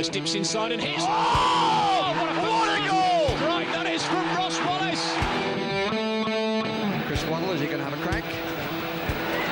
Wallace 0.00 0.08
dips 0.08 0.34
inside 0.34 0.72
and 0.72 0.80
hits. 0.80 1.04
Oh, 1.06 2.14
what 2.16 2.30
a, 2.30 2.34
what 2.40 2.68
a 2.72 2.80
goal! 2.88 3.36
Right, 3.46 3.68
that 3.68 3.86
is 3.86 4.02
from 4.02 4.24
Ross 4.34 4.58
Wallace. 4.64 5.04
Chris 7.06 7.22
Waddle, 7.26 7.50
is 7.50 7.60
he 7.60 7.66
going 7.66 7.80
to 7.80 7.84
have 7.84 7.92
a 7.92 8.00
crack? 8.00 8.24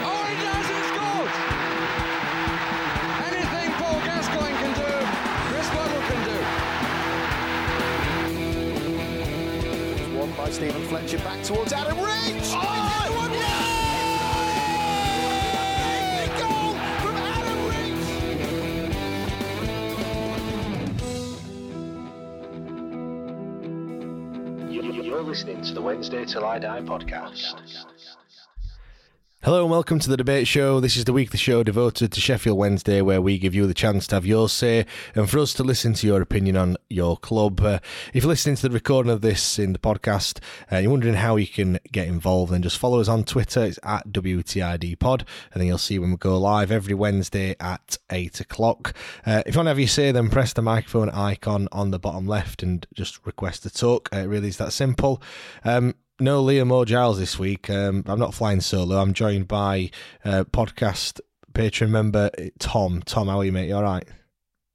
Oh, 0.08 0.24
he 0.24 0.40
does! 0.40 0.64
He 0.72 0.80
scores! 0.88 1.36
Anything 3.28 3.76
Paul 3.76 4.00
Gascoigne 4.08 4.56
can 4.56 4.72
do, 4.72 4.88
Chris 5.52 5.68
Waddle 5.76 6.00
can 6.08 6.20
do. 10.08 10.18
One 10.18 10.32
by 10.32 10.48
Steven 10.48 10.82
Fletcher 10.84 11.18
back 11.18 11.44
towards 11.44 11.74
Adam 11.74 11.98
Reach. 11.98 12.56
Oh, 12.56 12.77
You're 25.02 25.22
listening 25.22 25.62
to 25.62 25.74
the 25.74 25.80
Wednesday 25.80 26.24
Till 26.24 26.44
I 26.44 26.58
Die 26.58 26.80
podcast. 26.80 27.54
Hello 29.44 29.62
and 29.62 29.70
welcome 29.70 30.00
to 30.00 30.10
the 30.10 30.16
debate 30.16 30.48
show. 30.48 30.80
This 30.80 30.96
is 30.96 31.04
the 31.04 31.12
weekly 31.12 31.38
show 31.38 31.62
devoted 31.62 32.10
to 32.10 32.20
Sheffield 32.20 32.58
Wednesday, 32.58 33.00
where 33.00 33.22
we 33.22 33.38
give 33.38 33.54
you 33.54 33.68
the 33.68 33.72
chance 33.72 34.08
to 34.08 34.16
have 34.16 34.26
your 34.26 34.48
say 34.48 34.84
and 35.14 35.30
for 35.30 35.38
us 35.38 35.54
to 35.54 35.62
listen 35.62 35.94
to 35.94 36.08
your 36.08 36.20
opinion 36.20 36.56
on 36.56 36.76
your 36.90 37.16
club. 37.16 37.60
Uh, 37.60 37.78
if 38.12 38.24
you're 38.24 38.30
listening 38.30 38.56
to 38.56 38.62
the 38.62 38.74
recording 38.74 39.12
of 39.12 39.20
this 39.20 39.56
in 39.56 39.72
the 39.72 39.78
podcast 39.78 40.40
and 40.68 40.82
you're 40.82 40.90
wondering 40.90 41.14
how 41.14 41.36
you 41.36 41.46
can 41.46 41.78
get 41.92 42.08
involved, 42.08 42.50
then 42.50 42.62
just 42.62 42.78
follow 42.78 42.98
us 42.98 43.06
on 43.06 43.22
Twitter. 43.22 43.62
It's 43.64 43.78
at 43.84 44.08
WTID 44.08 44.98
Pod, 44.98 45.24
and 45.52 45.60
then 45.60 45.68
you'll 45.68 45.78
see 45.78 46.00
when 46.00 46.10
we 46.10 46.16
go 46.16 46.36
live 46.36 46.72
every 46.72 46.94
Wednesday 46.94 47.54
at 47.60 47.96
8 48.10 48.40
o'clock. 48.40 48.92
Uh, 49.24 49.44
if 49.46 49.54
you 49.54 49.58
want 49.60 49.66
to 49.66 49.70
have 49.70 49.78
your 49.78 49.86
say, 49.86 50.10
then 50.10 50.30
press 50.30 50.52
the 50.52 50.62
microphone 50.62 51.10
icon 51.10 51.68
on 51.70 51.92
the 51.92 52.00
bottom 52.00 52.26
left 52.26 52.64
and 52.64 52.88
just 52.92 53.24
request 53.24 53.62
to 53.62 53.70
talk. 53.70 54.08
Uh, 54.12 54.18
it 54.18 54.26
really 54.26 54.48
is 54.48 54.56
that 54.56 54.72
simple. 54.72 55.22
Um, 55.64 55.94
no 56.20 56.42
Liam 56.44 56.70
or 56.70 56.84
Giles 56.84 57.18
this 57.18 57.38
week. 57.38 57.70
Um, 57.70 58.04
I'm 58.06 58.18
not 58.18 58.34
flying 58.34 58.60
solo. 58.60 58.96
I'm 58.96 59.12
joined 59.12 59.48
by 59.48 59.90
uh, 60.24 60.44
podcast 60.44 61.20
patron 61.54 61.90
member 61.90 62.30
Tom. 62.58 63.02
Tom, 63.02 63.28
how 63.28 63.38
are 63.38 63.44
you, 63.44 63.52
mate? 63.52 63.68
You 63.68 63.76
all 63.76 63.82
right? 63.82 64.06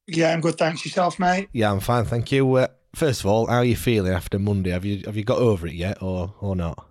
Yeah, 0.08 0.34
I'm 0.34 0.42
good. 0.42 0.58
Thanks 0.58 0.86
yourself, 0.86 1.20
mate. 1.20 1.50
Yeah, 1.54 1.72
I'm 1.72 1.80
fine, 1.80 2.06
thank 2.06 2.32
you. 2.32 2.54
Uh, 2.56 2.68
first 2.94 3.22
of 3.22 3.28
all, 3.28 3.48
how 3.48 3.58
are 3.58 3.66
you 3.66 3.76
feeling 3.76 4.14
after 4.14 4.38
Monday? 4.38 4.72
Have 4.72 4.86
you 4.86 5.04
have 5.06 5.16
you 5.16 5.24
got 5.24 5.38
over 5.38 5.68
it 5.68 5.74
yet, 5.74 6.02
or 6.02 6.34
or 6.42 6.56
not? 6.56 6.88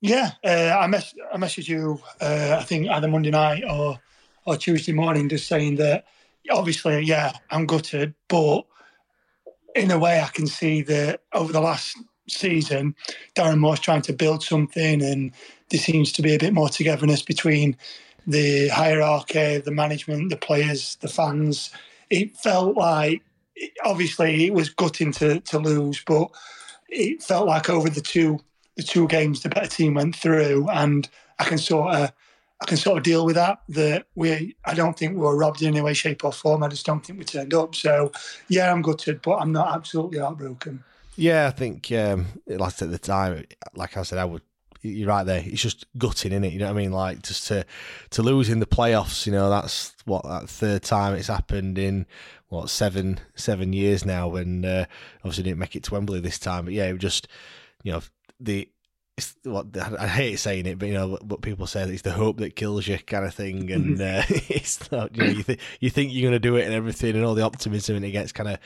Yeah, 0.00 0.32
uh, 0.44 0.76
I 0.78 0.86
mess 0.86 1.14
I 1.32 1.38
messaged 1.38 1.68
you. 1.68 2.00
Uh, 2.20 2.56
I 2.60 2.62
think 2.64 2.88
either 2.88 3.08
Monday 3.08 3.30
night 3.30 3.64
or 3.68 3.98
or 4.46 4.56
Tuesday 4.56 4.92
morning, 4.92 5.28
just 5.28 5.46
saying 5.46 5.76
that 5.76 6.04
obviously, 6.50 7.00
yeah, 7.02 7.32
I'm 7.50 7.66
gutted, 7.66 8.14
but 8.28 8.66
in 9.74 9.90
a 9.90 9.98
way, 9.98 10.20
I 10.20 10.28
can 10.28 10.46
see 10.46 10.82
that 10.82 11.22
over 11.32 11.52
the 11.52 11.60
last 11.60 11.96
season, 12.28 12.94
Darren 13.34 13.58
Moore's 13.58 13.80
trying 13.80 14.02
to 14.02 14.12
build 14.12 14.42
something, 14.42 15.02
and 15.02 15.32
there 15.70 15.80
seems 15.80 16.12
to 16.12 16.22
be 16.22 16.34
a 16.34 16.38
bit 16.38 16.52
more 16.52 16.68
togetherness 16.68 17.22
between 17.22 17.76
the 18.26 18.68
hierarchy, 18.68 19.58
the 19.58 19.70
management, 19.70 20.30
the 20.30 20.36
players, 20.36 20.96
the 21.00 21.08
fans. 21.08 21.70
It 22.10 22.36
felt 22.36 22.76
like, 22.76 23.22
obviously, 23.84 24.46
it 24.46 24.54
was 24.54 24.70
gutting 24.70 25.12
to, 25.12 25.40
to 25.40 25.58
lose, 25.58 26.02
but 26.06 26.30
it 26.88 27.22
felt 27.22 27.46
like 27.46 27.68
over 27.68 27.90
the 27.90 28.00
two 28.00 28.40
the 28.76 28.82
two 28.82 29.06
games, 29.06 29.42
the 29.42 29.48
better 29.48 29.68
team 29.68 29.94
went 29.94 30.16
through, 30.16 30.68
and 30.68 31.08
I 31.38 31.44
can 31.44 31.58
sort 31.58 31.94
of 31.94 32.12
I 32.60 32.64
can 32.66 32.76
sort 32.76 32.98
of 32.98 33.04
deal 33.04 33.24
with 33.24 33.36
that. 33.36 33.60
That 33.68 34.06
we 34.14 34.56
I 34.64 34.74
don't 34.74 34.98
think 34.98 35.12
we 35.12 35.20
were 35.20 35.36
robbed 35.36 35.62
in 35.62 35.68
any 35.68 35.80
way, 35.80 35.94
shape, 35.94 36.24
or 36.24 36.32
form. 36.32 36.62
I 36.62 36.68
just 36.68 36.86
don't 36.86 37.04
think 37.04 37.18
we 37.18 37.24
turned 37.24 37.54
up. 37.54 37.74
So 37.74 38.12
yeah, 38.48 38.72
I'm 38.72 38.82
gutted, 38.82 39.22
but 39.22 39.36
I'm 39.36 39.52
not 39.52 39.74
absolutely 39.74 40.18
heartbroken. 40.18 40.82
Yeah, 41.16 41.46
I 41.46 41.50
think 41.50 41.90
um, 41.92 42.26
like 42.46 42.82
at 42.82 42.90
the 42.90 42.98
time, 42.98 43.44
like 43.74 43.96
I 43.96 44.02
said, 44.02 44.18
I 44.18 44.24
would. 44.24 44.42
You're 44.82 45.08
right 45.08 45.24
there. 45.24 45.42
It's 45.42 45.62
just 45.62 45.86
gutting, 45.96 46.32
is 46.32 46.42
it? 46.42 46.52
You 46.52 46.58
know 46.58 46.66
what 46.66 46.78
I 46.78 46.82
mean? 46.82 46.92
Like 46.92 47.22
just 47.22 47.46
to 47.46 47.64
to 48.10 48.22
lose 48.22 48.50
in 48.50 48.58
the 48.58 48.66
playoffs. 48.66 49.24
You 49.24 49.32
know, 49.32 49.48
that's 49.48 49.94
what 50.04 50.24
that 50.24 50.48
third 50.48 50.82
time 50.82 51.14
it's 51.14 51.28
happened 51.28 51.78
in 51.78 52.06
what 52.48 52.68
seven 52.68 53.20
seven 53.34 53.72
years 53.72 54.04
now. 54.04 54.28
When 54.28 54.64
uh, 54.64 54.84
obviously 55.18 55.44
didn't 55.44 55.60
make 55.60 55.74
it 55.74 55.84
to 55.84 55.94
Wembley 55.94 56.20
this 56.20 56.38
time. 56.38 56.66
But 56.66 56.74
yeah, 56.74 56.86
it 56.86 56.92
was 56.92 57.00
just 57.00 57.28
you 57.82 57.92
know 57.92 58.02
the 58.38 58.68
it's 59.16 59.36
what 59.44 59.66
I 59.76 60.08
hate 60.08 60.36
saying 60.36 60.66
it, 60.66 60.78
but 60.78 60.88
you 60.88 60.94
know, 60.94 61.18
what 61.22 61.40
people 61.40 61.66
say 61.68 61.84
that 61.84 61.92
it's 61.92 62.02
the 62.02 62.12
hope 62.12 62.38
that 62.38 62.56
kills 62.56 62.88
you 62.88 62.98
kind 62.98 63.24
of 63.24 63.32
thing, 63.32 63.70
and 63.70 64.00
uh, 64.00 64.22
it's 64.28 64.90
not. 64.90 65.16
You 65.16 65.22
know, 65.22 65.30
you 65.30 65.42
think 65.42 65.60
you 65.80 65.90
think 65.90 66.12
you're 66.12 66.22
going 66.22 66.32
to 66.32 66.38
do 66.38 66.56
it 66.56 66.64
and 66.64 66.74
everything, 66.74 67.14
and 67.14 67.24
all 67.24 67.34
the 67.34 67.42
optimism, 67.42 67.96
and 67.96 68.04
it 68.04 68.10
gets 68.10 68.32
kind 68.32 68.48
of 68.48 68.58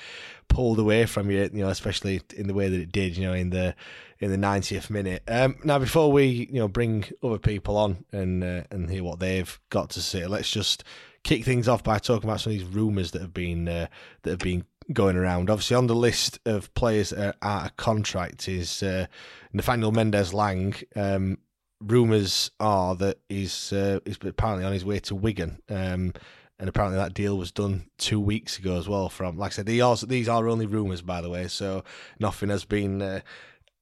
pulled 0.49 0.79
away 0.79 1.05
from 1.07 1.31
you. 1.31 1.43
You 1.53 1.65
know, 1.65 1.69
especially 1.69 2.23
in 2.35 2.47
the 2.47 2.55
way 2.55 2.69
that 2.69 2.81
it 2.81 2.93
did. 2.93 3.17
You 3.17 3.27
know, 3.27 3.35
in 3.35 3.51
the 3.51 3.75
in 4.21 4.31
the 4.33 4.37
90th 4.47 4.91
minute. 4.91 5.23
Um, 5.29 5.57
now, 5.65 5.79
before 5.79 6.11
we 6.11 6.27
you 6.27 6.59
know 6.59 6.69
bring 6.69 7.05
other 7.23 7.39
people 7.39 7.77
on 7.77 8.05
and 8.13 8.43
uh, 8.43 8.63
and 8.71 8.91
hear 8.91 9.05
what 9.05 9.21
they've 9.21 9.61
got 9.71 9.91
to 9.91 10.01
say, 10.01 10.27
let's 10.27 10.51
just 10.51 10.83
kick 11.25 11.45
things 11.45 11.69
off 11.69 11.83
by 11.83 11.99
talking 11.99 12.29
about 12.29 12.41
some 12.41 12.53
of 12.53 12.59
these 12.59 12.69
rumours 12.69 13.11
that 13.11 13.21
have 13.21 13.35
been 13.35 13.69
uh, 13.69 13.87
that 14.23 14.31
have 14.31 14.39
been 14.39 14.65
going 14.93 15.17
around. 15.17 15.51
Obviously, 15.51 15.77
on 15.77 15.87
the 15.87 15.95
list 15.95 16.39
of 16.47 16.73
players 16.75 17.11
that 17.11 17.37
are 17.43 17.49
out 17.49 17.67
of 17.67 17.77
contract 17.77 18.49
is 18.49 18.83
uh, 18.83 19.07
Nathaniel 19.53 19.93
Mendez-Laing. 19.93 20.75
Um, 20.97 21.39
rumours 21.81 22.51
are 22.59 22.95
that 22.97 23.19
he's 23.29 23.73
uh, 23.73 24.01
he's 24.05 24.19
apparently 24.23 24.65
on 24.65 24.73
his 24.73 24.85
way 24.85 24.99
to 25.01 25.15
Wigan. 25.15 25.63
Um, 25.69 26.13
and 26.61 26.69
apparently 26.69 26.99
that 26.99 27.15
deal 27.15 27.39
was 27.39 27.53
done 27.53 27.89
two 27.99 28.19
weeks 28.21 28.59
ago 28.59 28.79
as 28.79 28.89
well. 28.89 29.09
From 29.09 29.39
like 29.39 29.53
I 29.53 29.55
said, 29.55 29.67
these 29.67 29.83
are, 29.83 29.97
these 29.97 30.29
are 30.29 30.49
only 30.49 30.67
rumours, 30.67 31.03
by 31.03 31.21
the 31.21 31.31
way, 31.31 31.49
so 31.49 31.85
nothing 32.19 32.49
has 32.49 32.65
been 32.65 33.01
uh, 33.01 33.21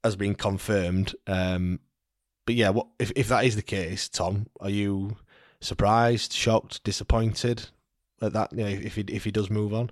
has 0.05 0.17
been 0.17 0.35
confirmed. 0.35 1.15
Um, 1.27 1.81
but 2.45 2.55
yeah, 2.55 2.71
what 2.71 2.89
if 2.99 3.13
if 3.17 3.29
that 3.29 3.45
is 3.45 3.57
the 3.57 3.63
case, 3.63 4.09
Tom? 4.09 4.47
Are 4.61 4.71
you 4.71 5.17
surprised, 5.61 6.33
shocked, 6.33 6.85
disappointed 6.85 7.69
at 8.21 8.33
that? 8.35 8.53
You 8.53 8.65
know, 8.65 8.69
if 8.69 8.97
he 8.97 9.03
if 9.09 9.25
he 9.25 9.31
does 9.31 9.51
move 9.51 9.73
on. 9.73 9.91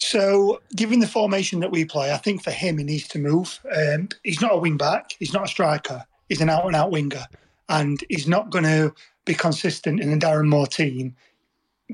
So, 0.00 0.60
given 0.76 1.00
the 1.00 1.08
formation 1.08 1.60
that 1.60 1.72
we 1.72 1.84
play, 1.84 2.12
I 2.12 2.18
think 2.18 2.42
for 2.42 2.52
him, 2.52 2.78
he 2.78 2.84
needs 2.84 3.08
to 3.08 3.18
move. 3.18 3.58
Um, 3.74 4.08
he's 4.22 4.40
not 4.40 4.54
a 4.54 4.58
wing 4.58 4.76
back. 4.76 5.14
He's 5.18 5.32
not 5.32 5.44
a 5.44 5.48
striker. 5.48 6.04
He's 6.28 6.40
an 6.40 6.50
out 6.50 6.66
and 6.66 6.76
out 6.76 6.92
winger, 6.92 7.26
and 7.68 8.02
he's 8.08 8.28
not 8.28 8.50
going 8.50 8.64
to 8.64 8.94
be 9.24 9.34
consistent 9.34 10.00
in 10.00 10.10
the 10.10 10.24
Darren 10.24 10.48
Moore 10.48 10.66
team 10.66 11.16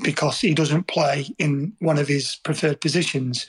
because 0.03 0.41
he 0.41 0.55
doesn't 0.55 0.87
play 0.87 1.27
in 1.39 1.73
one 1.79 1.99
of 1.99 2.09
his 2.09 2.37
preferred 2.45 2.81
positions. 2.81 3.47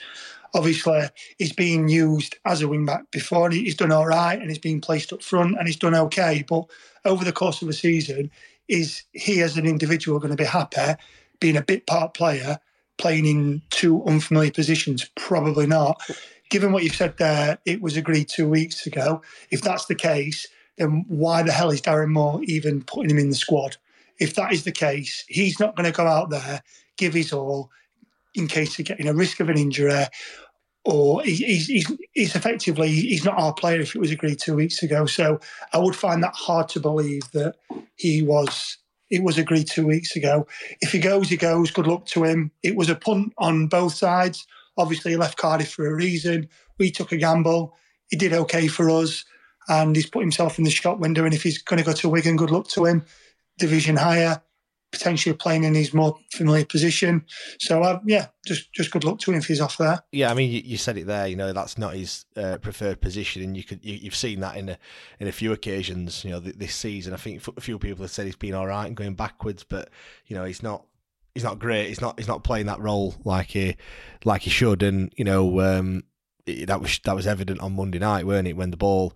Obviously, 0.54 1.02
he's 1.38 1.52
being 1.52 1.88
used 1.88 2.36
as 2.46 2.62
a 2.62 2.68
wing 2.68 2.86
back 2.86 3.10
before. 3.10 3.46
and 3.46 3.54
He's 3.54 3.76
done 3.76 3.92
all 3.92 4.06
right, 4.06 4.38
and 4.38 4.48
he's 4.48 4.58
been 4.58 4.80
placed 4.80 5.12
up 5.12 5.22
front, 5.22 5.58
and 5.58 5.66
he's 5.66 5.76
done 5.76 5.94
okay. 5.94 6.44
But 6.48 6.64
over 7.04 7.24
the 7.24 7.32
course 7.32 7.60
of 7.60 7.68
the 7.68 7.74
season, 7.74 8.30
is 8.68 9.02
he 9.12 9.42
as 9.42 9.58
an 9.58 9.66
individual 9.66 10.18
going 10.18 10.34
to 10.34 10.42
be 10.42 10.48
happy 10.48 10.94
being 11.40 11.56
a 11.56 11.62
bit 11.62 11.86
part 11.86 12.14
player? 12.14 12.58
Playing 12.98 13.26
in 13.26 13.62
two 13.70 14.04
unfamiliar 14.04 14.50
positions? 14.50 15.10
Probably 15.16 15.66
not. 15.66 16.00
Given 16.50 16.72
what 16.72 16.84
you've 16.84 16.94
said 16.94 17.16
there, 17.18 17.58
it 17.64 17.82
was 17.82 17.96
agreed 17.96 18.28
two 18.28 18.48
weeks 18.48 18.86
ago. 18.86 19.22
If 19.50 19.62
that's 19.62 19.86
the 19.86 19.94
case, 19.94 20.46
then 20.78 21.04
why 21.08 21.42
the 21.42 21.52
hell 21.52 21.70
is 21.70 21.82
Darren 21.82 22.10
Moore 22.10 22.40
even 22.44 22.82
putting 22.82 23.10
him 23.10 23.18
in 23.18 23.30
the 23.30 23.36
squad? 23.36 23.76
If 24.18 24.34
that 24.36 24.52
is 24.52 24.64
the 24.64 24.72
case, 24.72 25.24
he's 25.28 25.58
not 25.58 25.76
going 25.76 25.90
to 25.90 25.96
go 25.96 26.06
out 26.06 26.30
there, 26.30 26.62
give 26.96 27.14
his 27.14 27.32
all 27.32 27.70
in 28.34 28.46
case 28.46 28.78
of 28.78 28.84
getting 28.84 29.08
a 29.08 29.14
risk 29.14 29.40
of 29.40 29.48
an 29.48 29.58
injury, 29.58 30.04
or 30.84 31.22
he, 31.22 31.34
he's, 31.34 31.66
he's, 31.66 31.92
he's 32.12 32.36
effectively 32.36 32.88
he's 32.88 33.24
not 33.24 33.38
our 33.38 33.52
player 33.52 33.80
if 33.80 33.94
it 33.94 33.98
was 33.98 34.10
agreed 34.10 34.38
two 34.38 34.54
weeks 34.54 34.82
ago. 34.82 35.06
So 35.06 35.40
I 35.72 35.78
would 35.78 35.96
find 35.96 36.22
that 36.22 36.34
hard 36.34 36.68
to 36.70 36.80
believe 36.80 37.30
that 37.32 37.56
he 37.96 38.22
was 38.22 38.78
It 39.10 39.22
was 39.22 39.38
agreed 39.38 39.68
two 39.68 39.86
weeks 39.86 40.16
ago. 40.16 40.46
If 40.80 40.92
he 40.92 40.98
goes, 40.98 41.28
he 41.28 41.36
goes. 41.36 41.70
Good 41.70 41.86
luck 41.86 42.06
to 42.06 42.24
him. 42.24 42.50
It 42.62 42.76
was 42.76 42.88
a 42.88 42.94
punt 42.94 43.32
on 43.38 43.68
both 43.68 43.94
sides. 43.94 44.46
Obviously, 44.76 45.12
he 45.12 45.16
left 45.16 45.38
Cardiff 45.38 45.70
for 45.70 45.86
a 45.86 45.94
reason. 45.94 46.48
We 46.78 46.90
took 46.90 47.12
a 47.12 47.16
gamble. 47.16 47.76
He 48.08 48.16
did 48.16 48.32
okay 48.32 48.66
for 48.66 48.90
us, 48.90 49.24
and 49.68 49.96
he's 49.96 50.10
put 50.10 50.20
himself 50.20 50.58
in 50.58 50.64
the 50.64 50.70
shop 50.70 50.98
window. 50.98 51.24
And 51.24 51.34
if 51.34 51.42
he's 51.42 51.62
going 51.62 51.78
to 51.78 51.84
go 51.84 51.92
to 51.92 52.08
Wigan, 52.08 52.36
good 52.36 52.50
luck 52.50 52.68
to 52.68 52.84
him. 52.84 53.04
Division 53.58 53.96
higher 53.96 54.42
potentially 54.96 55.34
playing 55.34 55.64
in 55.64 55.74
his 55.74 55.92
more 55.92 56.18
familiar 56.32 56.64
position. 56.64 57.24
So 57.58 57.82
uh, 57.82 58.00
yeah, 58.04 58.28
just 58.46 58.72
just 58.72 58.90
good 58.90 59.04
luck 59.04 59.18
to 59.20 59.30
him 59.30 59.38
if 59.38 59.46
he's 59.46 59.60
off 59.60 59.76
there. 59.76 60.00
Yeah, 60.12 60.30
I 60.30 60.34
mean 60.34 60.50
you, 60.50 60.62
you 60.64 60.76
said 60.76 60.96
it 60.96 61.06
there. 61.06 61.26
You 61.26 61.36
know 61.36 61.52
that's 61.52 61.76
not 61.76 61.94
his 61.94 62.24
uh, 62.36 62.58
preferred 62.58 63.00
position, 63.00 63.42
and 63.42 63.56
you 63.56 63.64
could 63.64 63.84
you, 63.84 63.98
have 64.04 64.14
seen 64.14 64.40
that 64.40 64.56
in 64.56 64.70
a 64.70 64.78
in 65.20 65.28
a 65.28 65.32
few 65.32 65.52
occasions. 65.52 66.24
You 66.24 66.30
know 66.30 66.40
this 66.40 66.74
season, 66.74 67.12
I 67.12 67.16
think 67.16 67.46
a 67.56 67.60
few 67.60 67.78
people 67.78 68.04
have 68.04 68.10
said 68.10 68.26
he's 68.26 68.36
been 68.36 68.54
all 68.54 68.66
right 68.66 68.86
and 68.86 68.96
going 68.96 69.14
backwards, 69.14 69.64
but 69.64 69.90
you 70.26 70.36
know 70.36 70.44
he's 70.44 70.62
not. 70.62 70.84
He's 71.34 71.44
not 71.44 71.58
great. 71.58 71.88
He's 71.88 72.00
not. 72.00 72.18
He's 72.18 72.28
not 72.28 72.44
playing 72.44 72.64
that 72.64 72.80
role 72.80 73.14
like 73.22 73.48
he, 73.48 73.76
like 74.24 74.40
he 74.40 74.48
should. 74.48 74.82
And 74.82 75.12
you 75.18 75.24
know, 75.24 75.60
um, 75.60 76.04
that 76.46 76.80
was 76.80 76.98
that 77.04 77.14
was 77.14 77.26
evident 77.26 77.60
on 77.60 77.76
Monday 77.76 77.98
night, 77.98 78.26
weren't 78.26 78.48
it? 78.48 78.56
When 78.56 78.70
the 78.70 78.78
ball 78.78 79.12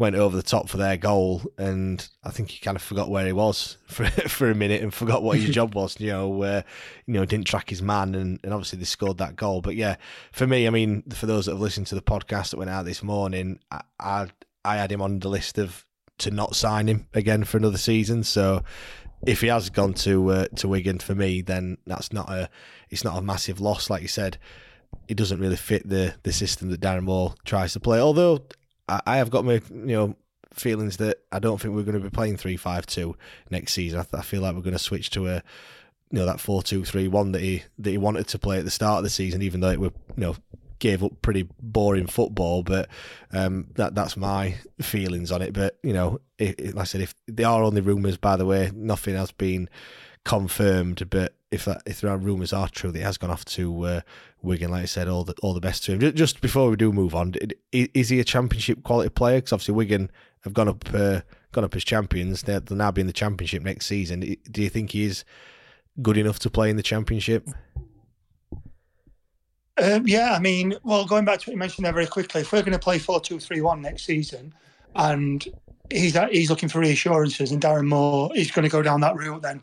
went 0.00 0.16
over 0.16 0.34
the 0.34 0.42
top 0.42 0.66
for 0.66 0.78
their 0.78 0.96
goal, 0.96 1.42
and 1.58 2.08
I 2.24 2.30
think 2.30 2.48
he 2.48 2.58
kind 2.58 2.74
of 2.74 2.82
forgot 2.82 3.10
where 3.10 3.26
he 3.26 3.34
was 3.34 3.76
for 3.86 4.06
for 4.06 4.50
a 4.50 4.54
minute 4.54 4.82
and 4.82 4.92
forgot 4.92 5.22
what 5.22 5.38
his 5.38 5.50
job 5.54 5.74
was. 5.74 6.00
You 6.00 6.08
know, 6.08 6.42
uh, 6.42 6.62
you 7.06 7.14
know, 7.14 7.24
didn't 7.26 7.46
track 7.46 7.68
his 7.68 7.82
man, 7.82 8.14
and, 8.14 8.40
and 8.42 8.54
obviously 8.54 8.78
they 8.78 8.86
scored 8.86 9.18
that 9.18 9.36
goal. 9.36 9.60
But 9.60 9.76
yeah, 9.76 9.96
for 10.32 10.46
me, 10.46 10.66
I 10.66 10.70
mean, 10.70 11.02
for 11.10 11.26
those 11.26 11.44
that 11.44 11.52
have 11.52 11.60
listened 11.60 11.86
to 11.88 11.94
the 11.94 12.02
podcast 12.02 12.50
that 12.50 12.56
went 12.56 12.70
out 12.70 12.86
this 12.86 13.02
morning, 13.02 13.60
I 13.70 13.82
I, 14.00 14.28
I 14.64 14.76
had 14.76 14.90
him 14.90 15.02
on 15.02 15.20
the 15.20 15.28
list 15.28 15.58
of 15.58 15.84
to 16.18 16.30
not 16.30 16.56
sign 16.56 16.88
him 16.88 17.06
again 17.12 17.44
for 17.44 17.58
another 17.58 17.78
season. 17.78 18.24
So 18.24 18.62
if 19.26 19.42
he 19.42 19.48
has 19.48 19.68
gone 19.68 19.92
to 19.94 20.30
uh, 20.30 20.46
to 20.56 20.66
Wigan 20.66 20.98
for 20.98 21.14
me, 21.14 21.42
then 21.42 21.76
that's 21.86 22.10
not 22.10 22.30
a 22.30 22.48
it's 22.88 23.04
not 23.04 23.18
a 23.18 23.22
massive 23.22 23.60
loss, 23.60 23.90
like 23.90 24.00
you 24.00 24.08
said. 24.08 24.38
It 25.08 25.16
doesn't 25.16 25.40
really 25.40 25.56
fit 25.56 25.86
the 25.86 26.14
the 26.22 26.32
system 26.32 26.70
that 26.70 26.80
Darren 26.80 27.02
Moore 27.02 27.34
tries 27.44 27.74
to 27.74 27.80
play. 27.80 28.00
Although 28.00 28.46
I, 29.06 29.16
have 29.16 29.30
got 29.30 29.44
my 29.44 29.60
you 29.70 29.96
know 29.96 30.16
feelings 30.52 30.96
that 30.98 31.18
I 31.30 31.38
don't 31.38 31.60
think 31.60 31.74
we're 31.74 31.84
going 31.84 31.98
to 31.98 32.04
be 32.04 32.10
playing 32.10 32.36
three 32.36 32.56
five 32.56 32.86
two 32.86 33.16
next 33.50 33.72
season. 33.72 34.00
I, 34.00 34.18
I 34.18 34.22
feel 34.22 34.42
like 34.42 34.54
we're 34.54 34.62
going 34.62 34.72
to 34.72 34.78
switch 34.78 35.10
to 35.10 35.28
a 35.28 35.42
you 36.10 36.18
know 36.18 36.26
that 36.26 36.40
four 36.40 36.62
two 36.62 36.84
three 36.84 37.08
one 37.08 37.32
that 37.32 37.42
he 37.42 37.62
that 37.78 37.90
he 37.90 37.98
wanted 37.98 38.28
to 38.28 38.38
play 38.38 38.58
at 38.58 38.64
the 38.64 38.70
start 38.70 38.98
of 38.98 39.04
the 39.04 39.10
season, 39.10 39.42
even 39.42 39.60
though 39.60 39.70
it 39.70 39.80
were 39.80 39.92
you 40.16 40.22
know 40.22 40.36
gave 40.80 41.04
up 41.04 41.22
pretty 41.22 41.48
boring 41.60 42.06
football. 42.06 42.62
But 42.62 42.88
um, 43.32 43.68
that 43.74 43.94
that's 43.94 44.16
my 44.16 44.56
feelings 44.80 45.30
on 45.30 45.42
it. 45.42 45.52
But 45.52 45.78
you 45.82 45.92
know, 45.92 46.20
it, 46.38 46.58
it, 46.58 46.74
like 46.74 46.82
I 46.82 46.84
said, 46.84 47.02
if 47.02 47.14
they 47.28 47.44
are 47.44 47.62
only 47.62 47.80
rumours, 47.80 48.16
by 48.16 48.36
the 48.36 48.46
way, 48.46 48.72
nothing 48.74 49.14
has 49.14 49.30
been 49.30 49.68
confirmed. 50.24 51.08
But 51.10 51.34
if 51.50 51.64
that, 51.64 51.82
if 51.86 52.00
there 52.00 52.10
are 52.10 52.18
rumours 52.18 52.52
are 52.52 52.68
true, 52.68 52.90
that 52.92 52.98
he 52.98 53.04
has 53.04 53.18
gone 53.18 53.30
off 53.30 53.44
to 53.46 53.82
uh, 53.84 54.00
Wigan. 54.42 54.70
Like 54.70 54.82
I 54.82 54.86
said, 54.86 55.08
all 55.08 55.24
the 55.24 55.34
all 55.42 55.54
the 55.54 55.60
best 55.60 55.84
to 55.84 55.92
him. 55.92 56.14
Just 56.14 56.40
before 56.40 56.70
we 56.70 56.76
do 56.76 56.92
move 56.92 57.14
on, 57.14 57.34
is 57.72 58.08
he 58.08 58.20
a 58.20 58.24
championship 58.24 58.82
quality 58.82 59.10
player? 59.10 59.38
Because 59.38 59.52
obviously 59.52 59.74
Wigan 59.74 60.10
have 60.42 60.54
gone 60.54 60.68
up 60.68 60.84
uh, 60.94 61.20
gone 61.52 61.64
up 61.64 61.74
as 61.74 61.84
champions. 61.84 62.42
They'll, 62.42 62.60
they'll 62.60 62.78
now 62.78 62.90
be 62.90 63.00
in 63.00 63.06
the 63.06 63.12
championship 63.12 63.62
next 63.62 63.86
season. 63.86 64.20
Do 64.50 64.62
you 64.62 64.68
think 64.68 64.92
he 64.92 65.04
is 65.04 65.24
good 66.00 66.16
enough 66.16 66.38
to 66.40 66.50
play 66.50 66.70
in 66.70 66.76
the 66.76 66.82
championship? 66.82 67.48
Um, 69.82 70.06
yeah, 70.06 70.34
I 70.34 70.38
mean, 70.38 70.74
well, 70.84 71.06
going 71.06 71.24
back 71.24 71.40
to 71.40 71.48
what 71.48 71.54
you 71.54 71.58
mentioned 71.58 71.86
there 71.86 71.92
very 71.92 72.06
quickly, 72.06 72.42
if 72.42 72.52
we're 72.52 72.62
going 72.62 72.72
to 72.72 72.78
play 72.78 72.98
4 72.98 73.20
2 73.20 73.40
3 73.40 73.60
1 73.60 73.82
next 73.82 74.04
season 74.04 74.52
and 74.94 75.46
he's 75.90 76.16
he's 76.30 76.50
looking 76.50 76.68
for 76.68 76.80
reassurances 76.80 77.50
and 77.50 77.62
Darren 77.62 77.86
Moore 77.86 78.30
is 78.36 78.50
going 78.50 78.64
to 78.64 78.70
go 78.70 78.82
down 78.82 79.00
that 79.00 79.16
route, 79.16 79.42
then 79.42 79.62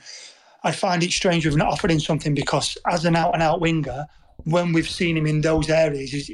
I 0.63 0.71
find 0.71 1.03
it 1.03 1.11
strange 1.11 1.45
we've 1.45 1.55
not 1.55 1.71
offered 1.71 1.91
him 1.91 1.99
something 1.99 2.33
because 2.33 2.77
as 2.89 3.05
an 3.05 3.15
out 3.15 3.33
and 3.33 3.43
out 3.43 3.61
winger, 3.61 4.05
when 4.43 4.73
we've 4.73 4.89
seen 4.89 5.17
him 5.17 5.27
in 5.27 5.41
those 5.41 5.69
areas, 5.69 6.11
he's, 6.11 6.31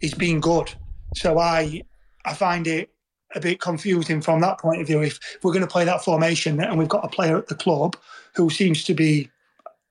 he's 0.00 0.14
been 0.14 0.40
good. 0.40 0.72
So 1.14 1.38
I 1.38 1.82
I 2.24 2.34
find 2.34 2.66
it 2.66 2.90
a 3.34 3.40
bit 3.40 3.60
confusing 3.60 4.20
from 4.20 4.40
that 4.40 4.58
point 4.58 4.80
of 4.80 4.86
view. 4.86 5.02
If 5.02 5.18
we're 5.42 5.52
going 5.52 5.64
to 5.64 5.70
play 5.70 5.84
that 5.84 6.04
formation 6.04 6.60
and 6.60 6.78
we've 6.78 6.88
got 6.88 7.04
a 7.04 7.08
player 7.08 7.36
at 7.36 7.46
the 7.46 7.54
club 7.54 7.96
who 8.34 8.50
seems 8.50 8.84
to 8.84 8.94
be 8.94 9.30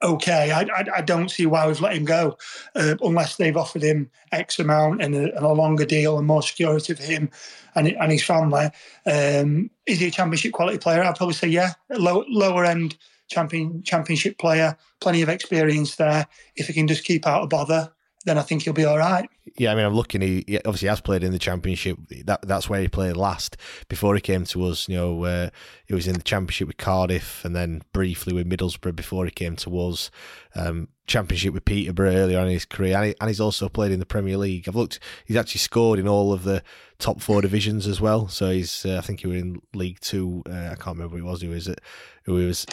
okay, 0.02 0.52
I, 0.52 0.62
I, 0.62 0.86
I 0.98 1.02
don't 1.02 1.30
see 1.30 1.46
why 1.46 1.68
we've 1.68 1.82
let 1.82 1.96
him 1.96 2.06
go 2.06 2.38
uh, 2.76 2.96
unless 3.02 3.36
they've 3.36 3.58
offered 3.58 3.82
him 3.82 4.10
X 4.32 4.60
amount 4.60 5.02
and 5.02 5.14
a, 5.14 5.36
and 5.36 5.46
a, 5.46 5.52
longer 5.52 5.86
deal 5.86 6.18
and 6.18 6.26
more 6.26 6.42
security 6.42 6.94
for 6.94 7.04
him 7.04 7.30
and, 7.76 7.88
and 7.88 8.12
his 8.12 8.24
family. 8.24 8.70
Um, 9.06 9.70
is 9.86 10.00
he 10.00 10.08
a 10.08 10.12
championship 10.12 10.54
quality 10.54 10.78
player? 10.78 11.04
I'd 11.04 11.16
probably 11.16 11.36
say 11.36 11.50
yeah, 11.50 11.74
low, 11.90 12.24
lower 12.30 12.64
end 12.64 12.98
champion 13.30 13.84
championship 13.84 14.38
player, 14.38 14.78
plenty 15.00 15.22
of 15.22 15.30
experience 15.30 15.96
there. 15.96 16.28
If 16.56 16.68
he 16.68 16.74
can 16.74 16.88
just 16.88 17.04
keep 17.04 17.26
out 17.28 17.44
of 17.44 17.50
bother, 17.50 17.92
then 18.26 18.38
I 18.38 18.42
think 18.42 18.64
he'll 18.64 18.74
be 18.74 18.86
all 18.86 18.98
right. 18.98 19.30
Yeah, 19.58 19.72
I 19.72 19.76
mean, 19.76 19.86
I'm 19.86 19.94
looking. 19.94 20.22
He, 20.22 20.44
he 20.46 20.58
obviously 20.60 20.90
has 20.90 21.00
played 21.00 21.24
in 21.24 21.32
the 21.32 21.40
championship. 21.40 21.98
That 22.26 22.42
that's 22.42 22.70
where 22.70 22.82
he 22.82 22.88
played 22.88 23.16
last 23.16 23.56
before 23.88 24.14
he 24.16 24.22
came 24.22 24.44
to 24.46 24.66
us. 24.66 24.90
You 24.90 24.98
know, 24.98 25.24
uh, 25.24 25.50
he 25.86 25.94
was 25.94 26.08
in 26.08 26.16
the 26.16 26.22
championship 26.22 26.68
with 26.68 26.78
Cardiff 26.78 27.46
and 27.46 27.56
then 27.56 27.82
briefly 27.94 28.34
with 28.34 28.50
Middlesbrough 28.50 28.96
before 28.96 29.26
he 29.26 29.32
came 29.32 29.56
to 29.58 29.80
us. 29.80 30.12
Um, 30.54 30.90
championship 31.08 31.54
with 31.54 31.66
Peterborough 31.66 32.14
earlier 32.14 32.40
on 32.40 32.48
in 32.48 32.54
his 32.54 32.66
career, 32.66 32.96
and, 32.96 33.06
he, 33.08 33.16
and 33.20 33.30
he's 33.30 33.42
also 33.42 33.70
played 33.70 33.92
in 33.92 34.00
the 34.00 34.06
Premier 34.06 34.38
League. 34.38 34.68
I've 34.68 34.76
looked; 34.76 35.00
he's 35.26 35.38
actually 35.38 35.60
scored 35.60 35.98
in 35.98 36.08
all 36.08 36.34
of 36.34 36.44
the 36.44 36.62
top 37.00 37.22
four 37.22 37.42
divisions 37.42 37.88
as 37.88 38.02
well. 38.02 38.28
So 38.28 38.52
he's, 38.52 38.86
uh, 38.86 38.98
I 38.98 39.02
think 39.02 39.22
he 39.22 39.28
was 39.28 39.42
in 39.42 39.62
League 39.74 40.00
Two. 40.02 40.44
Uh, 40.46 40.70
I 40.72 40.76
can't 40.76 40.98
remember 40.98 41.18
who 41.18 41.24
he 41.24 41.30
was. 41.30 41.42
Who 41.42 41.50
was 41.50 41.68
it? 41.70 41.80
Who 42.26 42.38
he 42.38 42.46
was 42.46 42.66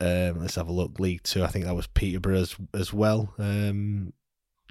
um, 0.00 0.40
let's 0.40 0.56
have 0.56 0.68
a 0.68 0.72
look. 0.72 0.98
League 0.98 1.22
Two, 1.22 1.44
I 1.44 1.48
think 1.48 1.64
that 1.64 1.76
was 1.76 1.86
Peterborough 1.86 2.40
as, 2.40 2.56
as 2.74 2.92
well. 2.92 3.34
Um, 3.38 4.12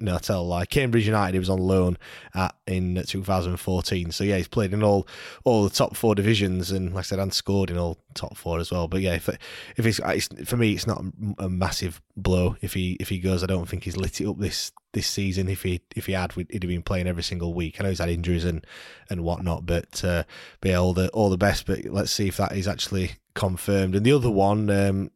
no, 0.00 0.16
I 0.16 0.18
tell 0.18 0.40
a 0.40 0.42
lie. 0.42 0.66
Cambridge 0.66 1.06
United, 1.06 1.34
he 1.34 1.38
was 1.38 1.48
on 1.50 1.60
loan 1.60 1.96
at, 2.34 2.56
in 2.66 3.00
2014. 3.06 4.10
So 4.10 4.24
yeah, 4.24 4.36
he's 4.36 4.48
played 4.48 4.72
in 4.72 4.82
all 4.82 5.06
all 5.44 5.62
the 5.62 5.70
top 5.70 5.94
four 5.94 6.16
divisions, 6.16 6.72
and 6.72 6.92
like 6.92 7.00
I 7.00 7.02
said, 7.02 7.20
and 7.20 7.32
scored 7.32 7.70
in 7.70 7.78
all 7.78 7.98
top 8.14 8.36
four 8.36 8.58
as 8.58 8.72
well. 8.72 8.88
But 8.88 9.02
yeah, 9.02 9.14
if 9.14 9.28
if 9.28 9.86
it's, 9.86 10.00
it's 10.04 10.28
for 10.48 10.56
me, 10.56 10.72
it's 10.72 10.88
not 10.88 11.04
a 11.38 11.48
massive 11.48 12.02
blow 12.16 12.56
if 12.60 12.74
he 12.74 12.96
if 12.98 13.08
he 13.08 13.20
goes. 13.20 13.44
I 13.44 13.46
don't 13.46 13.68
think 13.68 13.84
he's 13.84 13.96
lit 13.96 14.20
it 14.20 14.26
up 14.26 14.38
this 14.38 14.72
this 14.94 15.06
season. 15.06 15.48
If 15.48 15.62
he 15.62 15.80
if 15.94 16.06
he 16.06 16.12
had, 16.12 16.32
he'd 16.32 16.50
have 16.50 16.60
been 16.62 16.82
playing 16.82 17.06
every 17.06 17.22
single 17.22 17.54
week. 17.54 17.76
I 17.78 17.84
know 17.84 17.90
he's 17.90 18.00
had 18.00 18.08
injuries 18.08 18.44
and 18.44 18.66
and 19.08 19.22
whatnot, 19.22 19.64
but 19.64 20.04
uh, 20.04 20.24
but 20.60 20.70
yeah, 20.70 20.78
all 20.78 20.92
the 20.92 21.08
all 21.10 21.30
the 21.30 21.38
best. 21.38 21.66
But 21.66 21.84
let's 21.84 22.10
see 22.10 22.26
if 22.26 22.36
that 22.38 22.52
is 22.52 22.66
actually 22.66 23.12
confirmed. 23.34 23.94
And 23.94 24.04
the 24.04 24.12
other 24.12 24.30
one, 24.30 24.70
um, 24.70 25.10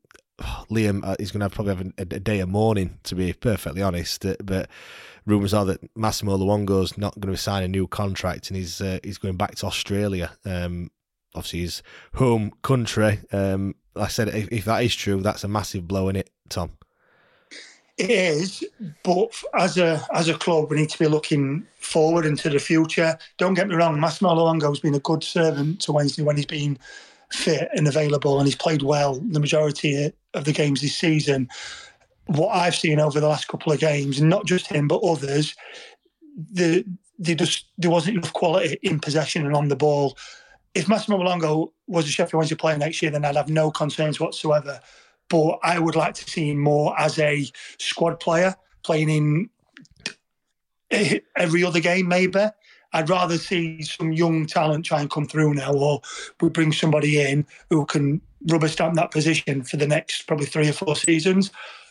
Liam 0.71 1.05
uh, 1.05 1.17
is 1.19 1.33
going 1.33 1.41
to 1.41 1.47
have 1.47 1.53
probably 1.53 1.75
have 1.75 1.87
a, 1.99 2.03
a, 2.17 2.21
day 2.21 2.41
of 2.41 2.49
mourning, 2.49 2.99
to 3.05 3.15
be 3.15 3.33
perfectly 3.33 3.83
honest. 3.83 4.25
Uh, 4.25 4.37
but 4.43 4.69
rumours 5.27 5.53
are 5.53 5.65
that 5.65 5.81
Massimo 5.97 6.37
Luongo's 6.37 6.97
not 6.97 7.19
going 7.19 7.35
to 7.35 7.41
sign 7.41 7.63
a 7.63 7.69
new 7.69 7.87
contract 7.87 8.49
and 8.49 8.57
he's 8.57 8.81
uh, 8.81 8.99
he's 9.03 9.19
going 9.19 9.37
back 9.37 9.57
to 9.57 9.67
Australia. 9.67 10.33
Um, 10.45 10.91
obviously, 11.35 11.61
his 11.61 11.83
home 12.15 12.53
country. 12.63 13.21
Um, 13.33 13.75
I 13.97 14.09
said, 14.09 14.29
if, 14.29 14.49
if, 14.53 14.65
that 14.67 14.85
is 14.85 14.95
true, 14.95 15.21
that's 15.21 15.43
a 15.43 15.49
massive 15.49 15.89
blow 15.89 16.09
in 16.09 16.15
it, 16.15 16.31
Tom. 16.49 16.71
It 17.97 18.11
is, 18.11 18.65
but 19.03 19.33
as 19.55 19.77
a 19.77 20.07
as 20.15 20.29
a 20.29 20.35
club, 20.35 20.71
we 20.71 20.77
need 20.77 20.91
to 20.91 20.99
be 21.01 21.09
looking 21.09 21.67
forward 21.81 22.27
into 22.27 22.49
the 22.49 22.61
future. 22.61 23.19
Don't 23.39 23.55
get 23.55 23.67
me 23.67 23.75
wrong, 23.75 23.99
Massimo 23.99 24.37
Luongo's 24.37 24.79
been 24.79 24.95
a 24.95 25.01
good 25.01 25.25
servant 25.25 25.81
to 25.81 25.93
Wednesday 25.93 26.23
when 26.23 26.37
he's 26.37 26.47
been 26.47 26.79
fit 27.33 27.69
and 27.75 27.87
available, 27.87 28.39
and 28.39 28.47
he's 28.47 28.57
played 28.57 28.83
well 28.83 29.15
the 29.21 29.41
majority 29.41 30.13
of 30.35 30.45
the 30.45 30.53
games 30.53 30.81
this 30.81 30.97
season. 30.97 31.49
What 32.27 32.49
I've 32.49 32.77
seen 32.77 33.01
over 33.01 33.21
the 33.21 33.29
last 33.29 33.49
couple 33.49 33.73
of 33.73 33.81
games, 33.81 34.21
not 34.21 34.47
just 34.47 34.67
him 34.67 34.89
but 34.89 35.03
others, 35.03 35.55
the 36.53 36.85
they 37.19 37.35
just 37.35 37.67
there 37.79 37.91
wasn't 37.91 38.17
enough 38.17 38.33
quality 38.33 38.79
in 38.83 39.01
possession 39.01 39.45
and 39.45 39.55
on 39.57 39.69
the 39.69 39.77
ball. 39.77 40.17
If 40.75 40.89
Massimo 40.89 41.19
Luongo 41.19 41.73
was 41.87 42.07
a 42.07 42.11
Sheffield 42.11 42.39
Wednesday 42.39 42.55
player 42.55 42.79
next 42.79 43.03
year, 43.03 43.11
then 43.11 43.25
I'd 43.25 43.37
have 43.37 43.49
no 43.49 43.71
concerns 43.71 44.21
whatsoever. 44.21 44.81
But 45.29 45.59
I 45.63 45.79
would 45.79 45.97
like 45.97 46.15
to 46.15 46.31
see 46.31 46.51
him 46.51 46.59
more 46.59 46.99
as 46.99 47.19
a 47.19 47.47
squad 47.79 48.21
player, 48.21 48.55
playing 48.85 49.09
in 49.09 49.51
every 51.37 51.65
other 51.65 51.81
game, 51.81 52.09
maybe. 52.09 52.47
I'd 52.93 53.11
rather 53.11 53.39
see 53.39 53.83
some 53.83 54.13
young 54.13 54.47
talent 54.47 54.85
try 54.85 55.01
and 55.01 55.11
come 55.11 55.27
through 55.27 55.55
now, 55.55 55.73
or 55.73 56.01
we 56.41 56.49
bring 56.49 56.73
somebody 56.73 57.21
in 57.21 57.47
who 57.71 57.85
can 57.87 58.21
rubber 58.49 58.69
stamp 58.69 58.95
that 58.95 59.11
position 59.11 59.63
for 59.63 59.77
the 59.77 59.87
next 59.87 60.27
probably 60.27 60.47
three 60.47 60.69
or 60.69 60.73
four 60.73 60.97
seasons. 60.97 61.51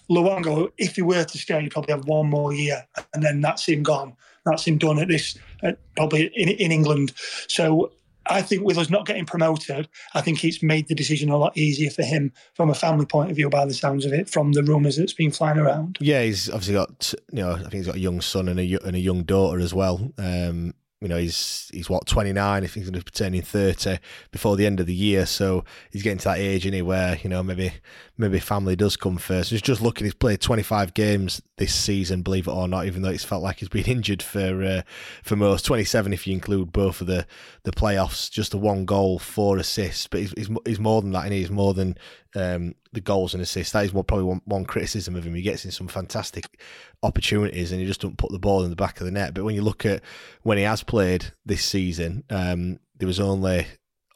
Luongo, 0.09 0.71
if 0.77 0.95
he 0.95 1.01
were 1.01 1.25
to 1.25 1.37
stay, 1.37 1.61
he'd 1.61 1.71
probably 1.71 1.93
have 1.93 2.05
one 2.05 2.29
more 2.29 2.53
year, 2.53 2.85
and 3.13 3.21
then 3.21 3.41
that's 3.41 3.67
him 3.67 3.83
gone. 3.83 4.15
That's 4.45 4.65
him 4.65 4.77
done 4.77 4.99
at 4.99 5.09
this, 5.09 5.37
at 5.63 5.77
probably 5.95 6.31
in, 6.35 6.47
in 6.49 6.71
England. 6.71 7.11
So 7.47 7.91
I 8.25 8.41
think 8.41 8.63
with 8.63 8.77
us 8.77 8.89
not 8.89 9.05
getting 9.05 9.25
promoted, 9.25 9.89
I 10.13 10.21
think 10.21 10.43
it's 10.43 10.63
made 10.63 10.87
the 10.87 10.95
decision 10.95 11.29
a 11.29 11.37
lot 11.37 11.57
easier 11.57 11.89
for 11.89 12.03
him 12.03 12.31
from 12.53 12.69
a 12.69 12.73
family 12.73 13.05
point 13.05 13.29
of 13.29 13.35
view, 13.35 13.49
by 13.49 13.65
the 13.65 13.73
sounds 13.73 14.05
of 14.05 14.13
it, 14.13 14.29
from 14.29 14.53
the 14.53 14.63
rumours 14.63 14.95
that's 14.95 15.13
been 15.13 15.31
flying 15.31 15.59
around. 15.59 15.97
Yeah, 15.99 16.23
he's 16.23 16.49
obviously 16.49 16.75
got, 16.75 17.13
you 17.31 17.41
know, 17.41 17.51
I 17.51 17.59
think 17.59 17.73
he's 17.73 17.87
got 17.87 17.95
a 17.95 17.99
young 17.99 18.21
son 18.21 18.47
and 18.47 18.59
a, 18.59 18.85
and 18.85 18.95
a 18.95 18.99
young 18.99 19.23
daughter 19.23 19.59
as 19.59 19.73
well. 19.73 20.11
Um, 20.17 20.73
you 20.99 21.07
know, 21.07 21.17
he's 21.17 21.69
he's 21.71 21.89
what 21.89 22.07
twenty 22.07 22.33
nine. 22.33 22.63
If 22.63 22.73
he's 22.73 22.85
going 22.85 22.99
to 22.99 23.05
be 23.05 23.11
turning 23.11 23.43
thirty 23.43 23.99
before 24.31 24.55
the 24.55 24.65
end 24.65 24.79
of 24.79 24.87
the 24.87 24.95
year, 24.95 25.27
so 25.27 25.63
he's 25.91 26.01
getting 26.01 26.17
to 26.19 26.25
that 26.25 26.39
age 26.39 26.65
anywhere. 26.65 27.19
You 27.21 27.29
know, 27.29 27.43
maybe 27.43 27.71
maybe 28.17 28.39
family 28.39 28.75
does 28.75 28.97
come 28.97 29.17
first. 29.17 29.51
He's 29.51 29.61
just 29.61 29.79
looking. 29.79 30.05
He's 30.05 30.15
played 30.15 30.41
twenty 30.41 30.63
five 30.63 30.95
games 30.95 31.39
this 31.57 31.75
season, 31.75 32.23
believe 32.23 32.47
it 32.47 32.51
or 32.51 32.67
not. 32.67 32.87
Even 32.87 33.03
though 33.03 33.09
it's 33.09 33.23
felt 33.23 33.43
like 33.43 33.59
he's 33.59 33.69
been 33.69 33.85
injured 33.85 34.23
for 34.23 34.63
uh, 34.63 34.81
for 35.23 35.35
most 35.35 35.65
twenty 35.65 35.83
seven 35.83 36.13
if 36.13 36.25
you 36.25 36.33
include 36.33 36.71
both 36.71 36.99
of 36.99 37.05
the 37.05 37.27
the 37.61 37.71
playoffs. 37.71 38.31
Just 38.31 38.49
the 38.49 38.57
one 38.57 38.85
goal, 38.85 39.19
four 39.19 39.57
assists, 39.59 40.07
but 40.07 40.21
he's 40.21 40.31
he's, 40.31 40.49
he's 40.65 40.79
more 40.79 41.03
than 41.03 41.11
that, 41.11 41.25
and 41.25 41.33
he's 41.33 41.51
more 41.51 41.75
than 41.75 41.95
um, 42.35 42.73
the 42.97 43.01
goals 43.01 43.33
and 43.33 43.43
assists. 43.43 43.73
That 43.73 43.85
is 43.85 43.93
what 43.93 44.07
probably 44.07 44.25
one, 44.25 44.41
one 44.45 44.65
criticism 44.65 45.15
of 45.15 45.23
him. 45.23 45.35
He 45.35 45.43
gets 45.43 45.65
in 45.65 45.71
some 45.71 45.87
fantastic 45.87 46.59
opportunities 47.03 47.71
and 47.71 47.79
he 47.79 47.85
just 47.85 48.01
don't 48.01 48.17
put 48.17 48.31
the 48.31 48.39
ball 48.39 48.63
in 48.63 48.71
the 48.71 48.75
back 48.75 48.99
of 48.99 49.05
the 49.05 49.11
net. 49.11 49.33
But 49.33 49.43
when 49.43 49.55
you 49.55 49.61
look 49.61 49.85
at 49.85 50.01
when 50.41 50.57
he 50.57 50.63
has 50.63 50.83
played 50.83 51.31
this 51.45 51.63
season, 51.63 52.23
um, 52.31 52.79
there 52.97 53.07
was 53.07 53.19
only 53.19 53.67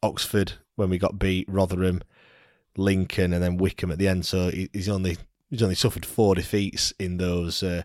Oxford 0.02 0.54
when 0.76 0.90
we 0.90 0.98
got 0.98 1.20
beat, 1.20 1.48
Rotherham, 1.48 2.02
Lincoln, 2.76 3.34
and 3.34 3.44
then 3.44 3.58
Wycombe 3.58 3.92
at 3.92 4.00
the 4.00 4.08
end. 4.08 4.26
So 4.26 4.50
he, 4.50 4.68
he's 4.74 4.90
only 4.90 5.18
he's 5.52 5.62
only 5.62 5.76
suffered 5.76 6.06
four 6.06 6.34
defeats 6.34 6.92
in 6.98 7.18
those 7.18 7.62
uh, 7.62 7.84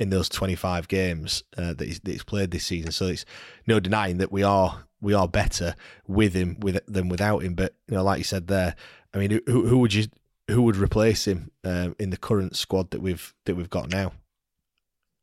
in 0.00 0.08
those 0.08 0.30
twenty 0.30 0.54
five 0.54 0.88
games 0.88 1.42
uh, 1.58 1.74
that, 1.74 1.86
he's, 1.86 2.00
that 2.00 2.12
he's 2.12 2.24
played 2.24 2.52
this 2.52 2.64
season. 2.64 2.90
So 2.90 3.08
it's 3.08 3.26
no 3.66 3.80
denying 3.80 4.16
that 4.18 4.32
we 4.32 4.42
are 4.42 4.84
we 5.00 5.12
are 5.12 5.28
better 5.28 5.76
with 6.06 6.32
him 6.32 6.56
with 6.60 6.80
than 6.88 7.10
without 7.10 7.42
him. 7.42 7.54
But 7.54 7.74
you 7.86 7.96
know, 7.96 8.02
like 8.02 8.16
you 8.16 8.24
said 8.24 8.46
there, 8.46 8.74
I 9.14 9.18
mean, 9.18 9.40
who, 9.46 9.66
who 9.66 9.78
would 9.78 9.94
you 9.94 10.06
who 10.48 10.62
would 10.62 10.76
replace 10.76 11.26
him 11.26 11.50
um, 11.64 11.94
in 11.98 12.10
the 12.10 12.16
current 12.16 12.56
squad 12.56 12.90
that 12.90 13.00
we've 13.00 13.34
that 13.44 13.54
we've 13.54 13.70
got 13.70 13.90
now? 13.90 14.12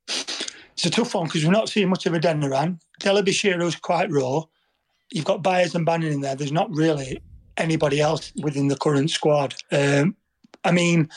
It's 0.07 0.85
a 0.85 0.89
tough 0.89 1.15
one 1.15 1.25
because 1.25 1.45
we're 1.45 1.51
not 1.51 1.69
seeing 1.69 1.89
much 1.89 2.05
of 2.05 2.13
Adeniran. 2.13 2.79
Dele-Bashiru's 2.99 3.77
quite 3.77 4.11
raw. 4.11 4.43
You've 5.11 5.25
got 5.25 5.41
Byers 5.41 5.73
and 5.73 5.85
Bannon 5.85 6.11
in 6.11 6.21
there. 6.21 6.35
There's 6.35 6.51
not 6.51 6.69
really 6.69 7.21
anybody 7.57 8.01
else 8.01 8.33
within 8.41 8.67
the 8.67 8.75
current 8.75 9.09
squad. 9.09 9.55
Um, 9.71 10.15
I 10.63 10.71
mean, 10.71 11.09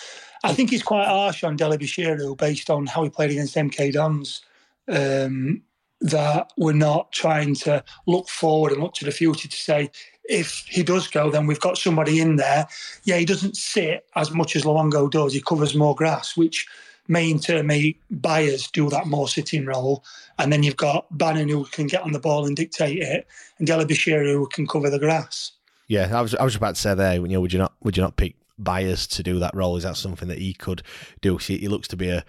I 0.44 0.52
think 0.52 0.70
he's 0.70 0.82
quite 0.82 1.06
harsh 1.06 1.42
on 1.42 1.56
Dele-Bashiru 1.56 2.36
based 2.38 2.70
on 2.70 2.86
how 2.86 3.02
he 3.02 3.10
played 3.10 3.30
against 3.30 3.56
MK 3.56 3.92
Dons. 3.92 4.42
Um, 4.86 5.62
that 6.00 6.52
we're 6.56 6.72
not 6.72 7.10
trying 7.12 7.54
to 7.54 7.82
look 8.06 8.28
forward 8.28 8.72
and 8.72 8.82
look 8.82 8.94
to 8.94 9.04
the 9.04 9.10
future 9.10 9.48
to 9.48 9.56
say 9.56 9.90
if 10.28 10.66
he 10.68 10.82
does 10.82 11.08
go, 11.08 11.30
then 11.30 11.46
we've 11.46 11.60
got 11.60 11.78
somebody 11.78 12.20
in 12.20 12.36
there. 12.36 12.68
Yeah, 13.04 13.16
he 13.16 13.24
doesn't 13.24 13.56
sit 13.56 14.06
as 14.14 14.30
much 14.30 14.54
as 14.54 14.62
Luongo 14.62 15.10
does. 15.10 15.32
He 15.32 15.40
covers 15.40 15.74
more 15.74 15.94
grass, 15.94 16.36
which 16.36 16.66
may 17.08 17.30
in 17.30 17.40
turn 17.40 17.66
make 17.66 18.00
Byers 18.10 18.70
do 18.70 18.90
that 18.90 19.06
more 19.06 19.26
sitting 19.26 19.64
role. 19.64 20.04
And 20.38 20.52
then 20.52 20.62
you've 20.62 20.76
got 20.76 21.06
Bannon 21.16 21.48
who 21.48 21.64
can 21.64 21.86
get 21.86 22.02
on 22.02 22.12
the 22.12 22.20
ball 22.20 22.46
and 22.46 22.54
dictate 22.54 23.02
it, 23.02 23.26
and 23.58 23.66
Dele-Bashiru 23.66 24.32
who 24.32 24.46
can 24.46 24.66
cover 24.66 24.90
the 24.90 24.98
grass. 24.98 25.52
Yeah, 25.88 26.16
I 26.16 26.20
was 26.20 26.34
I 26.34 26.44
was 26.44 26.54
about 26.54 26.74
to 26.74 26.80
say 26.80 26.94
there. 26.94 27.14
You 27.14 27.26
know, 27.26 27.40
would 27.40 27.52
you 27.52 27.58
not 27.58 27.72
would 27.82 27.96
you 27.96 28.02
not 28.02 28.16
pick 28.16 28.36
Byers 28.58 29.06
to 29.08 29.22
do 29.22 29.38
that 29.38 29.54
role? 29.54 29.76
Is 29.76 29.84
that 29.84 29.96
something 29.96 30.28
that 30.28 30.38
he 30.38 30.52
could 30.52 30.82
do? 31.22 31.38
He, 31.38 31.56
he 31.56 31.68
looks 31.68 31.88
to 31.88 31.96
be 31.96 32.10
a 32.10 32.24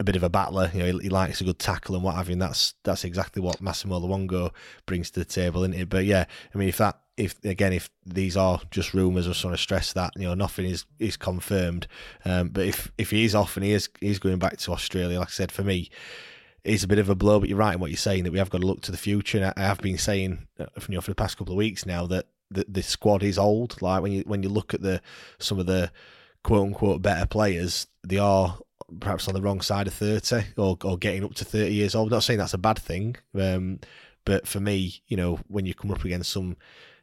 a 0.00 0.04
bit 0.04 0.16
of 0.16 0.22
a 0.22 0.30
battler. 0.30 0.70
You 0.72 0.78
know, 0.80 0.86
he, 0.86 1.04
he, 1.04 1.08
likes 1.10 1.40
a 1.42 1.44
good 1.44 1.58
tackle 1.58 1.94
and 1.94 2.02
what 2.02 2.14
have 2.16 2.28
you. 2.28 2.32
And 2.32 2.42
that's 2.42 2.72
that's 2.84 3.04
exactly 3.04 3.42
what 3.42 3.60
Massimo 3.60 4.00
Luongo 4.00 4.50
brings 4.86 5.10
to 5.10 5.20
the 5.20 5.26
table, 5.26 5.62
isn't 5.62 5.78
it? 5.78 5.90
But 5.90 6.06
yeah, 6.06 6.24
I 6.54 6.58
mean, 6.58 6.68
if 6.68 6.78
that 6.78 7.01
if 7.16 7.42
again 7.44 7.72
if 7.72 7.90
these 8.06 8.36
are 8.36 8.60
just 8.70 8.94
rumours, 8.94 9.28
I 9.28 9.32
sort 9.32 9.54
of 9.54 9.60
stress 9.60 9.92
that 9.92 10.12
you 10.16 10.26
know 10.26 10.34
nothing 10.34 10.66
is 10.66 10.84
is 10.98 11.16
confirmed. 11.16 11.86
Um, 12.24 12.48
but 12.48 12.66
if 12.66 12.92
if 12.98 13.10
he 13.10 13.24
is 13.24 13.34
off 13.34 13.56
and 13.56 13.64
he 13.64 13.72
is 13.72 13.88
he's 14.00 14.18
going 14.18 14.38
back 14.38 14.56
to 14.58 14.72
Australia, 14.72 15.18
like 15.18 15.28
I 15.28 15.32
said, 15.32 15.52
for 15.52 15.62
me. 15.62 15.90
It's 16.64 16.84
a 16.84 16.86
bit 16.86 17.00
of 17.00 17.08
a 17.08 17.16
blow, 17.16 17.40
but 17.40 17.48
you're 17.48 17.58
right 17.58 17.74
in 17.74 17.80
what 17.80 17.90
you're 17.90 17.96
saying 17.96 18.22
that 18.22 18.30
we 18.30 18.38
have 18.38 18.48
got 18.48 18.60
to 18.60 18.66
look 18.68 18.82
to 18.82 18.92
the 18.92 18.96
future. 18.96 19.36
And 19.36 19.52
I 19.56 19.62
have 19.62 19.80
been 19.80 19.98
saying, 19.98 20.46
uh, 20.60 20.66
you 20.88 20.94
know, 20.94 21.00
for 21.00 21.10
the 21.10 21.16
past 21.16 21.36
couple 21.36 21.54
of 21.54 21.56
weeks 21.56 21.84
now 21.84 22.06
that 22.06 22.26
the, 22.52 22.64
the 22.68 22.84
squad 22.84 23.24
is 23.24 23.36
old. 23.36 23.80
Like 23.82 24.00
when 24.00 24.12
you 24.12 24.22
when 24.26 24.44
you 24.44 24.48
look 24.48 24.72
at 24.72 24.80
the 24.80 25.00
some 25.40 25.58
of 25.58 25.66
the 25.66 25.90
quote 26.44 26.68
unquote 26.68 27.02
better 27.02 27.26
players, 27.26 27.88
they 28.04 28.18
are 28.18 28.58
perhaps 29.00 29.26
on 29.28 29.34
the 29.34 29.42
wrong 29.42 29.60
side 29.60 29.86
of 29.86 29.94
30 29.94 30.44
or, 30.56 30.76
or 30.84 30.98
getting 30.98 31.24
up 31.24 31.34
to 31.34 31.44
30 31.44 31.72
years 31.72 31.94
old. 31.94 32.08
I'm 32.08 32.16
not 32.16 32.22
saying 32.22 32.38
that's 32.38 32.54
a 32.54 32.58
bad 32.58 32.78
thing, 32.78 33.16
um, 33.38 33.80
but 34.24 34.46
for 34.46 34.60
me, 34.60 35.02
you 35.08 35.16
know, 35.16 35.40
when 35.48 35.66
you 35.66 35.74
come 35.74 35.90
up 35.90 36.04
against 36.04 36.30
some 36.30 36.56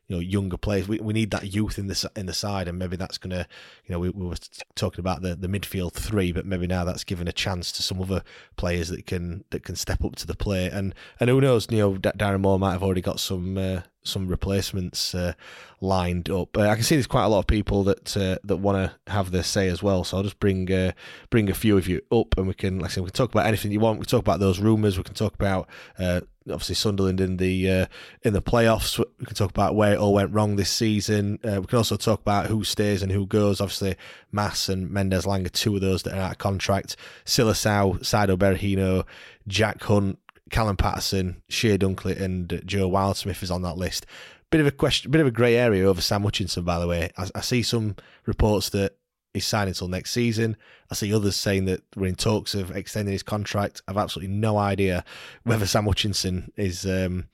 you 0.09 0.15
know 0.15 0.19
younger 0.19 0.57
players. 0.57 0.87
We, 0.87 0.99
we 0.99 1.13
need 1.13 1.31
that 1.31 1.53
youth 1.53 1.77
in 1.77 1.87
the 1.87 2.11
in 2.15 2.25
the 2.25 2.33
side, 2.33 2.67
and 2.67 2.77
maybe 2.77 2.97
that's 2.97 3.17
going 3.17 3.29
to 3.31 3.47
you 3.85 3.93
know 3.93 3.99
we, 3.99 4.09
we 4.09 4.25
were 4.25 4.35
talking 4.75 4.99
about 4.99 5.21
the, 5.21 5.35
the 5.35 5.47
midfield 5.47 5.93
three, 5.93 6.31
but 6.31 6.45
maybe 6.45 6.67
now 6.67 6.83
that's 6.83 7.03
given 7.03 7.27
a 7.27 7.31
chance 7.31 7.71
to 7.73 7.83
some 7.83 8.01
other 8.01 8.23
players 8.57 8.89
that 8.89 9.05
can 9.05 9.45
that 9.51 9.63
can 9.63 9.75
step 9.75 10.03
up 10.03 10.15
to 10.17 10.27
the 10.27 10.35
plate. 10.35 10.73
And 10.73 10.95
and 11.19 11.29
who 11.29 11.39
knows, 11.39 11.67
you 11.69 11.77
know, 11.77 11.93
Darren 11.95 12.41
Moore 12.41 12.59
might 12.59 12.73
have 12.73 12.83
already 12.83 13.01
got 13.01 13.19
some 13.19 13.57
uh, 13.57 13.81
some 14.03 14.27
replacements 14.27 15.13
uh, 15.13 15.33
lined 15.79 16.29
up. 16.29 16.57
Uh, 16.57 16.61
I 16.61 16.75
can 16.75 16.83
see 16.83 16.95
there's 16.95 17.07
quite 17.07 17.25
a 17.25 17.29
lot 17.29 17.39
of 17.39 17.47
people 17.47 17.83
that 17.83 18.17
uh, 18.17 18.37
that 18.43 18.57
want 18.57 18.91
to 19.05 19.11
have 19.11 19.29
their 19.29 19.43
say 19.43 19.67
as 19.67 19.83
well. 19.83 20.03
So 20.03 20.17
I'll 20.17 20.23
just 20.23 20.39
bring 20.39 20.71
uh, 20.71 20.93
bring 21.29 21.49
a 21.49 21.53
few 21.53 21.77
of 21.77 21.87
you 21.87 22.01
up, 22.11 22.35
and 22.37 22.47
we 22.47 22.55
can 22.55 22.79
like 22.79 22.91
I 22.91 22.93
said, 22.95 23.03
we 23.03 23.11
can 23.11 23.15
talk 23.15 23.31
about 23.31 23.45
anything 23.45 23.71
you 23.71 23.79
want. 23.79 23.99
We 23.99 24.05
can 24.05 24.11
talk 24.11 24.21
about 24.21 24.39
those 24.39 24.59
rumours. 24.59 24.97
We 24.97 25.03
can 25.03 25.13
talk 25.13 25.35
about 25.35 25.69
uh, 25.99 26.21
obviously 26.49 26.75
Sunderland 26.75 27.21
in 27.21 27.37
the 27.37 27.69
uh, 27.69 27.85
in 28.23 28.33
the 28.33 28.41
playoffs. 28.41 28.97
We 29.19 29.25
can 29.25 29.35
talk 29.35 29.49
about 29.49 29.75
where 29.75 29.93
it 29.93 29.99
all 29.99 30.13
went 30.13 30.33
wrong 30.33 30.55
this 30.55 30.69
season. 30.69 31.39
we 31.43 31.65
can 31.65 31.77
also 31.77 31.97
talk 31.97 32.21
about 32.21 32.47
who 32.47 32.63
stays 32.63 33.01
and 33.01 33.11
who 33.11 33.25
goes. 33.25 33.61
Obviously, 33.61 33.95
Mass 34.31 34.69
and 34.69 34.89
Mendez-Laing 34.89 35.45
are 35.45 35.49
two 35.49 35.75
of 35.75 35.81
those 35.81 36.03
that 36.03 36.13
are 36.13 36.21
out 36.21 36.31
of 36.31 36.37
contract. 36.37 36.95
Silasau, 37.25 37.99
Saido 37.99 38.37
Berahino, 38.37 39.05
Jack 39.47 39.83
Hunt, 39.83 40.19
Callum 40.49 40.77
Paterson, 40.77 41.41
Chey 41.49 41.77
Dunkley, 41.77 42.19
and 42.19 42.61
Joe 42.65 42.89
Wildsmith 42.89 43.43
is 43.43 43.51
on 43.51 43.61
that 43.63 43.77
list. 43.77 44.05
Bit 44.51 44.61
of 44.61 44.67
a 44.67 44.71
question, 44.71 45.11
bit 45.11 45.21
of 45.21 45.27
a 45.27 45.31
grey 45.31 45.55
area 45.55 45.85
over 45.85 46.01
Sam 46.01 46.23
Hutchinson, 46.23 46.63
by 46.63 46.79
the 46.79 46.87
way. 46.87 47.11
I, 47.17 47.29
I 47.35 47.41
see 47.41 47.61
some 47.61 47.95
reports 48.25 48.69
that 48.69 48.95
he's 49.33 49.45
signing 49.45 49.69
until 49.69 49.87
next 49.87 50.11
season. 50.11 50.57
I 50.89 50.95
see 50.95 51.13
others 51.13 51.35
saying 51.35 51.65
that 51.65 51.83
we're 51.95 52.07
in 52.07 52.15
talks 52.15 52.55
of 52.55 52.75
extending 52.75 53.11
his 53.11 53.23
contract. 53.23 53.81
I've 53.87 53.97
absolutely 53.97 54.33
no 54.33 54.57
idea 54.57 55.03
whether 55.43 55.65
Sam 55.65 55.85
Hutchinson 55.85 56.51
is, 56.55 56.85
um, 56.85 57.27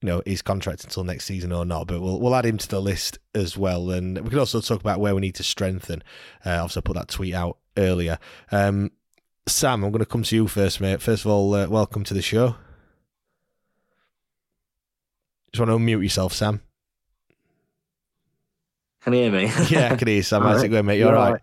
you 0.00 0.08
know, 0.08 0.22
his 0.26 0.42
contract 0.42 0.84
until 0.84 1.04
next 1.04 1.24
season 1.24 1.52
or 1.52 1.64
not. 1.64 1.86
But 1.86 2.00
we'll 2.00 2.20
we'll 2.20 2.34
add 2.34 2.46
him 2.46 2.58
to 2.58 2.68
the 2.68 2.80
list 2.80 3.18
as 3.34 3.56
well, 3.56 3.90
and 3.90 4.18
we 4.18 4.30
can 4.30 4.38
also 4.38 4.60
talk 4.60 4.80
about 4.80 5.00
where 5.00 5.14
we 5.14 5.20
need 5.20 5.34
to 5.36 5.42
strengthen. 5.42 6.02
Uh, 6.44 6.58
obviously, 6.60 6.80
I 6.80 6.82
put 6.82 6.96
that 6.96 7.08
tweet 7.08 7.34
out 7.34 7.58
earlier. 7.76 8.18
Um, 8.50 8.90
Sam, 9.46 9.82
I'm 9.82 9.90
going 9.90 10.00
to 10.00 10.06
come 10.06 10.22
to 10.22 10.36
you 10.36 10.46
first, 10.46 10.80
mate. 10.80 11.02
First 11.02 11.24
of 11.24 11.30
all, 11.30 11.54
uh, 11.54 11.66
welcome 11.68 12.04
to 12.04 12.14
the 12.14 12.22
show. 12.22 12.56
Just 15.52 15.66
want 15.66 15.70
to 15.70 15.84
unmute 15.84 16.02
yourself, 16.02 16.32
Sam. 16.32 16.62
Can 19.02 19.12
you 19.14 19.20
hear 19.20 19.32
me? 19.32 19.44
yeah, 19.68 19.92
I 19.92 19.96
can 19.96 20.06
hear 20.06 20.16
you, 20.16 20.22
Sam. 20.22 20.42
How's 20.42 20.62
it 20.62 20.68
going, 20.68 20.86
mate? 20.86 20.98
You 20.98 21.08
all 21.08 21.14
right? 21.14 21.40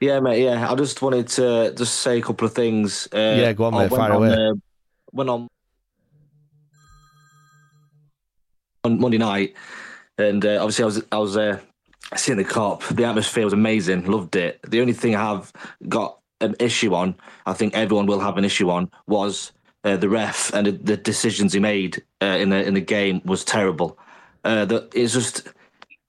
Yeah, 0.00 0.20
mate. 0.20 0.42
Yeah, 0.42 0.70
I 0.70 0.74
just 0.74 1.02
wanted 1.02 1.28
to 1.28 1.74
just 1.76 2.00
say 2.00 2.18
a 2.18 2.22
couple 2.22 2.46
of 2.46 2.54
things. 2.54 3.08
Uh, 3.12 3.36
yeah, 3.38 3.52
go 3.52 3.64
on, 3.64 3.74
mate. 3.74 3.90
Fire 3.90 4.12
on, 4.12 4.16
away. 4.16 4.32
Uh, 4.32 4.54
went 5.12 5.30
on 5.30 5.48
on 8.84 9.00
Monday 9.00 9.18
night, 9.18 9.54
and 10.18 10.44
uh, 10.44 10.58
obviously 10.60 10.82
I 10.82 10.86
was 10.86 11.02
I 11.12 11.18
was 11.18 11.36
uh, 11.36 11.58
seeing 12.16 12.38
the 12.38 12.44
Kop. 12.44 12.86
The 12.94 13.04
atmosphere 13.04 13.44
was 13.44 13.52
amazing. 13.52 14.04
Loved 14.04 14.36
it. 14.36 14.60
The 14.68 14.80
only 14.80 14.92
thing 14.92 15.16
I 15.16 15.22
have 15.22 15.52
got 15.88 16.18
an 16.40 16.54
issue 16.60 16.94
on, 16.94 17.14
I 17.46 17.54
think 17.54 17.74
everyone 17.74 18.06
will 18.06 18.20
have 18.20 18.36
an 18.36 18.44
issue 18.44 18.70
on, 18.70 18.90
was 19.06 19.52
uh, 19.84 19.96
the 19.96 20.08
ref 20.08 20.52
and 20.52 20.66
the, 20.66 20.72
the, 20.72 20.96
decisions 20.96 21.52
he 21.52 21.60
made 21.60 22.02
uh, 22.20 22.26
in 22.26 22.50
the 22.50 22.62
in 22.64 22.74
the 22.74 22.80
game 22.80 23.20
was 23.24 23.44
terrible. 23.44 23.98
Uh, 24.44 24.64
that 24.66 24.94
it's 24.94 25.14
just, 25.14 25.48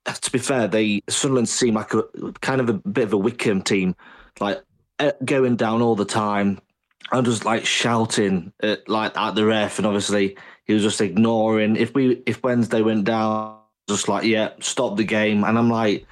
to 0.05 0.31
be 0.31 0.39
fair, 0.39 0.67
they 0.67 1.01
Sunderland 1.09 1.49
seem 1.49 1.75
like 1.75 1.93
a 1.93 2.03
kind 2.41 2.61
of 2.61 2.69
a 2.69 2.73
bit 2.73 3.05
of 3.05 3.13
a 3.13 3.17
Wycombe 3.17 3.61
team, 3.61 3.95
like 4.39 4.61
uh, 4.99 5.11
going 5.23 5.55
down 5.55 5.81
all 5.81 5.95
the 5.95 6.05
time 6.05 6.59
and 7.11 7.25
just 7.25 7.45
like 7.45 7.65
shouting 7.65 8.51
at, 8.61 8.87
like 8.87 9.17
at 9.17 9.35
the 9.35 9.45
ref, 9.45 9.77
and 9.77 9.85
obviously 9.85 10.37
he 10.65 10.73
was 10.73 10.83
just 10.83 11.01
ignoring. 11.01 11.75
If 11.75 11.93
we 11.93 12.23
if 12.25 12.43
Wednesday 12.43 12.81
went 12.81 13.05
down, 13.05 13.57
just 13.87 14.07
like 14.07 14.25
yeah, 14.25 14.51
stop 14.59 14.97
the 14.97 15.03
game, 15.03 15.43
and 15.43 15.57
I'm 15.57 15.69
like, 15.69 16.05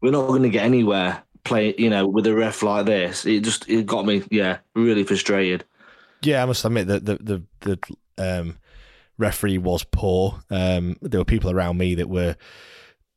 we're 0.00 0.12
not 0.12 0.28
going 0.28 0.42
to 0.42 0.50
get 0.50 0.64
anywhere 0.64 1.22
play, 1.44 1.74
you 1.78 1.90
know, 1.90 2.06
with 2.06 2.26
a 2.26 2.34
ref 2.34 2.62
like 2.62 2.86
this, 2.86 3.24
it 3.26 3.44
just 3.44 3.68
it 3.68 3.86
got 3.86 4.06
me, 4.06 4.22
yeah, 4.30 4.58
really 4.74 5.04
frustrated. 5.04 5.64
Yeah, 6.22 6.42
I 6.42 6.46
must 6.46 6.64
admit 6.64 6.88
that 6.88 7.04
the 7.04 7.16
the 7.16 7.42
the 7.60 8.40
um, 8.40 8.58
referee 9.18 9.58
was 9.58 9.84
poor. 9.84 10.40
Um, 10.50 10.96
there 11.02 11.20
were 11.20 11.24
people 11.24 11.50
around 11.50 11.78
me 11.78 11.94
that 11.96 12.08
were 12.08 12.36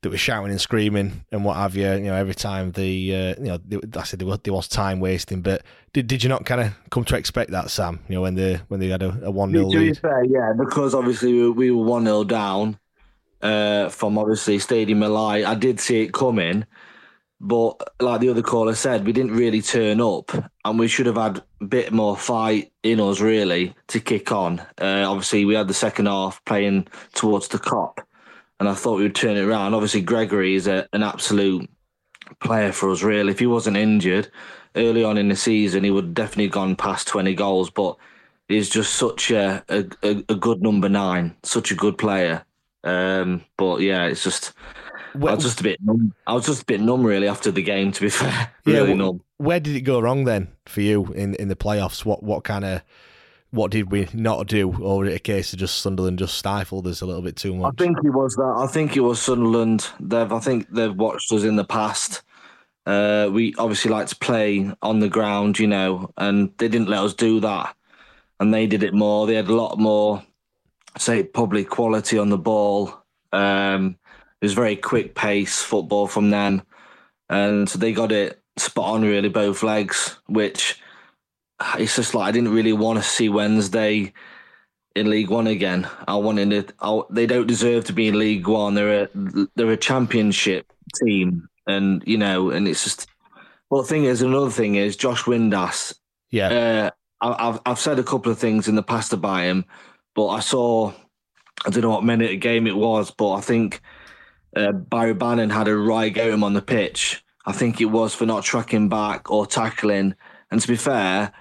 that 0.02 0.10
were 0.10 0.18
shouting 0.18 0.52
and 0.52 0.62
screaming 0.62 1.26
and 1.32 1.44
what 1.44 1.58
have 1.58 1.76
you. 1.76 1.92
You 1.92 2.00
know, 2.02 2.16
every 2.16 2.36
time 2.36 2.72
the 2.72 3.16
uh, 3.16 3.42
you 3.42 3.60
know, 3.72 3.82
I 3.96 4.04
said 4.04 4.20
there 4.20 4.28
was, 4.28 4.40
there 4.44 4.54
was 4.54 4.68
time 4.68 5.00
wasting. 5.00 5.42
But 5.42 5.64
did 5.94 6.08
did 6.08 6.24
you 6.24 6.30
not 6.30 6.46
kind 6.46 6.62
of 6.62 6.74
come 6.90 7.06
to 7.06 7.18
expect 7.18 7.52
that, 7.52 7.70
Sam? 7.72 8.00
You 8.08 8.16
know, 8.16 8.22
when 8.22 8.36
they 8.36 8.56
when 8.68 8.80
they 8.80 8.88
had 8.88 9.04
a 9.04 9.32
one 9.32 9.52
0 9.52 9.66
lead. 9.68 9.98
Fair, 9.98 10.24
yeah, 10.26 10.54
because 10.58 10.94
obviously 10.94 11.50
we 11.50 11.72
were 11.72 11.84
one 11.84 12.06
0 12.06 12.24
down 12.26 12.80
uh, 13.42 13.90
from 13.90 14.18
obviously 14.18 14.60
Stadium 14.60 15.04
of 15.04 15.12
Light. 15.12 15.46
I 15.46 15.56
did 15.56 15.80
see 15.80 16.02
it 16.02 16.14
coming. 16.14 16.66
But 17.40 17.76
like 18.02 18.20
the 18.20 18.30
other 18.30 18.42
caller 18.42 18.74
said, 18.74 19.06
we 19.06 19.14
didn't 19.14 19.36
really 19.36 19.62
turn 19.62 20.02
up, 20.02 20.32
and 20.66 20.80
we 20.80 20.88
should 20.88 21.06
have 21.06 21.18
had 21.18 21.44
a 21.62 21.66
bit 21.66 21.94
more 21.94 22.18
fight 22.18 22.72
in 22.82 23.00
us 23.00 23.20
really 23.20 23.76
to 23.90 24.00
kick 24.00 24.32
on. 24.32 24.60
Uh, 24.82 25.06
obviously, 25.08 25.46
we 25.46 25.54
had 25.54 25.68
the 25.68 25.74
second 25.74 26.08
half 26.08 26.44
playing 26.46 26.88
towards 27.14 27.48
the 27.50 27.60
Kop, 27.60 28.00
and 28.60 28.68
I 28.68 28.74
thought 28.74 28.98
we 28.98 29.04
would 29.04 29.16
turn 29.16 29.38
it 29.38 29.44
around. 29.44 29.74
Obviously, 29.74 30.02
Gregory 30.02 30.56
is 30.56 30.68
a, 30.68 30.88
an 30.94 31.04
absolute 31.04 31.70
player 32.40 32.72
for 32.72 32.92
us. 32.92 33.04
Really, 33.04 33.32
if 33.32 33.40
he 33.40 33.48
wasn't 33.48 33.78
injured 33.78 34.30
early 34.76 35.04
on 35.04 35.18
in 35.18 35.30
the 35.30 35.36
season, 35.36 35.84
he 35.84 35.92
would 35.92 36.06
have 36.06 36.14
definitely 36.14 36.50
gone 36.50 36.76
past 36.76 37.08
twenty 37.08 37.36
goals. 37.36 37.70
But 37.70 37.98
he's 38.48 38.70
just 38.70 38.96
such 38.96 39.32
a 39.32 39.64
a, 39.70 39.86
a 40.04 40.36
good 40.36 40.62
number 40.62 40.90
nine, 40.90 41.36
such 41.44 41.72
a 41.72 41.76
good 41.76 41.98
player. 41.98 42.44
Um, 42.84 43.44
but 43.58 43.82
yeah, 43.82 44.06
it's 44.06 44.24
just 44.24 44.54
I 45.16 45.34
was 45.34 45.44
just 45.44 45.60
a 45.60 45.64
bit 45.64 45.80
numb. 45.84 46.14
I 46.26 46.34
was 46.34 46.46
just 46.46 46.64
a 46.64 46.66
bit 46.66 46.82
numb 46.82 47.04
really 47.06 47.28
after 47.28 47.52
the 47.52 47.64
game. 47.64 47.92
To 47.92 48.02
be 48.02 48.10
fair, 48.10 48.52
really 48.66 48.90
yeah, 48.90 48.96
numb. 48.96 49.22
Where 49.38 49.60
did 49.60 49.76
it 49.76 49.82
go 49.82 50.00
wrong 50.00 50.26
then 50.26 50.50
for 50.66 50.82
you 50.82 51.14
in, 51.14 51.36
in 51.36 51.48
the 51.48 51.56
playoffs? 51.56 52.06
What 52.06 52.24
what 52.24 52.44
kind 52.44 52.66
of 52.66 52.82
what 53.52 53.72
did 53.72 53.92
we 53.92 54.08
not 54.14 54.48
do, 54.48 54.76
or 54.82 55.06
a 55.06 55.20
case 55.20 55.54
of 55.54 55.60
just 55.60 55.78
Sunderland 55.78 56.20
just 56.20 56.38
stifled 56.38 56.88
us 56.88 57.02
a 57.02 57.06
little 57.06 57.22
bit 57.22 57.36
too 57.36 57.56
much? 57.56 57.76
I 57.80 57.84
think 57.84 57.98
it 58.04 58.10
was 58.10 58.36
that. 58.36 58.56
I 58.58 58.68
think 58.68 58.98
it 58.98 59.02
was 59.02 59.22
Sunderland. 59.22 59.88
They've 60.00 60.32
I 60.32 60.40
think 60.40 60.70
they've 60.70 60.94
watched 60.94 61.32
us 61.32 61.44
in 61.44 61.56
the 61.56 61.64
past. 61.64 62.24
Uh, 62.86 63.30
we 63.32 63.54
obviously 63.58 63.92
like 63.92 64.08
to 64.08 64.16
play 64.16 64.72
on 64.82 65.00
the 65.00 65.10
ground, 65.10 65.60
you 65.60 65.68
know, 65.68 66.12
and 66.18 66.52
they 66.58 66.68
didn't 66.68 66.90
let 66.90 67.04
us 67.04 67.14
do 67.14 67.40
that, 67.42 67.76
and 68.40 68.54
they 68.54 68.68
did 68.68 68.84
it 68.84 68.94
more. 68.94 69.28
They 69.28 69.36
had 69.36 69.50
a 69.50 69.56
lot 69.56 69.78
more, 69.78 70.24
say, 70.98 71.24
public 71.24 71.70
quality 71.70 72.18
on 72.18 72.30
the 72.30 72.38
ball. 72.38 72.94
Um, 73.34 73.98
it 74.42 74.46
was 74.46 74.54
very 74.54 74.76
quick 74.76 75.16
pace 75.16 75.62
football 75.62 76.08
from 76.08 76.30
them, 76.30 76.64
and 77.30 77.68
they 77.70 77.92
got 77.92 78.12
it 78.12 78.42
spot 78.58 78.96
on 78.96 79.02
really 79.04 79.30
both 79.30 79.64
legs. 79.64 80.18
Which 80.28 80.82
it's 81.78 81.96
just 81.96 82.14
like 82.14 82.28
I 82.28 82.32
didn't 82.32 82.54
really 82.54 82.74
want 82.74 83.00
to 83.00 83.04
see 83.04 83.30
Wednesday 83.30 84.14
in 84.96 85.10
League 85.10 85.30
One 85.30 85.48
again. 85.48 85.88
I 86.08 86.16
wanted 86.16 86.54
it. 86.54 86.74
I, 86.82 87.02
they 87.10 87.26
don't 87.26 87.48
deserve 87.48 87.86
to 87.86 87.94
be 87.94 88.08
in 88.08 88.20
League 88.20 88.48
One. 88.48 88.74
They're 88.74 89.04
a 89.04 89.10
they're 89.56 89.72
a 89.72 89.78
Championship 89.78 90.72
team, 90.96 91.48
and 91.68 92.04
you 92.06 92.18
know, 92.18 92.50
and 92.50 92.68
it's 92.68 92.84
just. 92.84 93.08
Well, 93.70 93.82
the 93.82 93.88
thing 93.90 94.06
is, 94.06 94.22
another 94.22 94.50
thing 94.50 94.76
is 94.76 94.96
Josh 94.96 95.24
Windass. 95.24 95.94
Yeah, 96.32 96.92
uh, 97.22 97.36
I've 97.36 97.60
I've 97.66 97.80
said 97.80 98.00
a 98.00 98.04
couple 98.04 98.32
of 98.32 98.40
things 98.40 98.70
in 98.70 98.76
the 98.76 98.84
past 98.84 99.12
about 99.12 99.44
him, 99.44 99.66
but 100.16 100.28
I 100.30 100.40
saw 100.40 100.94
I 101.66 101.70
don't 101.70 101.82
know 101.82 101.90
what 101.90 102.04
minute 102.04 102.34
of 102.34 102.40
game 102.40 102.68
it 102.68 102.76
was, 102.76 103.12
but 103.12 103.34
I 103.34 103.42
think 103.42 103.82
uh, 104.56 104.72
Barry 104.72 105.14
Bannon 105.14 105.50
had 105.50 105.68
a 105.68 105.76
right 105.76 106.14
go 106.14 106.32
him 106.32 106.44
on 106.44 106.54
the 106.54 106.62
pitch. 106.62 107.24
I 107.46 107.52
think 107.52 107.82
it 107.82 107.86
was 107.86 108.14
for 108.14 108.26
not 108.26 108.44
tracking 108.44 108.90
back 108.90 109.32
or 109.32 109.46
tackling. 109.46 110.16
And 110.52 110.62
to 110.62 110.68
be 110.68 110.76
fair, 110.76 111.32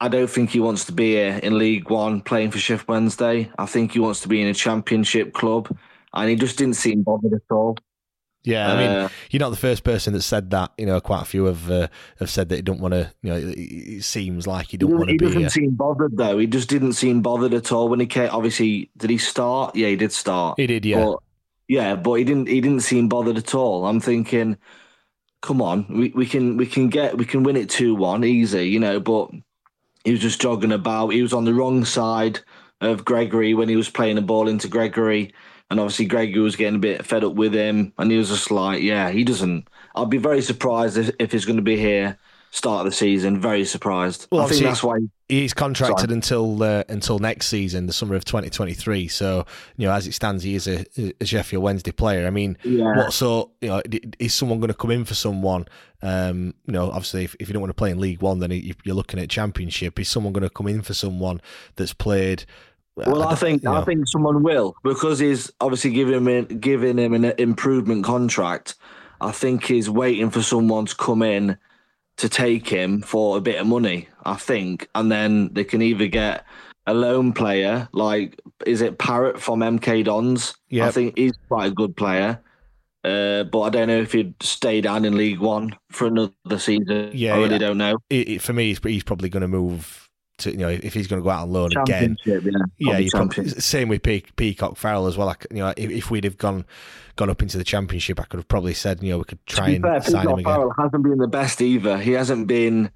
I 0.00 0.08
don't 0.08 0.28
think 0.28 0.50
he 0.50 0.60
wants 0.60 0.84
to 0.86 0.92
be 0.92 1.12
here 1.12 1.40
in 1.42 1.58
League 1.58 1.88
One 1.88 2.20
playing 2.20 2.50
for 2.50 2.58
Shift 2.58 2.86
Wednesday. 2.86 3.50
I 3.58 3.66
think 3.66 3.92
he 3.92 3.98
wants 3.98 4.20
to 4.20 4.28
be 4.28 4.42
in 4.42 4.48
a 4.48 4.54
Championship 4.54 5.32
club, 5.32 5.74
and 6.12 6.28
he 6.28 6.36
just 6.36 6.58
didn't 6.58 6.74
seem 6.74 7.02
bothered 7.02 7.32
at 7.32 7.42
all. 7.50 7.76
Yeah, 8.46 8.72
I 8.72 8.76
mean, 8.76 8.90
uh, 8.90 9.08
you're 9.30 9.40
not 9.40 9.50
the 9.50 9.56
first 9.56 9.82
person 9.82 10.12
that 10.12 10.22
said 10.22 10.50
that. 10.50 10.70
You 10.78 10.86
know, 10.86 11.00
quite 11.00 11.22
a 11.22 11.24
few 11.24 11.46
have 11.46 11.68
uh, 11.68 11.88
have 12.20 12.30
said 12.30 12.48
that 12.50 12.56
he 12.56 12.62
don't 12.62 12.80
want 12.80 12.94
to. 12.94 13.12
You 13.22 13.30
know, 13.30 13.54
it 13.56 14.04
seems 14.04 14.46
like 14.46 14.68
he 14.68 14.76
don't 14.76 14.92
want 14.92 15.08
to 15.10 15.16
be. 15.16 15.24
He 15.24 15.28
doesn't 15.28 15.40
here. 15.40 15.50
seem 15.50 15.70
bothered 15.72 16.16
though. 16.16 16.38
He 16.38 16.46
just 16.46 16.68
didn't 16.68 16.92
seem 16.92 17.22
bothered 17.22 17.54
at 17.54 17.72
all 17.72 17.88
when 17.88 17.98
he 17.98 18.06
came. 18.06 18.30
Obviously, 18.30 18.90
did 18.96 19.10
he 19.10 19.18
start? 19.18 19.74
Yeah, 19.74 19.88
he 19.88 19.96
did 19.96 20.12
start. 20.12 20.60
He 20.60 20.66
did. 20.68 20.84
Yeah. 20.84 21.04
But 21.04 21.18
yeah, 21.66 21.96
but 21.96 22.14
he 22.14 22.24
didn't. 22.24 22.46
He 22.46 22.60
didn't 22.60 22.82
seem 22.82 23.08
bothered 23.08 23.36
at 23.36 23.52
all. 23.52 23.84
I'm 23.84 23.98
thinking, 23.98 24.58
come 25.42 25.60
on, 25.60 25.86
we, 25.88 26.10
we 26.10 26.26
can 26.26 26.56
we 26.56 26.66
can 26.66 26.88
get 26.88 27.18
we 27.18 27.24
can 27.24 27.42
win 27.42 27.56
it 27.56 27.68
two 27.68 27.96
one 27.96 28.22
easy, 28.22 28.68
you 28.68 28.78
know. 28.78 29.00
But 29.00 29.30
he 30.06 30.12
was 30.12 30.20
just 30.20 30.40
jogging 30.40 30.70
about. 30.70 31.08
He 31.08 31.20
was 31.20 31.32
on 31.32 31.44
the 31.44 31.52
wrong 31.52 31.84
side 31.84 32.38
of 32.80 33.04
Gregory 33.04 33.54
when 33.54 33.68
he 33.68 33.74
was 33.74 33.90
playing 33.90 34.14
the 34.14 34.22
ball 34.22 34.46
into 34.46 34.68
Gregory, 34.68 35.34
and 35.68 35.80
obviously 35.80 36.06
Gregory 36.06 36.40
was 36.40 36.54
getting 36.54 36.76
a 36.76 36.78
bit 36.78 37.04
fed 37.04 37.24
up 37.24 37.34
with 37.34 37.52
him, 37.52 37.92
and 37.98 38.08
he 38.08 38.16
was 38.16 38.28
just 38.28 38.52
like, 38.52 38.82
yeah, 38.82 39.10
he 39.10 39.24
doesn't. 39.24 39.66
I'd 39.96 40.08
be 40.08 40.18
very 40.18 40.42
surprised 40.42 40.96
if, 40.96 41.10
if 41.18 41.32
he's 41.32 41.44
going 41.44 41.56
to 41.56 41.62
be 41.62 41.76
here 41.76 42.16
start 42.56 42.86
of 42.86 42.92
the 42.92 42.96
season. 42.96 43.40
Very 43.40 43.64
surprised. 43.64 44.26
Well, 44.30 44.42
I 44.42 44.48
think 44.48 44.62
that's 44.62 44.82
why 44.82 44.98
he's 45.28 45.52
contracted 45.52 46.08
Sorry. 46.08 46.14
until 46.14 46.62
uh, 46.62 46.84
until 46.88 47.18
next 47.18 47.48
season, 47.48 47.86
the 47.86 47.92
summer 47.92 48.14
of 48.14 48.24
2023. 48.24 49.08
So 49.08 49.44
you 49.76 49.86
know, 49.86 49.92
as 49.92 50.06
it 50.06 50.14
stands, 50.14 50.42
he 50.42 50.54
is 50.54 50.66
a, 50.66 50.84
a 51.20 51.24
Sheffield 51.24 51.62
Wednesday 51.62 51.92
player. 51.92 52.26
I 52.26 52.30
mean, 52.30 52.56
yeah. 52.62 52.96
what 52.96 53.12
so 53.12 53.52
you 53.60 53.68
know 53.68 53.82
is 54.18 54.34
someone 54.34 54.58
going 54.58 54.68
to 54.68 54.74
come 54.74 54.90
in 54.90 55.04
for 55.04 55.14
someone? 55.14 55.66
Um, 56.02 56.54
you 56.66 56.72
know, 56.72 56.90
obviously, 56.90 57.24
if, 57.24 57.36
if 57.40 57.48
you 57.48 57.52
don't 57.52 57.62
want 57.62 57.70
to 57.70 57.74
play 57.74 57.90
in 57.90 58.00
League 58.00 58.22
One, 58.22 58.38
then 58.38 58.50
you're 58.84 58.94
looking 58.94 59.20
at 59.20 59.28
Championship. 59.28 59.98
Is 59.98 60.08
someone 60.08 60.32
going 60.32 60.42
to 60.42 60.50
come 60.50 60.68
in 60.68 60.82
for 60.82 60.94
someone 60.94 61.40
that's 61.76 61.92
played? 61.92 62.44
Well, 62.96 63.22
I, 63.22 63.32
I 63.32 63.34
think 63.34 63.62
you 63.62 63.68
know. 63.68 63.76
I 63.76 63.84
think 63.84 64.08
someone 64.08 64.42
will 64.42 64.74
because 64.82 65.18
he's 65.18 65.52
obviously 65.60 65.92
giving 65.92 66.26
him 66.26 66.44
giving 66.60 66.98
him 66.98 67.12
an 67.12 67.24
improvement 67.38 68.04
contract. 68.04 68.76
I 69.20 69.32
think 69.32 69.64
he's 69.64 69.88
waiting 69.88 70.30
for 70.30 70.42
someone 70.42 70.86
to 70.86 70.94
come 70.94 71.22
in 71.22 71.56
to 72.16 72.28
take 72.28 72.68
him 72.68 73.02
for 73.02 73.36
a 73.36 73.40
bit 73.40 73.60
of 73.60 73.66
money, 73.66 74.08
I 74.24 74.34
think, 74.34 74.88
and 74.94 75.10
then 75.10 75.52
they 75.52 75.64
can 75.64 75.82
either 75.82 76.06
get 76.06 76.44
a 76.86 76.94
loan 76.94 77.32
player 77.32 77.88
like 77.92 78.40
is 78.64 78.80
it 78.80 78.98
Parrott 78.98 79.40
from 79.40 79.60
MK 79.60 80.04
Dons? 80.04 80.54
Yeah, 80.68 80.86
I 80.86 80.90
think 80.90 81.16
he's 81.18 81.34
quite 81.48 81.72
a 81.72 81.74
good 81.74 81.96
player. 81.96 82.40
Uh, 83.04 83.44
but 83.44 83.60
I 83.60 83.70
don't 83.70 83.86
know 83.86 84.00
if 84.00 84.10
he'd 84.10 84.34
stay 84.42 84.80
down 84.80 85.04
in 85.04 85.16
League 85.16 85.38
One 85.38 85.76
for 85.90 86.08
another 86.08 86.58
season. 86.58 87.10
Yeah, 87.12 87.34
I 87.34 87.38
really 87.38 87.52
yeah. 87.52 87.58
don't 87.58 87.78
know. 87.78 87.98
It, 88.10 88.28
it, 88.28 88.42
for 88.42 88.52
me, 88.52 88.66
he's, 88.66 88.80
he's 88.82 89.04
probably 89.04 89.28
going 89.28 89.42
to 89.42 89.48
move 89.48 90.05
to 90.38 90.50
you 90.50 90.58
know 90.58 90.68
if 90.68 90.92
he's 90.94 91.06
going 91.06 91.20
to 91.20 91.24
go 91.24 91.30
out 91.30 91.42
on 91.42 91.52
loan 91.52 91.70
again. 91.76 92.16
Yeah, 92.24 92.38
yeah. 92.78 93.08
Probably, 93.10 93.48
same 93.48 93.88
with 93.88 94.02
Pe- 94.02 94.22
Peacock 94.36 94.76
Farrell 94.76 95.06
as 95.06 95.16
well. 95.16 95.26
Like, 95.26 95.46
you 95.50 95.58
know, 95.58 95.72
if, 95.76 95.90
if, 95.90 96.10
we'd 96.10 96.24
have 96.24 96.38
gone 96.38 96.64
gone 97.16 97.30
up 97.30 97.42
into 97.42 97.58
the 97.58 97.64
championship, 97.64 98.20
I 98.20 98.24
could 98.24 98.38
have 98.38 98.48
probably 98.48 98.74
said 98.74 99.02
you 99.02 99.10
know 99.10 99.18
we 99.18 99.24
could 99.24 99.44
try 99.46 99.70
and 99.70 99.82
fair, 99.82 100.02
sign 100.02 100.22
Peacock 100.22 100.24
him 100.24 100.38
again. 100.38 100.54
Farrell 100.54 100.74
hasn't 100.78 101.02
been 101.02 101.18
the 101.18 101.28
best 101.28 101.62
either. 101.62 101.98
He 101.98 102.12
hasn't 102.12 102.46
been 102.46 102.90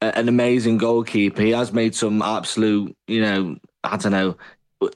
a, 0.00 0.18
an 0.18 0.28
amazing 0.28 0.78
goalkeeper. 0.78 1.42
He 1.42 1.50
has 1.50 1.72
made 1.72 1.94
some 1.94 2.22
absolute, 2.22 2.96
you 3.06 3.20
know, 3.20 3.56
I 3.84 3.96
don't 3.96 4.12
know. 4.12 4.36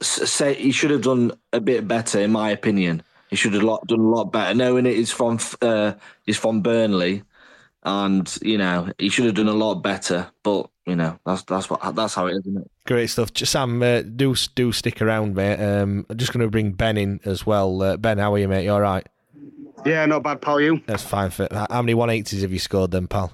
Say 0.02 0.54
he 0.54 0.72
should 0.72 0.90
have 0.90 1.02
done 1.02 1.32
a 1.52 1.60
bit 1.60 1.88
better, 1.88 2.20
in 2.20 2.32
my 2.32 2.50
opinion. 2.50 3.02
He 3.30 3.36
should 3.36 3.54
have 3.54 3.62
lot, 3.62 3.86
done 3.86 4.00
a 4.00 4.08
lot 4.08 4.32
better. 4.32 4.54
Knowing 4.54 4.86
it 4.86 4.96
is 4.96 5.10
from 5.10 5.38
uh, 5.62 5.94
is 6.26 6.36
from 6.36 6.60
Burnley, 6.62 7.22
and 7.82 8.38
you 8.42 8.58
know 8.58 8.90
he 8.98 9.08
should 9.08 9.24
have 9.26 9.36
done 9.36 9.48
a 9.48 9.52
lot 9.52 9.76
better. 9.76 10.30
But 10.42 10.68
you 10.90 10.96
know 10.96 11.16
that's 11.24 11.44
that's 11.44 11.70
what 11.70 11.94
that's 11.94 12.14
how 12.14 12.26
it 12.26 12.32
is, 12.32 12.40
isn't 12.40 12.62
it? 12.62 12.70
Great 12.84 13.06
stuff, 13.06 13.30
Sam. 13.36 13.80
Uh, 13.80 14.02
do 14.02 14.34
do 14.56 14.72
stick 14.72 15.00
around, 15.00 15.36
mate. 15.36 15.60
Um, 15.60 16.04
I'm 16.10 16.18
just 16.18 16.32
going 16.32 16.44
to 16.44 16.50
bring 16.50 16.72
Ben 16.72 16.96
in 16.96 17.20
as 17.24 17.46
well. 17.46 17.80
Uh, 17.80 17.96
ben, 17.96 18.18
how 18.18 18.34
are 18.34 18.38
you, 18.38 18.48
mate? 18.48 18.64
You 18.64 18.72
all 18.72 18.80
right? 18.80 19.06
Yeah, 19.86 20.04
not 20.06 20.24
bad, 20.24 20.42
pal. 20.42 20.60
You? 20.60 20.82
That's 20.86 21.04
fine. 21.04 21.30
For 21.30 21.46
how 21.70 21.80
many 21.80 21.94
180s 21.94 22.42
have 22.42 22.52
you 22.52 22.58
scored, 22.58 22.90
then, 22.90 23.06
pal? 23.06 23.32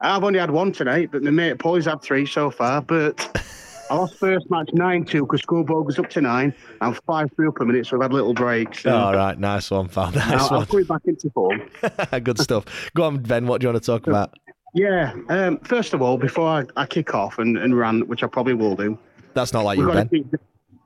I've 0.00 0.24
only 0.24 0.38
had 0.38 0.50
one 0.50 0.72
tonight, 0.72 1.10
but 1.12 1.22
my 1.22 1.30
mate 1.30 1.58
Paul's 1.58 1.84
had 1.84 2.00
three 2.00 2.24
so 2.24 2.50
far. 2.50 2.80
But 2.80 3.44
I 3.90 3.94
lost 3.94 4.16
first 4.16 4.50
match 4.50 4.70
9 4.72 5.04
2 5.04 5.22
because 5.22 5.42
Schoolboy 5.42 5.80
was 5.82 5.98
up 5.98 6.08
to 6.10 6.22
nine. 6.22 6.54
I'm 6.80 6.94
5 6.94 7.30
3 7.36 7.48
up 7.48 7.60
a 7.60 7.64
minute, 7.66 7.86
so 7.86 7.96
I've 7.96 8.02
had 8.02 8.12
little 8.14 8.32
breaks. 8.32 8.82
So. 8.82 8.96
All 8.96 9.14
right, 9.14 9.38
nice 9.38 9.70
one, 9.70 9.88
pal. 9.88 10.10
Nice 10.14 10.50
I'll, 10.50 10.60
one. 10.60 10.66
I'll 10.72 10.84
back 10.84 11.02
into 11.04 11.28
form. 11.30 11.60
Good 12.22 12.40
stuff. 12.40 12.64
Go 12.94 13.04
on, 13.04 13.18
Ben. 13.18 13.46
What 13.46 13.60
do 13.60 13.66
you 13.66 13.72
want 13.72 13.82
to 13.82 13.86
talk 13.86 14.06
about? 14.06 14.34
Yeah. 14.76 15.14
Um, 15.30 15.58
first 15.60 15.94
of 15.94 16.02
all, 16.02 16.18
before 16.18 16.46
I, 16.46 16.64
I 16.76 16.84
kick 16.84 17.14
off 17.14 17.38
and, 17.38 17.56
and 17.56 17.76
rant, 17.76 18.06
which 18.08 18.22
I 18.22 18.26
probably 18.26 18.52
will 18.52 18.76
do. 18.76 18.98
That's 19.32 19.54
not 19.54 19.64
like 19.64 19.78
you, 19.78 19.90
Ben. 19.90 20.06
Keep, 20.10 20.34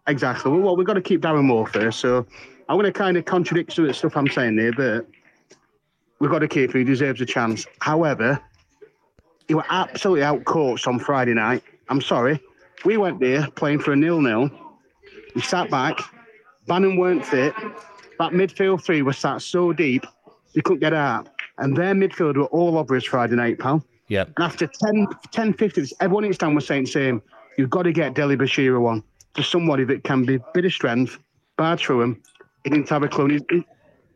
exactly. 0.07 0.53
Well, 0.53 0.77
we've 0.77 0.87
got 0.87 0.95
to 0.95 1.03
keep 1.03 1.23
Darren 1.23 1.43
Moore 1.43 1.67
first. 1.67 1.99
So 1.99 2.25
I'm 2.69 2.77
going 2.77 2.85
to 2.85 2.93
kind 2.93 3.17
of 3.17 3.25
contradict 3.25 3.73
some 3.73 3.85
of 3.85 3.89
the 3.89 3.95
stuff 3.95 4.17
I'm 4.17 4.29
saying 4.29 4.55
there, 4.55 4.73
but 4.73 5.09
we've 6.21 6.31
got 6.31 6.39
to 6.39 6.47
keep 6.47 6.73
him. 6.73 6.79
He 6.79 6.85
deserves 6.85 7.21
a 7.21 7.27
chance. 7.27 7.67
However, 7.81 8.41
he 9.49 9.55
were 9.55 9.67
absolutely 9.71 10.23
outcoached 10.23 10.87
on 10.87 11.01
Friday 11.01 11.35
night. 11.35 11.65
I'm 11.89 12.01
sorry. 12.01 12.41
We 12.85 12.97
went 12.97 13.19
there 13.19 13.51
playing 13.57 13.81
for 13.81 13.93
a 13.93 13.97
nil-nil. 13.97 14.51
We 15.35 15.41
sat 15.41 15.69
back. 15.69 15.99
Bannon 16.69 16.97
weren't 16.97 17.27
fit. 17.27 17.55
That 18.21 18.31
midfield 18.31 18.85
three 18.85 19.03
was 19.03 19.19
sat 19.19 19.43
so 19.43 19.73
deep, 19.73 20.07
we 20.55 20.63
couldn't 20.63 20.79
get 20.79 20.95
out. 20.95 21.29
And 21.61 21.77
their 21.77 21.95
midfield 21.95 22.37
were 22.37 22.45
all 22.47 22.79
over 22.79 22.97
us 22.97 23.05
Friday 23.05 23.37
night, 23.37 23.59
pal. 23.59 23.85
Yeah. 24.09 24.25
And 24.25 24.39
after 24.41 24.67
10, 24.67 25.07
10 25.31 25.53
15, 25.53 25.87
everyone 26.01 26.25
in 26.25 26.33
stand 26.33 26.55
was 26.55 26.67
saying 26.67 26.85
the 26.85 26.91
same. 26.91 27.23
You've 27.57 27.71
got 27.71 27.83
to 27.83 27.93
get 27.93 28.15
Dele-Bashiru 28.15 28.81
one. 28.81 29.05
Just 29.35 29.51
somebody 29.51 29.85
that 29.85 30.03
can 30.03 30.25
be 30.25 30.37
a 30.37 30.45
bit 30.53 30.65
of 30.65 30.73
strength, 30.73 31.19
bar 31.57 31.77
through 31.77 32.03
him. 32.03 32.23
He 32.65 32.71
didn't 32.71 32.89
have 32.89 33.03
a 33.03 33.09
clue. 33.09 33.39
He's, 33.51 33.63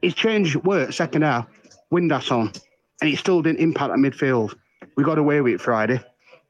he's 0.03 0.15
changed 0.15 0.57
work 0.57 0.93
second 0.93 1.23
half, 1.23 1.47
Windass 1.93 2.33
on, 2.33 2.53
and 3.01 3.11
he 3.11 3.15
still 3.15 3.43
didn't 3.43 3.61
impact 3.61 3.93
the 3.93 3.99
midfield. 3.99 4.55
We 4.97 5.05
got 5.05 5.19
away 5.19 5.41
with 5.41 5.55
it 5.55 5.61
Friday. 5.61 6.01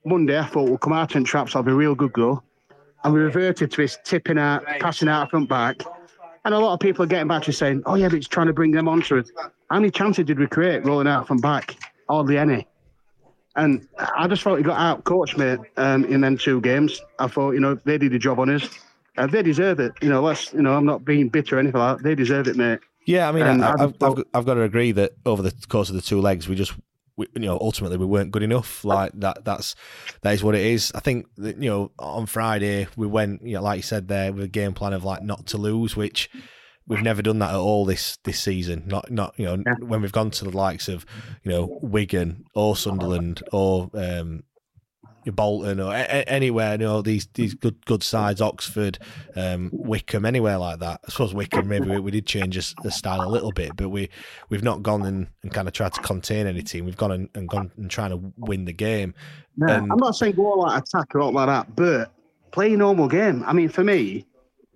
Monday, 0.06 0.38
I 0.38 0.44
thought 0.44 0.68
we'll 0.68 0.78
come 0.78 0.92
out 0.92 1.14
and 1.14 1.26
traps. 1.26 1.56
I'll 1.56 1.62
be 1.62 1.72
real 1.72 1.94
good 1.94 2.12
go. 2.12 2.42
And 3.02 3.12
we 3.12 3.20
reverted 3.20 3.70
to 3.72 3.82
his 3.82 3.98
tipping 4.04 4.38
out, 4.38 4.64
passing 4.80 5.08
out 5.08 5.30
front 5.30 5.48
back. 5.48 5.82
And 6.44 6.54
a 6.54 6.58
lot 6.58 6.74
of 6.74 6.80
people 6.80 7.04
are 7.04 7.06
getting 7.06 7.28
back 7.28 7.42
to 7.44 7.52
saying, 7.52 7.82
oh, 7.86 7.94
yeah, 7.94 8.08
but 8.08 8.16
it's 8.16 8.28
trying 8.28 8.46
to 8.46 8.52
bring 8.52 8.70
them 8.70 8.88
onto 8.88 9.16
it. 9.16 9.30
How 9.70 9.80
many 9.80 9.90
chances 9.90 10.24
did 10.24 10.38
we 10.38 10.46
create 10.46 10.84
rolling 10.84 11.08
out 11.08 11.26
from 11.26 11.38
back? 11.38 11.76
Hardly 12.08 12.38
any. 12.38 12.66
And 13.56 13.86
I 14.16 14.26
just 14.26 14.42
thought 14.42 14.56
he 14.56 14.64
got 14.64 14.78
out 14.78 15.04
coached, 15.04 15.38
mate, 15.38 15.60
um, 15.76 16.04
in 16.06 16.20
them 16.20 16.36
two 16.36 16.60
games. 16.60 17.00
I 17.18 17.28
thought, 17.28 17.52
you 17.52 17.60
know, 17.60 17.76
they 17.84 17.98
did 17.98 18.12
a 18.12 18.18
job 18.18 18.40
on 18.40 18.50
us. 18.50 18.68
Uh, 19.16 19.28
they 19.28 19.42
deserve 19.42 19.78
it. 19.78 19.92
You 20.02 20.08
know, 20.08 20.22
let's, 20.22 20.52
you 20.52 20.62
know, 20.62 20.74
I'm 20.76 20.84
not 20.84 21.04
being 21.04 21.28
bitter 21.28 21.56
or 21.56 21.60
anything 21.60 21.78
like 21.80 21.98
that. 21.98 22.02
They 22.02 22.16
deserve 22.16 22.48
it, 22.48 22.56
mate. 22.56 22.80
Yeah, 23.06 23.28
I 23.28 23.32
mean, 23.32 23.46
And 23.46 23.64
I, 23.64 23.70
I 23.70 23.84
I've, 23.84 23.94
I've, 24.02 24.24
I've 24.34 24.46
got 24.46 24.54
to 24.54 24.62
agree 24.62 24.90
that 24.92 25.12
over 25.24 25.42
the 25.42 25.54
course 25.68 25.88
of 25.88 25.94
the 25.94 26.02
two 26.02 26.20
legs, 26.20 26.48
we 26.48 26.56
just, 26.56 26.72
we, 27.16 27.28
you 27.34 27.42
know, 27.42 27.58
ultimately 27.60 27.96
we 27.96 28.06
weren't 28.06 28.32
good 28.32 28.42
enough. 28.42 28.84
Like 28.84 29.12
that, 29.20 29.44
that's 29.44 29.76
that 30.22 30.34
is 30.34 30.42
what 30.42 30.56
it 30.56 30.62
is. 30.62 30.90
I 30.94 31.00
think 31.00 31.26
that 31.36 31.62
you 31.62 31.70
know 31.70 31.92
on 31.98 32.26
Friday 32.26 32.88
we 32.96 33.06
went, 33.06 33.46
you 33.46 33.54
know, 33.54 33.62
like 33.62 33.76
you 33.76 33.82
said 33.82 34.08
there, 34.08 34.32
with 34.32 34.42
a 34.42 34.48
game 34.48 34.72
plan 34.72 34.92
of 34.92 35.04
like 35.04 35.22
not 35.22 35.46
to 35.48 35.58
lose, 35.58 35.94
which 35.94 36.28
we've 36.86 37.02
never 37.02 37.22
done 37.22 37.38
that 37.40 37.50
at 37.50 37.56
all 37.56 37.84
this 37.84 38.18
this 38.24 38.40
season. 38.40 38.84
Not 38.86 39.10
not 39.10 39.34
you 39.36 39.46
know 39.46 39.62
when 39.80 40.02
we've 40.02 40.12
gone 40.12 40.30
to 40.32 40.44
the 40.44 40.56
likes 40.56 40.88
of 40.88 41.04
you 41.42 41.50
know 41.50 41.78
Wigan 41.82 42.44
or 42.54 42.76
Sunderland 42.76 43.42
or 43.52 43.90
um, 43.94 44.42
Bolton 45.26 45.80
or 45.80 45.94
a- 45.94 46.28
anywhere, 46.28 46.72
you 46.72 46.78
know 46.78 47.00
these 47.00 47.26
these 47.32 47.54
good 47.54 47.84
good 47.86 48.02
sides, 48.02 48.42
Oxford, 48.42 48.98
um, 49.36 49.70
Wycombe, 49.72 50.26
anywhere 50.26 50.58
like 50.58 50.80
that. 50.80 51.00
I 51.06 51.10
suppose 51.10 51.32
Wycombe 51.32 51.66
maybe 51.68 51.88
we, 51.88 51.98
we 51.98 52.10
did 52.10 52.26
change 52.26 52.74
the, 52.82 52.90
style 52.90 53.26
a 53.26 53.30
little 53.30 53.52
bit, 53.52 53.74
but 53.76 53.88
we 53.88 54.10
we've 54.50 54.62
not 54.62 54.82
gone 54.82 55.02
and, 55.06 55.28
and 55.42 55.52
kind 55.52 55.66
of 55.66 55.72
tried 55.72 55.94
to 55.94 56.02
contain 56.02 56.46
any 56.46 56.62
team. 56.62 56.84
We've 56.84 56.96
gone 56.96 57.12
and, 57.12 57.28
and 57.34 57.48
gone 57.48 57.70
and 57.78 57.90
trying 57.90 58.10
to 58.10 58.32
win 58.36 58.66
the 58.66 58.74
game. 58.74 59.14
Yeah, 59.56 59.78
And- 59.78 59.90
I'm 59.90 59.98
not 59.98 60.14
saying 60.14 60.34
go 60.34 60.44
all 60.46 60.70
out 60.70 60.82
attack 60.86 61.14
or 61.14 61.22
all 61.22 61.32
like 61.32 61.46
that, 61.46 61.74
but 61.74 62.12
play 62.50 62.74
a 62.74 62.76
normal 62.76 63.08
game. 63.08 63.42
I 63.46 63.54
mean, 63.54 63.70
for 63.70 63.82
me, 63.82 64.26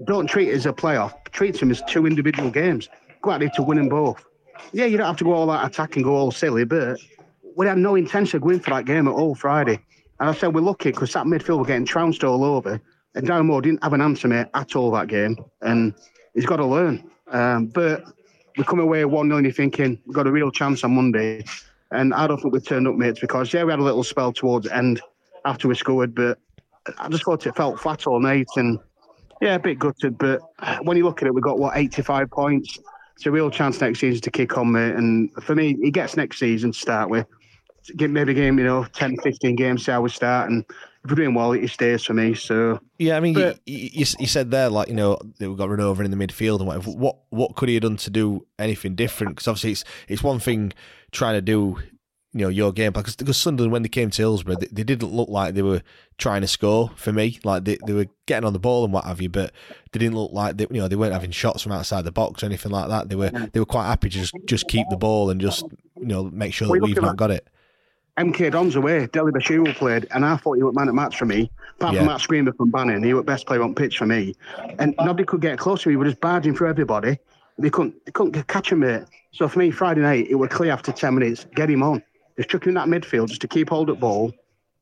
don't 0.05 0.27
treat 0.27 0.49
it 0.49 0.55
as 0.55 0.67
a 0.67 0.73
playoff. 0.73 1.13
Treat 1.33 1.59
them 1.59 1.71
as 1.71 1.83
two 1.83 2.07
individual 2.07 2.51
games. 2.51 2.89
Go 3.23 3.31
out 3.31 3.41
there 3.41 3.51
to 3.51 3.63
win 3.63 3.79
them 3.79 3.89
both. 3.89 4.25
Yeah, 4.73 4.87
you 4.87 4.97
don't 4.97 5.07
have 5.07 5.17
to 5.19 5.25
go 5.25 5.33
all 5.33 5.47
that 5.49 5.67
attack 5.67 5.97
and 5.97 6.05
go 6.05 6.15
all 6.15 6.31
silly, 6.31 6.65
but 6.65 6.99
we 7.57 7.67
had 7.67 7.79
no 7.79 7.95
intention 7.95 8.37
of 8.37 8.43
going 8.43 8.61
for 8.61 8.71
that 8.71 8.85
game 8.85 9.09
at 9.09 9.15
all 9.15 9.35
Friday. 9.35 9.81
And 10.21 10.29
I 10.29 10.35
said 10.35 10.55
we're 10.55 10.61
lucky 10.61 10.91
because 10.91 11.13
that 11.13 11.27
midfield 11.27 11.59
were 11.59 11.65
getting 11.65 11.85
trounced 11.85 12.25
all 12.25 12.45
over. 12.45 12.81
And 13.15 13.27
Darren 13.27 13.47
Moore 13.47 13.63
didn't 13.63 13.83
have 13.83 13.93
an 13.93 14.01
answer, 14.01 14.29
mate, 14.29 14.47
at 14.55 14.77
all 14.77 14.91
that 14.93 15.09
game. 15.09 15.37
And 15.63 15.95
he's 16.35 16.47
got 16.47 16.57
to 16.57 16.67
learn. 16.67 17.09
Um, 17.31 17.67
but 17.67 18.05
we 18.57 18.65
come 18.65 18.81
away 18.81 19.05
1 19.05 19.29
0 19.29 19.39
you're 19.39 19.53
thinking 19.53 20.01
we've 20.07 20.15
got 20.15 20.27
a 20.27 20.33
real 20.33 20.51
chance 20.51 20.85
on 20.85 20.95
Monday. 20.95 21.45
And 21.91 22.13
I 22.13 22.27
don't 22.27 22.41
think 22.41 22.53
we 22.53 22.61
turned 22.61 22.87
up, 22.87 22.97
mates, 22.97 23.21
because 23.21 23.53
yeah, 23.53 23.65
we 23.65 23.71
had 23.71 23.81
a 23.81 23.85
little 23.85 24.05
spell 24.05 24.33
towards 24.33 24.67
end 24.69 25.01
after 25.45 25.69
we 25.69 25.75
scored, 25.75 26.15
but 26.15 26.39
I 26.99 27.09
just 27.09 27.25
thought 27.25 27.47
it 27.47 27.57
felt 27.57 27.81
flat 27.81 28.07
all 28.07 28.21
night. 28.21 28.49
And 28.57 28.79
yeah, 29.41 29.55
a 29.55 29.59
bit 29.59 29.79
gutted. 29.79 30.19
But 30.19 30.41
uh, 30.59 30.79
when 30.83 30.97
you 30.97 31.05
look 31.05 31.23
at 31.23 31.29
it, 31.29 31.35
we've 31.35 31.45
got 31.45 31.59
what 31.59 31.77
85 31.77 32.31
points. 32.31 32.79
It's 33.17 33.27
a 33.27 33.31
real 33.31 33.51
chance 33.51 33.81
next 33.81 33.99
season 34.01 34.21
to 34.23 34.31
kick 34.31 34.57
on, 34.57 34.73
mate. 34.73 34.95
And 34.95 35.33
for 35.43 35.55
me, 35.55 35.77
he 35.83 35.91
gets 35.91 36.17
next 36.17 36.39
season 36.39 36.73
to 36.73 36.79
start 36.79 37.11
with. 37.11 37.27
Give 37.97 38.11
maybe 38.11 38.35
game, 38.35 38.59
you 38.59 38.65
know, 38.65 38.85
10, 38.85 39.17
15 39.23 39.57
games, 39.57 39.85
see 39.87 39.93
how 39.93 40.03
we 40.03 40.11
start. 40.11 40.51
And 40.51 40.65
if 41.05 41.11
we're 41.11 41.17
doing 41.17 41.35
well, 41.35 41.53
he 41.53 41.67
stays 41.67 42.05
for 42.05 42.13
me. 42.13 42.35
So 42.35 42.79
Yeah, 42.99 43.17
I 43.17 43.21
mean, 43.21 43.35
But- 43.35 43.61
you, 43.67 43.89
you, 43.93 44.07
you 44.19 44.27
said 44.27 44.51
there, 44.51 44.69
like 44.69 44.89
you 44.89 44.95
know, 44.95 45.19
that 45.39 45.51
we 45.51 45.57
got 45.57 45.71
run 45.71 45.81
over 45.81 46.03
in 46.05 46.11
the 46.11 46.17
midfield 46.17 46.59
and 46.59 46.67
whatever. 46.69 46.91
What 46.91 47.17
what 47.31 47.57
could 47.57 47.69
he 47.69 47.77
have 47.77 47.83
done 47.83 47.97
to 47.97 48.11
do 48.11 48.47
anything 48.59 48.95
different? 48.95 49.37
Because 49.37 49.49
obviously, 49.49 49.73
it's 49.73 49.85
it's 50.07 50.23
one 50.23 50.39
thing 50.39 50.73
trying 51.13 51.35
to 51.35 51.41
do, 51.41 51.79
you 52.33 52.43
know, 52.43 52.49
your 52.49 52.73
game 52.73 52.93
plan. 52.93 53.05
Because 53.17 53.37
Sunderland, 53.37 53.73
when 53.73 53.83
they 53.83 53.89
came 53.89 54.11
to 54.11 54.23
Hillsborough, 54.23 54.57
they, 54.57 54.67
they 54.67 54.85
didn't 54.85 55.13
look 55.13 55.29
like 55.29 55.55
they 55.55 55.63
were 55.63 55.83
trying 56.19 56.43
to 56.43 56.47
score 56.47 56.91
for 56.97 57.13
me. 57.13 57.39
Like 57.43 57.65
they, 57.65 57.79
they 57.87 57.93
were 57.95 58.07
getting 58.27 58.47
on 58.47 58.53
the 58.53 58.59
ball 58.59 58.85
and 58.85 58.93
what 58.93 59.05
have 59.05 59.21
you, 59.21 59.29
but 59.29 59.53
they 59.93 59.99
didn't 59.99 60.17
look 60.17 60.33
like 60.33 60.57
they, 60.57 60.67
you 60.71 60.81
know, 60.81 60.89
they 60.89 60.97
weren't 60.97 61.13
having 61.15 61.31
shots 61.31 61.63
from 61.63 61.73
outside 61.73 62.03
the 62.05 62.13
box 62.13 62.43
or 62.43 62.47
anything 62.47 62.71
like 62.73 62.89
that. 62.89 63.09
They 63.09 63.17
were 63.17 63.31
they 63.31 63.61
were 63.61 63.67
quite 63.67 63.87
happy 63.87 64.11
to 64.11 64.19
just 64.19 64.35
just 64.45 64.69
keep 64.69 64.87
the 64.91 64.97
ball 64.97 65.31
and 65.31 65.41
just 65.41 65.65
you 65.97 66.07
know 66.07 66.25
make 66.25 66.53
sure 66.53 66.69
that 66.69 66.83
we've 66.83 67.01
not 67.01 67.17
got 67.17 67.31
it. 67.31 67.49
MK 68.19 68.51
Don's 68.51 68.75
away. 68.75 69.07
Dele-Bashiru 69.07 69.75
played, 69.77 70.09
and 70.11 70.25
I 70.25 70.37
thought 70.37 70.55
he 70.55 70.63
was 70.65 70.75
man 70.75 70.89
at 70.89 70.95
match 70.95 71.17
for 71.17 71.25
me. 71.25 71.51
Apart 71.77 71.95
Yeah. 71.95 72.01
from 72.01 72.09
that 72.09 72.21
screamer 72.21 72.53
from 72.53 72.71
Bannon, 72.73 73.05
he 73.05 73.15
was 73.15 73.25
best 73.25 73.47
player 73.47 73.63
on 73.63 73.77
pitch 73.77 73.97
for 73.97 74.07
me. 74.07 74.35
And 74.81 74.93
nobody 74.99 75.25
could 75.25 75.41
get 75.41 75.57
close 75.57 75.83
to 75.83 75.89
me. 75.89 75.93
He 75.93 75.97
was 75.97 76.11
just 76.11 76.21
barging 76.21 76.57
through 76.57 76.69
everybody. 76.69 77.17
They 77.59 77.71
couldn't, 77.71 78.05
they 78.05 78.11
couldn't 78.11 78.47
catch 78.49 78.73
him, 78.73 78.81
mate. 78.81 79.05
So 79.31 79.47
for 79.47 79.61
me, 79.61 79.71
Friday 79.71 80.01
night, 80.01 80.27
it 80.29 80.35
was 80.35 80.49
clear 80.51 80.73
after 80.73 80.91
10 80.91 81.15
minutes. 81.15 81.47
Get 81.55 81.71
him 81.71 81.83
on. 81.85 82.03
Just 82.39 82.51
chuck 82.51 82.65
him 82.65 82.69
in 82.69 82.75
that 82.77 82.87
midfield 82.87 83.29
just 83.29 83.41
to 83.41 83.49
keep 83.49 83.69
hold 83.69 83.91
of 83.91 83.99
ball. 83.99 84.33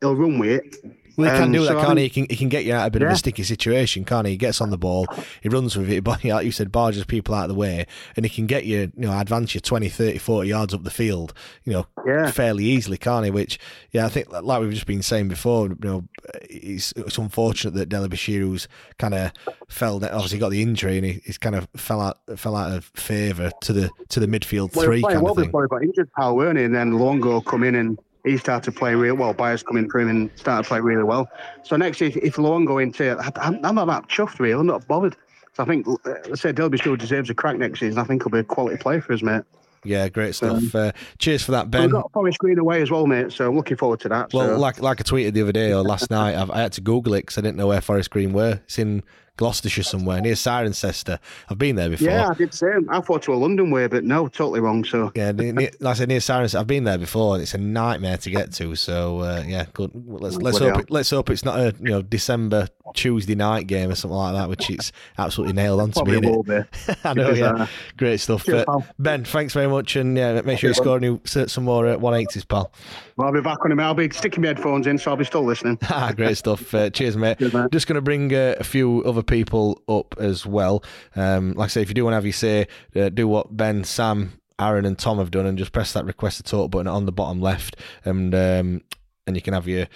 He'll 0.03 0.15
run 0.15 0.39
with 0.39 0.51
it. 0.51 0.77
Well, 1.17 1.31
he 1.31 1.37
can 1.39 1.45
Um, 1.49 1.53
do 1.53 1.61
that, 1.61 1.69
so 1.69 1.81
can't 1.83 1.99
he? 1.99 2.05
He 2.05 2.11
can, 2.11 2.27
he 2.31 2.37
can 2.37 2.49
get 2.49 2.65
you 2.65 2.75
out 2.75 2.83
of 2.83 2.87
a 2.89 2.91
bit 2.91 3.03
of 3.03 3.11
a 3.11 3.17
sticky 3.17 3.43
situation, 3.43 4.05
can't 4.05 4.27
he? 4.27 4.33
He 4.33 4.37
gets 4.37 4.61
on 4.61 4.71
the 4.71 4.79
ball, 4.79 5.07
he 5.43 5.49
runs 5.49 5.77
with 5.77 5.91
it, 5.91 6.05
but 6.05 6.23
like 6.25 6.45
you 6.45 6.53
said, 6.53 6.71
barges 6.71 7.05
people 7.05 7.35
out 7.35 7.45
of 7.45 7.49
the 7.49 7.55
way, 7.55 7.87
and 8.17 8.25
he 8.27 8.31
can 8.31 8.47
get 8.47 8.65
you, 8.65 8.93
you 8.97 9.07
know, 9.07 9.19
advance 9.19 9.55
you 9.55 9.61
20, 9.61 9.89
30, 9.89 10.19
40 10.19 10.49
yards 10.49 10.75
up 10.75 10.85
the 10.85 10.91
field, 10.91 11.33
you 11.65 11.73
know, 11.73 11.87
Yeah. 12.07 12.31
fairly 12.31 12.65
easily, 12.65 12.99
can't 12.99 13.25
he? 13.25 13.31
Which, 13.31 13.59
yeah, 13.93 14.05
I 14.07 14.09
think, 14.09 14.31
like 14.31 14.61
we've 14.61 14.73
just 14.73 14.87
been 14.87 15.03
saying 15.03 15.29
before, 15.29 15.69
you 15.69 15.77
know, 15.81 16.05
it's, 16.51 16.93
it's 16.97 17.19
unfortunate 17.19 17.75
that 17.75 17.89
Dele-Bashiru's 17.89 18.69
kind 18.99 19.15
of 19.15 19.33
fell. 19.69 19.97
Obviously, 20.05 20.39
got 20.39 20.51
the 20.51 20.63
injury, 20.63 20.97
and 20.99 21.07
he, 21.07 21.21
he's 21.25 21.39
kind 21.39 21.55
of 21.55 21.67
fell 21.77 22.01
out 22.01 22.19
fell 22.37 22.57
out 22.57 22.73
of 22.73 22.91
favour 22.95 23.51
to 23.63 23.73
the 23.73 23.91
to 24.09 24.21
the 24.21 24.27
midfield 24.27 24.75
Well, 24.77 24.85
three 24.87 24.97
he 24.99 25.03
was 25.03 25.13
playing 25.13 25.15
kind 25.17 25.23
well 25.25 25.33
of 25.33 25.37
thing. 25.39 25.45
before 25.47 25.63
he 25.65 25.69
got 25.69 25.83
injured, 25.83 26.11
pal, 26.13 26.37
weren't 26.37 26.59
he? 26.59 26.65
And 26.65 26.75
then 26.75 26.93
Luongo 26.93 27.45
come 27.45 27.63
in 27.65 27.75
and 27.75 27.99
he 28.27 28.37
started 28.37 28.75
playing 28.75 28.99
real 28.99 29.15
well. 29.15 29.33
Byers 29.33 29.65
in 29.71 29.89
for 29.89 30.01
him 30.01 30.09
and 30.09 30.31
started 30.35 30.67
playing 30.67 30.85
really 30.85 31.05
well. 31.05 31.29
So 31.63 31.77
next, 31.77 32.03
if, 32.03 32.17
if 32.17 32.37
Luongo 32.37 32.83
into, 32.83 33.17
I'm, 33.41 33.65
I'm 33.65 33.75
not 33.77 33.87
that 33.87 34.09
chuffed, 34.09 34.41
really. 34.41 34.61
I'm 34.61 34.67
not 34.67 34.87
bothered. 34.89 35.17
So 35.55 35.63
I 35.63 35.67
think, 35.67 35.87
uh, 35.87 35.95
let's 36.29 36.43
say 36.43 36.53
Delby 36.53 36.79
still 36.79 36.97
deserves 36.97 37.31
a 37.31 37.35
crack 37.35 37.57
next 37.57 37.81
season. 37.81 37.99
I 37.99 38.05
think 38.05 38.23
he'll 38.23 38.31
be 38.31 38.41
a 38.41 38.45
quality 38.45 38.77
player 38.77 39.01
for 39.01 39.13
us, 39.13 39.23
mate. 39.23 39.43
Yeah, 39.85 40.09
great 40.09 40.35
stuff. 40.35 40.75
Uh, 40.75 40.91
cheers 41.19 41.45
for 41.45 41.53
that, 41.53 41.71
Ben. 41.71 41.83
We've 41.83 41.93
got 41.93 42.11
Forest 42.13 42.39
Green 42.39 42.59
away 42.59 42.83
as 42.83 42.91
well, 42.91 43.07
mate. 43.07 43.31
So 43.33 43.49
I'm 43.49 43.55
looking 43.55 43.77
forward 43.77 44.01
to 44.01 44.09
that. 44.09 44.33
Well, 44.33 44.49
so. 44.49 44.59
like 44.59 44.81
like 44.81 45.01
I 45.01 45.05
tweeted 45.05 45.35
the 45.35 45.43
other 45.43 45.53
day 45.53 45.73
or 45.73 45.83
last 45.83 46.11
night, 46.11 46.35
I've, 46.35 46.51
I 46.51 46.63
had 46.63 46.73
to 46.73 46.81
Google 46.81 47.15
it 47.15 47.21
because 47.21 47.39
I 47.39 47.43
didn't 47.43 47.57
know 47.57 47.69
where 47.69 47.81
Forest 47.81 48.11
Green 48.11 48.33
were. 48.33 48.61
It's 48.65 48.81
in 48.81 49.05
Gloucestershire 49.37 49.85
somewhere 49.85 50.21
near 50.21 50.35
Cirencester. 50.35 51.19
I've 51.49 51.59
been 51.59 51.77
there 51.77 51.91
before. 51.91 52.09
yeah, 52.09 52.29
I 52.29 52.35
did 52.35 52.55
same. 52.55 52.89
I 52.91 53.01
thought 53.01 53.23
to 53.23 53.35
a 53.35 53.37
London 53.37 53.71
way, 53.71 53.87
but 53.87 54.05
no, 54.05 54.29
totally 54.29 54.61
wrong. 54.61 54.85
So 54.85 55.13
Yeah, 55.15 55.33
near, 55.33 55.53
near, 55.53 55.71
like 55.81 55.95
I 55.97 55.99
said, 55.99 56.09
near 56.09 56.19
Cirencester. 56.21 56.59
I've 56.61 56.67
been 56.67 56.85
there 56.85 56.99
before, 56.99 57.35
and 57.35 57.43
it's 57.43 57.55
a 57.55 57.59
nightmare 57.59 58.17
to 58.19 58.31
get 58.31 58.53
to. 58.55 58.75
So 58.77 59.21
uh, 59.21 59.45
yeah, 59.47 59.67
good. 59.73 59.91
Well, 59.95 60.21
Let's 60.21 60.37
let's 60.37 60.59
hope 60.59 60.79
it, 60.79 60.91
let's 60.91 61.11
hope 61.11 61.31
it's 61.31 61.45
not 61.45 61.59
a 61.59 61.75
you 61.81 61.91
know 61.91 62.03
December 62.03 62.69
Tuesday 62.95 63.35
night 63.35 63.67
game 63.67 63.91
or 63.91 63.95
something 63.95 64.17
like 64.17 64.35
that, 64.35 64.49
which 64.49 64.71
it's 64.71 64.93
absolutely 65.19 65.55
nailed 65.55 65.81
on 65.81 65.91
to 65.93 66.05
me. 66.05 66.13
probably 66.13 66.31
will 66.31 66.43
be. 66.43 66.61
I 67.05 67.15
know, 67.15 67.31
yeah, 67.31 67.51
uh, 67.51 67.67
great 67.97 68.21
stuff. 68.21 68.45
cheers, 68.45 68.65
Uh, 68.69 68.81
ben, 68.99 69.25
thanks 69.25 69.53
very 69.53 69.69
much, 69.69 69.97
and 69.97 70.17
yeah, 70.17 70.41
make 70.43 70.59
sure 70.59 70.71
you 70.71 70.75
score 70.75 70.99
new, 71.01 71.21
some 71.25 71.65
more 71.65 71.87
uh, 71.89 71.97
180s, 71.97 72.47
pal. 72.49 72.73
I'll 73.19 73.33
be 73.33 73.41
back 73.41 73.65
on 73.65 73.73
him. 73.73 73.81
I'll 73.81 73.95
be 73.95 74.09
sticking 74.11 74.43
my 74.43 74.49
headphones 74.49 74.87
in, 74.87 74.99
so 74.99 75.11
I'll 75.11 75.17
be 75.17 75.25
still 75.25 75.45
listening. 75.45 75.79
Ah, 75.89 76.13
great 76.15 76.37
stuff. 76.37 76.75
Uh, 76.75 76.91
cheers, 76.91 77.17
mate. 77.17 77.39
Cheers. 77.39 77.55
Just 77.73 77.87
going 77.87 77.95
to 77.95 78.01
bring 78.03 78.35
uh, 78.35 78.55
a 78.59 78.65
few 78.65 79.03
other 79.05 79.23
people 79.27 79.83
up 79.89 80.15
as 80.19 80.47
well. 80.47 80.83
Um, 81.15 81.53
like 81.55 81.67
I 81.67 81.69
say, 81.69 81.83
if 81.83 81.89
you 81.89 81.95
do 81.95 82.05
want 82.05 82.13
to 82.13 82.17
have 82.17 82.25
your 82.25 82.33
say, 82.33 82.67
uh, 82.95 83.09
do 83.09 83.29
what 83.29 83.57
Ben, 83.57 83.85
Sam, 83.85 84.41
Aaron, 84.59 84.85
and 84.85 84.99
Tom 84.99 85.19
have 85.19 85.31
done, 85.31 85.47
and 85.47 85.59
just 85.59 85.73
press 85.73 85.93
that 85.93 86.05
request 86.05 86.39
to 86.39 86.43
talk 86.43 86.71
button 86.71 86.87
on 86.87 87.07
the 87.07 87.13
bottom 87.13 87.41
left, 87.41 87.77
and 88.05 88.35
um, 88.35 88.83
and 89.27 89.37
you 89.37 89.43
can 89.43 89.55
have 89.55 89.69
your 89.69 89.87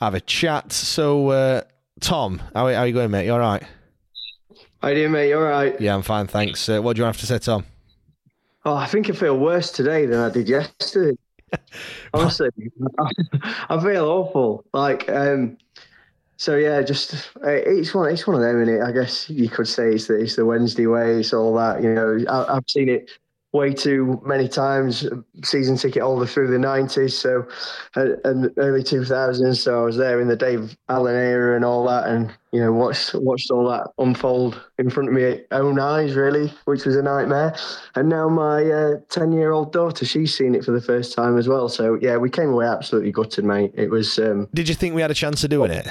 have 0.00 0.14
a 0.14 0.20
chat. 0.20 0.72
So, 0.72 1.28
uh, 1.28 1.62
Tom, 2.00 2.40
how, 2.54 2.66
how 2.68 2.74
are 2.74 2.86
you 2.86 2.94
going, 2.94 3.10
mate? 3.10 3.26
You 3.26 3.32
all 3.32 3.38
right? 3.38 3.62
How 4.82 4.88
you 4.88 4.94
doing, 4.94 5.12
mate? 5.12 5.28
You 5.28 5.36
all 5.36 5.44
right? 5.44 5.78
Yeah, 5.80 5.94
I'm 5.94 6.02
fine, 6.02 6.26
thanks. 6.26 6.68
Uh, 6.68 6.80
what 6.80 6.96
do 6.96 7.00
you 7.00 7.06
have 7.06 7.18
to 7.18 7.26
say, 7.26 7.38
Tom? 7.38 7.64
Oh, 8.64 8.74
I 8.74 8.86
think 8.86 9.08
I 9.10 9.12
feel 9.12 9.38
worse 9.38 9.70
today 9.70 10.06
than 10.06 10.20
I 10.20 10.30
did 10.30 10.48
yesterday. 10.48 11.16
Honestly, 12.14 12.48
I 13.68 13.82
feel 13.82 14.06
awful. 14.06 14.64
Like, 14.72 15.08
um, 15.10 15.58
so 16.40 16.56
yeah, 16.56 16.80
just 16.80 17.12
uh, 17.44 17.50
it's 17.50 17.92
one, 17.92 18.10
it's 18.10 18.26
one 18.26 18.34
of 18.34 18.40
them, 18.40 18.66
is 18.66 18.82
I 18.82 18.92
guess 18.92 19.28
you 19.28 19.46
could 19.46 19.68
say 19.68 19.90
it's 19.90 20.06
the, 20.06 20.14
it's 20.14 20.36
the 20.36 20.46
Wednesday 20.46 20.86
way. 20.86 21.20
It's 21.20 21.34
all 21.34 21.54
that, 21.56 21.82
you 21.82 21.92
know. 21.92 22.18
I, 22.30 22.56
I've 22.56 22.64
seen 22.66 22.88
it 22.88 23.10
way 23.52 23.74
too 23.74 24.18
many 24.24 24.48
times. 24.48 25.06
Season 25.44 25.76
ticket 25.76 26.00
all 26.00 26.12
holder 26.12 26.24
through 26.24 26.50
the 26.50 26.58
nineties, 26.58 27.14
so 27.18 27.46
uh, 27.94 28.12
and 28.24 28.50
early 28.56 28.82
two 28.82 29.04
thousands. 29.04 29.60
So 29.60 29.82
I 29.82 29.84
was 29.84 29.98
there 29.98 30.18
in 30.18 30.28
the 30.28 30.36
Dave 30.36 30.78
Allen 30.88 31.14
era 31.14 31.56
and 31.56 31.62
all 31.62 31.86
that, 31.88 32.06
and 32.06 32.32
you 32.52 32.60
know 32.60 32.72
watched 32.72 33.14
watched 33.16 33.50
all 33.50 33.68
that 33.68 33.88
unfold 33.98 34.58
in 34.78 34.88
front 34.88 35.10
of 35.10 35.14
my 35.14 35.42
own 35.50 35.78
eyes, 35.78 36.14
really, 36.14 36.50
which 36.64 36.86
was 36.86 36.96
a 36.96 37.02
nightmare. 37.02 37.54
And 37.96 38.08
now 38.08 38.30
my 38.30 38.94
ten 39.10 39.30
year 39.30 39.52
old 39.52 39.74
daughter, 39.74 40.06
she's 40.06 40.34
seen 40.34 40.54
it 40.54 40.64
for 40.64 40.72
the 40.72 40.80
first 40.80 41.14
time 41.14 41.36
as 41.36 41.48
well. 41.48 41.68
So 41.68 41.98
yeah, 42.00 42.16
we 42.16 42.30
came 42.30 42.48
away 42.48 42.64
absolutely 42.64 43.12
gutted, 43.12 43.44
mate. 43.44 43.72
It 43.74 43.90
was. 43.90 44.18
Um, 44.18 44.48
Did 44.54 44.70
you 44.70 44.74
think 44.74 44.94
we 44.94 45.02
had 45.02 45.10
a 45.10 45.14
chance 45.14 45.44
of 45.44 45.50
doing 45.50 45.70
it? 45.70 45.86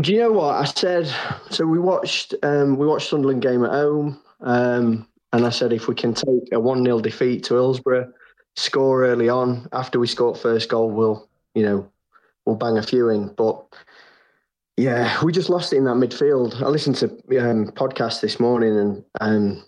Do 0.00 0.12
you 0.12 0.20
know 0.20 0.32
what 0.32 0.54
I 0.54 0.64
said? 0.64 1.12
So 1.50 1.66
we 1.66 1.78
watched 1.78 2.34
um, 2.42 2.76
we 2.76 2.86
watched 2.86 3.08
Sunderland 3.08 3.42
game 3.42 3.64
at 3.64 3.70
home, 3.70 4.20
um, 4.40 5.06
and 5.32 5.46
I 5.46 5.50
said 5.50 5.72
if 5.72 5.88
we 5.88 5.94
can 5.94 6.14
take 6.14 6.52
a 6.52 6.60
one 6.60 6.84
0 6.84 7.00
defeat 7.00 7.44
to 7.44 7.54
Hillsborough, 7.54 8.12
score 8.56 9.04
early 9.04 9.28
on 9.28 9.68
after 9.72 9.98
we 9.98 10.06
score 10.06 10.34
first 10.34 10.68
goal, 10.68 10.90
we'll 10.90 11.28
you 11.54 11.62
know 11.62 11.90
we'll 12.44 12.56
bang 12.56 12.78
a 12.78 12.82
few 12.82 13.08
in. 13.08 13.28
But 13.28 13.64
yeah, 14.76 15.22
we 15.22 15.32
just 15.32 15.50
lost 15.50 15.72
it 15.72 15.76
in 15.76 15.84
that 15.84 15.96
midfield. 15.96 16.62
I 16.62 16.68
listened 16.68 16.96
to 16.96 17.06
um, 17.38 17.66
podcast 17.72 18.20
this 18.20 18.38
morning, 18.38 18.78
and 18.78 19.04
um, 19.20 19.64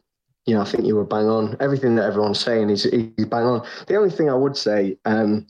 you 0.46 0.54
know, 0.54 0.60
I 0.60 0.64
think 0.64 0.84
you 0.84 0.96
were 0.96 1.04
bang 1.04 1.26
on. 1.26 1.56
Everything 1.60 1.96
that 1.96 2.04
everyone's 2.04 2.40
saying 2.40 2.70
is, 2.70 2.86
is 2.86 3.26
bang 3.26 3.44
on. 3.44 3.66
The 3.86 3.96
only 3.96 4.10
thing 4.10 4.30
I 4.30 4.34
would 4.34 4.56
say, 4.56 4.98
um, 5.04 5.46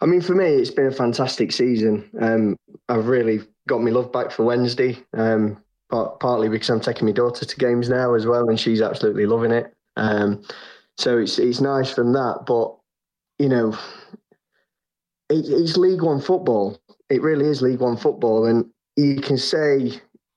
I 0.00 0.06
mean, 0.06 0.20
for 0.20 0.34
me, 0.34 0.46
it's 0.46 0.70
been 0.70 0.86
a 0.86 0.92
fantastic 0.92 1.52
season. 1.52 2.08
Um, 2.20 2.56
I've 2.88 3.08
really 3.08 3.40
got 3.68 3.82
my 3.82 3.90
love 3.90 4.12
back 4.12 4.30
for 4.30 4.44
Wednesday, 4.44 4.98
um, 5.14 5.62
part, 5.90 6.20
partly 6.20 6.48
because 6.48 6.70
I'm 6.70 6.80
taking 6.80 7.06
my 7.06 7.12
daughter 7.12 7.44
to 7.44 7.56
games 7.56 7.88
now 7.88 8.14
as 8.14 8.26
well, 8.26 8.48
and 8.48 8.58
she's 8.58 8.82
absolutely 8.82 9.26
loving 9.26 9.52
it. 9.52 9.72
Um, 9.96 10.42
so 10.96 11.18
it's 11.18 11.38
it's 11.38 11.60
nice 11.60 11.92
from 11.92 12.12
that, 12.12 12.44
but 12.46 12.76
you 13.38 13.48
know, 13.48 13.76
it, 15.28 15.46
it's 15.48 15.76
League 15.76 16.02
One 16.02 16.20
football. 16.20 16.78
It 17.10 17.22
really 17.22 17.46
is 17.46 17.62
League 17.62 17.80
One 17.80 17.96
football, 17.96 18.46
and 18.46 18.66
you 18.96 19.20
can 19.20 19.36
say, 19.36 19.78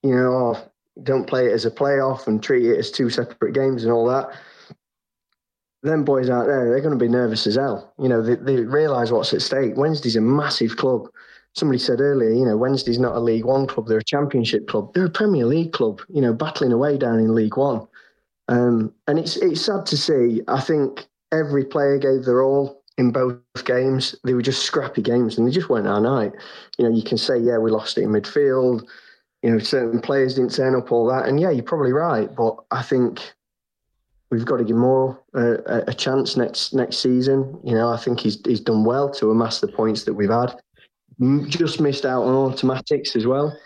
you 0.03 0.15
know, 0.15 0.31
oh, 0.33 0.71
don't 1.03 1.27
play 1.27 1.47
it 1.47 1.53
as 1.53 1.65
a 1.65 1.71
playoff 1.71 2.27
and 2.27 2.41
treat 2.41 2.65
it 2.65 2.77
as 2.77 2.91
two 2.91 3.09
separate 3.09 3.53
games 3.53 3.83
and 3.83 3.91
all 3.91 4.05
that. 4.07 4.29
Them 5.81 6.03
boys 6.03 6.29
out 6.29 6.47
there, 6.47 6.69
they're 6.69 6.81
going 6.81 6.97
to 6.97 7.03
be 7.03 7.09
nervous 7.09 7.47
as 7.47 7.55
hell. 7.55 7.93
You 7.97 8.09
know, 8.09 8.21
they, 8.21 8.35
they 8.35 8.61
realise 8.63 9.11
what's 9.11 9.33
at 9.33 9.41
stake. 9.41 9.77
Wednesday's 9.77 10.17
a 10.17 10.21
massive 10.21 10.75
club. 10.75 11.07
Somebody 11.55 11.79
said 11.79 11.99
earlier, 11.99 12.29
you 12.29 12.45
know, 12.45 12.57
Wednesday's 12.57 12.99
not 12.99 13.15
a 13.15 13.19
League 13.19 13.45
One 13.45 13.67
club; 13.67 13.88
they're 13.88 13.99
a 13.99 14.03
Championship 14.03 14.67
club. 14.67 14.93
They're 14.93 15.05
a 15.05 15.09
Premier 15.09 15.45
League 15.45 15.73
club. 15.73 16.01
You 16.09 16.21
know, 16.21 16.33
battling 16.33 16.71
away 16.71 16.97
down 16.97 17.19
in 17.19 17.35
League 17.35 17.57
One. 17.57 17.88
Um, 18.47 18.93
and 19.07 19.19
it's 19.19 19.38
it's 19.38 19.62
sad 19.62 19.85
to 19.88 19.97
see. 19.97 20.41
I 20.47 20.62
think 20.62 21.07
every 21.31 21.65
player 21.65 21.97
gave 21.97 22.25
their 22.25 22.43
all 22.43 22.83
in 22.97 23.12
both 23.12 23.39
games. 23.65 24.15
They 24.23 24.33
were 24.33 24.41
just 24.41 24.63
scrappy 24.63 25.01
games, 25.01 25.38
and 25.38 25.47
they 25.47 25.51
just 25.51 25.69
weren't 25.69 25.88
our 25.88 26.01
night. 26.01 26.33
You 26.77 26.88
know, 26.88 26.95
you 26.95 27.03
can 27.03 27.17
say, 27.17 27.38
yeah, 27.38 27.57
we 27.57 27.71
lost 27.71 27.97
it 27.97 28.03
in 28.03 28.09
midfield 28.09 28.88
you 29.41 29.51
know, 29.51 29.59
certain 29.59 30.01
players 30.01 30.35
didn't 30.35 30.53
turn 30.53 30.75
up, 30.75 30.91
all 30.91 31.07
that. 31.07 31.27
And 31.27 31.39
yeah, 31.39 31.49
you're 31.49 31.63
probably 31.63 31.93
right, 31.93 32.33
but 32.35 32.57
I 32.71 32.81
think 32.81 33.33
we've 34.31 34.45
got 34.45 34.57
to 34.57 34.63
give 34.63 34.75
more 34.75 35.19
uh, 35.33 35.81
a 35.88 35.93
chance 35.93 36.35
next 36.35 36.73
next 36.73 36.97
season. 36.97 37.57
You 37.63 37.73
know, 37.73 37.89
I 37.89 37.97
think 37.97 38.19
he's 38.19 38.39
he's 38.45 38.59
done 38.59 38.83
well 38.83 39.09
to 39.12 39.31
amass 39.31 39.62
the 39.62 39.67
points 39.67 40.03
that 40.03 40.13
we've 40.13 40.29
had. 40.29 40.55
Just 41.47 41.82
missed 41.82 42.05
out 42.05 42.23
on 42.23 42.34
automatics 42.34 43.15
as 43.15 43.27
well. 43.27 43.58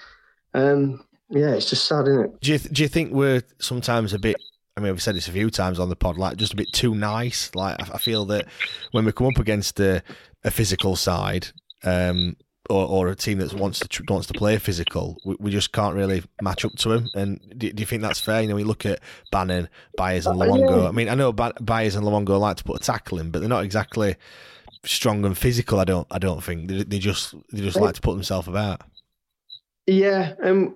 Um, 0.53 1.03
yeah, 1.29 1.51
it's 1.51 1.69
just 1.69 1.87
sad, 1.87 2.07
isn't 2.07 2.25
it? 2.25 2.41
Do 2.41 2.51
you 2.51 2.59
do 2.59 2.81
you 2.81 2.87
think 2.87 3.11
we're 3.11 3.43
sometimes 3.59 4.13
a 4.13 4.19
bit? 4.19 4.37
I 4.75 4.81
mean, 4.81 4.91
we've 4.91 5.01
said 5.01 5.15
this 5.15 5.27
a 5.27 5.31
few 5.31 5.49
times 5.51 5.79
on 5.79 5.89
the 5.89 5.95
pod, 5.95 6.17
like 6.17 6.37
just 6.37 6.53
a 6.53 6.55
bit 6.55 6.71
too 6.73 6.95
nice. 6.95 7.53
Like 7.53 7.79
I 7.93 7.97
feel 7.97 8.25
that 8.25 8.47
when 8.91 9.05
we 9.05 9.11
come 9.11 9.27
up 9.27 9.37
against 9.37 9.79
a, 9.79 10.01
a 10.43 10.49
physical 10.49 10.95
side, 10.95 11.47
um, 11.83 12.35
or, 12.69 12.87
or 12.87 13.07
a 13.09 13.15
team 13.15 13.39
that 13.39 13.53
wants 13.53 13.79
to 13.79 14.03
wants 14.07 14.27
to 14.27 14.33
play 14.33 14.57
physical, 14.57 15.17
we, 15.25 15.35
we 15.39 15.51
just 15.51 15.71
can't 15.71 15.95
really 15.95 16.23
match 16.41 16.63
up 16.65 16.73
to 16.77 16.89
them. 16.89 17.09
And 17.13 17.39
do, 17.57 17.71
do, 17.71 17.81
you 17.81 17.85
think 17.85 18.01
that's 18.01 18.19
fair? 18.19 18.41
You 18.41 18.47
know, 18.47 18.55
we 18.55 18.63
look 18.63 18.85
at 18.85 18.99
Bannon, 19.31 19.69
Byers, 19.97 20.27
and 20.27 20.41
uh, 20.41 20.45
Luongo. 20.45 20.87
I 20.87 20.91
mean, 20.91 21.09
I 21.09 21.15
know 21.15 21.33
Byers 21.33 21.95
and 21.95 22.05
Luongo 22.05 22.39
like 22.39 22.57
to 22.57 22.63
put 22.63 22.81
a 22.81 22.83
tackle 22.83 23.19
in, 23.19 23.31
but 23.31 23.39
they're 23.39 23.49
not 23.49 23.65
exactly 23.65 24.15
strong 24.85 25.25
and 25.25 25.37
physical. 25.37 25.79
I 25.79 25.85
don't. 25.85 26.07
I 26.11 26.19
don't 26.19 26.43
think 26.43 26.67
they, 26.67 26.83
they 26.83 26.99
just 26.99 27.35
they 27.51 27.61
just 27.61 27.79
like 27.79 27.95
to 27.95 28.01
put 28.01 28.13
themselves 28.13 28.47
about. 28.47 28.81
Yeah, 29.87 30.33
um, 30.43 30.75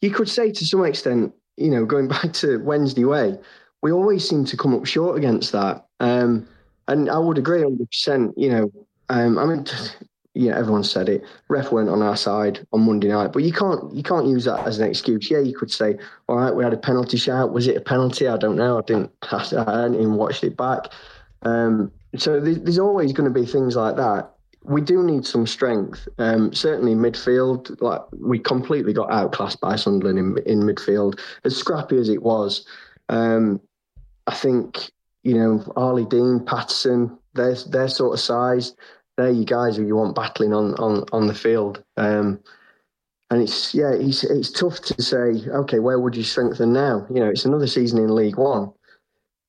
you 0.00 0.10
could 0.10 0.28
say 0.28 0.50
to 0.50 0.66
some 0.66 0.84
extent, 0.84 1.32
you 1.56 1.70
know, 1.70 1.84
going 1.84 2.08
back 2.16 2.32
to 2.34 2.58
Wednesday 2.58 3.04
way, 3.04 3.38
we 3.82 3.92
always 3.92 4.28
seem 4.28 4.44
to 4.46 4.56
come 4.56 4.74
up 4.74 4.86
short 4.86 5.16
against 5.16 5.52
that. 5.52 5.86
Um, 6.00 6.46
and 6.88 7.08
I 7.08 7.18
would 7.18 7.38
agree 7.38 7.62
100%. 7.62 8.34
You 8.36 8.50
know, 8.50 8.72
um, 9.08 9.38
I 9.38 9.46
mean, 9.46 9.64
yeah, 10.34 10.58
everyone 10.58 10.84
said 10.84 11.08
it. 11.08 11.22
Ref 11.48 11.72
weren't 11.72 11.88
on 11.88 12.02
our 12.02 12.16
side 12.16 12.66
on 12.72 12.82
Monday 12.82 13.08
night, 13.08 13.32
but 13.32 13.42
you 13.42 13.52
can't 13.52 13.94
you 13.94 14.02
can't 14.02 14.26
use 14.26 14.44
that 14.44 14.66
as 14.66 14.78
an 14.78 14.88
excuse. 14.88 15.30
Yeah, 15.30 15.40
you 15.40 15.56
could 15.56 15.70
say, 15.70 15.96
all 16.28 16.36
right, 16.36 16.54
we 16.54 16.64
had 16.64 16.72
a 16.72 16.78
penalty 16.78 17.16
shout. 17.16 17.52
Was 17.52 17.66
it 17.66 17.76
a 17.76 17.80
penalty? 17.80 18.28
I 18.28 18.36
don't 18.36 18.56
know. 18.56 18.78
I 18.78 18.82
didn't. 18.82 19.10
I 19.30 19.38
hadn't 19.38 19.94
even 19.94 20.14
watched 20.14 20.44
it 20.44 20.56
back. 20.56 20.88
Um, 21.42 21.92
so 22.16 22.40
there's 22.40 22.78
always 22.78 23.12
going 23.12 23.32
to 23.32 23.40
be 23.40 23.46
things 23.46 23.76
like 23.76 23.96
that. 23.96 24.30
We 24.64 24.80
do 24.80 25.02
need 25.02 25.26
some 25.26 25.46
strength. 25.46 26.06
Um, 26.18 26.52
certainly 26.52 26.94
midfield, 26.94 27.80
like 27.80 28.00
we 28.12 28.38
completely 28.38 28.92
got 28.92 29.10
outclassed 29.10 29.60
by 29.60 29.76
Sunderland 29.76 30.18
in, 30.18 30.38
in 30.46 30.60
midfield. 30.60 31.18
As 31.44 31.56
scrappy 31.56 31.98
as 31.98 32.08
it 32.08 32.22
was, 32.22 32.64
um, 33.08 33.60
I 34.26 34.34
think 34.34 34.90
you 35.24 35.34
know 35.34 35.72
Arlie 35.74 36.04
Dean, 36.04 36.44
Patterson, 36.44 37.18
they're 37.34 37.56
their 37.70 37.88
sort 37.88 38.14
of 38.14 38.20
size 38.20 38.74
they're 39.16 39.30
you 39.30 39.44
guys 39.44 39.76
who 39.76 39.86
you 39.86 39.96
want 39.96 40.14
battling 40.14 40.52
on 40.52 40.74
on 40.74 41.04
on 41.12 41.26
the 41.26 41.34
field. 41.34 41.82
Um, 41.96 42.40
and 43.30 43.42
it's 43.42 43.74
yeah, 43.74 43.92
it's 43.92 44.24
it's 44.24 44.50
tough 44.50 44.80
to 44.80 45.02
say. 45.02 45.48
Okay, 45.48 45.78
where 45.78 46.00
would 46.00 46.16
you 46.16 46.22
strengthen 46.22 46.72
now? 46.72 47.06
You 47.10 47.20
know, 47.20 47.28
it's 47.28 47.44
another 47.44 47.66
season 47.66 47.98
in 47.98 48.14
League 48.14 48.36
One. 48.36 48.72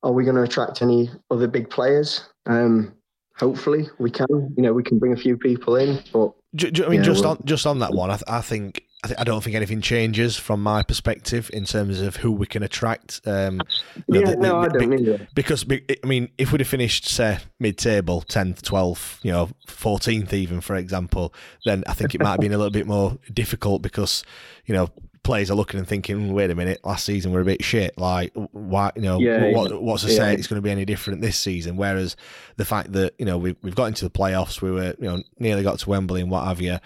Are 0.04 0.12
we 0.12 0.26
going 0.26 0.36
to 0.36 0.44
attract 0.44 0.82
any 0.82 1.10
other 1.32 1.48
big 1.48 1.70
players? 1.70 2.28
Um, 2.46 2.94
hopefully, 3.38 3.88
we 4.00 4.12
can. 4.12 4.54
You 4.56 4.64
know, 4.64 4.74
we 4.74 4.84
can 4.84 5.00
bring 5.00 5.14
a 5.14 5.18
few 5.18 5.38
people 5.38 5.76
in. 5.76 6.02
But 6.12 6.34
I 6.64 6.90
mean, 6.90 7.04
just 7.04 7.26
on 7.26 7.40
just 7.46 7.66
on 7.66 7.80
that 7.80 7.94
one, 7.94 8.10
I, 8.10 8.16
th- 8.16 8.24
I 8.28 8.42
think 8.42 8.84
I, 9.04 9.08
th- 9.08 9.20
I, 9.20 9.24
don't 9.24 9.44
think 9.44 9.56
anything 9.56 9.82
changes 9.82 10.38
from 10.38 10.64
my 10.64 10.84
perspective 10.84 11.50
in 11.54 11.66
terms 11.66 12.00
of 12.00 12.18
who 12.18 12.32
we 12.32 12.46
can 12.46 12.64
attract. 12.64 13.22
Um, 13.26 13.62
yeah, 14.08 14.22
know, 14.22 14.32
the, 14.32 14.36
no, 14.38 14.60
I 14.60 14.68
don't 14.68 14.94
either. 14.94 15.28
Because 15.36 15.66
I 15.70 16.08
mean, 16.08 16.30
if 16.38 16.52
we'd 16.52 16.62
have 16.62 16.68
finished 16.68 17.08
say 17.08 17.40
mid-table, 17.60 18.22
tenth, 18.22 18.62
twelfth, 18.62 19.20
you 19.24 19.32
know, 19.32 19.50
fourteenth, 19.68 20.34
even 20.34 20.62
for 20.62 20.76
example, 20.76 21.34
then 21.66 21.84
I 21.88 21.94
think 21.94 22.16
it 22.16 22.22
might 22.22 22.32
have 22.32 22.40
been 22.40 22.54
a 22.54 22.58
little 22.58 22.72
bit 22.72 22.88
more 22.88 23.18
difficult 23.34 23.82
because 23.82 24.24
you 24.66 24.74
know 24.74 24.90
players 25.24 25.50
are 25.50 25.56
looking 25.56 25.80
and 25.80 25.88
thinking, 25.88 26.28
hmm, 26.28 26.34
wait 26.34 26.52
a 26.52 26.56
minute, 26.56 26.80
last 26.84 27.06
season 27.06 27.32
we're 27.32 27.42
a 27.42 27.46
bit 27.46 27.64
shit. 27.64 27.98
Like, 27.98 28.32
why, 28.34 28.92
you 28.96 29.02
know, 29.02 29.20
yeah, 29.20 29.52
what, 29.52 29.72
yeah. 29.72 29.78
what's 29.78 30.04
to 30.04 30.10
say 30.10 30.32
yeah. 30.32 30.38
it's 30.38 30.48
going 30.48 30.58
to 30.58 30.62
be 30.62 30.72
any 30.72 30.86
different 30.86 31.22
this 31.22 31.38
season? 31.38 31.78
Whereas 31.78 32.16
the 32.58 32.66
fact 32.66 32.92
that, 32.94 33.14
you 33.18 33.26
know, 33.26 33.38
we've, 33.38 33.56
we've 33.62 33.76
got 33.76 33.86
into 33.86 34.04
the 34.04 34.12
playoffs, 34.12 34.62
we 34.62 34.72
were, 34.72 34.96
you 35.00 35.08
know, 35.08 35.24
nearly 35.40 35.64
got 35.64 35.80
to 35.80 35.90
Wembley 35.90 36.22
and 36.22 36.30
what 36.30 36.46
have 36.46 36.62
you 36.62 36.80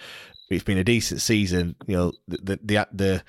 it's 0.50 0.64
been 0.64 0.78
a 0.78 0.84
decent 0.84 1.20
season. 1.20 1.76
You 1.86 1.96
know, 1.96 2.12
the 2.26 2.58
the 2.62 2.88
the 2.92 3.24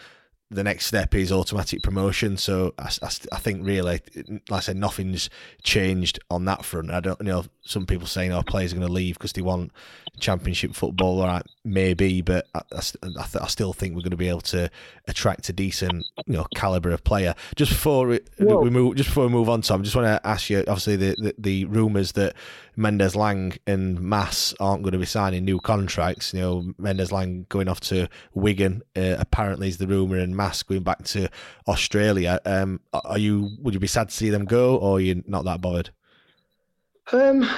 the 0.51 0.63
next 0.63 0.87
step 0.87 1.13
is 1.13 1.31
automatic 1.31 1.83
promotion. 1.83 2.37
So 2.37 2.73
I, 2.79 2.91
I, 3.03 3.09
I, 3.33 3.37
think 3.37 3.65
really, 3.65 4.01
like 4.49 4.51
I 4.51 4.59
said, 4.61 4.77
nothing's 4.77 5.29
changed 5.61 6.19
on 6.31 6.45
that 6.45 6.65
front. 6.65 6.89
I 6.89 6.99
don't 7.01 7.19
you 7.19 7.27
know 7.27 7.45
some 7.69 7.85
people 7.85 8.07
saying, 8.07 8.33
"Oh, 8.33 8.41
players 8.41 8.73
are 8.73 8.75
going 8.75 8.87
to 8.87 8.93
leave 8.93 9.15
because 9.15 9.33
they 9.33 9.41
want 9.41 9.71
championship 10.19 10.73
football." 10.73 11.21
All 11.21 11.27
right, 11.27 11.45
maybe, 11.63 12.21
but 12.21 12.47
I, 12.55 12.61
I, 13.03 13.25
I, 13.41 13.47
still 13.47 13.73
think 13.73 13.95
we're 13.95 14.01
going 14.01 14.11
to 14.11 14.17
be 14.17 14.27
able 14.27 14.41
to 14.41 14.69
attract 15.07 15.49
a 15.49 15.53
decent, 15.53 16.05
you 16.25 16.33
know, 16.33 16.45
caliber 16.55 16.89
of 16.91 17.03
player. 17.03 17.35
Just 17.55 17.71
before 17.71 18.07
we, 18.07 18.19
we 18.39 18.69
move, 18.69 18.95
just 18.95 19.09
before 19.09 19.27
we 19.27 19.29
move 19.29 19.49
on, 19.49 19.61
Tom, 19.61 19.81
I 19.81 19.83
just 19.83 19.95
want 19.95 20.07
to 20.07 20.27
ask 20.27 20.49
you. 20.49 20.59
Obviously, 20.59 20.95
the 20.95 21.15
the, 21.19 21.35
the 21.37 21.65
rumours 21.65 22.13
that 22.13 22.35
Mendez-Laing 22.75 23.53
and 23.67 23.99
Mass 23.99 24.53
aren't 24.59 24.83
going 24.83 24.93
to 24.93 24.99
be 24.99 25.05
signing 25.05 25.45
new 25.45 25.59
contracts. 25.59 26.33
You 26.33 26.41
know, 26.41 26.73
Mendez-Laing 26.77 27.45
going 27.49 27.67
off 27.67 27.81
to 27.81 28.09
Wigan 28.33 28.81
uh, 28.95 29.15
apparently 29.19 29.67
is 29.67 29.77
the 29.77 29.87
rumour, 29.87 30.17
and 30.17 30.35
Mass 30.35 30.63
going 30.63 30.83
back 30.83 31.03
to 31.05 31.29
Australia. 31.67 32.39
Um, 32.45 32.81
are 32.93 33.19
you? 33.19 33.51
Would 33.59 33.75
you 33.75 33.79
be 33.79 33.87
sad 33.87 34.09
to 34.09 34.15
see 34.15 34.31
them 34.31 34.45
go, 34.45 34.75
or 34.75 34.97
are 34.97 35.01
you 35.01 35.23
not 35.27 35.45
that 35.45 35.61
bothered? 35.61 35.91
Um, 37.11 37.49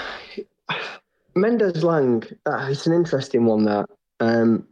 Mendez-Laing, 1.36 2.24
uh, 2.46 2.68
it's 2.70 2.88
an 2.88 2.94
interesting 2.94 3.46
one. 3.46 3.66
That 3.66 3.90
um, 4.20 4.68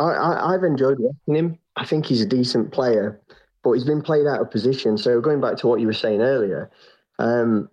I, 0.00 0.54
I've 0.54 0.64
enjoyed 0.64 0.98
watching 0.98 1.34
him. 1.34 1.58
I 1.76 1.84
think 1.84 2.06
he's 2.06 2.20
a 2.20 2.26
decent 2.26 2.72
player, 2.72 3.20
but 3.62 3.72
he's 3.72 3.84
been 3.84 4.02
played 4.02 4.26
out 4.26 4.40
of 4.40 4.50
position. 4.50 4.98
So 4.98 5.20
going 5.20 5.40
back 5.40 5.56
to 5.58 5.66
what 5.66 5.80
you 5.80 5.86
were 5.86 5.92
saying 5.92 6.20
earlier, 6.20 6.70
um, 7.18 7.68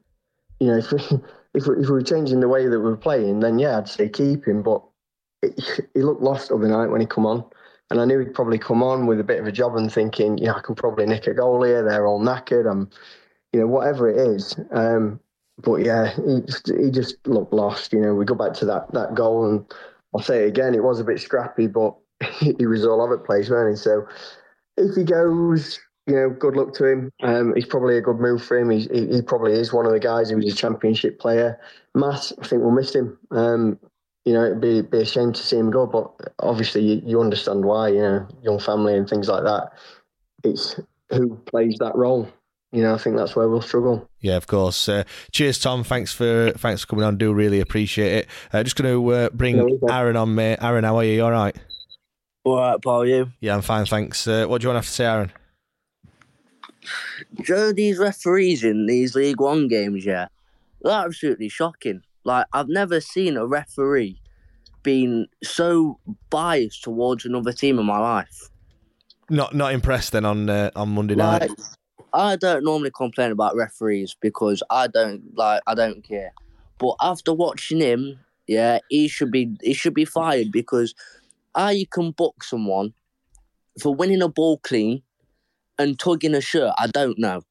you 0.60 0.68
know, 0.68 0.78
if 0.78 0.92
we, 0.92 1.00
if 1.54 1.68
we, 1.68 1.76
if 1.76 1.88
we 1.88 1.92
were 1.92 2.02
changing 2.02 2.40
the 2.40 2.48
way 2.48 2.68
that 2.68 2.80
we 2.80 2.86
were 2.86 2.98
playing, 2.98 3.40
then 3.40 3.60
yeah, 3.60 3.78
I'd 3.78 3.90
say 3.90 4.10
keep 4.10 4.46
him. 4.48 4.64
But 4.64 4.84
it, 5.42 5.60
he 5.94 6.02
looked 6.02 6.22
lost 6.22 6.50
the 6.50 6.56
other 6.56 6.68
night 6.68 6.88
when 6.88 7.02
he 7.02 7.08
come 7.08 7.26
on. 7.26 7.44
And 7.92 8.00
I 8.00 8.06
knew 8.06 8.20
he'd 8.20 8.36
probably 8.36 8.60
come 8.60 8.84
on 8.84 9.08
with 9.08 9.20
a 9.20 9.24
bit 9.24 9.40
of 9.40 9.48
a 9.48 9.52
job 9.52 9.76
and 9.76 9.92
thinking, 9.92 10.38
you 10.38 10.46
know, 10.46 10.54
I 10.54 10.62
can 10.62 10.76
probably 10.76 11.08
nick 11.08 11.26
a 11.26 11.34
goal 11.34 11.64
here. 11.64 11.84
They're 11.84 12.06
all 12.06 12.22
knackered. 12.22 12.70
I'm, 12.70 12.88
you 13.52 13.60
know, 13.60 13.66
whatever 13.66 14.08
it 14.08 14.18
is. 14.18 14.56
Um, 14.70 15.20
but 15.64 15.78
yeah, 15.78 16.14
he 16.16 16.42
just, 16.42 16.68
he 16.68 16.92
just 16.92 17.28
looked 17.28 17.54
lost. 17.54 17.94
You 17.94 18.02
know, 18.02 18.14
we 18.14 18.26
go 18.26 18.36
back 18.36 18.54
to 18.56 18.66
that 18.66 18.92
that 18.94 19.16
goal, 19.16 19.50
and 19.50 19.66
I'll 20.14 20.22
say 20.22 20.44
it 20.44 20.48
again, 20.48 20.76
it 20.76 20.84
was 20.84 21.00
a 21.00 21.04
bit 21.04 21.20
scrappy, 21.20 21.68
but 21.68 21.96
he 22.40 22.66
was 22.66 22.86
all 22.86 23.02
over 23.02 23.18
the 23.18 23.24
place, 23.24 23.50
wasn't 23.50 23.72
he? 23.72 23.76
So 23.76 24.08
if 24.78 24.96
he 24.96 25.04
goes, 25.04 25.80
you 26.10 26.16
know, 26.16 26.30
good 26.30 26.56
luck 26.56 26.74
to 26.76 26.86
him. 26.86 27.12
Um, 27.22 27.54
he's 27.56 27.68
probably 27.68 27.98
a 27.98 28.02
good 28.02 28.20
move 28.20 28.44
for 28.44 28.58
him. 28.58 28.72
He's, 28.72 28.90
he, 28.90 29.08
he 29.08 29.22
probably 29.22 29.54
is 29.54 29.72
one 29.72 29.86
of 29.86 29.92
the 29.92 30.00
guys 30.00 30.30
who 30.30 30.38
was 30.38 30.52
a 30.52 30.56
championship 30.56 31.20
player. 31.20 31.60
Matt, 31.94 32.32
I 32.42 32.48
think 32.48 32.64
we'll 32.64 32.72
miss 32.72 32.96
him. 32.96 33.18
Um, 33.30 33.80
you 34.26 34.34
know, 34.34 34.44
it'd 34.46 34.62
be, 34.62 34.82
be 34.82 35.02
a 35.02 35.06
shame 35.06 35.34
to 35.34 35.42
see 35.42 35.58
him 35.58 35.70
go, 35.70 35.86
but 35.86 36.34
obviously 36.40 36.82
you, 36.82 37.02
you 37.06 37.22
understand 37.22 37.64
why, 37.64 37.90
you 37.90 38.02
know, 38.02 38.28
young 38.42 38.60
family 38.60 38.96
and 38.96 39.08
things 39.08 39.28
like 39.28 39.44
that. 39.44 39.72
It's 40.44 40.80
who 41.10 41.36
plays 41.46 41.76
that 41.80 41.96
role. 41.96 42.28
You 42.72 42.84
know, 42.84 42.94
I 42.94 42.98
think 42.98 43.16
that's 43.16 43.36
where 43.36 43.50
we'll 43.50 43.62
struggle. 43.62 44.08
Yeah, 44.20 44.36
of 44.36 44.46
course. 44.46 44.88
Uh, 44.88 45.04
cheers, 45.32 45.58
Tom. 45.60 45.84
Thanks 45.84 46.14
for 46.14 46.52
thanks 46.52 46.82
for 46.82 46.88
coming 46.88 47.04
on. 47.04 47.18
Do 47.18 47.34
really 47.34 47.62
appreciate 47.62 48.14
it. 48.14 48.28
Uh, 48.54 48.64
just 48.64 48.76
going 48.76 48.94
to 48.94 49.14
uh, 49.14 49.30
bring 49.32 49.80
Aaron 49.90 50.16
on, 50.16 50.36
mate. 50.36 50.60
Aaron, 50.62 50.84
how 50.84 50.98
are 50.98 51.04
you? 51.04 51.14
you 51.14 51.24
All 51.24 51.32
right. 51.32 51.56
All 52.44 52.58
right, 52.58 52.82
Paul. 52.82 53.08
You? 53.08 53.32
Yeah, 53.40 53.56
I'm 53.56 53.64
fine. 53.64 53.86
Thanks. 53.86 54.28
Uh, 54.28 54.46
what 54.46 54.62
do 54.62 54.66
you 54.66 54.74
want 54.74 54.76
to 54.76 54.80
have 54.80 54.86
to 54.86 54.92
say, 54.92 55.06
Aaron? 55.06 55.32
Joe, 57.42 57.74
these 57.74 57.98
referees 57.98 58.64
in 58.64 58.86
these 58.86 59.16
League 59.16 59.42
One 59.42 59.68
games, 59.68 60.06
yeah, 60.06 60.28
they're 60.82 60.94
absolutely 60.94 61.50
shocking. 61.50 62.02
Like 62.24 62.46
I've 62.54 62.70
never 62.70 63.02
seen 63.02 63.36
a 63.36 63.46
referee 63.46 64.22
being 64.84 65.28
so 65.44 66.00
biased 66.30 66.84
towards 66.84 67.26
another 67.26 67.52
team 67.52 67.80
in 67.80 67.86
my 67.86 67.98
life. 67.98 68.50
Not 69.30 69.56
not 69.56 69.74
impressed 69.74 70.12
then 70.12 70.26
on 70.26 70.50
uh, 70.50 70.72
on 70.76 70.90
Monday 70.90 71.16
night. 71.16 71.50
I 72.14 72.36
don't 72.36 72.64
normally 72.64 72.92
complain 72.92 73.32
about 73.32 73.56
referees 73.56 74.16
because 74.20 74.64
I 74.70 74.88
don't 74.88 75.36
like 75.36 75.62
I 75.68 75.76
don't 75.76 76.04
care. 76.04 76.34
But 76.78 76.96
after 77.02 77.34
watching 77.34 77.80
him, 77.80 78.20
yeah, 78.48 78.80
he 78.90 79.08
should 79.08 79.32
be 79.32 79.56
he 79.62 79.74
should 79.74 79.94
be 79.94 80.06
fired 80.06 80.52
because 80.52 80.96
how 81.56 81.70
you 81.70 81.88
can 81.88 82.12
book 82.12 82.44
someone 82.44 82.94
for 83.82 83.94
winning 83.94 84.22
a 84.22 84.30
ball 84.30 84.58
clean 84.60 85.02
and 85.78 85.98
tugging 85.98 86.36
a 86.36 86.42
shirt, 86.42 86.74
I 86.78 86.88
don't 86.88 87.18
know. 87.18 87.42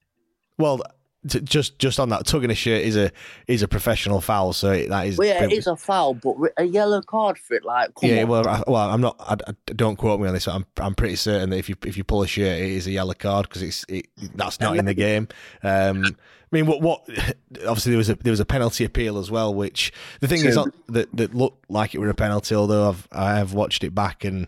Well, 0.59 0.81
t- 1.27 1.41
just 1.41 1.79
just 1.79 1.99
on 1.99 2.09
that, 2.11 2.27
tugging 2.27 2.51
a 2.51 2.55
shirt 2.55 2.83
is 2.83 2.97
a 2.97 3.11
is 3.47 3.63
a 3.63 3.69
professional 3.69 4.21
foul, 4.21 4.53
so 4.53 4.71
that 4.87 5.07
is. 5.07 5.19
Well, 5.19 5.29
yeah, 5.29 5.45
it 5.45 5.53
is 5.53 5.67
a 5.67 5.77
foul, 5.77 6.15
but 6.15 6.37
a 6.57 6.65
yellow 6.65 7.01
card 7.03 7.39
for 7.39 7.55
it, 7.55 7.65
like, 7.65 7.91
yeah, 8.03 8.23
on. 8.23 8.29
well, 8.29 8.49
I, 8.49 8.63
well, 8.67 8.91
I'm 8.91 9.01
not. 9.01 9.17
I, 9.21 9.37
I- 9.47 9.73
don't 9.73 9.97
quote 9.97 10.21
me 10.21 10.29
on 10.29 10.35
this. 10.35 10.47
But 10.47 10.55
I'm 10.55 10.67
I'm 10.77 10.95
pretty 10.95 11.17
certain 11.17 11.51
that 11.51 11.59
if 11.59 11.69
you 11.69 11.77
if 11.85 11.97
you 11.97 12.05
pull 12.05 12.23
a 12.23 12.27
shirt, 12.27 12.59
it 12.59 12.71
is 12.71 12.87
a 12.87 12.91
yellow 12.91 13.15
card 13.15 13.49
because 13.49 13.63
it's 13.63 13.85
it, 13.89 14.07
that's 14.35 14.61
not 14.61 14.77
in 14.77 14.85
the 14.85 14.95
game. 14.95 15.29
Um, 15.63 16.05
I 16.07 16.57
mean, 16.57 16.67
what 16.67 16.81
what? 16.81 17.09
Obviously, 17.67 17.91
there 17.91 17.99
was 17.99 18.11
a 18.11 18.15
there 18.17 18.31
was 18.31 18.41
a 18.41 18.47
penalty 18.47 18.85
appeal 18.85 19.19
as 19.19 19.31
well, 19.31 19.53
which 19.55 19.93
the 20.21 20.29
thing 20.29 20.45
is 20.45 20.57
not, 20.57 20.69
that 20.89 21.15
that 21.17 21.35
looked 21.35 21.71
like 21.71 21.95
it 21.95 21.99
were 21.99 22.09
a 22.09 22.15
penalty. 22.15 22.55
Although 22.55 22.89
I've 22.89 23.09
I 23.13 23.37
have 23.39 23.53
watched 23.53 23.85
it 23.85 23.95
back 23.95 24.25
and 24.25 24.47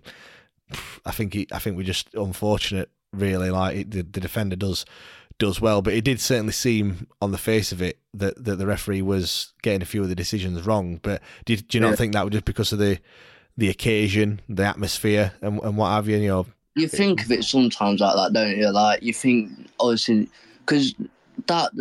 I 1.05 1.11
think 1.11 1.35
he, 1.35 1.47
I 1.53 1.59
think 1.59 1.77
we're 1.77 1.83
just 1.83 2.15
unfortunate, 2.15 2.91
really. 3.13 3.51
Like 3.51 3.77
it, 3.77 3.91
the, 3.91 4.03
the 4.03 4.21
defender 4.21 4.57
does 4.57 4.85
does 5.41 5.61
well, 5.61 5.83
but 5.83 5.93
it 5.95 6.05
did 6.05 6.21
certainly 6.21 6.53
seem 6.53 7.09
on 7.21 7.33
the 7.33 7.39
face 7.39 7.73
of 7.73 7.83
it 7.83 7.99
that, 8.15 8.45
that 8.45 8.57
the 8.57 8.67
referee 8.67 9.03
was 9.03 9.53
getting 9.63 9.83
a 9.83 9.87
few 9.87 10.03
of 10.03 10.09
the 10.09 10.15
decisions 10.15 10.65
wrong. 10.65 11.01
But 11.03 11.21
did 11.45 11.67
do 11.67 11.79
you 11.79 11.83
not 11.83 11.91
Yeah. 11.91 11.97
think 11.97 12.13
that 12.13 12.25
was 12.25 12.33
just 12.33 12.45
because 12.45 12.73
of 12.73 12.79
the 12.79 12.99
the 13.57 13.69
occasion, 13.69 14.41
the 14.49 14.65
atmosphere, 14.65 15.33
and, 15.43 15.61
and 15.63 15.77
what 15.77 15.91
have 15.91 16.09
you? 16.09 16.17
You 16.19 16.29
know, 16.29 16.47
You 16.77 16.87
think 16.89 17.25
of 17.25 17.31
it 17.33 17.43
sometimes 17.45 18.01
like 18.01 18.15
that, 18.15 18.33
don't 18.33 18.57
you? 18.57 18.71
Like 18.71 19.03
you 19.03 19.13
think, 19.13 19.51
obviously, 19.81 20.29
because 20.61 20.95
that 21.47 21.73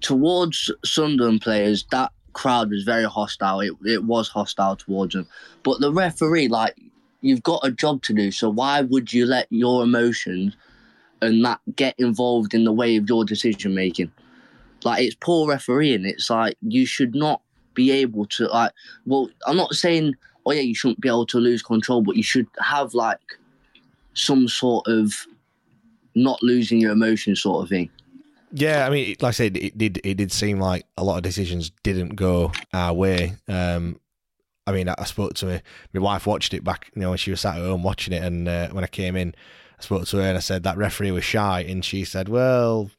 towards 0.00 0.70
Sunderland 0.84 1.40
players, 1.42 1.84
that 1.90 2.12
crowd 2.32 2.70
was 2.70 2.84
very 2.84 3.04
hostile. 3.04 3.60
It 3.60 3.72
it 3.84 4.04
was 4.04 4.28
hostile 4.28 4.76
towards 4.76 5.14
them. 5.14 5.26
But 5.62 5.80
the 5.80 5.92
referee, 5.92 6.48
like, 6.48 6.76
you've 7.20 7.42
got 7.42 7.60
a 7.64 7.70
job 7.70 8.02
to 8.04 8.14
do. 8.14 8.30
So 8.30 8.48
why 8.50 8.80
would 8.82 9.12
you 9.12 9.26
let 9.26 9.46
your 9.50 9.82
emotions 9.82 10.56
and 11.22 11.44
that 11.44 11.60
get 11.76 11.94
involved 11.98 12.52
in 12.52 12.64
the 12.64 12.72
way 12.72 12.96
of 12.96 13.08
your 13.08 13.24
decision 13.24 13.74
making? 13.74 14.12
Like 14.84 15.02
it's 15.02 15.16
poor 15.18 15.48
refereeing. 15.48 16.04
It's 16.04 16.28
like 16.28 16.56
you 16.60 16.84
should 16.84 17.14
not 17.14 17.40
be 17.74 17.90
able 17.90 18.26
to 18.26 18.48
like. 18.48 18.72
Well, 19.06 19.30
I'm 19.46 19.56
not 19.56 19.74
saying 19.74 20.14
oh 20.44 20.52
yeah 20.52 20.60
you 20.60 20.74
shouldn't 20.74 21.00
be 21.00 21.08
able 21.08 21.26
to 21.26 21.38
lose 21.38 21.62
control, 21.62 22.02
but 22.02 22.16
you 22.16 22.22
should 22.22 22.48
have 22.60 22.94
like 22.94 23.20
some 24.14 24.48
sort 24.48 24.86
of 24.88 25.26
not 26.14 26.42
losing 26.42 26.80
your 26.80 26.92
emotions 26.92 27.40
sort 27.40 27.62
of 27.62 27.68
thing. 27.68 27.90
Yeah, 28.52 28.86
I 28.86 28.90
mean, 28.90 29.16
like 29.20 29.28
I 29.28 29.30
said, 29.30 29.56
it 29.56 29.78
did. 29.78 30.00
It 30.04 30.14
did 30.14 30.30
seem 30.30 30.60
like 30.60 30.84
a 30.98 31.04
lot 31.04 31.16
of 31.16 31.22
decisions 31.22 31.70
didn't 31.82 32.16
go 32.16 32.52
our 32.74 32.92
way. 32.92 33.34
Um, 33.48 33.98
I 34.66 34.72
mean, 34.72 34.88
I, 34.88 35.04
spoke 35.04 35.34
to 35.34 35.46
my 35.46 35.62
my 35.94 36.00
wife. 36.00 36.26
Watched 36.26 36.52
it 36.52 36.62
back, 36.62 36.90
you 36.94 37.00
know, 37.00 37.08
when 37.08 37.18
she 37.18 37.30
was 37.30 37.40
sat 37.40 37.56
at 37.56 37.62
home 37.62 37.82
watching 37.82 38.12
it, 38.12 38.22
and 38.22 38.46
uh, 38.46 38.68
when 38.68 38.84
I 38.84 38.88
came 38.88 39.16
in, 39.16 39.34
spoke 39.84 40.06
to 40.06 40.16
her 40.18 40.22
and 40.22 40.36
I 40.36 40.40
said 40.40 40.62
that 40.64 40.76
referee 40.76 41.10
was 41.12 41.24
shy, 41.24 41.60
and 41.60 41.84
she 41.84 42.04
said, 42.04 42.28
"Well, 42.28 42.90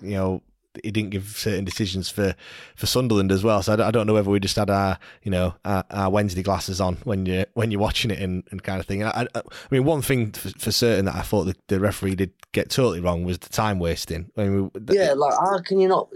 you 0.00 0.10
know." 0.12 0.42
He 0.82 0.90
didn't 0.90 1.10
give 1.10 1.36
certain 1.36 1.64
decisions 1.64 2.08
for, 2.10 2.34
for 2.74 2.86
Sunderland 2.86 3.30
as 3.30 3.44
well, 3.44 3.62
so 3.62 3.74
I 3.74 3.76
don't, 3.76 3.86
I 3.86 3.90
don't 3.92 4.08
know 4.08 4.14
whether 4.14 4.28
we 4.28 4.40
just 4.40 4.56
had 4.56 4.70
our 4.70 4.98
you 5.22 5.30
know 5.30 5.54
our, 5.64 5.84
our 5.88 6.10
Wednesday 6.10 6.42
glasses 6.42 6.80
on 6.80 6.96
when 7.04 7.26
you 7.26 7.44
when 7.54 7.70
you're 7.70 7.80
watching 7.80 8.10
it 8.10 8.18
and, 8.18 8.42
and 8.50 8.60
kind 8.60 8.80
of 8.80 8.86
thing. 8.86 9.04
I, 9.04 9.10
I, 9.10 9.26
I 9.36 9.42
mean, 9.70 9.84
one 9.84 10.02
thing 10.02 10.32
for, 10.32 10.48
for 10.58 10.72
certain 10.72 11.04
that 11.04 11.14
I 11.14 11.20
thought 11.20 11.44
the, 11.44 11.54
the 11.68 11.78
referee 11.78 12.16
did 12.16 12.32
get 12.50 12.70
totally 12.70 12.98
wrong 12.98 13.22
was 13.22 13.38
the 13.38 13.50
time 13.50 13.78
wasting. 13.78 14.32
I 14.36 14.48
mean, 14.48 14.72
we, 14.74 14.80
Yeah, 14.96 15.12
like 15.12 15.34
how 15.34 15.60
can 15.60 15.78
you 15.78 15.86
not? 15.86 16.08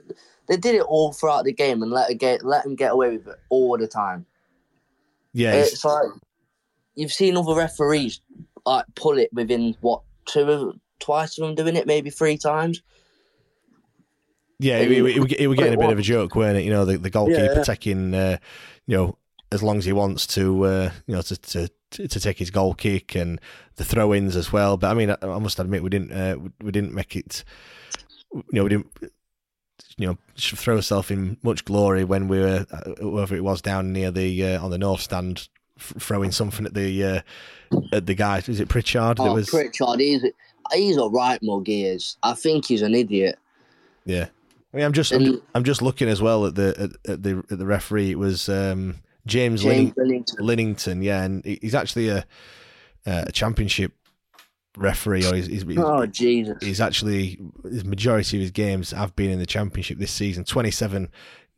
They 0.48 0.56
did 0.56 0.74
it 0.74 0.82
all 0.82 1.12
throughout 1.12 1.44
the 1.44 1.52
game 1.52 1.80
and 1.84 1.92
let 1.92 2.10
it 2.10 2.16
get 2.16 2.44
let 2.44 2.64
them 2.64 2.74
get 2.74 2.90
away 2.90 3.10
with 3.16 3.28
it 3.28 3.38
all 3.50 3.78
the 3.78 3.86
time. 3.86 4.26
yeah, 5.32 5.50
it's- 5.52 5.72
It's 5.74 5.84
like 5.84 6.08
you've 6.96 7.12
seen 7.12 7.36
other 7.36 7.54
referees 7.54 8.20
like 8.68 8.86
pull 8.94 9.18
it 9.18 9.32
within 9.32 9.76
what 9.80 10.02
two 10.26 10.50
of 10.50 10.76
twice 10.98 11.38
of 11.38 11.46
them 11.46 11.54
doing 11.54 11.76
it, 11.76 11.86
maybe 11.86 12.10
three 12.10 12.36
times. 12.36 12.82
Yeah, 14.60 14.78
it, 14.78 14.90
it, 14.90 15.04
it, 15.04 15.32
it, 15.40 15.46
were 15.46 15.54
getting 15.54 15.74
a 15.74 15.78
bit 15.78 15.90
of 15.90 15.98
a 15.98 16.02
joke, 16.02 16.34
weren't 16.34 16.58
it? 16.58 16.64
You 16.64 16.70
know, 16.70 16.84
the, 16.84 16.98
the 16.98 17.10
goalkeeper 17.10 17.58
Yeah. 17.58 17.62
taking, 17.62 18.12
uh, 18.12 18.38
you 18.86 18.96
know, 18.96 19.18
as 19.52 19.62
long 19.62 19.78
as 19.78 19.84
he 19.84 19.92
wants 19.92 20.26
to, 20.28 20.64
uh, 20.64 20.90
you 21.06 21.14
know, 21.14 21.22
to, 21.22 21.36
to 21.36 21.68
to 21.90 22.20
take 22.20 22.38
his 22.38 22.50
goal 22.50 22.74
kick 22.74 23.14
and 23.14 23.40
the 23.76 23.84
throw-ins 23.84 24.36
as 24.36 24.52
well. 24.52 24.76
But 24.76 24.90
I 24.90 24.94
mean, 24.94 25.10
I, 25.10 25.16
I 25.22 25.38
must 25.38 25.58
admit, 25.58 25.82
we 25.82 25.90
didn't 25.90 26.12
uh, 26.12 26.36
we 26.60 26.72
didn't 26.72 26.92
make 26.92 27.16
it. 27.16 27.44
You 28.32 28.42
know, 28.52 28.64
we 28.64 28.70
didn't. 28.70 28.92
You 29.96 30.06
know, 30.06 30.18
throw 30.36 30.76
ourselves 30.76 31.10
in 31.10 31.38
much 31.42 31.64
glory 31.64 32.04
when 32.04 32.28
we 32.28 32.38
were, 32.38 32.66
uh, 32.70 32.94
whoever 33.00 33.34
it 33.34 33.42
was 33.42 33.60
down 33.60 33.92
near 33.92 34.12
the 34.12 34.54
uh, 34.54 34.64
on 34.64 34.70
the 34.70 34.78
north 34.78 35.00
stand, 35.00 35.48
throwing 35.78 36.30
something 36.32 36.66
at 36.66 36.74
the 36.74 37.04
uh, 37.04 37.20
at 37.92 38.06
the 38.06 38.14
guy. 38.14 38.38
Is 38.46 38.60
it 38.60 38.68
Pritchard? 38.68 39.16
that 39.18 39.22
Oh, 39.22 39.34
was 39.34 39.50
Pritchard, 39.50 40.00
he's 40.00 40.24
he's 40.72 40.96
a 40.96 41.06
right 41.08 41.38
mug. 41.42 41.64
Is. 41.68 42.16
I 42.22 42.34
think 42.34 42.66
he's 42.66 42.82
an 42.82 42.94
idiot. 42.94 43.38
Yeah, 44.04 44.26
I 44.72 44.76
mean, 44.76 44.86
I'm 44.86 44.92
just 44.92 45.12
I'm, 45.12 45.24
ju- 45.24 45.42
I'm 45.54 45.64
just 45.64 45.82
looking 45.82 46.08
as 46.08 46.20
well 46.22 46.46
at 46.46 46.54
the 46.54 46.68
at, 47.06 47.10
at 47.12 47.22
the 47.22 47.42
at 47.50 47.58
the 47.58 47.66
referee. 47.66 48.10
It 48.12 48.18
was 48.18 48.48
um, 48.48 48.96
James, 49.26 49.62
James 49.62 49.92
Linning- 49.96 50.24
Linington. 50.38 51.02
Yeah, 51.02 51.22
and 51.22 51.44
he's 51.44 51.74
actually 51.74 52.08
a 52.08 52.24
a 53.06 53.32
championship 53.32 53.92
referee, 54.76 55.24
or 55.26 55.34
he's, 55.34 55.46
he's, 55.46 55.62
he's 55.62 55.78
Oh 55.78 56.06
Jesus! 56.06 56.56
he's 56.62 56.80
actually 56.80 57.38
his 57.64 57.84
majority 57.84 58.36
of 58.36 58.40
his 58.42 58.50
games 58.50 58.90
have 58.92 59.14
been 59.16 59.30
in 59.30 59.38
the 59.38 59.46
championship 59.46 59.98
this 59.98 60.12
season. 60.12 60.44
Twenty 60.44 60.70
seven 60.70 61.08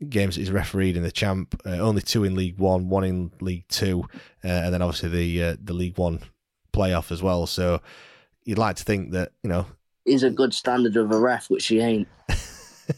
games 0.08 0.34
that 0.34 0.40
he's 0.40 0.50
refereed 0.50 0.96
in 0.96 1.02
the 1.02 1.12
champ, 1.12 1.60
uh, 1.66 1.70
only 1.70 2.02
two 2.02 2.24
in 2.24 2.34
League 2.34 2.58
One, 2.58 2.88
one 2.88 3.04
in 3.04 3.30
League 3.40 3.66
Two, 3.68 4.04
uh, 4.44 4.48
and 4.48 4.74
then 4.74 4.82
obviously 4.82 5.08
the 5.08 5.42
uh, 5.42 5.56
the 5.62 5.74
League 5.74 5.98
One 5.98 6.20
playoff 6.72 7.12
as 7.12 7.22
well. 7.22 7.46
So 7.46 7.80
you'd 8.44 8.58
like 8.58 8.76
to 8.76 8.84
think 8.84 9.12
that 9.12 9.32
you 9.42 9.50
know 9.50 9.66
He's 10.04 10.22
a 10.22 10.30
good 10.30 10.54
standard 10.54 10.96
of 10.96 11.10
a 11.12 11.18
ref, 11.18 11.50
which 11.50 11.66
he 11.66 11.80
ain't. 11.80 12.08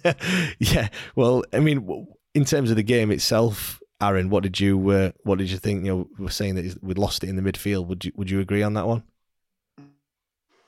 yeah. 0.59 0.89
Well, 1.17 1.45
I 1.53 1.61
mean, 1.61 2.07
in 2.35 2.45
terms 2.45 2.71
of 2.71 2.77
the 2.77 2.83
game 2.83 3.11
itself, 3.11 3.81
Aaron, 4.01 4.31
what 4.31 4.43
did 4.43 4.59
you 4.61 4.91
uh, 4.91 5.11
what 5.25 5.39
did 5.39 5.51
you 5.51 5.59
think? 5.59 5.85
You 5.85 5.91
know, 5.91 6.09
we 6.19 6.25
we're 6.25 6.31
saying 6.31 6.55
that 6.55 6.83
we'd 6.83 6.99
lost 6.99 7.25
it 7.25 7.29
in 7.29 7.37
the 7.37 7.43
midfield. 7.43 7.87
Would 7.87 8.05
you 8.05 8.13
would 8.17 8.31
you 8.31 8.41
agree 8.41 8.63
on 8.63 8.75
that 8.75 8.87
one? 8.87 9.03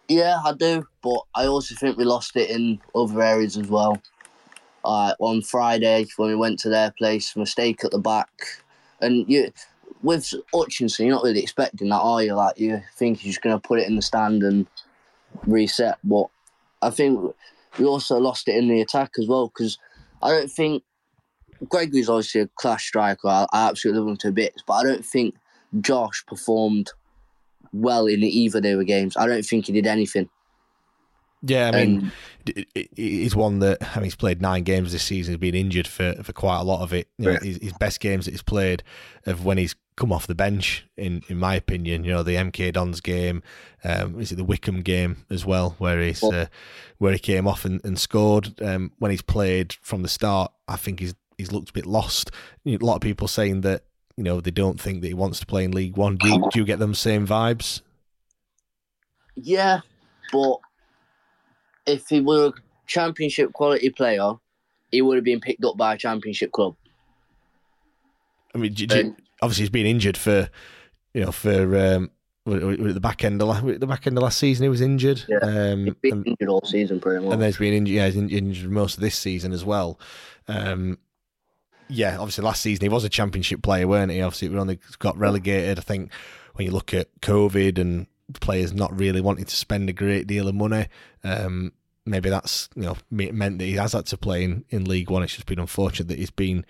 Yeah, 0.08 0.40
I 0.44 0.52
do, 0.52 0.86
but 1.02 1.20
I 1.34 1.46
also 1.46 1.74
think 1.74 1.96
we 1.96 2.04
lost 2.04 2.36
it 2.36 2.50
in 2.50 2.78
other 2.94 3.22
areas 3.22 3.56
as 3.56 3.68
well. 3.68 4.00
Uh, 4.84 5.14
on 5.18 5.40
Friday 5.40 6.06
when 6.16 6.28
we 6.28 6.34
went 6.34 6.58
to 6.60 6.68
their 6.68 6.90
place, 6.90 7.34
mistake 7.36 7.84
at 7.84 7.90
the 7.90 7.98
back, 7.98 8.28
and 9.00 9.28
you 9.28 9.50
with 10.02 10.34
Hutchinson, 10.52 11.06
you're 11.06 11.14
not 11.14 11.24
really 11.24 11.42
expecting 11.42 11.88
that, 11.88 11.96
are 12.00 12.22
you? 12.22 12.34
Like 12.34 12.58
you 12.58 12.82
think 12.96 13.18
he's 13.18 13.38
going 13.38 13.58
to 13.58 13.66
put 13.66 13.80
it 13.80 13.88
in 13.88 13.96
the 13.96 14.02
stand 14.02 14.42
and 14.42 14.66
reset, 15.46 15.98
but 16.04 16.26
I 16.82 16.90
think 16.90 17.34
we 17.78 17.86
also 17.86 18.18
lost 18.18 18.48
it 18.48 18.56
in 18.56 18.68
the 18.68 18.82
attack 18.82 19.12
as 19.18 19.26
well 19.26 19.48
because 19.48 19.78
I 20.22 20.30
don't 20.30 20.50
think 20.50 20.82
Gregory's 21.68 22.08
obviously 22.08 22.42
a 22.42 22.48
class 22.56 22.82
striker. 22.84 23.28
I, 23.28 23.46
I 23.52 23.68
absolutely 23.68 24.00
love 24.00 24.10
him 24.10 24.16
to 24.18 24.32
bits, 24.32 24.62
but 24.66 24.74
I 24.74 24.82
don't 24.84 25.04
think 25.04 25.34
Josh 25.80 26.24
performed 26.26 26.92
well 27.72 28.06
in 28.06 28.22
either 28.22 28.58
of 28.58 28.62
their 28.62 28.82
games. 28.84 29.16
I 29.16 29.26
don't 29.26 29.44
think 29.44 29.66
he 29.66 29.72
did 29.72 29.86
anything. 29.86 30.28
Yeah, 31.46 31.70
I 31.74 31.84
mean, 31.84 32.12
he's 32.96 33.36
one 33.36 33.58
that 33.58 33.78
I 33.94 33.96
mean, 33.96 34.04
he's 34.04 34.16
played 34.16 34.40
nine 34.40 34.62
games 34.62 34.92
this 34.92 35.02
season. 35.02 35.32
He's 35.34 35.38
been 35.40 35.54
injured 35.54 35.86
for, 35.86 36.14
for 36.22 36.32
quite 36.32 36.58
a 36.58 36.62
lot 36.62 36.80
of 36.82 36.94
it. 36.94 37.08
You 37.18 37.26
know, 37.26 37.30
Yeah. 37.32 37.40
his, 37.40 37.58
his 37.58 37.72
best 37.74 38.00
games 38.00 38.24
that 38.24 38.30
he's 38.30 38.42
played 38.42 38.82
of 39.26 39.44
when 39.44 39.58
he's 39.58 39.74
come 39.96 40.10
off 40.10 40.26
the 40.26 40.34
bench. 40.34 40.86
In 40.96 41.22
in 41.28 41.38
my 41.38 41.54
opinion, 41.54 42.02
you 42.04 42.12
know, 42.12 42.22
the 42.22 42.36
MK 42.36 42.72
Dons 42.72 43.00
game, 43.02 43.42
um, 43.84 44.18
is 44.20 44.32
it 44.32 44.36
the 44.36 44.44
Wycombe 44.44 44.80
game 44.80 45.26
as 45.28 45.44
well, 45.44 45.74
where 45.78 46.00
he's 46.00 46.22
uh, 46.24 46.46
where 46.98 47.12
he 47.12 47.18
came 47.18 47.46
off 47.46 47.64
and, 47.66 47.84
and 47.84 47.98
scored. 47.98 48.60
Um, 48.62 48.92
when 48.98 49.10
he's 49.10 49.22
played 49.22 49.74
from 49.82 50.00
the 50.02 50.08
start, 50.08 50.50
I 50.66 50.76
think 50.76 51.00
he's 51.00 51.14
he's 51.36 51.52
looked 51.52 51.70
a 51.70 51.74
bit 51.74 51.84
lost. 51.86 52.30
You 52.64 52.78
know, 52.78 52.84
a 52.84 52.86
lot 52.86 52.94
of 52.96 53.02
people 53.02 53.28
saying 53.28 53.60
that 53.62 53.84
you 54.16 54.24
know 54.24 54.40
they 54.40 54.50
don't 54.50 54.80
think 54.80 55.02
that 55.02 55.08
he 55.08 55.14
wants 55.14 55.40
to 55.40 55.46
play 55.46 55.64
in 55.64 55.72
League 55.72 55.96
One. 55.98 56.16
Do 56.16 56.26
you, 56.28 56.48
do 56.52 56.58
you 56.58 56.64
get 56.64 56.78
them 56.78 56.94
same 56.94 57.26
vibes? 57.26 57.82
Yeah, 59.36 59.80
but 60.32 60.56
if 61.86 62.08
he 62.08 62.20
were 62.20 62.46
a 62.48 62.52
championship 62.86 63.52
quality 63.52 63.90
player, 63.90 64.32
he 64.90 65.02
would 65.02 65.16
have 65.16 65.24
been 65.24 65.40
picked 65.40 65.64
up 65.64 65.76
by 65.76 65.94
a 65.94 65.98
championship 65.98 66.52
club. 66.52 66.74
I 68.54 68.58
mean, 68.58 68.72
do, 68.72 68.86
do 68.86 68.96
you- 68.96 69.16
obviously 69.42 69.62
he's 69.62 69.70
been 69.70 69.86
injured 69.86 70.16
for 70.16 70.48
you 71.12 71.24
know 71.24 71.32
for 71.32 71.76
um, 71.76 72.10
the 72.46 72.98
back 73.00 73.24
end 73.24 73.42
of 73.42 73.80
the 73.80 73.86
back 73.86 74.06
end 74.06 74.16
of 74.16 74.22
last 74.22 74.38
season. 74.38 74.64
He 74.64 74.68
was 74.68 74.80
injured. 74.80 75.22
Yeah, 75.28 75.38
um, 75.38 75.84
he's 75.84 75.94
been 75.94 76.24
injured 76.24 76.48
all 76.48 76.62
season 76.64 77.00
pretty 77.00 77.24
much. 77.24 77.32
And 77.32 77.42
there's 77.42 77.56
been 77.58 77.74
injured. 77.74 77.94
Yeah, 77.94 78.06
he's 78.06 78.16
injured 78.16 78.70
most 78.70 78.94
of 78.94 79.00
this 79.00 79.16
season 79.16 79.52
as 79.52 79.64
well. 79.64 79.98
Um, 80.48 80.98
yeah, 81.88 82.16
obviously 82.18 82.44
last 82.44 82.62
season 82.62 82.82
he 82.84 82.88
was 82.88 83.04
a 83.04 83.08
championship 83.08 83.62
player, 83.62 83.86
weren't 83.86 84.10
he? 84.12 84.20
Obviously, 84.22 84.48
we 84.48 84.58
only 84.58 84.78
got 84.98 85.16
relegated. 85.18 85.78
I 85.78 85.82
think 85.82 86.10
when 86.54 86.66
you 86.66 86.72
look 86.72 86.94
at 86.94 87.08
COVID 87.20 87.78
and 87.78 88.06
players 88.40 88.72
not 88.72 88.96
really 88.98 89.20
wanting 89.20 89.44
to 89.44 89.56
spend 89.56 89.88
a 89.88 89.92
great 89.92 90.26
deal 90.26 90.48
of 90.48 90.54
money, 90.54 90.86
um, 91.22 91.72
maybe 92.06 92.28
that's 92.28 92.68
you 92.74 92.82
know 92.82 92.96
meant 93.10 93.58
that 93.58 93.64
he 93.64 93.74
has 93.74 93.92
had 93.92 94.06
to 94.06 94.16
play 94.16 94.44
in, 94.44 94.64
in 94.70 94.84
League 94.84 95.10
One. 95.10 95.22
It's 95.22 95.34
just 95.34 95.46
been 95.46 95.58
unfortunate 95.58 96.08
that 96.08 96.18
he's 96.18 96.30
been 96.30 96.64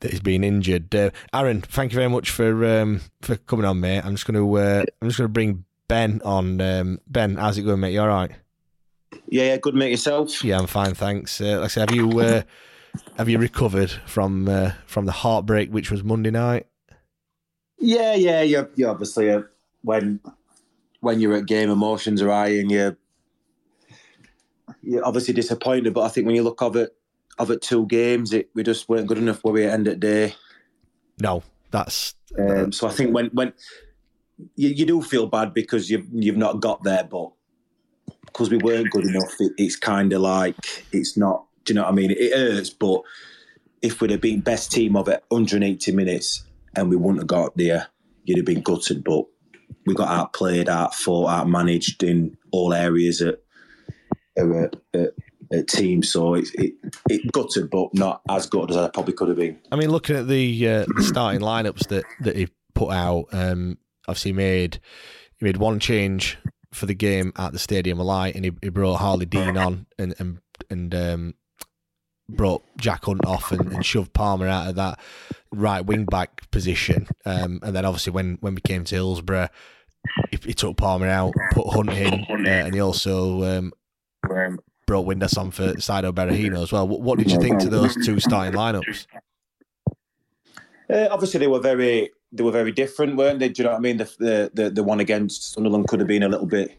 that 0.00 0.10
he's 0.10 0.20
been 0.20 0.44
injured. 0.44 0.94
Uh, 0.94 1.10
Aaron, 1.32 1.62
thank 1.62 1.92
you 1.92 1.96
very 1.96 2.10
much 2.10 2.30
for 2.30 2.64
um, 2.66 3.00
for 3.22 3.36
coming 3.36 3.64
on, 3.64 3.80
mate. 3.80 4.04
I'm 4.04 4.14
just 4.14 4.26
going 4.26 4.36
to 4.36 4.58
uh, 4.58 4.84
I'm 5.00 5.08
just 5.08 5.18
going 5.18 5.28
to 5.28 5.32
bring 5.32 5.64
Ben 5.88 6.20
on. 6.24 6.60
Um, 6.60 7.00
ben, 7.06 7.36
how's 7.36 7.58
it 7.58 7.62
going, 7.62 7.80
mate? 7.80 7.92
You 7.92 8.00
all 8.00 8.08
right? 8.08 8.30
Yeah, 9.28 9.44
yeah, 9.44 9.56
good, 9.56 9.74
mate. 9.74 9.90
Yourself? 9.90 10.44
Yeah, 10.44 10.58
I'm 10.58 10.66
fine, 10.66 10.94
thanks. 10.94 11.40
Uh, 11.40 11.58
like 11.58 11.64
I 11.64 11.66
said, 11.68 11.90
have 11.90 11.96
you 11.96 12.20
uh, 12.20 12.42
have 13.16 13.28
you 13.28 13.38
recovered 13.38 13.90
from 14.06 14.48
uh, 14.48 14.72
from 14.86 15.06
the 15.06 15.12
heartbreak 15.12 15.70
which 15.70 15.90
was 15.90 16.02
Monday 16.04 16.30
night? 16.30 16.66
Yeah, 17.78 18.14
yeah, 18.14 18.42
you 18.42 18.68
you 18.74 18.88
obviously 18.88 19.30
uh, 19.30 19.42
when 19.82 20.20
when 21.04 21.20
you're 21.20 21.34
at 21.34 21.46
game, 21.46 21.70
emotions 21.70 22.20
are 22.22 22.30
high, 22.30 22.56
and 22.58 22.70
you're 22.70 22.96
you're 24.82 25.06
obviously 25.06 25.34
disappointed. 25.34 25.94
But 25.94 26.02
I 26.02 26.08
think 26.08 26.26
when 26.26 26.36
you 26.36 26.42
look 26.42 26.62
of 26.62 26.76
it 26.76 26.94
of 27.38 27.50
it 27.50 27.62
two 27.62 27.86
games, 27.86 28.32
it 28.32 28.50
we 28.54 28.62
just 28.62 28.88
weren't 28.88 29.06
good 29.06 29.18
enough 29.18 29.42
where 29.42 29.54
we 29.54 29.64
end 29.64 29.88
at 29.88 30.00
day. 30.00 30.34
No, 31.20 31.42
that's 31.70 32.14
um, 32.38 32.72
so. 32.72 32.88
I 32.88 32.90
think 32.90 33.14
when 33.14 33.26
when 33.26 33.52
you, 34.56 34.70
you 34.70 34.86
do 34.86 35.02
feel 35.02 35.26
bad 35.26 35.54
because 35.54 35.90
you've 35.90 36.06
you've 36.12 36.36
not 36.36 36.60
got 36.60 36.82
there, 36.82 37.04
but 37.04 37.30
because 38.26 38.50
we 38.50 38.58
weren't 38.58 38.90
good 38.90 39.06
enough, 39.06 39.34
it, 39.38 39.52
it's 39.56 39.76
kind 39.76 40.12
of 40.12 40.22
like 40.22 40.56
it's 40.92 41.16
not. 41.16 41.46
Do 41.64 41.72
you 41.72 41.76
know 41.76 41.84
what 41.84 41.92
I 41.92 41.94
mean? 41.94 42.10
It, 42.10 42.18
it 42.18 42.36
hurts, 42.36 42.70
but 42.70 43.02
if 43.80 44.00
we'd 44.00 44.10
have 44.10 44.20
been 44.20 44.40
best 44.40 44.72
team 44.72 44.96
of 44.96 45.08
it 45.08 45.22
180 45.28 45.92
minutes 45.92 46.44
and 46.74 46.88
we 46.88 46.96
wouldn't 46.96 47.20
have 47.20 47.26
got 47.26 47.56
there, 47.56 47.86
you'd 48.24 48.38
have 48.38 48.46
been 48.46 48.62
gutted. 48.62 49.04
But 49.04 49.26
we 49.86 49.94
got 49.94 50.08
outplayed, 50.08 50.68
outfought, 50.68 51.28
outmanaged 51.28 52.02
in 52.08 52.36
all 52.52 52.72
areas 52.72 53.20
at, 53.20 53.40
at, 54.36 54.76
at, 54.94 55.10
at 55.52 55.68
team. 55.68 56.02
So 56.02 56.34
it, 56.34 56.48
it, 56.54 56.74
it 57.08 57.32
gutted, 57.32 57.70
but 57.70 57.92
not 57.94 58.22
as 58.28 58.46
good 58.46 58.70
as 58.70 58.76
I 58.76 58.88
probably 58.88 59.14
could 59.14 59.28
have 59.28 59.36
been. 59.36 59.58
I 59.70 59.76
mean, 59.76 59.90
looking 59.90 60.16
at 60.16 60.28
the, 60.28 60.68
uh, 60.68 60.86
starting 61.00 61.40
lineups 61.40 61.88
that, 61.88 62.04
that 62.20 62.36
he 62.36 62.48
put 62.74 62.90
out, 62.90 63.26
um, 63.32 63.78
obviously 64.08 64.32
made 64.32 64.80
he 65.38 65.44
made 65.44 65.56
one 65.56 65.80
change 65.80 66.38
for 66.72 66.86
the 66.86 66.94
game 66.94 67.32
at 67.36 67.52
the 67.52 67.58
Stadium 67.58 68.00
of 68.00 68.06
Light, 68.06 68.34
and 68.34 68.44
he, 68.44 68.52
he 68.62 68.68
brought 68.68 69.00
Harlee 69.00 69.28
Dean 69.28 69.56
on 69.56 69.86
and 69.98 70.14
and 70.18 70.38
and 70.70 70.94
um, 70.94 71.34
brought 72.28 72.62
Jack 72.78 73.04
Hunt 73.04 73.24
off 73.24 73.52
and, 73.52 73.72
and, 73.72 73.84
shoved 73.84 74.12
Palmer 74.12 74.48
out 74.48 74.68
of 74.68 74.76
that 74.76 74.98
right 75.54 75.84
wing 75.84 76.04
back 76.04 76.50
position. 76.50 77.06
Um, 77.24 77.60
and 77.62 77.74
then 77.74 77.84
obviously 77.84 78.12
when 78.12 78.38
when 78.40 78.54
we 78.54 78.60
came 78.60 78.84
to 78.84 78.94
Hillsborough, 78.94 79.48
he, 80.30 80.38
he 80.44 80.54
took 80.54 80.76
Palmer 80.76 81.08
out, 81.08 81.32
put 81.52 81.72
Hunt 81.72 81.90
in, 81.90 82.26
uh, 82.30 82.48
and 82.48 82.74
he 82.74 82.80
also 82.80 83.42
um, 83.42 83.72
brought 84.86 85.06
Windass 85.06 85.38
on 85.38 85.50
for 85.50 85.74
Saido 85.74 86.12
Berahino 86.12 86.62
as 86.62 86.72
well. 86.72 86.86
What, 86.86 87.00
what, 87.00 87.18
did 87.18 87.30
you 87.30 87.40
think 87.40 87.60
to 87.60 87.68
those 87.68 87.94
two 88.04 88.20
starting 88.20 88.54
lineups? 88.54 89.06
Uh, 90.90 91.08
obviously, 91.10 91.40
they 91.40 91.46
were 91.46 91.60
very 91.60 92.10
they 92.32 92.42
were 92.42 92.52
very 92.52 92.72
different, 92.72 93.16
weren't 93.16 93.38
they? 93.38 93.48
Do 93.48 93.62
you 93.62 93.64
know 93.64 93.72
what 93.72 93.78
I 93.78 93.80
mean? 93.80 93.96
The, 93.96 94.10
the 94.18 94.50
the 94.54 94.70
the, 94.70 94.82
one 94.82 95.00
against 95.00 95.54
Sunderland 95.54 95.88
could 95.88 96.00
have 96.00 96.08
been 96.08 96.22
a 96.22 96.28
little 96.28 96.46
bit 96.46 96.78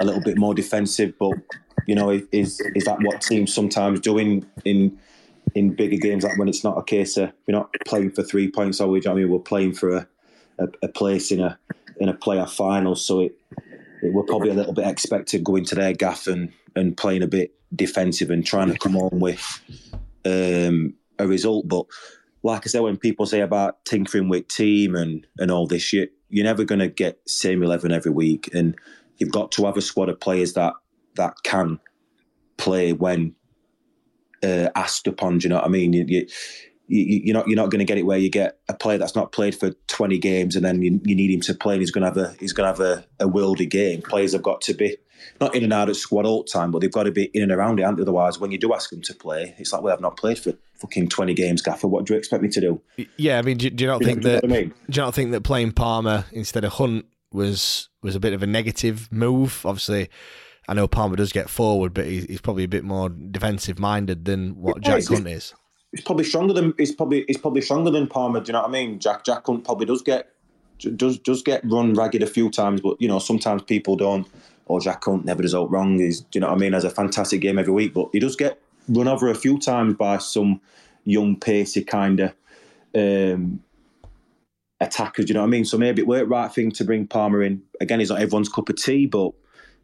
a 0.00 0.04
little 0.04 0.22
bit 0.22 0.38
more 0.38 0.54
defensive, 0.54 1.14
but 1.18 1.34
you 1.86 1.94
know, 1.94 2.10
is 2.10 2.60
is 2.60 2.84
that 2.84 2.98
what 3.02 3.20
teams 3.20 3.54
sometimes 3.54 4.00
do 4.00 4.18
in 4.18 4.46
in 4.64 4.98
in 5.54 5.74
bigger 5.74 5.96
games? 5.96 6.24
Like 6.24 6.38
when 6.38 6.48
it's 6.48 6.64
not 6.64 6.78
a 6.78 6.82
case 6.82 7.16
of 7.16 7.32
we're 7.46 7.54
not 7.56 7.74
playing 7.86 8.10
for 8.12 8.22
three 8.22 8.50
points, 8.50 8.80
or 8.80 8.88
we? 8.88 9.02
I 9.06 9.14
mean, 9.14 9.30
we're 9.30 9.38
playing 9.38 9.74
for 9.74 9.96
a, 9.96 10.08
a, 10.58 10.68
a 10.82 10.88
place 10.88 11.30
in 11.30 11.40
a 11.40 11.58
in 11.98 12.08
a 12.08 12.14
playoff 12.14 12.50
final, 12.50 12.96
so 12.96 13.20
it, 13.20 13.36
it 14.02 14.12
we're 14.12 14.24
probably 14.24 14.50
a 14.50 14.54
little 14.54 14.74
bit 14.74 14.86
expected 14.86 15.44
going 15.44 15.64
to 15.66 15.74
their 15.74 15.92
gaff 15.92 16.26
and 16.26 16.52
and 16.76 16.96
playing 16.96 17.22
a 17.22 17.28
bit 17.28 17.54
defensive 17.74 18.30
and 18.30 18.46
trying 18.46 18.72
to 18.72 18.78
come 18.78 18.96
on 18.96 19.20
with 19.20 19.60
um, 20.24 20.94
a 21.18 21.26
result, 21.26 21.68
but 21.68 21.86
like 22.42 22.66
I 22.66 22.68
said, 22.68 22.82
when 22.82 22.98
people 22.98 23.26
say 23.26 23.40
about 23.40 23.84
tinkering 23.86 24.28
with 24.28 24.48
team 24.48 24.94
and, 24.94 25.26
and 25.38 25.50
all 25.50 25.66
this, 25.66 25.92
you, 25.92 26.08
you're 26.28 26.44
never 26.44 26.62
going 26.64 26.78
to 26.80 26.88
get 26.88 27.18
same 27.26 27.62
11 27.62 27.90
every 27.90 28.12
week. 28.12 28.50
And 28.52 28.76
you've 29.16 29.32
got 29.32 29.50
to 29.52 29.64
have 29.64 29.78
a 29.78 29.82
squad 29.82 30.10
of 30.10 30.20
players 30.20 30.52
that, 30.52 30.74
that 31.16 31.36
can 31.42 31.80
play 32.58 32.92
when 32.92 33.34
uh, 34.44 34.70
asked 34.74 35.06
upon. 35.06 35.38
Do 35.38 35.44
you 35.44 35.48
know 35.50 35.56
what 35.56 35.64
I 35.64 35.68
mean? 35.68 35.92
You, 35.92 36.04
you, 36.08 36.26
you, 36.86 37.32
are 37.32 37.38
not 37.38 37.48
you're 37.48 37.56
not 37.56 37.70
going 37.70 37.78
to 37.78 37.84
get 37.84 37.98
it 37.98 38.04
where 38.04 38.18
you 38.18 38.30
get 38.30 38.58
a 38.68 38.74
player 38.74 38.98
that's 38.98 39.16
not 39.16 39.32
played 39.32 39.54
for 39.54 39.70
20 39.88 40.18
games 40.18 40.54
and 40.54 40.64
then 40.64 40.82
you, 40.82 41.00
you 41.04 41.14
need 41.14 41.30
him 41.30 41.40
to 41.40 41.54
play 41.54 41.74
and 41.74 41.82
he's 41.82 41.90
going 41.90 42.02
to 42.02 42.08
have 42.08 42.16
a 42.16 42.36
he's 42.38 42.52
going 42.52 42.72
to 42.72 42.82
have 42.82 42.98
a, 43.20 43.24
a 43.24 43.28
worldy 43.28 43.68
game. 43.68 44.02
Players 44.02 44.32
have 44.32 44.42
got 44.42 44.60
to 44.62 44.74
be 44.74 44.96
not 45.40 45.54
in 45.54 45.64
and 45.64 45.72
out 45.72 45.88
of 45.88 45.96
squad 45.96 46.26
all 46.26 46.42
the 46.42 46.50
time, 46.50 46.70
but 46.70 46.80
they've 46.80 46.92
got 46.92 47.04
to 47.04 47.10
be 47.10 47.30
in 47.32 47.42
and 47.42 47.52
around 47.52 47.80
it. 47.80 47.84
Otherwise, 47.84 48.38
when 48.38 48.52
you 48.52 48.58
do 48.58 48.74
ask 48.74 48.90
them 48.90 49.02
to 49.02 49.14
play, 49.14 49.54
it's 49.58 49.72
like, 49.72 49.82
well, 49.82 49.94
I've 49.94 50.00
not 50.00 50.16
played 50.16 50.38
for 50.38 50.52
fucking 50.74 51.08
20 51.08 51.34
games, 51.34 51.62
Gaffer. 51.62 51.88
What 51.88 52.04
do 52.04 52.14
you 52.14 52.18
expect 52.18 52.42
me 52.42 52.48
to 52.50 52.60
do? 52.60 52.80
Yeah, 53.16 53.38
I 53.38 53.42
mean, 53.42 53.56
do, 53.56 53.70
do 53.70 53.84
you 53.84 53.90
not 53.90 54.02
think 54.02 54.22
that? 54.22 54.44
I 54.44 54.46
mean? 54.46 54.74
Do 54.90 55.00
you 55.00 55.02
not 55.02 55.14
think 55.14 55.32
that 55.32 55.42
playing 55.42 55.72
Palmer 55.72 56.26
instead 56.32 56.64
of 56.64 56.74
Hunt 56.74 57.06
was 57.32 57.88
was 58.02 58.14
a 58.14 58.20
bit 58.20 58.32
of 58.32 58.42
a 58.42 58.46
negative 58.46 59.10
move? 59.10 59.64
Obviously, 59.64 60.10
I 60.68 60.74
know 60.74 60.88
Palmer 60.88 61.16
does 61.16 61.32
get 61.32 61.50
forward, 61.50 61.92
but 61.94 62.06
he's, 62.06 62.24
he's 62.24 62.40
probably 62.40 62.64
a 62.64 62.68
bit 62.68 62.84
more 62.84 63.08
defensive 63.08 63.78
minded 63.78 64.24
than 64.24 64.56
what 64.56 64.76
yeah, 64.82 64.98
Jack 64.98 65.08
Hunt 65.08 65.28
is. 65.28 65.54
He's 65.90 66.02
probably 66.02 66.24
stronger 66.24 66.52
than 66.52 66.74
he's 66.76 66.94
probably 66.94 67.24
he's 67.26 67.38
probably 67.38 67.60
stronger 67.60 67.90
than 67.90 68.06
Palmer. 68.06 68.40
Do 68.40 68.48
you 68.48 68.52
know 68.54 68.62
what 68.62 68.68
I 68.68 68.72
mean? 68.72 68.98
Jack 68.98 69.24
Jack 69.24 69.46
Hunt 69.46 69.64
probably 69.64 69.86
does 69.86 70.02
get 70.02 70.30
does 70.96 71.18
does 71.18 71.42
get 71.42 71.62
run 71.64 71.94
ragged 71.94 72.22
a 72.22 72.26
few 72.26 72.50
times, 72.50 72.80
but 72.80 73.00
you 73.00 73.08
know 73.08 73.18
sometimes 73.18 73.62
people 73.62 73.96
don't. 73.96 74.26
Or 74.66 74.80
Jack 74.80 75.04
Hunt 75.04 75.26
never 75.26 75.42
does 75.42 75.54
out 75.54 75.70
wrong. 75.70 75.98
He's 75.98 76.20
do 76.20 76.38
you 76.38 76.40
know 76.40 76.48
what 76.48 76.56
I 76.56 76.58
mean? 76.58 76.72
Has 76.72 76.84
a 76.84 76.90
fantastic 76.90 77.42
game 77.42 77.58
every 77.58 77.72
week, 77.72 77.92
but 77.92 78.08
he 78.12 78.18
does 78.18 78.34
get 78.34 78.58
run 78.88 79.08
over 79.08 79.28
a 79.28 79.34
few 79.34 79.58
times 79.58 79.94
by 79.94 80.16
some 80.16 80.60
young, 81.04 81.36
pacey 81.36 81.84
kind 81.84 82.20
of 82.20 82.34
um, 82.94 83.60
attackers. 84.80 85.26
Do 85.26 85.30
you 85.30 85.34
know 85.34 85.40
what 85.40 85.48
I 85.48 85.50
mean? 85.50 85.64
So 85.64 85.76
maybe 85.76 86.02
it 86.02 86.08
worked 86.08 86.28
right 86.28 86.52
thing 86.52 86.70
to 86.72 86.84
bring 86.84 87.06
Palmer 87.06 87.42
in. 87.42 87.62
Again, 87.80 88.00
he's 88.00 88.10
not 88.10 88.20
everyone's 88.20 88.48
cup 88.48 88.68
of 88.68 88.76
tea, 88.76 89.06
but 89.06 89.32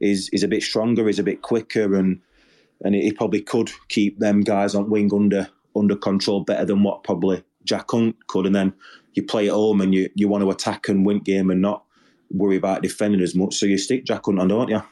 he's, 0.01 0.29
he's 0.29 0.43
a 0.43 0.49
bit 0.49 0.63
stronger, 0.63 1.07
he's 1.07 1.19
a 1.19 1.25
bit 1.25 1.43
quicker, 1.43 1.95
and 1.95 2.21
and 2.83 2.95
he 2.95 3.13
probably 3.13 3.43
could 3.43 3.71
keep 3.89 4.19
them 4.19 4.41
guys 4.41 4.75
on 4.75 4.91
wing 4.91 5.11
under 5.13 5.49
under 5.77 5.97
control 5.97 6.41
better 6.41 6.65
than 6.65 6.83
what 6.83 7.05
probably 7.05 7.45
Jack 7.65 7.91
Hunt 7.91 8.27
could. 8.27 8.47
And 8.47 8.55
then 8.55 8.73
you 9.15 9.23
play 9.23 9.49
at 9.49 9.55
home 9.55 9.81
and 9.81 9.95
you, 9.95 10.09
you 10.15 10.29
want 10.29 10.43
to 10.43 10.51
attack 10.51 10.89
and 10.89 11.05
win 11.05 11.21
game 11.21 11.51
and 11.51 11.61
not 11.61 11.85
worry 12.31 12.57
about 12.57 12.83
defending 12.83 13.21
as 13.21 13.35
much. 13.35 13.55
So 13.55 13.67
you 13.67 13.79
stick 13.79 14.05
Jack 14.05 14.25
Hunt 14.25 14.41
on, 14.41 14.49
don't 14.49 14.69
you? 14.69 14.83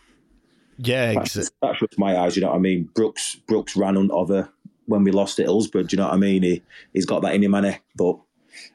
Yeah, 0.79 1.15
that's, 1.15 1.35
that's 1.35 1.81
just 1.81 1.99
my 1.99 2.17
eyes. 2.17 2.37
You 2.37 2.43
know 2.43 2.49
what 2.49 2.57
I 2.57 2.61
mean? 2.61 2.89
Brooks 2.95 3.37
Brooks 3.47 3.77
ran 3.77 3.97
on 3.97 4.11
over 4.13 4.49
when 4.87 5.03
we 5.03 5.11
lost 5.11 5.41
at 5.41 5.47
Hillsborough. 5.47 5.85
Do 5.85 5.97
you 5.97 5.99
know 5.99 6.09
what 6.09 6.15
I 6.15 6.19
mean? 6.19 6.43
He 6.43 6.63
he's 6.93 7.07
got 7.07 7.23
that 7.23 7.35
in 7.35 7.43
him, 7.43 7.51
money, 7.51 7.79
but 7.97 8.17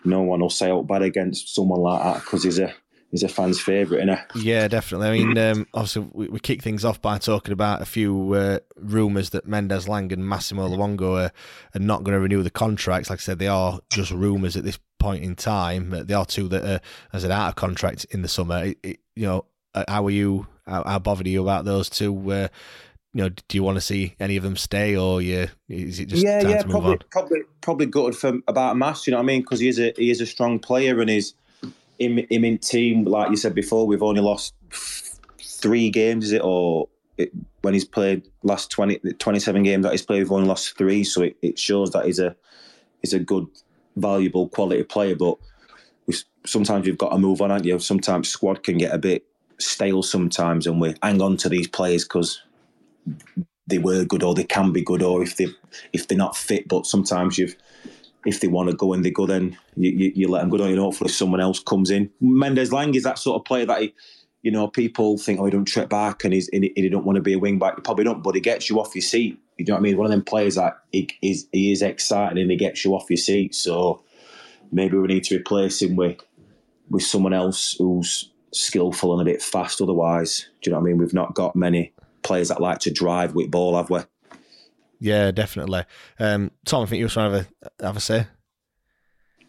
no 0.04 0.22
one 0.22 0.42
will 0.42 0.50
say 0.50 0.70
out 0.70 0.88
bad 0.88 1.02
against 1.02 1.56
someone 1.56 1.80
like 1.80 2.04
that 2.04 2.24
because 2.24 2.44
he's 2.44 2.60
a 2.60 2.74
he's 3.14 3.24
a 3.24 3.30
fan's 3.30 3.62
favourite, 3.62 4.04
isn't 4.04 4.20
he? 4.34 4.50
Yeah, 4.50 4.68
definitely. 4.68 5.08
I 5.08 5.12
mean, 5.12 5.38
um, 5.38 5.68
obviously, 5.74 6.08
we, 6.12 6.28
we 6.28 6.40
kick 6.40 6.64
things 6.64 6.84
off 6.84 7.02
by 7.02 7.20
talking 7.20 7.54
about 7.54 7.82
a 7.82 7.86
few 7.86 8.34
uh, 8.34 8.60
rumours 8.76 9.30
that 9.30 9.48
Mendez-Laing 9.48 10.12
and 10.12 10.28
Massimo 10.28 10.68
Luongo 10.68 11.24
are, 11.24 11.32
are 11.76 11.80
not 11.80 12.04
going 12.04 12.16
to 12.16 12.20
renew 12.20 12.42
the 12.42 12.50
contracts. 12.50 13.12
Like 13.12 13.20
I 13.20 13.22
said, 13.22 13.40
they 13.40 13.48
are 13.48 13.80
just 13.92 14.12
rumours 14.12 14.58
at 14.58 14.64
this 14.64 14.80
point 14.98 15.24
in 15.24 15.36
time. 15.36 15.92
They 15.92 16.14
are 16.14 16.26
two 16.26 16.48
that 16.50 16.66
are, 16.66 16.82
as 17.14 17.24
an 17.24 17.32
out 17.32 17.50
of 17.50 17.56
contract 17.56 18.06
in 18.10 18.24
the 18.24 18.28
summer. 18.28 18.66
It, 18.66 18.80
it, 18.82 19.00
you 19.16 19.28
know, 19.28 19.46
uh, 19.76 19.86
how 19.88 20.06
are 20.06 20.12
you? 20.12 20.48
How, 20.66 20.84
how, 20.84 21.00
bothered 21.00 21.28
are 21.28 21.30
you 21.30 21.44
about 21.44 21.66
those 21.66 21.90
two? 21.90 22.32
Uh, 22.32 22.48
you 23.14 23.22
know, 23.22 23.30
do 23.30 23.58
you 23.58 23.62
want 23.62 23.76
to 23.76 23.82
see 23.82 24.16
any 24.20 24.38
of 24.38 24.44
them 24.44 24.58
stay, 24.58 24.96
or 24.96 25.22
yeah, 25.22 25.48
is 25.70 26.00
it 26.00 26.08
just 26.08 26.24
yeah, 26.24 26.42
yeah, 26.42 26.64
probably, 26.64 26.98
probably, 27.12 27.42
probably 27.62 27.86
good 27.86 28.16
for 28.16 28.40
about 28.48 28.76
Mass. 28.76 29.06
You 29.06 29.12
know 29.12 29.18
what 29.18 29.24
I 29.24 29.28
mean? 29.28 29.42
Because 29.42 29.60
he 29.60 29.68
is 29.68 29.80
a 29.80 29.94
he 29.96 30.10
is 30.10 30.20
a 30.20 30.26
strong 30.26 30.58
player, 30.58 31.00
and 31.00 31.12
he's 31.12 31.36
him, 32.00 32.18
him 32.30 32.46
in 32.46 32.58
team. 32.58 33.06
Like 33.06 33.30
you 33.30 33.38
said 33.38 33.56
before, 33.56 33.88
we've 33.88 34.04
only 34.04 34.22
lost 34.22 34.54
three 35.40 35.90
games, 35.90 36.26
is 36.26 36.32
it? 36.34 36.42
Or 36.44 36.90
it, 37.18 37.32
when 37.62 37.74
he's 37.74 37.86
played 37.86 38.28
last 38.44 38.72
20, 38.72 39.00
27 39.14 39.64
games 39.64 39.84
that 39.84 39.92
he's 39.92 40.02
played, 40.02 40.20
we've 40.20 40.32
only 40.32 40.48
lost 40.48 40.78
three. 40.78 41.04
So 41.04 41.24
it, 41.24 41.38
it 41.42 41.60
shows 41.60 41.92
that 41.92 42.06
he's 42.06 42.20
a 42.20 42.36
he's 43.02 43.14
a 43.14 43.20
good, 43.20 43.48
valuable, 43.96 44.50
quality 44.50 44.84
player. 44.84 45.16
But 45.16 45.38
we, 46.08 46.16
sometimes 46.46 46.88
you've 46.88 46.98
got 46.98 47.10
to 47.10 47.18
move 47.18 47.42
on, 47.42 47.52
aren't 47.52 47.66
you? 47.66 47.80
Sometimes 47.80 48.30
squad 48.30 48.64
can 48.64 48.78
get 48.78 48.94
a 48.94 48.98
bit 48.98 49.26
stale 49.60 50.04
sometimes, 50.04 50.68
and 50.68 50.82
we 50.82 50.96
hang 51.02 51.22
on 51.22 51.38
to 51.38 51.50
these 51.50 51.68
players 51.68 52.04
because 52.04 52.42
they 53.68 53.78
were 53.78 54.04
good 54.04 54.24
or 54.24 54.34
they 54.34 54.44
can 54.44 54.72
be 54.72 54.82
good, 54.82 55.02
or 55.02 55.22
if 55.22 55.38
they 55.38 55.48
if 55.94 56.08
they're 56.08 56.18
not 56.18 56.36
fit. 56.36 56.68
But 56.68 56.86
sometimes 56.86 57.38
you've 57.38 57.56
if 58.26 58.40
they 58.40 58.48
want 58.48 58.70
to 58.70 58.76
go 58.76 58.94
and 58.94 59.04
they 59.04 59.12
go, 59.12 59.26
then 59.26 59.58
you, 59.76 59.92
you, 59.92 60.12
you 60.16 60.28
let 60.28 60.42
them 60.42 60.50
go. 60.50 60.58
Don't 60.58 60.68
you? 60.68 60.74
And 60.74 60.82
hopefully 60.82 61.10
someone 61.10 61.42
else 61.42 61.60
comes 61.60 61.92
in. 61.92 62.10
Mendez-Laing 62.22 62.96
is 62.96 63.04
that 63.04 63.20
sort 63.20 63.40
of 63.40 63.46
player 63.46 63.66
that 63.66 63.82
he 63.82 63.94
you 64.44 64.52
know, 64.52 64.68
people 64.68 65.18
think, 65.18 65.40
oh, 65.40 65.46
he 65.46 65.52
don't 65.52 65.66
trip 65.66 65.90
back 65.90 66.26
and 66.26 66.34
he's 66.34 66.50
and 66.50 66.66
he, 66.66 66.74
he 66.76 66.90
don't 66.90 67.06
want 67.06 67.16
to 67.16 67.22
be 67.22 67.34
a 67.34 67.40
wing 67.40 67.58
back. 67.58 67.76
He 67.76 67.82
probably 67.82 68.04
don't, 68.04 68.22
but 68.22 68.36
he 68.36 68.42
gets 68.42 68.70
you 68.70 68.80
off 68.80 68.94
your 68.94 69.02
seat. 69.02 69.40
You 69.58 69.66
know 69.66 69.76
what 69.76 69.80
I 69.80 69.82
mean? 69.82 69.98
One 69.98 70.06
of 70.06 70.12
them 70.12 70.24
players 70.24 70.56
that 70.56 70.80
he 70.92 71.10
is 71.22 71.48
he 71.52 71.72
is 71.72 71.82
exciting 71.82 72.38
and 72.38 72.52
he 72.52 72.58
gets 72.58 72.84
you 72.84 72.94
off 72.94 73.10
your 73.10 73.18
seat. 73.18 73.56
So 73.56 74.04
maybe 74.72 74.98
we 74.98 75.08
need 75.08 75.24
to 75.26 75.38
replace 75.38 75.82
him 75.82 75.96
with 75.96 76.18
with 76.90 77.04
someone 77.04 77.34
else 77.34 77.78
who's 77.80 78.32
skillful 78.52 79.18
and 79.18 79.22
a 79.22 79.32
bit 79.32 79.42
fast. 79.42 79.82
Otherwise, 79.82 80.50
do 80.62 80.70
you 80.70 80.72
know 80.74 80.80
what 80.80 80.88
I 80.88 80.92
mean? 80.92 80.98
We've 80.98 81.14
not 81.14 81.36
got 81.36 81.56
many 81.56 81.94
players 82.22 82.50
that 82.50 82.62
like 82.62 82.80
to 82.80 82.92
drive 82.92 83.36
with 83.36 83.50
ball, 83.50 83.78
have 83.78 83.90
we? 83.90 84.02
Yeah, 85.04 85.32
definitely. 85.32 85.84
Um, 86.18 86.52
Tom, 86.66 86.84
I 86.84 86.86
think 86.86 87.02
you 87.02 87.10
to 87.10 87.20
have 87.20 87.34
a, 87.34 87.48
have 87.86 87.98
a 87.98 88.00
say. 88.00 88.28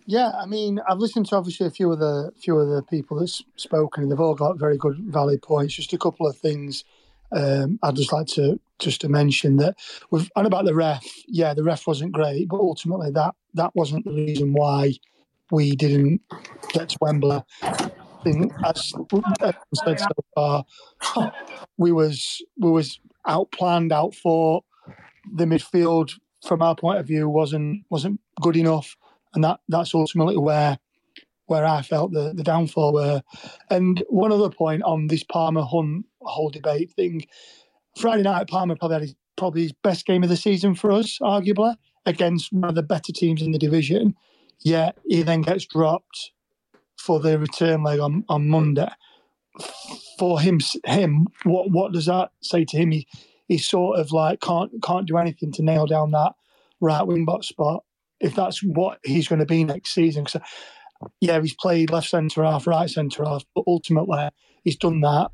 Yeah, 0.04 0.32
I 0.32 0.46
mean, 0.46 0.80
I've 0.88 0.98
listened 0.98 1.26
to 1.26 1.36
obviously 1.36 1.68
a 1.68 1.70
few 1.70 1.92
of 1.92 2.00
the 2.00 2.32
few 2.42 2.58
of 2.58 2.68
the 2.68 2.82
people 2.82 3.20
that's 3.20 3.40
spoken, 3.54 4.02
and 4.02 4.10
they've 4.10 4.18
all 4.18 4.34
got 4.34 4.58
very 4.58 4.76
good, 4.76 4.98
valid 4.98 5.42
points. 5.42 5.74
Just 5.74 5.92
a 5.92 5.98
couple 5.98 6.26
of 6.26 6.36
things 6.36 6.82
um, 7.30 7.78
I'd 7.84 7.94
just 7.94 8.12
like 8.12 8.26
to 8.28 8.58
just 8.80 9.00
to 9.02 9.08
mention 9.08 9.58
that 9.58 9.76
with 10.10 10.28
and 10.34 10.46
about 10.46 10.64
the 10.64 10.74
ref. 10.74 11.06
Yeah, 11.28 11.54
the 11.54 11.62
ref 11.62 11.86
wasn't 11.86 12.10
great, 12.10 12.48
but 12.48 12.58
ultimately 12.58 13.12
that 13.12 13.36
that 13.54 13.70
wasn't 13.76 14.04
the 14.04 14.12
reason 14.12 14.54
why 14.54 14.94
we 15.52 15.76
didn't 15.76 16.20
get 16.72 16.88
to 16.88 16.98
Wembley. 17.00 17.42
As 18.64 18.92
said 19.84 20.00
so 20.00 20.08
far, 20.34 20.64
we 21.76 21.92
was 21.92 22.42
we 22.58 22.72
was 22.72 22.98
outplanned, 23.24 23.92
outfought. 23.92 24.64
The 25.32 25.44
midfield, 25.44 26.12
from 26.46 26.62
our 26.62 26.74
point 26.74 26.98
of 26.98 27.06
view, 27.06 27.28
wasn't 27.28 27.84
wasn't 27.90 28.20
good 28.40 28.56
enough 28.56 28.96
and 29.34 29.44
that 29.44 29.60
that's 29.68 29.94
ultimately 29.94 30.36
where 30.36 30.78
where 31.46 31.66
I 31.66 31.82
felt 31.82 32.12
the, 32.12 32.32
the 32.34 32.42
downfall 32.42 32.94
were. 32.94 33.22
And 33.68 34.02
one 34.08 34.32
other 34.32 34.48
point 34.48 34.82
on 34.82 35.08
this 35.08 35.22
Palmer 35.22 35.60
Hunt 35.62 36.06
whole 36.22 36.48
debate 36.48 36.90
thing, 36.92 37.26
Friday 37.98 38.22
night 38.22 38.48
Palmer 38.48 38.76
probably 38.76 38.94
had 38.94 39.02
his, 39.02 39.14
probably 39.36 39.62
his 39.64 39.72
best 39.72 40.06
game 40.06 40.22
of 40.22 40.30
the 40.30 40.38
season 40.38 40.74
for 40.74 40.90
us, 40.90 41.18
arguably 41.20 41.76
against 42.06 42.50
one 42.50 42.70
of 42.70 42.74
the 42.74 42.82
better 42.82 43.12
teams 43.12 43.42
in 43.42 43.52
the 43.52 43.58
division. 43.58 44.14
Yet 44.60 44.96
he 45.06 45.22
then 45.22 45.42
gets 45.42 45.66
dropped 45.66 46.30
for 46.96 47.20
the 47.20 47.38
return 47.38 47.82
leg 47.82 48.00
on, 48.00 48.24
on 48.30 48.48
Monday. 48.48 48.88
For 50.18 50.40
him, 50.40 50.60
him, 50.86 51.26
what 51.42 51.70
what 51.70 51.92
does 51.92 52.06
that 52.06 52.30
say 52.40 52.64
to 52.64 52.76
him? 52.76 52.92
He 52.92 53.06
he 53.48 53.58
sort 53.58 53.98
of 53.98 54.12
like 54.12 54.40
can't 54.40 54.70
can't 54.82 55.06
do 55.06 55.18
anything 55.18 55.52
to 55.52 55.62
nail 55.62 55.86
down 55.86 56.10
that 56.12 56.32
right 56.80 57.06
wing 57.06 57.24
back 57.24 57.42
spot 57.42 57.84
if 58.20 58.34
that's 58.34 58.62
what 58.62 58.98
he's 59.04 59.28
going 59.28 59.40
to 59.40 59.46
be 59.46 59.64
next 59.64 59.92
season. 59.92 60.24
Because 60.24 60.40
yeah, 61.20 61.40
he's 61.40 61.54
played 61.54 61.90
left 61.90 62.08
centre 62.08 62.44
half, 62.44 62.66
right 62.66 62.88
centre 62.88 63.24
half, 63.24 63.44
but 63.54 63.64
ultimately 63.66 64.28
he's 64.62 64.76
done 64.76 65.00
that 65.02 65.30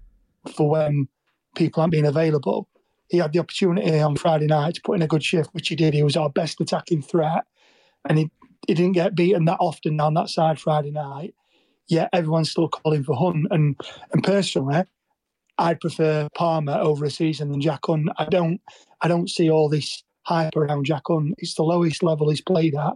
for 0.55 0.69
when 0.69 1.09
people 1.55 1.81
aren't 1.81 1.93
being 1.93 2.07
available. 2.07 2.69
He 3.09 3.19
had 3.19 3.33
the 3.33 3.41
opportunity 3.41 3.99
on 3.99 4.17
Friday 4.17 4.47
night 4.47 4.75
to 4.75 4.83
put 4.83 4.97
in 4.97 5.03
a 5.03 5.09
good 5.09 5.23
shift, 5.23 5.51
which 5.53 5.69
he 5.69 5.77
did. 5.77 5.95
He 5.95 6.03
was 6.03 6.17
our 6.17 6.31
best 6.31 6.61
attacking 6.61 7.03
threat, 7.03 7.45
and 8.09 8.19
he 8.19 8.31
he 8.67 8.75
didn't 8.75 8.93
get 8.93 9.17
beaten 9.17 9.47
that 9.47 9.59
often 9.61 10.01
on 10.01 10.15
that 10.15 10.29
side 10.29 10.61
Friday 10.61 10.91
night. 10.91 11.35
Yet 11.89 12.11
everyone's 12.13 12.51
still 12.51 12.69
calling 12.69 13.03
for 13.03 13.17
Hunt, 13.17 13.49
and 13.51 13.77
and 14.13 14.23
personally, 14.23 14.85
I'd 15.61 15.81
prefer 15.81 16.29
Palmer 16.35 16.73
over 16.73 17.05
a 17.05 17.11
season 17.11 17.51
than 17.51 17.61
Jack 17.61 17.81
Hunt. 17.85 18.09
I 18.17 18.25
don't 18.25 18.61
I 19.03 19.09
don't 19.09 19.29
see 19.29 19.51
all 19.51 19.69
this 19.69 20.03
hype 20.23 20.57
around 20.57 20.87
Jack 20.87 21.03
Hunt. 21.07 21.35
It's 21.39 21.55
the 21.55 21.63
lowest 21.63 22.03
level 22.03 22.31
he's 22.31 22.41
played 22.41 22.75
at 22.75 22.95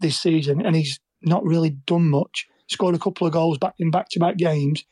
this 0.00 0.20
season, 0.20 0.64
and 0.64 0.76
he's 0.76 1.00
not 1.22 1.44
really 1.44 1.70
done 1.70 2.10
much. 2.10 2.46
Scored 2.68 2.94
a 2.94 2.98
couple 2.98 3.26
of 3.26 3.32
goals 3.32 3.58
back 3.58 3.74
in 3.78 3.90
back 3.90 4.10
to 4.10 4.20
back 4.20 4.36
games, 4.36 4.84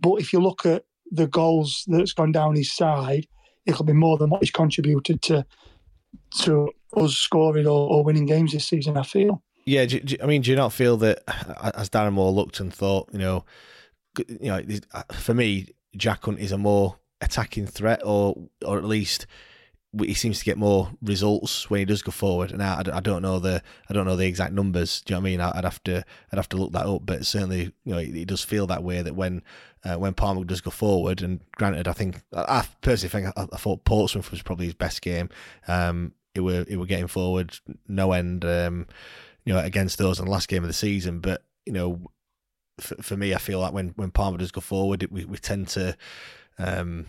but 0.00 0.14
if 0.14 0.32
you 0.32 0.40
look 0.40 0.64
at 0.64 0.84
the 1.10 1.26
goals 1.26 1.84
that's 1.86 2.14
gone 2.14 2.32
down 2.32 2.56
his 2.56 2.72
side, 2.72 3.26
it'll 3.66 3.84
be 3.84 3.92
more 3.92 4.16
than 4.16 4.30
what 4.30 4.42
he's 4.42 4.50
contributed 4.50 5.20
to 5.22 5.44
to 6.40 6.70
us 6.96 7.14
scoring 7.14 7.66
or, 7.66 7.90
or 7.90 8.02
winning 8.02 8.26
games 8.26 8.52
this 8.52 8.66
season. 8.66 8.96
I 8.96 9.02
feel. 9.02 9.42
Yeah, 9.66 9.84
do, 9.84 10.00
do, 10.00 10.16
I 10.22 10.26
mean, 10.26 10.42
do 10.42 10.50
you 10.50 10.56
not 10.56 10.72
feel 10.72 10.96
that 10.98 11.22
as 11.74 11.88
Darren 11.90 12.12
Moore 12.12 12.32
looked 12.32 12.60
and 12.60 12.72
thought, 12.72 13.08
you 13.12 13.18
know, 13.18 13.44
you 14.18 14.48
know, 14.48 14.60
uh, 14.92 15.02
for 15.12 15.32
me, 15.32 15.68
Jack 15.96 16.24
Hunt 16.24 16.38
is 16.38 16.52
a 16.52 16.58
more 16.58 16.98
attacking 17.20 17.66
threat, 17.66 18.02
or 18.04 18.48
or 18.64 18.78
at 18.78 18.84
least 18.84 19.26
he 19.98 20.14
seems 20.14 20.40
to 20.40 20.44
get 20.44 20.58
more 20.58 20.90
results 21.02 21.70
when 21.70 21.78
he 21.78 21.84
does 21.84 22.02
go 22.02 22.10
forward. 22.10 22.50
And 22.50 22.62
I, 22.62 22.82
I 22.92 23.00
don't 23.00 23.22
know 23.22 23.38
the 23.38 23.62
I 23.88 23.94
don't 23.94 24.06
know 24.06 24.16
the 24.16 24.26
exact 24.26 24.52
numbers. 24.52 25.02
Do 25.02 25.12
you 25.12 25.16
know 25.16 25.20
what 25.22 25.28
I 25.28 25.30
mean? 25.30 25.40
I'd 25.40 25.64
have 25.64 25.82
to 25.84 26.04
I'd 26.32 26.36
have 26.36 26.48
to 26.50 26.56
look 26.56 26.72
that 26.72 26.86
up. 26.86 27.02
But 27.04 27.26
certainly, 27.26 27.72
you 27.84 27.92
know, 27.92 27.98
it, 27.98 28.14
it 28.16 28.28
does 28.28 28.42
feel 28.42 28.66
that 28.66 28.82
way 28.82 29.02
that 29.02 29.14
when 29.14 29.42
uh, 29.84 29.96
when 29.96 30.14
Palmer 30.14 30.44
does 30.44 30.60
go 30.60 30.70
forward. 30.70 31.22
And 31.22 31.40
granted, 31.52 31.86
I 31.86 31.92
think 31.92 32.22
I 32.32 32.66
personally 32.80 33.10
think 33.10 33.38
I, 33.38 33.46
I 33.52 33.56
thought 33.56 33.84
Portsmouth 33.84 34.30
was 34.30 34.42
probably 34.42 34.66
his 34.66 34.74
best 34.74 35.02
game. 35.02 35.28
Um, 35.68 36.12
it 36.34 36.40
were 36.40 36.64
it 36.68 36.76
were 36.76 36.86
getting 36.86 37.06
forward 37.08 37.58
no 37.86 38.12
end. 38.12 38.44
Um, 38.44 38.86
you 39.44 39.52
know, 39.52 39.60
against 39.60 39.98
those 39.98 40.18
in 40.18 40.24
the 40.24 40.30
last 40.30 40.48
game 40.48 40.64
of 40.64 40.68
the 40.68 40.74
season. 40.74 41.20
But 41.20 41.42
you 41.66 41.72
know, 41.72 42.10
for, 42.78 42.96
for 42.96 43.16
me, 43.16 43.34
I 43.34 43.38
feel 43.38 43.60
like 43.60 43.72
when 43.72 43.90
when 43.96 44.10
Palmer 44.10 44.38
does 44.38 44.50
go 44.52 44.60
forward, 44.60 45.06
we 45.10 45.24
we 45.24 45.38
tend 45.38 45.68
to. 45.68 45.96
Um, 46.58 47.06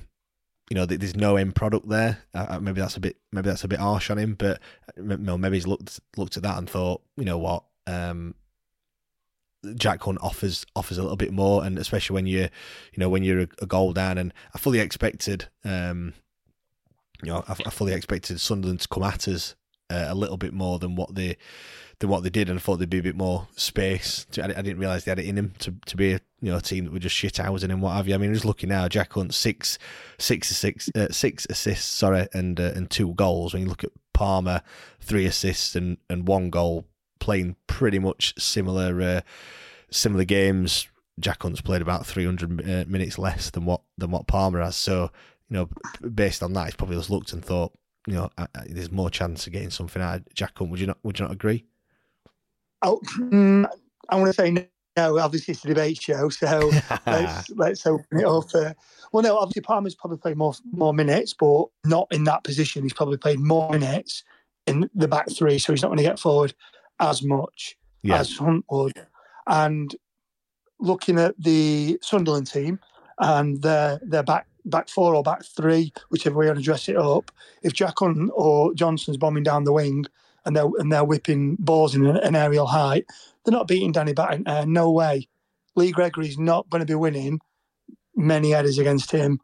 you 0.70 0.74
know, 0.74 0.88
there's 0.88 1.16
no 1.16 1.36
end 1.36 1.53
product 1.53 1.88
there. 1.89 2.18
Uh, 2.34 2.59
maybe 2.59 2.82
that's 2.82 2.97
a 2.97 2.99
bit, 2.99 3.18
maybe 3.32 3.49
that's 3.49 3.63
a 3.63 3.68
bit 3.68 3.80
harsh 3.80 4.09
on 4.09 4.18
him, 4.18 4.34
but 4.34 4.59
maybe 4.97 5.55
he's 5.55 5.68
looked 5.68 5.99
looked 6.18 6.38
at 6.38 6.43
that 6.43 6.57
and 6.57 6.68
thought, 6.68 7.03
you 7.18 7.24
know 7.24 7.38
what, 7.38 7.66
um, 7.86 8.34
Jack 9.76 10.01
Hunt 10.01 10.20
offers 10.22 10.66
offers 10.76 10.97
a 10.97 11.01
little 11.01 11.18
bit 11.18 11.34
more, 11.34 11.63
and 11.63 11.78
especially 11.78 12.16
when 12.16 12.28
you're, 12.28 12.49
you 12.93 12.97
know, 12.97 13.09
when 13.09 13.24
you're 13.24 13.41
a, 13.41 13.47
a 13.61 13.66
goal 13.66 13.93
down, 13.93 14.18
and 14.18 14.34
I 14.53 14.57
fully 14.57 14.80
expected, 14.80 15.47
um, 15.63 16.13
you 17.24 17.32
know, 17.32 17.43
I, 17.47 17.53
I 17.66 17.70
fully 17.70 17.93
expected 17.93 18.39
Sunderland 18.39 18.82
to 18.82 18.88
come 18.88 19.03
at 19.03 19.28
us 19.28 19.55
uh, 19.90 20.06
a 20.08 20.16
little 20.16 20.38
bit 20.38 20.54
more 20.54 20.80
than 20.80 20.96
what 20.96 21.16
they 21.16 21.38
than 22.00 22.10
what 22.10 22.24
they 22.24 22.30
did, 22.30 22.50
and 22.50 22.60
I 22.60 22.62
thought 22.62 22.78
there'd 22.78 22.90
be 22.90 23.00
a 23.00 23.04
bit 23.04 23.16
more 23.16 23.48
space. 23.56 24.26
To, 24.32 24.44
I, 24.44 24.48
I, 24.48 24.62
didn't 24.62 24.80
realise 24.80 25.04
they 25.04 25.12
had 25.12 25.20
it 25.20 25.26
in 25.26 25.38
him 25.38 25.54
to, 25.60 25.74
to 25.86 25.98
be 25.98 26.14
a 26.14 26.20
you 26.42 26.52
know 26.52 26.58
a 26.58 26.62
team 26.62 26.86
that 26.86 26.94
were 26.94 27.00
just 27.00 27.16
shit 27.16 27.38
housing 27.38 27.72
and 27.72 27.82
what 27.82 27.96
have 27.96 28.08
you. 28.08 28.16
I 28.16 28.18
mean, 28.18 28.34
just 28.34 28.46
looking 28.46 28.70
now, 28.70 28.88
Jack 28.88 29.14
Hunt 29.14 29.34
six 29.34 29.78
six 30.18 30.50
six 30.50 30.90
uh, 30.96 31.10
six 31.12 31.48
assists, 31.50 31.90
sorry, 31.92 32.28
and 32.34 32.60
uh, 32.60 32.72
and 32.76 32.90
two 32.90 33.14
goals. 33.14 33.54
When 33.54 33.64
you 33.64 33.70
look 33.70 33.84
at 33.84 33.92
Palmer, 34.14 34.62
three 35.00 35.26
assists 35.26 35.76
and 35.76 35.98
and 36.10 36.28
one 36.28 36.50
goal, 36.50 36.86
playing 37.20 37.56
pretty 37.68 38.00
much 38.00 38.34
similar 38.40 39.02
uh, 39.02 39.22
similar 39.90 40.26
games. 40.26 40.88
Jack 41.18 41.44
Hunt's 41.44 41.62
played 41.62 41.82
about 41.82 42.06
300 42.06 42.60
uh, 42.60 42.84
minutes 42.90 43.18
less 43.18 43.50
than 43.50 43.64
what 43.64 43.82
than 43.98 44.12
what 44.12 44.28
Palmer 44.28 44.62
has. 44.62 44.76
So 44.76 45.12
you 45.50 45.58
know, 45.58 45.70
based 46.10 46.44
on 46.44 46.54
that, 46.54 46.66
he's 46.66 46.76
probably 46.76 46.98
just 46.98 47.10
looked 47.10 47.32
and 47.34 47.44
thought, 47.44 47.72
you 48.08 48.14
know, 48.14 48.30
I, 48.38 48.43
I, 48.56 48.66
there's 48.70 48.91
more 48.91 49.10
chance 49.10 49.47
of 49.47 49.53
getting 49.53 49.70
something 49.70 50.01
out 50.01 50.18
of 50.18 50.34
Jack 50.34 50.58
Hunt. 50.58 50.72
Would 50.72 50.80
you 50.80 50.88
not? 50.88 50.97
Would 51.03 51.20
you 51.20 51.26
not 51.26 51.32
agree? 51.32 51.66
Oh, 52.82 52.99
mm, 53.18 53.66
I 54.10 54.16
want 54.16 54.28
to 54.28 54.34
say 54.34 54.70
no. 54.95 55.20
Obviously, 55.20 55.53
it's 55.53 55.66
a 55.66 55.70
debate 55.70 56.01
show, 56.01 56.30
so 56.30 56.72
let's 57.06 57.49
let's 57.51 57.86
open 57.86 58.20
it 58.20 58.26
up. 58.26 58.45
Uh, 58.53 58.74
well, 59.12 59.24
no, 59.24 59.38
obviously 59.38 59.62
Palmer's 59.62 59.95
probably 59.95 60.18
played 60.18 60.38
more 60.38 60.53
more 60.72 60.93
minutes, 60.93 61.34
but 61.34 61.66
not 61.84 62.08
in 62.12 62.24
that 62.26 62.43
position. 62.43 62.84
He's 62.84 62.93
probably 62.93 63.18
played 63.18 63.39
more 63.39 63.72
minutes 63.72 64.24
in 64.68 64.89
the 64.93 65.08
back 65.08 65.28
three, 65.36 65.60
so 65.60 65.74
he's 65.74 65.82
not 65.82 65.89
going 65.89 65.97
to 65.97 66.03
get 66.03 66.20
forward 66.20 66.53
as 66.99 67.24
much 67.24 67.78
yeah. 68.03 68.20
as 68.20 68.38
Hunt 68.38 68.66
would. 68.70 68.93
And 69.47 69.95
looking 70.80 71.20
at 71.20 71.36
the 71.39 71.97
Sunderland 72.01 72.47
team 72.47 72.80
and 73.20 73.62
their 73.62 73.99
their 74.03 74.24
back 74.24 74.47
back 74.66 74.89
four 74.89 75.16
or 75.16 75.24
back 75.24 75.43
three, 75.45 75.93
whichever 76.09 76.38
way 76.38 76.45
you 76.45 76.49
want 76.49 76.59
to 76.59 76.66
dress 76.66 76.89
it 76.89 76.97
up, 76.97 77.32
if 77.63 77.74
Jack 77.74 77.95
Hunt 77.99 78.32
or 78.34 78.74
Johnson's 78.74 79.18
bombing 79.18 79.43
down 79.43 79.63
the 79.63 79.74
wing, 79.74 80.05
and 80.45 80.55
they're 80.55 80.70
and 80.78 80.91
they're 80.91 81.03
whipping 81.03 81.55
balls 81.59 81.95
in 81.95 82.05
an, 82.05 82.18
an 82.18 82.36
aerial 82.36 82.68
height. 82.68 83.05
They're 83.43 83.51
not 83.51 83.68
beating 83.68 83.91
Danny 83.91 84.13
Batth. 84.13 84.47
Uh, 84.47 84.66
no 84.66 84.91
way. 84.91 85.28
Lee 85.76 85.91
Gregory's 85.91 86.38
not 86.38 86.70
going 86.70 86.80
to 86.80 86.86
be 86.86 86.95
winning 86.95 87.39
many 88.16 88.51
headers 88.51 88.78
against 88.78 89.11
him 89.11 89.39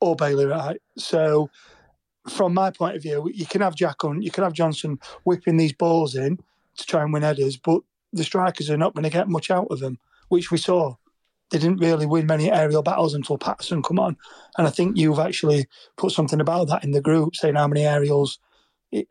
or 0.00 0.16
Bailey 0.16 0.46
Wright. 0.46 0.80
So, 0.96 1.50
from 2.28 2.54
my 2.54 2.70
point 2.70 2.96
of 2.96 3.02
view, 3.02 3.30
you 3.32 3.46
can 3.46 3.60
have 3.60 3.74
Jack 3.74 4.04
on, 4.04 4.22
you 4.22 4.30
can 4.30 4.44
have 4.44 4.52
Johnson 4.52 4.98
whipping 5.24 5.56
these 5.56 5.72
balls 5.72 6.14
in 6.14 6.38
to 6.76 6.86
try 6.86 7.02
and 7.02 7.12
win 7.12 7.22
headers, 7.22 7.56
but 7.56 7.82
the 8.12 8.24
strikers 8.24 8.70
are 8.70 8.76
not 8.76 8.94
going 8.94 9.04
to 9.04 9.10
get 9.10 9.28
much 9.28 9.50
out 9.50 9.68
of 9.70 9.80
them, 9.80 9.98
which 10.28 10.50
we 10.50 10.58
saw. 10.58 10.94
They 11.50 11.58
didn't 11.58 11.78
really 11.78 12.06
win 12.06 12.26
many 12.26 12.50
aerial 12.50 12.82
battles 12.82 13.14
until 13.14 13.38
Paterson 13.38 13.82
come 13.82 13.98
on, 13.98 14.16
and 14.58 14.66
I 14.66 14.70
think 14.70 14.96
you've 14.96 15.18
actually 15.18 15.66
put 15.96 16.12
something 16.12 16.40
about 16.40 16.68
that 16.68 16.84
in 16.84 16.90
the 16.90 17.00
group, 17.00 17.36
saying 17.36 17.54
how 17.54 17.68
many 17.68 17.84
aerials 17.84 18.38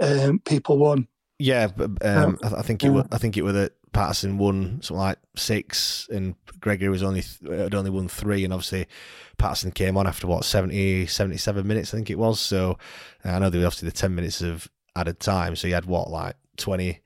um, 0.02 0.40
people 0.40 0.78
won. 0.78 1.08
Yeah, 1.40 1.70
um, 2.02 2.40
I 2.44 2.62
think 2.62 2.84
it. 2.84 2.90
Was, 2.90 3.06
I 3.12 3.18
think 3.18 3.38
it 3.38 3.44
was 3.44 3.54
that 3.54 3.74
Paterson 3.92 4.38
won 4.38 4.82
something 4.82 4.98
like 4.98 5.20
six, 5.36 6.08
and 6.12 6.36
Gregory 6.60 6.90
was 6.90 7.04
only 7.04 7.24
had 7.50 7.76
only 7.76 7.90
won 7.90 8.08
three, 8.08 8.44
and 8.44 8.54
obviously 8.54 8.88
Paterson 9.38 9.72
came 9.72 9.98
on 9.98 10.08
after 10.08 10.28
what 10.28 10.46
70, 10.46 11.08
77 11.08 11.66
minutes, 11.68 11.94
I 11.94 11.98
think 11.98 12.10
it 12.10 12.18
was. 12.18 12.40
So 12.40 12.78
I 13.24 13.40
know 13.40 13.50
there 13.50 13.60
was 13.60 13.68
obviously 13.68 13.90
the 13.90 13.96
ten 13.96 14.16
minutes 14.16 14.42
of 14.42 14.70
added 14.96 15.20
time, 15.20 15.56
so 15.56 15.68
he 15.68 15.74
had 15.74 15.86
what 15.86 16.10
like 16.10 16.36
20, 16.58 17.00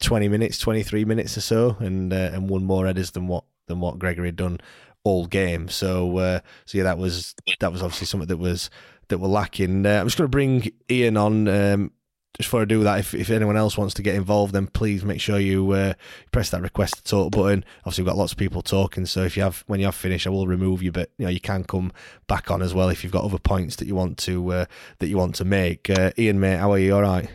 20 0.00 0.28
minutes, 0.28 0.58
twenty 0.58 0.82
three 0.82 1.04
minutes 1.04 1.36
or 1.36 1.42
so, 1.42 1.76
and 1.80 2.12
uh, 2.12 2.30
and 2.32 2.48
won 2.48 2.64
more 2.64 2.86
headers 2.86 3.12
than 3.12 3.26
what 3.26 3.44
than 3.70 3.80
what 3.80 3.98
Gregory 3.98 4.28
had 4.28 4.36
done 4.36 4.60
all 5.04 5.26
game. 5.26 5.68
So 5.68 6.18
uh, 6.18 6.40
so 6.66 6.78
yeah, 6.78 6.84
that 6.84 6.98
was 6.98 7.34
that 7.60 7.72
was 7.72 7.82
obviously 7.82 8.06
something 8.06 8.28
that 8.28 8.36
was 8.36 8.70
that 9.08 9.18
were 9.18 9.28
lacking. 9.28 9.86
Uh, 9.86 10.00
I'm 10.00 10.06
just 10.06 10.18
going 10.18 10.26
to 10.26 10.28
bring 10.28 10.70
Ian 10.90 11.16
on. 11.16 11.48
Um, 11.48 11.92
just 12.38 12.48
before 12.48 12.62
I 12.62 12.64
do 12.64 12.84
that, 12.84 13.00
if, 13.00 13.12
if 13.12 13.28
anyone 13.28 13.56
else 13.56 13.76
wants 13.76 13.92
to 13.94 14.02
get 14.02 14.14
involved, 14.14 14.54
then 14.54 14.68
please 14.68 15.04
make 15.04 15.20
sure 15.20 15.38
you 15.38 15.72
uh, 15.72 15.94
press 16.30 16.50
that 16.50 16.62
request 16.62 16.94
to 16.96 17.02
talk 17.02 17.32
button. 17.32 17.64
Obviously, 17.80 18.02
we've 18.02 18.10
got 18.10 18.16
lots 18.16 18.32
of 18.32 18.38
people 18.38 18.62
talking, 18.62 19.04
so 19.04 19.24
if 19.24 19.36
you 19.36 19.42
have 19.42 19.64
when 19.66 19.80
you 19.80 19.86
have 19.86 19.96
finished, 19.96 20.26
I 20.26 20.30
will 20.30 20.46
remove 20.46 20.82
you, 20.82 20.92
but 20.92 21.10
you 21.18 21.24
know 21.24 21.30
you 21.30 21.40
can 21.40 21.64
come 21.64 21.92
back 22.28 22.50
on 22.50 22.62
as 22.62 22.72
well 22.72 22.88
if 22.88 23.02
you've 23.02 23.12
got 23.12 23.24
other 23.24 23.38
points 23.38 23.76
that 23.76 23.86
you 23.86 23.94
want 23.94 24.16
to 24.18 24.52
uh, 24.52 24.64
that 25.00 25.08
you 25.08 25.18
want 25.18 25.34
to 25.36 25.44
make. 25.44 25.90
Uh, 25.90 26.12
Ian, 26.16 26.40
mate, 26.40 26.56
how 26.56 26.72
are 26.72 26.78
you? 26.78 26.94
All 26.94 27.02
right. 27.02 27.28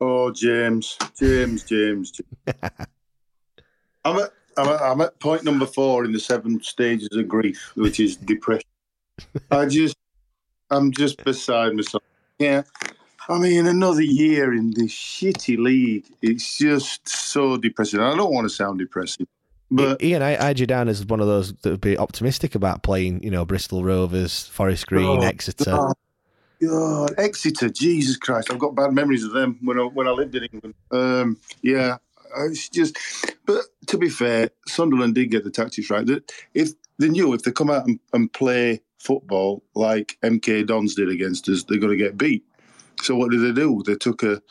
Oh, 0.00 0.30
James, 0.32 0.96
James, 1.18 1.64
James. 1.64 2.12
James. 2.12 2.60
I'm 4.04 4.28
I'm 4.58 4.68
at, 4.68 4.82
I'm 4.82 5.00
at 5.00 5.18
point 5.20 5.44
number 5.44 5.66
four 5.66 6.04
in 6.04 6.12
the 6.12 6.20
seven 6.20 6.62
stages 6.62 7.08
of 7.12 7.28
grief, 7.28 7.72
which 7.74 8.00
is 8.00 8.16
depression. 8.16 8.68
I 9.50 9.66
just 9.66 9.96
I'm 10.70 10.90
just 10.92 11.22
beside 11.24 11.74
myself. 11.74 12.02
Yeah. 12.38 12.62
I 13.28 13.38
mean, 13.38 13.66
another 13.66 14.02
year 14.02 14.54
in 14.54 14.70
this 14.70 14.92
shitty 14.92 15.58
league. 15.58 16.06
It's 16.22 16.56
just 16.56 17.06
so 17.08 17.56
depressing. 17.56 18.00
I 18.00 18.16
don't 18.16 18.32
want 18.32 18.46
to 18.46 18.50
sound 18.54 18.78
depressing. 18.78 19.26
But 19.70 20.02
Ian, 20.02 20.22
I, 20.22 20.30
I 20.42 20.44
had 20.46 20.58
you 20.60 20.66
down 20.66 20.88
as 20.88 21.04
one 21.04 21.20
of 21.20 21.26
those 21.26 21.52
that 21.52 21.70
would 21.70 21.80
be 21.82 21.98
optimistic 21.98 22.54
about 22.54 22.82
playing, 22.82 23.22
you 23.22 23.30
know, 23.30 23.44
Bristol 23.44 23.84
Rovers, 23.84 24.46
Forest 24.46 24.86
Green, 24.86 25.06
Oh, 25.06 25.20
Exeter. 25.20 25.64
God. 25.72 25.94
God, 26.60 27.14
Exeter, 27.18 27.68
Jesus 27.68 28.16
Christ! 28.16 28.50
I've 28.50 28.58
got 28.58 28.74
bad 28.74 28.92
memories 28.92 29.22
of 29.22 29.32
them 29.32 29.58
when 29.62 29.78
I 29.78 29.84
when 29.84 30.08
I 30.08 30.10
lived 30.10 30.34
in 30.34 30.42
England. 30.44 30.74
Um, 30.90 31.36
yeah, 31.62 31.98
Uh, 32.36 32.46
it's 32.46 32.68
just. 32.68 32.96
But 33.46 33.62
to 33.86 33.98
be 33.98 34.08
fair, 34.10 34.50
Sunderland 34.66 35.14
did 35.14 35.30
get 35.30 35.44
the 35.44 35.50
tactics 35.50 35.90
right. 35.90 36.06
That 36.06 36.32
if 36.54 36.70
they 36.98 37.08
knew 37.08 37.32
if 37.34 37.42
they 37.42 37.52
come 37.52 37.70
out 37.70 37.86
and, 37.86 37.98
and 38.12 38.32
play 38.32 38.82
football 38.98 39.62
like 39.74 40.18
MK 40.22 40.66
Dons 40.66 40.94
did 40.94 41.08
against 41.08 41.48
us, 41.48 41.64
they're 41.64 41.78
going 41.78 41.96
to 41.96 42.02
get 42.04 42.18
beat. 42.18 42.44
So 43.02 43.16
what 43.16 43.30
did 43.30 43.40
they 43.40 43.52
do? 43.52 43.82
They 43.86 43.94
took 43.94 44.22
a 44.22 44.42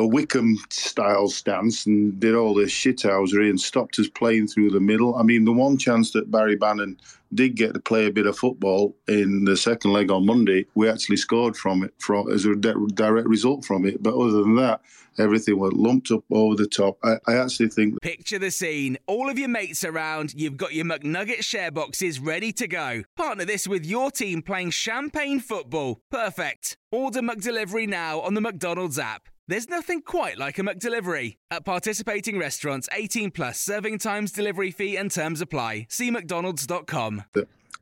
a 0.00 0.06
Wycombe 0.06 0.56
style 0.70 1.28
stance 1.28 1.84
and 1.84 2.18
did 2.18 2.34
all 2.34 2.54
this 2.54 2.72
shithousery 2.72 3.50
and 3.50 3.60
stopped 3.60 3.98
us 3.98 4.08
playing 4.08 4.48
through 4.48 4.70
the 4.70 4.80
middle. 4.80 5.14
I 5.14 5.22
mean, 5.22 5.44
the 5.44 5.52
one 5.52 5.76
chance 5.76 6.10
that 6.12 6.30
Barry 6.30 6.56
Bannon 6.56 6.98
did 7.34 7.54
get 7.54 7.74
to 7.74 7.80
play 7.80 8.06
a 8.06 8.10
bit 8.10 8.26
of 8.26 8.36
football 8.36 8.96
in 9.06 9.44
the 9.44 9.56
second 9.56 9.92
leg 9.92 10.10
on 10.10 10.24
Monday, 10.26 10.66
we 10.74 10.88
actually 10.88 11.18
scored 11.18 11.56
from 11.56 11.84
it 11.84 11.92
from 11.98 12.32
as 12.32 12.44
a 12.44 12.56
di- 12.56 12.72
direct 12.94 13.28
result 13.28 13.64
from 13.64 13.84
it. 13.84 14.02
But 14.02 14.14
other 14.14 14.42
than 14.42 14.56
that, 14.56 14.80
everything 15.18 15.58
was 15.58 15.72
lumped 15.74 16.10
up 16.10 16.24
over 16.30 16.56
the 16.56 16.66
top. 16.66 16.98
I, 17.04 17.16
I 17.26 17.36
actually 17.36 17.68
think 17.68 18.00
Picture 18.00 18.38
the 18.38 18.50
scene. 18.50 18.96
All 19.06 19.28
of 19.28 19.38
your 19.38 19.48
mates 19.48 19.84
around, 19.84 20.32
you've 20.34 20.56
got 20.56 20.72
your 20.72 20.86
McNugget 20.86 21.44
share 21.44 21.70
boxes 21.70 22.18
ready 22.18 22.52
to 22.54 22.66
go. 22.66 23.02
Partner 23.16 23.44
this 23.44 23.68
with 23.68 23.84
your 23.84 24.10
team 24.10 24.40
playing 24.40 24.70
champagne 24.70 25.40
football. 25.40 26.00
Perfect. 26.10 26.78
Order 26.90 27.20
McDelivery 27.20 27.86
now 27.86 28.20
on 28.20 28.34
the 28.34 28.40
McDonald's 28.40 28.98
app. 28.98 29.28
There's 29.50 29.68
nothing 29.68 30.02
quite 30.02 30.38
like 30.38 30.60
a 30.60 30.62
McDelivery. 30.62 31.38
At 31.50 31.64
participating 31.64 32.38
restaurants, 32.38 32.88
18 32.92 33.32
plus 33.32 33.58
serving 33.58 33.98
times, 33.98 34.30
delivery 34.30 34.70
fee, 34.70 34.96
and 34.96 35.10
terms 35.10 35.40
apply. 35.40 35.88
See 35.90 36.08
McDonald's.com. 36.12 37.24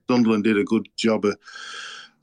Sunderland 0.08 0.44
did 0.44 0.56
a 0.56 0.64
good 0.64 0.88
job 0.96 1.26
of, 1.26 1.36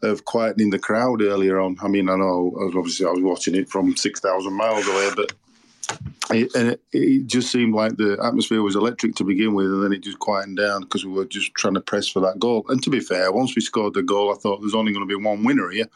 of 0.02 0.26
quietening 0.26 0.72
the 0.72 0.80
crowd 0.80 1.22
earlier 1.22 1.60
on. 1.60 1.78
I 1.84 1.88
mean, 1.90 2.10
I 2.10 2.16
know 2.16 2.58
obviously 2.76 3.06
I 3.06 3.12
was 3.12 3.22
watching 3.22 3.54
it 3.54 3.70
from 3.70 3.96
six 3.96 4.20
thousand 4.20 4.54
miles 4.54 4.88
away, 4.88 5.12
but 5.16 5.34
it, 6.32 6.50
it, 6.56 6.82
it 6.92 7.28
just 7.28 7.52
seemed 7.52 7.76
like 7.76 7.98
the 7.98 8.18
atmosphere 8.24 8.64
was 8.64 8.76
electric 8.76 9.14
to 9.18 9.24
begin 9.24 9.54
with, 9.54 9.68
and 9.68 9.84
then 9.84 9.94
it 9.94 10.02
just 10.02 10.18
quietened 10.18 10.58
down 10.58 10.82
because 10.82 11.06
we 11.06 11.12
were 11.12 11.26
just 11.26 11.54
trying 11.54 11.76
to 11.76 11.82
press 11.82 12.08
for 12.08 12.20
that 12.22 12.40
goal. 12.40 12.66
And 12.70 12.82
to 12.82 12.90
be 12.90 13.00
fair, 13.00 13.32
once 13.32 13.56
we 13.56 13.62
scored 13.62 13.94
the 13.94 14.02
goal, 14.02 14.34
I 14.34 14.40
thought 14.40 14.62
there's 14.62 14.74
only 14.74 14.92
going 14.92 15.08
to 15.08 15.18
be 15.18 15.24
one 15.24 15.44
winner 15.44 15.70
here. 15.70 15.88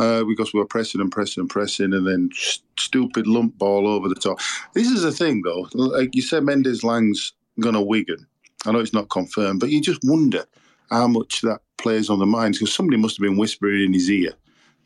Uh, 0.00 0.24
because 0.24 0.54
we 0.54 0.60
were 0.60 0.66
pressing 0.66 1.00
and 1.02 1.12
pressing 1.12 1.42
and 1.42 1.50
pressing, 1.50 1.92
and 1.92 2.06
then 2.06 2.30
st- 2.32 2.64
stupid 2.78 3.26
lump 3.26 3.58
ball 3.58 3.86
over 3.86 4.08
the 4.08 4.14
top. 4.14 4.38
This 4.72 4.88
is 4.88 5.02
the 5.02 5.12
thing, 5.12 5.42
though. 5.44 5.68
Like 5.74 6.14
you 6.14 6.22
said, 6.22 6.42
Mendez-Laing's 6.42 7.34
going 7.60 7.74
to 7.74 7.82
Wigan. 7.82 8.26
I 8.64 8.72
know 8.72 8.78
it's 8.78 8.94
not 8.94 9.10
confirmed, 9.10 9.60
but 9.60 9.68
you 9.68 9.82
just 9.82 10.00
wonder 10.02 10.46
how 10.90 11.06
much 11.06 11.42
that 11.42 11.60
plays 11.76 12.08
on 12.08 12.18
the 12.18 12.24
minds 12.24 12.58
because 12.58 12.72
somebody 12.72 12.96
must 12.96 13.18
have 13.18 13.22
been 13.22 13.36
whispering 13.36 13.84
in 13.84 13.92
his 13.92 14.10
ear, 14.10 14.32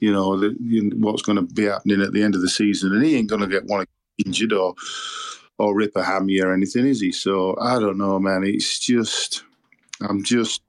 you 0.01 0.13
know, 0.13 0.37
that, 0.37 0.57
you 0.61 0.91
what's 0.97 1.23
going 1.23 1.37
to 1.37 1.55
be 1.55 1.65
happening 1.65 2.03
at 2.03 2.13
the 2.13 2.23
end 2.23 2.35
of 2.35 2.41
the 2.41 2.49
season, 2.49 2.93
and 2.93 3.05
he 3.05 3.15
ain't 3.17 3.31
going 3.31 3.41
to 3.41 3.47
get 3.47 3.67
one 3.67 3.87
injured 4.27 4.53
or 4.53 4.75
or 5.59 5.77
rip 5.77 5.95
a 5.95 6.03
hammy 6.03 6.41
or 6.41 6.53
anything, 6.53 6.87
is 6.87 7.01
he? 7.01 7.13
So 7.13 7.57
I 7.61 7.79
don't 7.79 7.99
know, 7.99 8.19
man. 8.19 8.43
It's 8.45 8.81
just, 8.81 9.45
I'm 10.01 10.25
just 10.25 10.61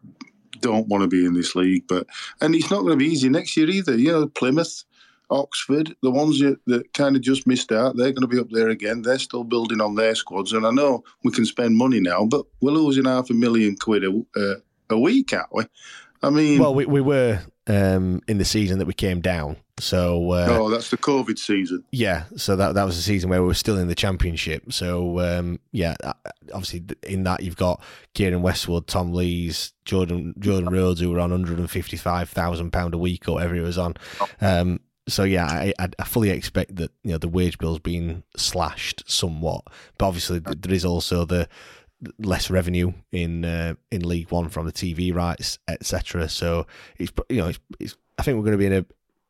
don't 0.62 0.88
want 0.88 1.04
to 1.04 1.08
be 1.08 1.26
in 1.26 1.34
this 1.34 1.56
league, 1.56 1.84
but 1.88 2.08
and 2.42 2.56
it's 2.56 2.72
not 2.72 2.82
going 2.82 2.98
to 2.98 3.04
be 3.04 3.12
easy 3.12 3.30
next 3.30 3.56
year 3.58 3.70
either. 3.70 3.96
You 3.96 4.12
know, 4.12 4.28
Plymouth. 4.28 4.84
Oxford, 5.32 5.96
the 6.04 6.12
ones 6.12 6.38
that, 6.40 6.60
that 6.68 6.94
kind 6.94 7.16
of 7.16 7.22
just 7.24 7.48
missed 7.48 7.72
out, 7.72 7.98
they're 7.98 8.12
going 8.12 8.22
to 8.22 8.28
be 8.28 8.38
up 8.38 8.52
there 8.52 8.70
again. 8.70 9.02
They're 9.02 9.18
still 9.18 9.44
building 9.44 9.82
on 9.82 9.96
their 9.96 10.14
squads, 10.14 10.54
and 10.54 10.68
I 10.68 10.70
know 10.70 11.04
we 11.24 11.32
can 11.32 11.46
spend 11.46 11.76
money 11.76 12.00
now, 12.00 12.26
but 12.26 12.46
we're 12.62 12.70
losing 12.70 13.06
half 13.06 13.32
a 13.32 13.34
million 13.34 13.76
quid 13.76 14.04
a, 14.04 14.24
uh, 14.36 14.56
a 14.92 15.00
week, 15.00 15.34
aren't 15.34 15.52
we? 15.52 15.64
I 16.22 16.30
mean, 16.30 16.60
Well, 16.60 16.76
we, 16.76 16.86
we 16.86 17.02
were 17.02 17.42
um, 17.68 18.22
in 18.28 18.38
the 18.38 18.46
season 18.46 18.80
that 18.80 18.86
we 18.86 18.94
came 18.94 19.22
down. 19.22 19.58
So 19.78 20.32
uh, 20.32 20.48
oh, 20.50 20.70
that's 20.70 20.90
the 20.90 20.98
COVID 20.98 21.38
season. 21.38 21.84
Yeah, 21.92 22.26
so 22.38 22.56
that 22.56 22.76
that 22.76 22.86
was 22.86 22.96
the 22.96 23.02
season 23.02 23.30
where 23.30 23.42
we 23.42 23.48
were 23.48 23.54
still 23.54 23.78
in 23.78 23.88
the 23.88 23.96
championship. 23.96 24.72
So 24.72 25.20
um, 25.20 25.60
yeah, 25.72 25.96
uh, 26.04 26.14
obviously 26.54 26.84
in 27.04 27.24
that 27.24 27.44
you've 27.44 27.58
got 27.58 27.82
Keiren 28.14 28.42
Westwood, 28.42 28.88
Tom 28.88 29.12
Lees, 29.12 29.74
Jordan 29.84 30.34
Jordan 30.40 30.70
Rhodes, 30.70 31.02
who 31.02 31.12
were 31.12 31.20
on 31.20 31.32
hundred 31.32 31.60
and 31.60 31.70
fifty 31.70 31.98
five 31.98 32.30
thousand 32.30 32.72
pound 32.72 32.94
a 32.94 32.98
week 32.98 33.28
or 33.28 33.34
whatever 33.34 33.56
it 33.56 33.62
was 33.62 33.78
on. 33.78 33.96
Um, 34.40 34.80
so 35.08 35.24
yeah, 35.24 35.46
I, 35.46 35.74
I 35.78 35.90
I 36.00 36.04
fully 36.06 36.30
expect 36.30 36.78
that 36.78 36.92
you 37.04 37.12
know 37.12 37.18
the 37.18 37.28
wage 37.28 37.58
bill's 37.58 37.80
being 37.80 38.24
slashed 38.38 39.04
somewhat, 39.08 39.66
but 39.98 40.08
obviously 40.08 40.40
there 40.40 40.74
is 40.74 40.86
also 40.86 41.26
the 41.26 41.50
less 42.20 42.50
revenue 42.50 42.94
in 43.12 43.46
uh, 43.46 43.76
in 43.92 44.08
League 44.08 44.32
One 44.32 44.50
from 44.50 44.66
the 44.66 44.72
TV 44.74 45.14
rights, 45.14 45.60
etc. 45.68 46.30
So 46.30 46.68
it's 46.98 47.12
you 47.30 47.38
know 47.38 47.48
it's, 47.48 47.60
it's 47.80 47.96
I 48.18 48.24
think 48.24 48.38
we're 48.38 48.44
going 48.46 48.54
to 48.54 48.58
be 48.58 48.66
in 48.68 48.74
a 48.74 48.86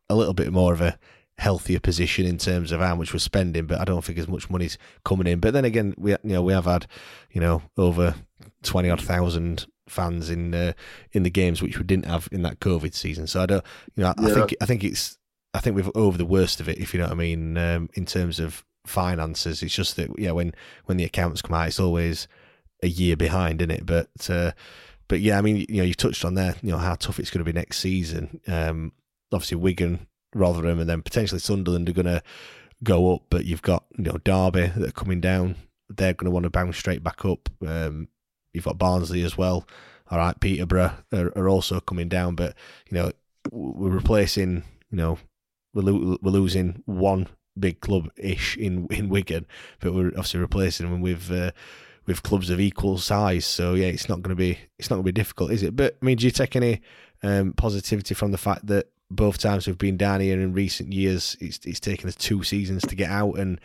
a 0.10 0.16
little 0.16 0.34
bit 0.34 0.52
more 0.52 0.74
of 0.74 0.82
a 0.82 0.98
healthier 1.38 1.80
position 1.80 2.26
in 2.26 2.38
terms 2.38 2.72
of 2.72 2.80
how 2.80 2.96
much 2.96 3.12
we're 3.12 3.20
spending, 3.20 3.66
but 3.66 3.80
I 3.80 3.84
don't 3.84 4.04
think 4.06 4.18
as 4.18 4.28
much 4.28 4.50
money's 4.50 4.78
coming 5.04 5.28
in. 5.28 5.40
But 5.40 5.54
then 5.54 5.66
again, 5.66 5.94
we 5.98 6.12
you 6.12 6.18
know 6.24 6.42
we 6.44 6.54
have 6.54 6.66
had 6.66 6.88
you 7.32 7.42
know 7.42 7.62
over 7.78 8.16
twenty 8.64 8.90
odd 8.90 9.02
thousand 9.02 9.66
fans 9.88 10.30
in 10.30 10.54
uh, 10.56 10.74
in 11.12 11.24
the 11.24 11.30
games 11.30 11.62
which 11.62 11.78
we 11.78 11.84
didn't 11.84 12.06
have 12.08 12.28
in 12.32 12.42
that 12.42 12.60
COVID 12.60 12.94
season. 12.94 13.28
So 13.28 13.42
I 13.42 13.46
don't 13.46 13.64
you 13.96 14.04
know 14.04 14.14
I 14.18 14.28
Yeah. 14.28 14.34
think 14.34 14.56
I 14.62 14.66
think 14.66 14.84
it's 14.84 15.18
I 15.54 15.60
think 15.60 15.76
we've 15.76 15.92
over 15.96 16.18
the 16.18 16.26
worst 16.26 16.60
of 16.60 16.68
it, 16.68 16.78
if 16.80 16.94
you 16.94 17.00
know 17.00 17.06
what 17.06 17.14
I 17.14 17.16
mean, 17.16 17.58
um, 17.58 17.90
in 17.94 18.06
terms 18.06 18.40
of 18.40 18.66
finances. 18.86 19.64
It's 19.64 19.74
just 19.74 19.96
that 19.96 20.10
yeah, 20.18 20.32
when 20.32 20.54
when 20.86 20.98
the 20.98 21.04
accounts 21.06 21.42
come 21.42 21.56
out, 21.56 21.68
it's 21.68 21.80
always 21.80 22.28
a 22.86 22.90
year 22.90 23.18
behind, 23.18 23.62
isn't 23.62 23.72
it? 23.72 23.86
But 23.86 24.30
uh, 24.30 24.52
but 25.08 25.20
yeah, 25.20 25.38
I 25.38 25.42
mean, 25.42 25.66
you 25.70 25.78
know, 25.78 25.84
you 25.84 25.94
touched 25.94 26.24
on 26.24 26.36
there, 26.36 26.56
you 26.62 26.72
know, 26.72 26.78
how 26.78 26.96
tough 26.96 27.20
it's 27.20 27.30
going 27.30 27.44
to 27.44 27.52
be 27.52 27.58
next 27.58 27.80
season. 27.80 28.40
Um, 28.48 28.94
obviously, 29.32 29.58
Wigan, 29.58 30.08
Rotherham, 30.34 30.80
and 30.80 30.90
then 30.90 31.02
potentially 31.02 31.40
Sunderland 31.40 31.90
are 31.90 31.94
going 31.94 32.06
to 32.06 32.24
go 32.84 33.14
up, 33.14 33.24
but 33.30 33.46
you've 33.46 33.62
got 33.62 33.86
you 33.98 34.06
know 34.06 34.18
Derby 34.24 34.68
that 34.68 34.90
are 34.90 34.92
coming 34.92 35.22
down. 35.22 35.56
They're 35.90 36.14
going 36.14 36.26
to 36.26 36.32
want 36.32 36.44
to 36.44 36.50
bounce 36.50 36.78
straight 36.78 37.04
back 37.04 37.26
up. 37.26 37.50
Um, 37.66 38.08
you've 38.54 38.66
got 38.66 38.78
Barnsley 38.78 39.24
as 39.24 39.38
well. 39.38 39.68
All 40.10 40.18
right, 40.18 40.40
Peterborough 40.40 40.94
are, 41.12 41.32
are 41.36 41.50
also 41.50 41.80
coming 41.80 42.10
down, 42.10 42.36
but 42.36 42.56
you 42.90 42.98
know 42.98 43.12
we're 43.52 43.90
replacing. 43.90 44.64
You 44.92 44.98
know 44.98 45.18
we're, 45.74 45.84
lo- 45.84 46.18
we're 46.22 46.32
losing 46.32 46.84
one 46.86 47.28
big 47.58 47.80
club 47.80 48.10
ish 48.18 48.58
in 48.58 48.88
in 48.90 49.10
Wigan, 49.10 49.46
but 49.80 49.94
we're 49.94 50.08
obviously 50.10 50.40
replacing 50.40 50.90
them 50.90 51.02
with 51.02 51.32
uh, 51.32 51.52
with 52.06 52.24
clubs 52.24 52.50
of 52.50 52.60
equal 52.60 52.98
size. 52.98 53.46
So 53.46 53.74
yeah, 53.74 53.88
it's 53.88 54.10
not 54.10 54.22
going 54.22 54.36
to 54.36 54.40
be 54.40 54.60
it's 54.78 54.90
not 54.90 54.98
going 54.98 55.06
to 55.06 55.12
be 55.12 55.22
difficult, 55.22 55.52
is 55.52 55.64
it? 55.64 55.76
But 55.76 55.98
I 56.02 56.06
mean, 56.06 56.18
do 56.18 56.26
you 56.26 56.32
take 56.32 56.56
any 56.56 56.82
um, 57.24 57.54
positivity 57.54 58.14
from 58.14 58.32
the 58.32 58.38
fact 58.38 58.68
that 58.68 58.90
both 59.12 59.38
times 59.38 59.68
we've 59.68 59.78
been 59.78 59.98
down 59.98 60.22
here 60.22 60.40
in 60.40 60.54
recent 60.54 60.94
years, 60.94 61.38
it's 61.40 61.60
it's 61.66 61.80
taken 61.80 62.08
us 62.08 62.16
two 62.16 62.44
seasons 62.44 62.84
to 62.84 62.96
get 62.96 63.10
out, 63.10 63.38
and 63.38 63.60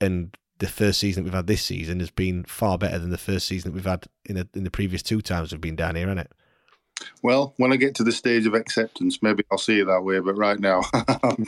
and 0.00 0.36
the 0.58 0.68
first 0.68 0.98
season 0.98 1.22
that 1.22 1.28
we've 1.28 1.36
had 1.36 1.46
this 1.46 1.62
season 1.62 2.00
has 2.00 2.10
been 2.10 2.44
far 2.44 2.78
better 2.78 2.98
than 2.98 3.10
the 3.10 3.18
first 3.18 3.46
season 3.46 3.70
that 3.70 3.74
we've 3.74 3.84
had 3.84 4.06
in 4.24 4.36
the, 4.36 4.48
in 4.54 4.64
the 4.64 4.70
previous 4.70 5.02
two 5.02 5.20
times 5.20 5.52
we've 5.52 5.60
been 5.60 5.76
down 5.76 5.94
here, 5.94 6.08
hasn't 6.08 6.26
it? 6.26 6.32
Well, 7.22 7.54
when 7.58 7.72
I 7.72 7.76
get 7.76 7.94
to 7.96 8.04
the 8.04 8.10
stage 8.10 8.44
of 8.44 8.54
acceptance, 8.54 9.22
maybe 9.22 9.44
I'll 9.52 9.58
see 9.58 9.78
it 9.78 9.84
that 9.84 10.02
way. 10.02 10.18
But 10.18 10.36
right 10.36 10.58
now, 10.58 10.82
I'm, 11.22 11.46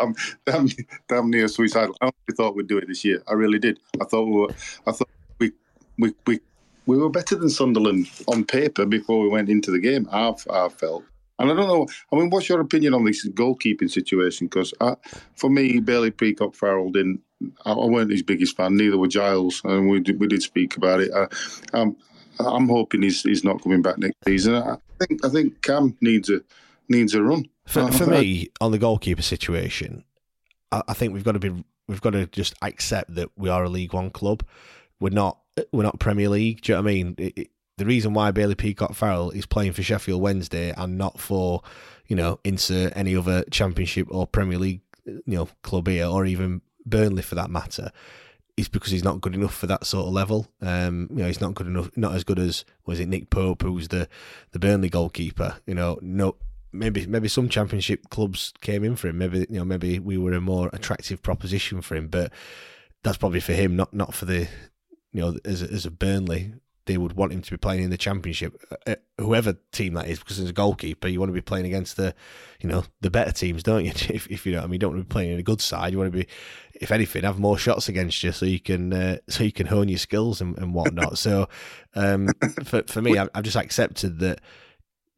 I'm, 0.00 0.14
damn, 0.46 0.68
damn 1.08 1.30
near 1.30 1.46
suicidal. 1.48 1.94
I 2.00 2.10
thought 2.34 2.56
we'd 2.56 2.68
do 2.68 2.78
it 2.78 2.88
this 2.88 3.04
year. 3.04 3.22
I 3.28 3.34
really 3.34 3.58
did. 3.58 3.80
I 4.00 4.04
thought 4.04 4.24
we 4.24 4.32
were. 4.32 4.54
I 4.86 4.92
thought 4.92 5.10
we 5.98 6.14
we 6.26 6.40
we 6.86 6.96
we 6.96 6.96
were 6.96 7.10
better 7.10 7.36
than 7.36 7.50
Sunderland 7.50 8.08
on 8.26 8.44
paper 8.44 8.86
before 8.86 9.20
we 9.20 9.28
went 9.28 9.48
into 9.48 9.70
the 9.70 9.78
game. 9.78 10.08
I've 10.10 10.46
I 10.50 10.68
felt. 10.68 11.04
And 11.40 11.52
I 11.52 11.54
don't 11.54 11.68
know. 11.68 11.86
I 12.12 12.16
mean, 12.16 12.30
what's 12.30 12.48
your 12.48 12.60
opinion 12.60 12.94
on 12.94 13.04
this 13.04 13.26
goalkeeping 13.28 13.88
situation? 13.90 14.48
Because 14.48 14.74
for 15.36 15.48
me, 15.48 15.78
Bailey 15.78 16.10
Peacock 16.10 16.54
Farrell 16.56 16.90
didn't. 16.90 17.20
I, 17.64 17.72
I 17.72 17.86
weren't 17.86 18.10
his 18.10 18.24
biggest 18.24 18.56
fan. 18.56 18.76
Neither 18.76 18.98
were 18.98 19.06
Giles, 19.06 19.62
and 19.64 19.88
we 19.88 20.00
did, 20.00 20.18
we 20.18 20.26
did 20.26 20.42
speak 20.42 20.76
about 20.76 21.00
it. 21.00 21.12
I, 21.14 21.28
um, 21.78 21.96
I'm 22.40 22.68
hoping 22.68 23.02
he's 23.02 23.22
he's 23.22 23.44
not 23.44 23.62
coming 23.62 23.82
back 23.82 23.98
next 23.98 24.16
season. 24.26 24.54
I 24.54 24.78
think 24.98 25.24
I 25.24 25.28
think 25.28 25.62
Cam 25.62 25.96
needs 26.00 26.28
a 26.28 26.40
needs 26.88 27.14
a 27.14 27.22
run. 27.22 27.48
For, 27.66 27.92
for 27.92 28.06
me, 28.06 28.48
on 28.60 28.72
the 28.72 28.78
goalkeeper 28.78 29.22
situation, 29.22 30.04
I, 30.72 30.82
I 30.88 30.94
think 30.94 31.12
we've 31.12 31.24
got 31.24 31.32
to 31.32 31.38
be 31.38 31.64
we've 31.86 32.00
got 32.00 32.10
to 32.10 32.26
just 32.26 32.54
accept 32.62 33.14
that 33.14 33.30
we 33.36 33.48
are 33.48 33.64
a 33.64 33.68
League 33.68 33.92
One 33.92 34.10
club. 34.10 34.42
We're 35.00 35.10
not 35.10 35.38
we're 35.72 35.82
not 35.82 35.98
Premier 35.98 36.28
League. 36.28 36.62
Do 36.62 36.72
you 36.72 36.76
know 36.76 36.82
what 36.82 36.90
I 36.90 36.94
mean? 36.94 37.14
It, 37.18 37.38
it, 37.38 37.50
the 37.78 37.86
reason 37.86 38.12
why 38.12 38.30
Bailey 38.32 38.56
Peacock 38.56 38.94
Farrell 38.94 39.30
is 39.30 39.46
playing 39.46 39.72
for 39.72 39.82
Sheffield 39.82 40.20
Wednesday 40.20 40.74
and 40.76 40.98
not 40.98 41.20
for, 41.20 41.62
you 42.06 42.16
know, 42.16 42.40
insert 42.44 42.92
any 42.96 43.16
other 43.16 43.44
Championship 43.50 44.08
or 44.10 44.26
Premier 44.26 44.58
League, 44.58 44.80
you 45.06 45.22
know, 45.26 45.48
club 45.62 45.86
here 45.86 46.06
or 46.06 46.26
even 46.26 46.60
Burnley 46.84 47.22
for 47.22 47.36
that 47.36 47.50
matter, 47.50 47.92
is 48.56 48.68
because 48.68 48.90
he's 48.90 49.04
not 49.04 49.20
good 49.20 49.34
enough 49.34 49.54
for 49.54 49.68
that 49.68 49.86
sort 49.86 50.06
of 50.06 50.12
level. 50.12 50.48
Um, 50.60 51.06
you 51.10 51.18
know, 51.18 51.26
he's 51.26 51.40
not 51.40 51.54
good 51.54 51.68
enough, 51.68 51.90
not 51.96 52.14
as 52.14 52.24
good 52.24 52.40
as 52.40 52.64
was 52.84 52.98
it 52.98 53.08
Nick 53.08 53.30
Pope, 53.30 53.62
who's 53.62 53.88
the 53.88 54.08
the 54.50 54.58
Burnley 54.58 54.88
goalkeeper. 54.88 55.58
You 55.64 55.74
know, 55.74 55.98
no, 56.02 56.34
maybe 56.72 57.06
maybe 57.06 57.28
some 57.28 57.48
Championship 57.48 58.10
clubs 58.10 58.52
came 58.60 58.82
in 58.82 58.96
for 58.96 59.08
him. 59.08 59.18
Maybe 59.18 59.46
you 59.48 59.58
know, 59.58 59.64
maybe 59.64 60.00
we 60.00 60.18
were 60.18 60.32
a 60.32 60.40
more 60.40 60.68
attractive 60.72 61.22
proposition 61.22 61.80
for 61.80 61.94
him, 61.94 62.08
but 62.08 62.32
that's 63.04 63.18
probably 63.18 63.40
for 63.40 63.52
him, 63.52 63.76
not 63.76 63.94
not 63.94 64.14
for 64.14 64.24
the 64.24 64.48
you 65.18 65.32
know 65.32 65.38
as 65.44 65.62
as 65.62 65.84
a 65.84 65.90
Burnley 65.90 66.52
they 66.88 66.96
would 66.96 67.12
want 67.12 67.32
him 67.32 67.42
to 67.42 67.50
be 67.50 67.56
playing 67.58 67.82
in 67.82 67.90
the 67.90 67.98
championship, 67.98 68.56
uh, 68.86 68.94
whoever 69.18 69.54
team 69.72 69.92
that 69.92 70.08
is, 70.08 70.18
because 70.18 70.38
as 70.40 70.48
a 70.48 70.54
goalkeeper, 70.54 71.06
you 71.06 71.20
want 71.20 71.28
to 71.28 71.34
be 71.34 71.42
playing 71.42 71.66
against 71.66 71.98
the, 71.98 72.14
you 72.60 72.68
know, 72.68 72.82
the 73.02 73.10
better 73.10 73.30
teams, 73.30 73.62
don't 73.62 73.84
you? 73.84 73.92
If, 74.08 74.26
if 74.28 74.46
you 74.46 74.52
know, 74.52 74.60
I 74.60 74.62
mean, 74.62 74.72
you 74.72 74.78
don't 74.78 74.94
want 74.94 75.02
to 75.02 75.04
be 75.04 75.12
playing 75.12 75.32
in 75.32 75.38
a 75.38 75.42
good 75.42 75.60
side. 75.60 75.92
You 75.92 75.98
want 75.98 76.10
to 76.10 76.18
be, 76.18 76.26
if 76.72 76.90
anything, 76.90 77.24
have 77.24 77.38
more 77.38 77.58
shots 77.58 77.90
against 77.90 78.22
you 78.24 78.32
so 78.32 78.46
you 78.46 78.58
can, 78.58 78.94
uh, 78.94 79.18
so 79.28 79.44
you 79.44 79.52
can 79.52 79.66
hone 79.66 79.90
your 79.90 79.98
skills 79.98 80.40
and, 80.40 80.56
and 80.56 80.72
whatnot. 80.72 81.18
so, 81.18 81.46
um, 81.94 82.28
for 82.64 82.82
for 82.84 83.02
me, 83.02 83.18
I've, 83.18 83.28
I've 83.34 83.44
just 83.44 83.56
accepted 83.56 84.18
that 84.20 84.40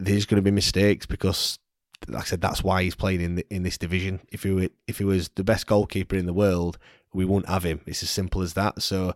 there's 0.01 0.27
going 0.27 0.37
to 0.37 0.43
be 0.43 0.51
mistakes 0.51 1.07
because 1.07 1.61
like 2.09 2.23
I 2.23 2.27
said, 2.27 2.41
that's 2.41 2.65
why 2.65 2.83
he's 2.83 2.95
playing 2.97 3.21
in 3.21 3.35
the, 3.37 3.47
in 3.55 3.63
this 3.63 3.79
division. 3.79 4.21
If 4.33 4.43
he 4.43 4.51
were, 4.51 4.69
if 4.89 4.99
he 4.99 5.05
was 5.05 5.29
the 5.37 5.45
best 5.45 5.69
goalkeeper 5.69 6.17
in 6.17 6.27
the 6.27 6.33
world, 6.33 6.79
we 7.13 7.25
wouldn't 7.25 7.49
have 7.49 7.63
him. 7.63 7.81
It's 7.87 8.03
as 8.03 8.11
simple 8.11 8.43
as 8.43 8.55
that. 8.55 8.83
So 8.83 9.15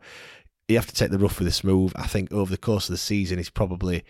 you 0.69 0.77
have 0.77 0.87
to 0.87 0.95
take 0.95 1.11
the 1.11 1.19
rough 1.19 1.39
with 1.39 1.47
the 1.47 1.53
smooth. 1.53 1.93
I 1.97 2.07
think 2.07 2.33
over 2.33 2.51
the 2.51 2.59
course 2.59 2.89
of 2.89 2.93
the 2.93 2.99
season, 2.99 3.39
he's 3.39 3.51
probably 3.51 4.05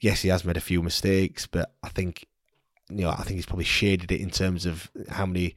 yes, 0.00 0.22
he 0.22 0.28
has 0.28 0.44
made 0.44 0.56
a 0.56 0.60
few 0.60 0.82
mistakes, 0.82 1.46
but 1.46 1.74
I 1.82 1.88
think 1.88 2.26
you 2.90 3.02
know 3.02 3.10
I 3.10 3.22
think 3.22 3.36
he's 3.36 3.46
probably 3.46 3.64
shaded 3.64 4.12
it 4.12 4.20
in 4.20 4.30
terms 4.30 4.66
of 4.66 4.90
how 5.08 5.26
many 5.26 5.54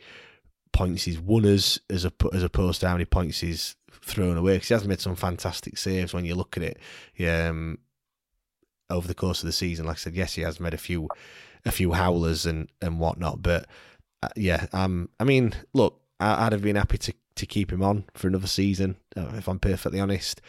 points 0.71 1.03
he's 1.03 1.19
won 1.19 1.45
as 1.45 1.79
as, 1.89 2.05
a, 2.05 2.13
as 2.33 2.43
opposed 2.43 2.81
to 2.81 2.87
how 2.87 2.93
many 2.93 3.05
points 3.05 3.39
he's 3.39 3.75
thrown 4.01 4.37
away. 4.37 4.55
Because 4.55 4.69
he 4.69 4.73
has 4.73 4.87
made 4.87 5.01
some 5.01 5.15
fantastic 5.15 5.77
saves 5.77 6.13
when 6.13 6.25
you 6.25 6.35
look 6.35 6.57
at 6.57 6.63
it. 6.63 6.79
Um, 7.27 7.79
over 8.89 9.07
the 9.07 9.15
course 9.15 9.43
of 9.43 9.47
the 9.47 9.53
season, 9.53 9.85
like 9.85 9.97
I 9.97 9.99
said, 9.99 10.15
yes, 10.15 10.35
he 10.35 10.43
has 10.43 10.59
made 10.59 10.73
a 10.73 10.77
few 10.77 11.09
a 11.65 11.71
few 11.71 11.93
howlers 11.93 12.45
and 12.45 12.69
and 12.81 12.99
whatnot, 12.99 13.41
but 13.41 13.67
uh, 14.23 14.29
yeah, 14.35 14.67
um, 14.73 15.09
I 15.19 15.23
mean, 15.23 15.53
look, 15.73 16.01
I'd 16.19 16.53
have 16.53 16.61
been 16.61 16.75
happy 16.75 16.97
to 16.99 17.13
to 17.37 17.45
keep 17.45 17.71
him 17.71 17.83
on 17.83 18.05
for 18.13 18.27
another 18.27 18.47
season, 18.47 18.97
uh, 19.15 19.31
if 19.35 19.47
I'm 19.47 19.59
perfectly 19.59 19.99
honest. 19.99 20.41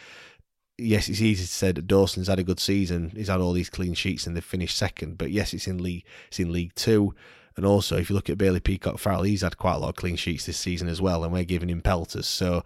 Yes, 0.77 1.09
it's 1.09 1.21
easy 1.21 1.43
to 1.43 1.49
say 1.49 1.71
that 1.71 1.87
Dawson's 1.87 2.27
had 2.27 2.39
a 2.39 2.43
good 2.43 2.59
season. 2.59 3.11
He's 3.15 3.27
had 3.27 3.41
all 3.41 3.51
these 3.51 3.69
clean 3.69 3.93
sheets 3.93 4.25
and 4.25 4.35
they've 4.35 4.43
finished 4.43 4.77
second. 4.77 5.17
But 5.17 5.31
yes, 5.31 5.53
it's 5.53 5.67
in 5.67 5.83
league, 5.83 6.05
it's 6.29 6.39
in 6.39 6.53
League 6.53 6.73
Two, 6.75 7.13
and 7.57 7.65
also 7.65 7.97
if 7.97 8.09
you 8.09 8.15
look 8.15 8.29
at 8.29 8.37
Bailey 8.37 8.61
Peacock 8.61 8.97
Farrell, 8.97 9.23
he's 9.23 9.41
had 9.41 9.57
quite 9.57 9.75
a 9.75 9.77
lot 9.79 9.89
of 9.89 9.95
clean 9.95 10.15
sheets 10.15 10.45
this 10.45 10.57
season 10.57 10.87
as 10.87 11.01
well, 11.01 11.23
and 11.23 11.33
we're 11.33 11.43
giving 11.43 11.69
him 11.69 11.81
pelters. 11.81 12.27
So 12.27 12.63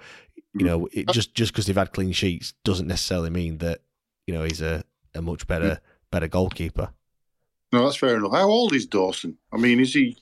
you 0.54 0.66
know, 0.66 0.88
it, 0.92 1.08
just 1.10 1.34
just 1.34 1.52
because 1.52 1.66
they've 1.66 1.76
had 1.76 1.94
clean 1.94 2.12
sheets 2.12 2.54
doesn't 2.64 2.88
necessarily 2.88 3.32
mean 3.32 3.58
that 3.60 3.82
you 4.28 4.34
know 4.34 4.44
he's 4.44 4.62
a, 4.62 4.84
a 5.16 5.22
much 5.22 5.48
better 5.48 5.80
better 6.12 6.28
goalkeeper. 6.28 6.92
No, 7.72 7.84
that's 7.84 7.96
fair 7.96 8.18
enough. 8.18 8.34
How 8.34 8.48
old 8.48 8.74
is 8.74 8.86
Dawson? 8.86 9.38
I 9.52 9.58
mean, 9.58 9.80
is 9.80 9.96
he 9.96 10.18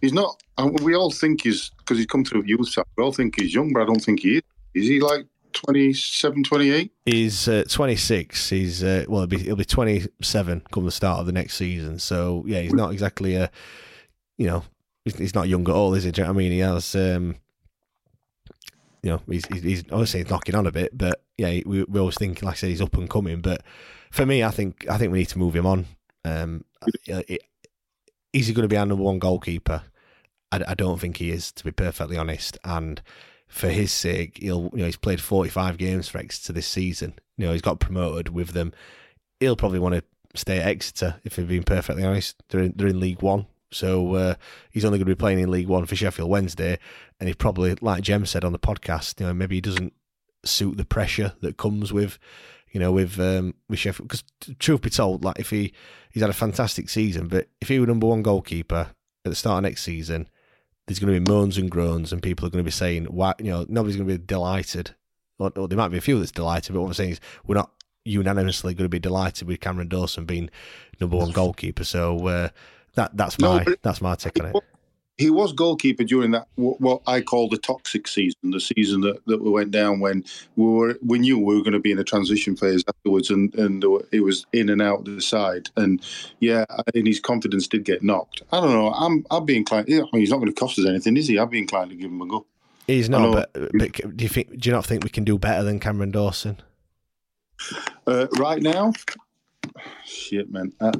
he's 0.00 0.12
not. 0.12 0.42
We 0.82 0.94
all 0.94 1.10
think 1.10 1.42
he's 1.42 1.70
because 1.78 1.98
he's 1.98 2.06
come 2.06 2.24
through 2.24 2.44
youth 2.44 2.68
side. 2.68 2.84
We 2.96 3.04
all 3.04 3.12
think 3.12 3.40
he's 3.40 3.54
young, 3.54 3.72
but 3.72 3.82
I 3.82 3.86
don't 3.86 4.02
think 4.02 4.20
he 4.20 4.36
is. 4.36 4.42
Is 4.74 4.88
he 4.88 5.00
like 5.00 5.26
27, 5.52 6.44
28? 6.44 6.92
He's 7.06 7.48
uh, 7.48 7.64
26. 7.68 8.48
He's 8.50 8.84
uh, 8.84 9.04
well, 9.08 9.20
he'll 9.22 9.26
be, 9.26 9.38
he'll 9.38 9.56
be 9.56 9.64
27 9.64 10.62
come 10.70 10.84
the 10.84 10.90
start 10.90 11.20
of 11.20 11.26
the 11.26 11.32
next 11.32 11.56
season. 11.56 11.98
So 11.98 12.44
yeah, 12.46 12.60
he's 12.60 12.72
not 12.72 12.92
exactly 12.92 13.34
a, 13.36 13.50
you 14.38 14.46
know, 14.46 14.64
he's, 15.04 15.16
he's 15.16 15.34
not 15.34 15.48
young 15.48 15.68
at 15.68 15.74
all, 15.74 15.94
is 15.94 16.04
he? 16.04 16.22
I 16.22 16.32
mean, 16.32 16.52
he 16.52 16.60
has, 16.60 16.94
um, 16.94 17.36
you 19.02 19.10
know, 19.10 19.22
he's, 19.28 19.46
he's 19.46 19.84
obviously 19.90 20.20
he's 20.20 20.30
knocking 20.30 20.54
on 20.54 20.66
a 20.66 20.72
bit, 20.72 20.96
but 20.96 21.22
yeah, 21.38 21.60
we, 21.64 21.84
we 21.84 22.00
always 22.00 22.16
think, 22.16 22.42
like 22.42 22.52
I 22.52 22.56
said, 22.56 22.70
he's 22.70 22.82
up 22.82 22.94
and 22.94 23.08
coming. 23.08 23.40
But 23.40 23.62
for 24.10 24.26
me, 24.26 24.44
I 24.44 24.50
think 24.50 24.86
I 24.88 24.98
think 24.98 25.12
we 25.12 25.20
need 25.20 25.28
to 25.28 25.38
move 25.38 25.56
him 25.56 25.66
on. 25.66 25.86
Um, 26.24 26.64
it, 27.06 27.42
is 28.32 28.46
he 28.46 28.54
going 28.54 28.64
to 28.64 28.68
be 28.68 28.76
our 28.76 28.86
number 28.86 29.04
one 29.04 29.18
goalkeeper? 29.18 29.82
I, 30.52 30.62
I 30.68 30.74
don't 30.74 31.00
think 31.00 31.18
he 31.18 31.30
is, 31.30 31.52
to 31.52 31.64
be 31.64 31.72
perfectly 31.72 32.16
honest. 32.16 32.58
And 32.64 33.02
for 33.48 33.68
his 33.68 33.92
sake, 33.92 34.38
he'll 34.40 34.70
you 34.72 34.80
know 34.80 34.86
he's 34.86 34.96
played 34.96 35.20
45 35.20 35.76
games 35.76 36.08
for 36.08 36.18
Exeter 36.18 36.52
this 36.52 36.66
season. 36.66 37.14
You 37.36 37.46
know 37.46 37.52
he's 37.52 37.62
got 37.62 37.80
promoted 37.80 38.30
with 38.30 38.50
them. 38.50 38.72
He'll 39.40 39.56
probably 39.56 39.78
want 39.78 39.96
to 39.96 40.04
stay 40.34 40.58
at 40.58 40.66
Exeter 40.66 41.16
if 41.24 41.36
we're 41.36 41.44
being 41.44 41.64
perfectly 41.64 42.04
honest. 42.04 42.42
They're 42.48 42.62
in, 42.62 42.74
they're 42.76 42.88
in 42.88 43.00
League 43.00 43.22
One, 43.22 43.46
so 43.70 44.14
uh, 44.14 44.34
he's 44.70 44.84
only 44.84 44.98
going 44.98 45.06
to 45.06 45.14
be 45.14 45.18
playing 45.18 45.40
in 45.40 45.50
League 45.50 45.68
One 45.68 45.86
for 45.86 45.96
Sheffield 45.96 46.30
Wednesday. 46.30 46.78
And 47.18 47.28
he 47.28 47.34
probably, 47.34 47.74
like 47.80 48.02
Jem 48.02 48.24
said 48.24 48.44
on 48.44 48.52
the 48.52 48.58
podcast, 48.58 49.20
you 49.20 49.26
know 49.26 49.34
maybe 49.34 49.56
he 49.56 49.60
doesn't 49.60 49.92
suit 50.44 50.76
the 50.76 50.84
pressure 50.84 51.34
that 51.40 51.56
comes 51.56 51.92
with 51.92 52.18
you 52.70 52.80
know 52.80 52.92
with 52.92 53.18
um, 53.18 53.54
with 53.68 53.78
Sheffield. 53.78 54.08
Because 54.08 54.24
truth 54.58 54.82
be 54.82 54.90
told, 54.90 55.24
like 55.24 55.38
if 55.38 55.50
he 55.50 55.72
he's 56.10 56.22
had 56.22 56.30
a 56.30 56.34
fantastic 56.34 56.88
season, 56.88 57.28
but 57.28 57.48
if 57.60 57.68
he 57.68 57.78
were 57.78 57.86
number 57.86 58.06
one 58.06 58.22
goalkeeper 58.22 58.88
at 59.24 59.30
the 59.30 59.34
start 59.34 59.58
of 59.58 59.62
next 59.64 59.82
season 59.82 60.28
there's 60.90 60.98
going 60.98 61.14
to 61.14 61.20
be 61.20 61.30
moans 61.30 61.56
and 61.56 61.70
groans, 61.70 62.12
and 62.12 62.20
people 62.20 62.44
are 62.44 62.50
going 62.50 62.64
to 62.64 62.66
be 62.66 62.72
saying, 62.72 63.04
"Why?" 63.04 63.32
You 63.38 63.52
know, 63.52 63.66
nobody's 63.68 63.94
going 63.94 64.08
to 64.08 64.18
be 64.18 64.24
delighted. 64.24 64.96
Or, 65.38 65.52
or 65.54 65.68
there 65.68 65.78
might 65.78 65.88
be 65.88 65.98
a 65.98 66.00
few 66.00 66.18
that's 66.18 66.32
delighted, 66.32 66.72
but 66.72 66.80
what 66.80 66.88
I'm 66.88 66.94
saying 66.94 67.10
is, 67.10 67.20
we're 67.46 67.54
not 67.54 67.70
unanimously 68.04 68.74
going 68.74 68.86
to 68.86 68.88
be 68.88 68.98
delighted 68.98 69.46
with 69.46 69.60
Cameron 69.60 69.86
Dawson 69.86 70.24
being 70.24 70.50
number 71.00 71.16
one 71.16 71.30
goalkeeper. 71.30 71.84
So 71.84 72.26
uh, 72.26 72.48
that 72.94 73.16
that's 73.16 73.38
my 73.38 73.62
no, 73.62 73.74
that's 73.82 74.00
my 74.00 74.16
take 74.16 74.40
on 74.40 74.46
it 74.46 74.56
he 75.20 75.28
was 75.28 75.52
goalkeeper 75.52 76.02
during 76.02 76.30
that 76.30 76.48
what 76.56 77.02
I 77.06 77.20
call 77.20 77.50
the 77.50 77.58
toxic 77.58 78.08
season, 78.08 78.52
the 78.52 78.58
season 78.58 79.02
that, 79.02 79.20
that 79.26 79.42
we 79.42 79.50
went 79.50 79.70
down 79.70 80.00
when 80.00 80.24
we 80.56 80.64
were 80.64 80.98
we 81.04 81.18
knew 81.18 81.38
we 81.38 81.56
were 81.56 81.62
going 81.62 81.74
to 81.74 81.78
be 81.78 81.92
in 81.92 81.98
a 81.98 82.04
transition 82.04 82.56
phase 82.56 82.82
afterwards, 82.88 83.28
and 83.28 83.54
and 83.54 83.84
it 84.12 84.20
was 84.20 84.46
in 84.54 84.70
and 84.70 84.80
out 84.80 85.04
the 85.04 85.20
side, 85.20 85.68
and 85.76 86.02
yeah, 86.40 86.64
and 86.94 87.06
his 87.06 87.20
confidence 87.20 87.68
did 87.68 87.84
get 87.84 88.02
knocked. 88.02 88.40
I 88.50 88.62
don't 88.62 88.72
know. 88.72 88.92
I'm 88.92 89.26
I'd 89.30 89.44
be 89.44 89.58
inclined. 89.58 89.88
I 89.90 89.92
mean, 89.92 90.08
he's 90.14 90.30
not 90.30 90.38
going 90.38 90.48
to 90.48 90.58
cost 90.58 90.78
us 90.78 90.86
anything, 90.86 91.18
is 91.18 91.28
he? 91.28 91.38
I'd 91.38 91.50
be 91.50 91.58
inclined 91.58 91.90
to 91.90 91.96
give 91.96 92.10
him 92.10 92.22
a 92.22 92.26
go. 92.26 92.46
He's 92.86 93.10
not, 93.10 93.32
but, 93.32 93.52
but 93.74 94.16
do 94.16 94.24
you 94.24 94.28
think? 94.28 94.58
Do 94.58 94.70
you 94.70 94.74
not 94.74 94.86
think 94.86 95.04
we 95.04 95.10
can 95.10 95.24
do 95.24 95.38
better 95.38 95.62
than 95.62 95.80
Cameron 95.80 96.12
Dawson? 96.12 96.56
Uh, 98.06 98.26
right 98.38 98.62
now, 98.62 98.94
shit, 100.06 100.50
man. 100.50 100.72
Uh, 100.80 100.92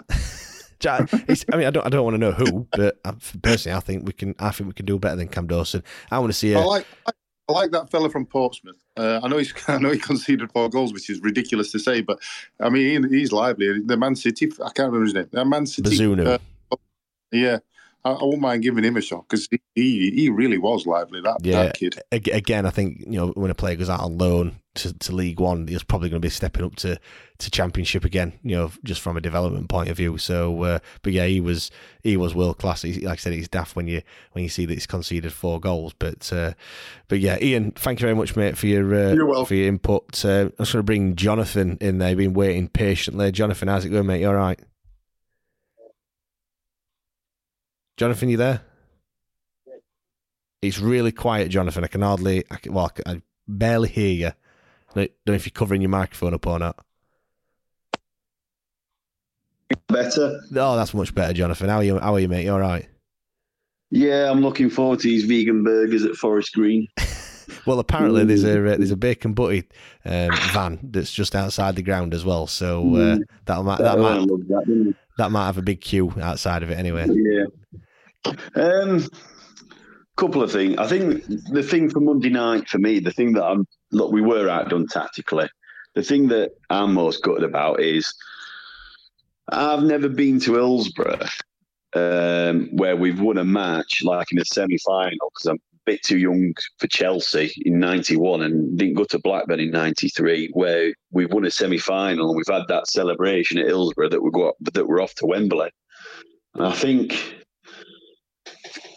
I 0.87 1.57
mean, 1.57 1.67
I 1.67 1.71
don't, 1.71 1.87
I 1.87 1.89
don't 1.89 2.05
want 2.05 2.15
to 2.15 2.19
know 2.19 2.33
who, 2.33 2.67
but 2.73 2.99
personally, 3.43 3.77
I 3.77 3.81
think 3.81 4.07
we 4.07 4.13
can. 4.13 4.35
I 4.39 4.51
think 4.51 4.69
we 4.69 4.75
can 4.75 4.87
do 4.87 4.99
better 4.99 5.17
than 5.17 5.29
Cam 5.29 5.47
Dawson. 5.47 5.83
I 6.11 6.19
want 6.19 6.33
to 6.33 6.39
see. 6.39 6.53
A, 6.53 6.61
I 6.61 6.65
like, 6.65 6.87
I 7.07 7.53
like 7.53 7.71
that 7.73 7.91
fella 7.91 8.09
from 8.09 8.27
Portsmouth. 8.27 8.83
Uh, 8.97 9.21
I 9.23 9.29
know 9.29 9.39
he's, 9.39 9.53
I 9.69 9.79
know 9.79 9.91
he 9.91 9.99
conceded 9.99 10.51
four 10.53 10.69
goals, 10.69 10.93
which 10.93 11.11
is 11.11 11.21
ridiculous 11.21 11.73
to 11.73 11.79
say, 11.79 12.01
but 12.01 12.21
I 12.61 12.71
mean, 12.71 13.09
he, 13.09 13.19
he's 13.19 13.33
lively. 13.33 13.81
The 13.81 13.97
Man 13.97 14.15
City, 14.15 14.47
I 14.65 14.71
can't 14.71 14.93
remember 14.93 15.05
his 15.05 15.15
name. 15.15 15.29
The 15.31 15.45
Man 15.45 15.67
City, 15.67 15.97
Bazunu. 15.97 16.27
Uh, 16.27 16.77
yeah, 17.33 17.59
I, 18.05 18.13
I 18.13 18.25
wouldn't 18.25 18.43
mind 18.43 18.63
giving 18.63 18.85
him 18.85 18.97
a 18.97 19.01
shot 19.01 19.27
because 19.29 19.49
he, 19.51 19.61
he, 19.75 20.11
he 20.11 20.29
really 20.31 20.59
was 20.59 20.87
lively. 20.87 21.21
That 21.21 21.39
yeah. 21.43 21.65
That 21.65 21.77
kid. 21.77 22.01
Again, 22.11 22.67
I 22.67 22.71
think 22.71 23.01
you 23.01 23.19
know 23.19 23.29
when 23.29 23.51
a 23.51 23.55
player 23.55 23.77
goes 23.77 23.91
out 23.91 24.01
on 24.01 24.17
loan 24.17 24.61
to, 24.77 24.93
to 24.99 25.13
League 25.13 25.41
One, 25.41 25.67
he's 25.67 25.83
probably 25.83 26.09
going 26.09 26.23
to 26.23 26.27
be 26.27 26.31
stepping 26.31 26.65
up 26.65 26.77
to, 26.77 26.99
to 27.39 27.51
Championship 27.51 28.05
again. 28.05 28.39
You 28.43 28.57
know, 28.57 28.73
just 28.85 29.01
from 29.01 29.17
a 29.17 29.21
development 29.21 29.69
point 29.69 29.91
of 29.91 29.97
view. 29.97 30.17
So, 30.17 30.63
uh, 30.63 30.79
but 31.03 31.13
yeah, 31.13 31.27
he 31.27 31.41
was 31.41 31.71
he 32.03 32.17
was 32.17 32.35
world 32.35 32.59
class. 32.59 32.83
He, 32.83 33.01
like 33.01 33.19
I 33.19 33.21
said, 33.21 33.33
he's 33.35 33.49
daft 33.49 33.77
when 33.77 33.87
you 33.87 34.03
when 34.33 34.45
you 34.45 34.49
see 34.49 34.65
that 34.67 34.75
he's 34.75 34.87
conceded 34.87 35.33
four 35.33 35.61
goals. 35.61 35.93
But 35.99 36.33
uh, 36.33 36.55
but 37.09 37.21
yeah, 37.21 37.37
Ian, 37.41 37.73
thank 37.73 38.01
you 38.01 38.05
very 38.05 38.17
much, 38.17 38.35
mate, 38.37 38.57
for 38.57 38.67
your 38.67 38.95
uh, 38.95 39.45
for 39.45 39.55
your 39.55 39.69
input. 39.69 40.25
Uh, 40.25 40.29
I'm 40.29 40.53
just 40.59 40.73
going 40.73 40.81
to 40.81 40.83
bring 40.85 41.17
Jonathan 41.17 41.77
in 41.81 41.99
there. 41.99 42.17
Been 42.17 42.33
waiting 42.35 42.69
patiently. 42.69 43.31
Jonathan, 43.33 43.69
how's 43.69 43.85
it 43.85 43.91
going, 43.91 44.07
mate? 44.07 44.21
You 44.21 44.29
all 44.29 44.35
right? 44.35 44.59
Jonathan, 48.01 48.31
you 48.31 48.39
there? 48.39 48.63
It's 50.63 50.79
really 50.79 51.13
quiet, 51.13 51.51
Jonathan. 51.51 51.85
I 51.85 51.87
can 51.87 52.01
hardly, 52.01 52.45
I 52.51 52.57
can, 52.57 52.73
well, 52.73 52.91
I, 53.05 53.21
barely 53.47 53.91
hear 53.91 54.11
you. 54.11 54.27
I 54.29 54.33
don't 54.95 55.11
know 55.27 55.35
if 55.35 55.45
you're 55.45 55.51
covering 55.51 55.83
your 55.83 55.91
microphone 55.91 56.33
up 56.33 56.47
or 56.47 56.59
not. 56.59 56.83
Better. 59.89 60.41
Oh, 60.57 60.77
that's 60.77 60.95
much 60.95 61.15
better, 61.15 61.35
Jonathan. 61.35 61.69
How 61.69 61.77
are 61.77 61.85
you? 61.85 61.99
How 61.99 62.15
are 62.15 62.21
you, 62.21 62.29
mate? 62.29 62.45
You 62.45 62.55
all 62.55 62.61
right? 62.61 62.89
Yeah, 63.91 64.31
I'm 64.31 64.41
looking 64.41 64.71
forward 64.71 65.01
to 65.01 65.07
these 65.09 65.25
vegan 65.27 65.63
burgers 65.63 66.03
at 66.07 66.15
Forest 66.15 66.55
Green. 66.55 66.89
well, 67.67 67.79
apparently 67.79 68.25
there's 68.25 68.45
a 68.45 68.59
uh, 68.61 68.77
there's 68.77 68.91
a 68.91 68.97
bacon 68.97 69.35
butty 69.35 69.69
um, 70.07 70.31
van 70.53 70.79
that's 70.83 71.13
just 71.13 71.35
outside 71.35 71.77
the 71.77 71.83
ground 71.83 72.15
as 72.15 72.25
well. 72.25 72.47
So 72.47 72.81
uh, 72.81 73.17
Mm. 73.17 73.23
that 73.45 73.63
might 73.63 73.79
that 73.79 73.99
might 73.99 74.27
that, 74.27 74.65
it? 74.67 74.97
that 75.19 75.31
might 75.31 75.47
have 75.47 75.59
a 75.59 75.63
big 75.63 75.81
queue 75.81 76.15
outside 76.21 76.63
of 76.63 76.71
it 76.71 76.79
anyway. 76.79 77.07
Yeah. 77.09 77.45
Um, 78.55 79.07
couple 80.21 80.43
of 80.43 80.53
things. 80.53 80.77
I 80.77 80.87
think 80.87 81.25
the 81.51 81.63
thing 81.63 81.89
for 81.89 82.01
Monday 82.01 82.29
night 82.29 82.69
for 82.69 82.79
me, 82.79 83.01
the 83.01 83.11
thing 83.11 83.33
that 83.33 83.45
I'm 83.45 83.67
look, 83.91 84.13
we 84.13 84.21
were 84.21 84.49
outdone 84.49 84.87
tactically. 84.87 85.49
The 85.95 86.03
thing 86.03 86.29
that 86.29 86.51
I'm 86.69 86.93
most 86.95 87.23
gutted 87.23 87.43
about 87.43 87.81
is 87.81 88.13
I've 89.49 89.83
never 89.83 90.09
been 90.09 90.39
to 90.41 90.55
Hillsborough 90.55 91.27
um, 91.95 92.69
where 92.73 92.97
we've 92.97 93.21
won 93.21 93.39
a 93.39 93.45
match 93.45 94.03
like 94.05 94.31
in 94.31 94.39
a 94.39 94.45
semi-final 94.45 95.33
because 95.35 95.47
I'm 95.47 95.57
a 95.57 95.79
bit 95.87 96.03
too 96.03 96.19
young 96.19 96.55
for 96.79 96.87
Chelsea 96.87 97.53
in 97.65 97.81
'91 97.81 98.43
and 98.43 98.79
didn't 98.79 98.95
go 98.95 99.05
to 99.05 99.19
Blackburn 99.19 99.59
in 99.59 99.71
'93 99.71 100.51
where 100.53 100.93
we've 101.11 101.33
won 101.33 101.47
a 101.47 101.51
semi-final 101.51 102.29
and 102.29 102.37
we've 102.37 102.55
had 102.55 102.69
that 102.69 102.89
celebration 102.89 103.59
at 103.59 103.67
Hillsborough 103.67 104.11
that 104.11 104.23
we 104.23 104.31
go 104.31 104.53
that 104.61 104.87
we're 104.87 105.03
off 105.03 105.15
to 105.15 105.27
Wembley. 105.27 105.71
And 106.55 106.67
I 106.67 106.73
think 106.73 107.40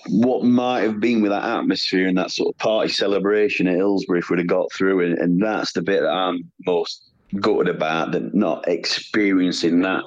what 0.08 0.44
might 0.44 0.82
have 0.82 1.00
been 1.00 1.22
with 1.22 1.32
that 1.32 1.44
atmosphere 1.44 2.08
and 2.08 2.18
that 2.18 2.32
sort 2.32 2.54
of 2.54 2.58
party 2.60 2.92
celebration 2.92 3.68
at 3.68 3.76
Hillsborough 3.76 4.20
if 4.20 4.30
we'd 4.30 4.40
have 4.40 4.48
got 4.48 4.72
through, 4.72 5.06
and, 5.06 5.18
and 5.18 5.42
that's 5.42 5.74
the 5.74 5.82
bit 5.82 6.02
that 6.02 6.10
I'm 6.10 6.52
most 6.66 7.10
gutted 7.40 7.74
about, 7.74 8.12
that 8.12 8.34
not 8.34 8.68
experiencing 8.68 9.82
that 9.82 10.04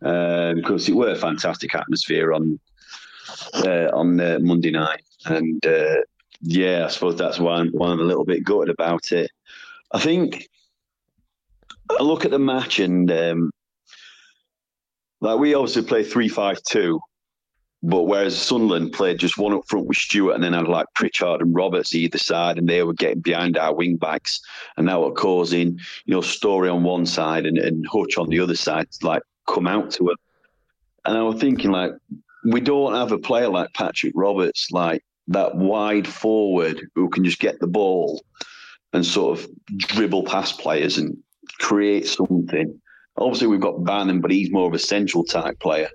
because 0.00 0.88
it 0.88 0.94
were 0.94 1.10
a 1.10 1.16
fantastic 1.16 1.74
atmosphere 1.74 2.32
on 2.32 2.58
uh, 3.54 3.88
on 3.92 4.20
uh, 4.20 4.38
Monday 4.40 4.70
night, 4.70 5.02
and 5.26 5.64
uh, 5.66 5.96
yeah, 6.42 6.84
I 6.84 6.88
suppose 6.88 7.16
that's 7.16 7.38
why 7.38 7.56
I'm, 7.56 7.70
why 7.70 7.88
I'm 7.90 8.00
a 8.00 8.04
little 8.04 8.24
bit 8.24 8.44
gutted 8.44 8.70
about 8.70 9.12
it. 9.12 9.30
I 9.92 10.00
think 10.00 10.48
I 11.90 12.02
look 12.02 12.24
at 12.24 12.30
the 12.30 12.38
match 12.38 12.78
and 12.78 13.10
um, 13.10 13.50
like 15.20 15.38
we 15.38 15.54
obviously 15.54 15.82
play 15.82 16.04
three 16.04 16.28
five 16.28 16.62
two. 16.62 17.00
But 17.88 18.02
whereas 18.02 18.36
Sunderland 18.36 18.92
played 18.92 19.20
just 19.20 19.38
one 19.38 19.52
up 19.52 19.62
front 19.68 19.86
with 19.86 19.96
Stewart 19.96 20.34
and 20.34 20.42
then 20.42 20.54
had 20.54 20.66
like 20.66 20.86
Pritchard 20.96 21.40
and 21.40 21.54
Roberts 21.54 21.94
either 21.94 22.18
side, 22.18 22.58
and 22.58 22.68
they 22.68 22.82
were 22.82 22.92
getting 22.92 23.20
behind 23.20 23.56
our 23.56 23.72
wing 23.72 23.94
backs, 23.94 24.40
and 24.76 24.88
that 24.88 25.00
were 25.00 25.12
causing, 25.12 25.78
you 26.04 26.14
know, 26.14 26.20
Storey 26.20 26.68
on 26.68 26.82
one 26.82 27.06
side 27.06 27.46
and, 27.46 27.56
and 27.56 27.86
Hutch 27.86 28.18
on 28.18 28.28
the 28.28 28.40
other 28.40 28.56
side 28.56 28.90
to 28.90 29.06
like 29.06 29.22
come 29.46 29.68
out 29.68 29.92
to 29.92 30.08
it. 30.08 30.18
And 31.04 31.16
I 31.16 31.22
was 31.22 31.40
thinking, 31.40 31.70
like, 31.70 31.92
we 32.50 32.60
don't 32.60 32.94
have 32.94 33.12
a 33.12 33.18
player 33.18 33.48
like 33.48 33.72
Patrick 33.72 34.14
Roberts, 34.16 34.72
like 34.72 35.04
that 35.28 35.54
wide 35.54 36.08
forward 36.08 36.88
who 36.96 37.08
can 37.08 37.22
just 37.22 37.38
get 37.38 37.60
the 37.60 37.68
ball 37.68 38.20
and 38.94 39.06
sort 39.06 39.38
of 39.38 39.48
dribble 39.76 40.24
past 40.24 40.58
players 40.58 40.98
and 40.98 41.16
create 41.60 42.08
something. 42.08 42.80
Obviously, 43.16 43.46
we've 43.46 43.60
got 43.60 43.84
Bannon, 43.84 44.20
but 44.20 44.32
he's 44.32 44.50
more 44.50 44.66
of 44.66 44.74
a 44.74 44.78
central 44.80 45.22
type 45.22 45.60
player. 45.60 45.88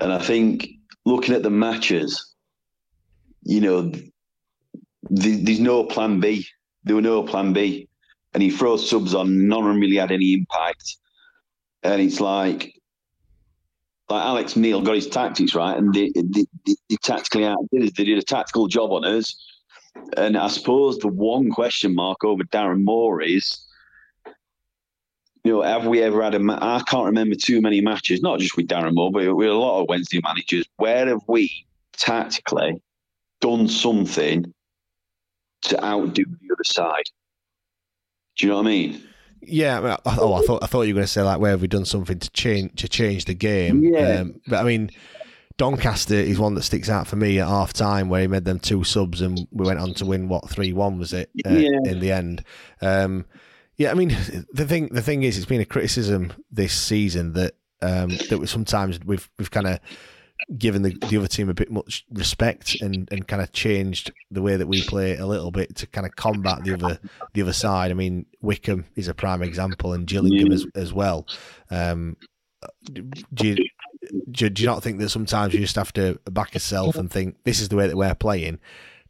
And 0.00 0.12
I 0.12 0.18
think 0.18 0.68
looking 1.06 1.34
at 1.34 1.42
the 1.42 1.50
matches, 1.50 2.34
you 3.42 3.60
know, 3.60 3.90
th- 3.90 4.10
there's 5.44 5.60
no 5.60 5.84
plan 5.84 6.20
B. 6.20 6.44
There 6.84 6.96
were 6.96 7.02
no 7.02 7.22
plan 7.22 7.52
B. 7.52 7.88
And 8.34 8.42
he 8.42 8.50
throws 8.50 8.90
subs 8.90 9.14
on, 9.14 9.48
none 9.48 9.60
of 9.60 9.66
them 9.66 9.80
really 9.80 9.96
had 9.96 10.12
any 10.12 10.34
impact. 10.34 10.96
And 11.82 12.02
it's 12.02 12.20
like, 12.20 12.74
like 14.10 14.24
Alex 14.24 14.56
Neil 14.56 14.82
got 14.82 14.96
his 14.96 15.08
tactics 15.08 15.54
right, 15.54 15.76
and 15.76 15.94
they, 15.94 16.12
they, 16.14 16.44
they, 16.66 16.74
they 16.90 16.96
tactically 17.02 17.44
outdid 17.44 17.84
us. 17.84 17.92
They 17.96 18.04
did 18.04 18.18
a 18.18 18.22
tactical 18.22 18.66
job 18.66 18.92
on 18.92 19.04
us. 19.04 19.34
And 20.16 20.36
I 20.36 20.48
suppose 20.48 20.98
the 20.98 21.08
one 21.08 21.50
question 21.50 21.94
mark 21.94 22.24
over 22.24 22.44
Darren 22.44 22.84
Moore 22.84 23.22
is, 23.22 23.65
you 25.46 25.52
know, 25.54 25.62
have 25.62 25.86
we 25.86 26.02
ever 26.02 26.22
had 26.22 26.34
a? 26.34 26.38
Ma- 26.38 26.58
I 26.60 26.82
can't 26.86 27.06
remember 27.06 27.36
too 27.36 27.60
many 27.60 27.80
matches, 27.80 28.20
not 28.22 28.38
just 28.40 28.56
with 28.56 28.66
Darren 28.68 28.94
Moore, 28.94 29.10
but 29.12 29.34
with 29.34 29.48
a 29.48 29.52
lot 29.54 29.80
of 29.82 29.88
Wednesday 29.88 30.20
managers. 30.22 30.64
Where 30.76 31.06
have 31.06 31.20
we 31.28 31.50
tactically 31.96 32.82
done 33.40 33.68
something 33.68 34.52
to 35.62 35.84
outdo 35.84 36.24
the 36.24 36.54
other 36.54 36.64
side? 36.64 37.04
Do 38.36 38.46
you 38.46 38.50
know 38.52 38.56
what 38.58 38.66
I 38.66 38.70
mean? 38.70 39.02
Yeah, 39.42 39.78
I 39.78 39.80
mean, 39.80 39.90
I- 39.92 40.16
oh, 40.18 40.34
I 40.34 40.42
thought 40.42 40.62
I 40.62 40.66
thought 40.66 40.82
you 40.82 40.94
were 40.94 40.98
going 40.98 41.06
to 41.06 41.12
say 41.12 41.22
like 41.22 41.38
where 41.40 41.52
have 41.52 41.62
we 41.62 41.68
done 41.68 41.84
something 41.84 42.18
to 42.18 42.30
change 42.30 42.80
to 42.80 42.88
change 42.88 43.24
the 43.26 43.34
game? 43.34 43.82
Yeah. 43.84 44.20
um, 44.20 44.40
but 44.48 44.56
I 44.60 44.64
mean, 44.64 44.90
Doncaster 45.58 46.14
is 46.14 46.38
one 46.38 46.54
that 46.54 46.62
sticks 46.62 46.88
out 46.90 47.06
for 47.06 47.16
me 47.16 47.38
at 47.38 47.46
half 47.48 47.72
time 47.72 48.08
where 48.08 48.20
he 48.22 48.26
made 48.26 48.44
them 48.44 48.58
two 48.58 48.84
subs 48.84 49.20
and 49.20 49.46
we 49.52 49.66
went 49.66 49.78
on 49.80 49.94
to 49.94 50.06
win 50.06 50.28
what 50.28 50.48
three 50.50 50.72
one 50.72 50.98
was 50.98 51.12
it 51.12 51.30
uh, 51.46 51.50
Yeah. 51.50 51.78
in 51.84 52.00
the 52.00 52.12
end. 52.12 52.42
Um, 52.82 53.24
yeah, 53.76 53.90
I 53.90 53.94
mean 53.94 54.08
the 54.52 54.66
thing 54.66 54.88
the 54.88 55.02
thing 55.02 55.22
is 55.22 55.36
it's 55.36 55.46
been 55.46 55.60
a 55.60 55.66
criticism 55.66 56.32
this 56.50 56.72
season 56.72 57.32
that 57.34 57.54
um, 57.82 58.10
that 58.30 58.38
we 58.38 58.46
sometimes 58.46 58.98
we've 59.04 59.28
we've 59.38 59.50
kind 59.50 59.66
of 59.66 59.80
given 60.56 60.82
the, 60.82 60.96
the 61.08 61.16
other 61.16 61.26
team 61.26 61.48
a 61.48 61.54
bit 61.54 61.70
much 61.70 62.04
respect 62.12 62.80
and, 62.80 63.08
and 63.10 63.26
kind 63.26 63.42
of 63.42 63.52
changed 63.52 64.12
the 64.30 64.42
way 64.42 64.56
that 64.56 64.66
we 64.66 64.82
play 64.82 65.16
a 65.16 65.26
little 65.26 65.50
bit 65.50 65.74
to 65.76 65.86
kind 65.86 66.06
of 66.06 66.14
combat 66.14 66.62
the 66.62 66.74
other 66.74 66.98
the 67.34 67.42
other 67.42 67.52
side. 67.52 67.90
I 67.90 67.94
mean, 67.94 68.26
Wycombe 68.40 68.84
is 68.94 69.08
a 69.08 69.14
prime 69.14 69.42
example, 69.42 69.92
and 69.92 70.06
Gillingham 70.06 70.52
as, 70.52 70.66
as 70.74 70.92
well. 70.92 71.26
Um, 71.70 72.16
do 72.82 73.48
you 73.48 73.56
do, 74.30 74.48
do 74.48 74.62
you 74.62 74.68
not 74.68 74.82
think 74.82 74.98
that 75.00 75.10
sometimes 75.10 75.54
you 75.54 75.60
just 75.60 75.76
have 75.76 75.92
to 75.94 76.18
back 76.30 76.54
yourself 76.54 76.96
and 76.96 77.10
think 77.10 77.36
this 77.44 77.60
is 77.60 77.68
the 77.68 77.76
way 77.76 77.86
that 77.86 77.96
we're 77.96 78.14
playing, 78.14 78.58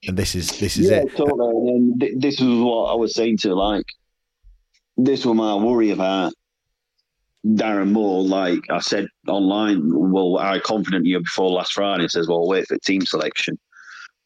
and 0.07 0.17
this 0.17 0.35
is 0.35 0.59
this 0.59 0.77
is 0.77 0.91
yeah, 0.91 0.99
it? 0.99 1.17
totally. 1.17 1.69
And 1.69 2.01
th- 2.01 2.15
this 2.19 2.41
is 2.41 2.49
what 2.49 2.93
I 2.93 2.95
was 2.95 3.15
saying 3.15 3.39
to 3.39 3.55
like. 3.55 3.87
This 4.97 5.25
was 5.27 5.37
my 5.37 5.55
worry 5.55 5.91
about 5.91 6.33
Darren 7.47 7.93
Moore. 7.93 8.23
Like 8.23 8.61
I 8.71 8.81
said 8.81 9.07
online, 9.29 9.83
well, 9.93 10.39
I 10.39 10.59
confident 10.59 11.07
you 11.07 11.21
before 11.21 11.51
last 11.51 11.75
Friday. 11.75 12.09
Says, 12.09 12.29
well, 12.29 12.49
wait 12.49 12.67
for 12.67 12.79
team 12.79 13.03
selection. 13.03 13.59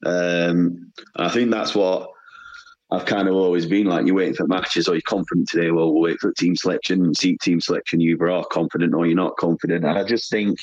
Um, 0.07 0.93
I 1.17 1.29
think 1.29 1.51
that's 1.51 1.75
what 1.75 2.09
I've 2.93 3.05
kind 3.05 3.29
of 3.29 3.35
always 3.35 3.67
been 3.67 3.87
like. 3.87 4.07
You're 4.07 4.17
waiting 4.17 4.35
for 4.35 4.47
matches, 4.47 4.89
or 4.89 4.95
you're 4.95 5.03
confident 5.03 5.49
today. 5.49 5.71
Well, 5.71 5.93
we'll 5.93 6.03
wait 6.03 6.21
for 6.21 6.33
team 6.33 6.57
selection. 6.57 7.05
and 7.05 7.17
See 7.17 7.37
team 7.37 7.61
selection. 7.61 8.01
You 8.01 8.19
are 8.21 8.45
confident 8.45 8.95
or 8.95 9.07
you're 9.07 9.17
not 9.17 9.37
confident. 9.37 9.85
And 9.85 9.99
I 9.99 10.05
just 10.05 10.31
think 10.31 10.61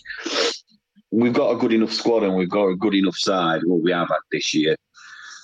we've 1.11 1.33
got 1.33 1.51
a 1.51 1.57
good 1.57 1.73
enough 1.73 1.91
squad 1.91 2.23
and 2.23 2.35
we've 2.35 2.49
got 2.49 2.67
a 2.67 2.75
good 2.75 2.95
enough 2.95 3.17
side. 3.17 3.61
What 3.65 3.83
we 3.83 3.91
have 3.91 4.09
had 4.09 4.17
this 4.31 4.53
year 4.53 4.75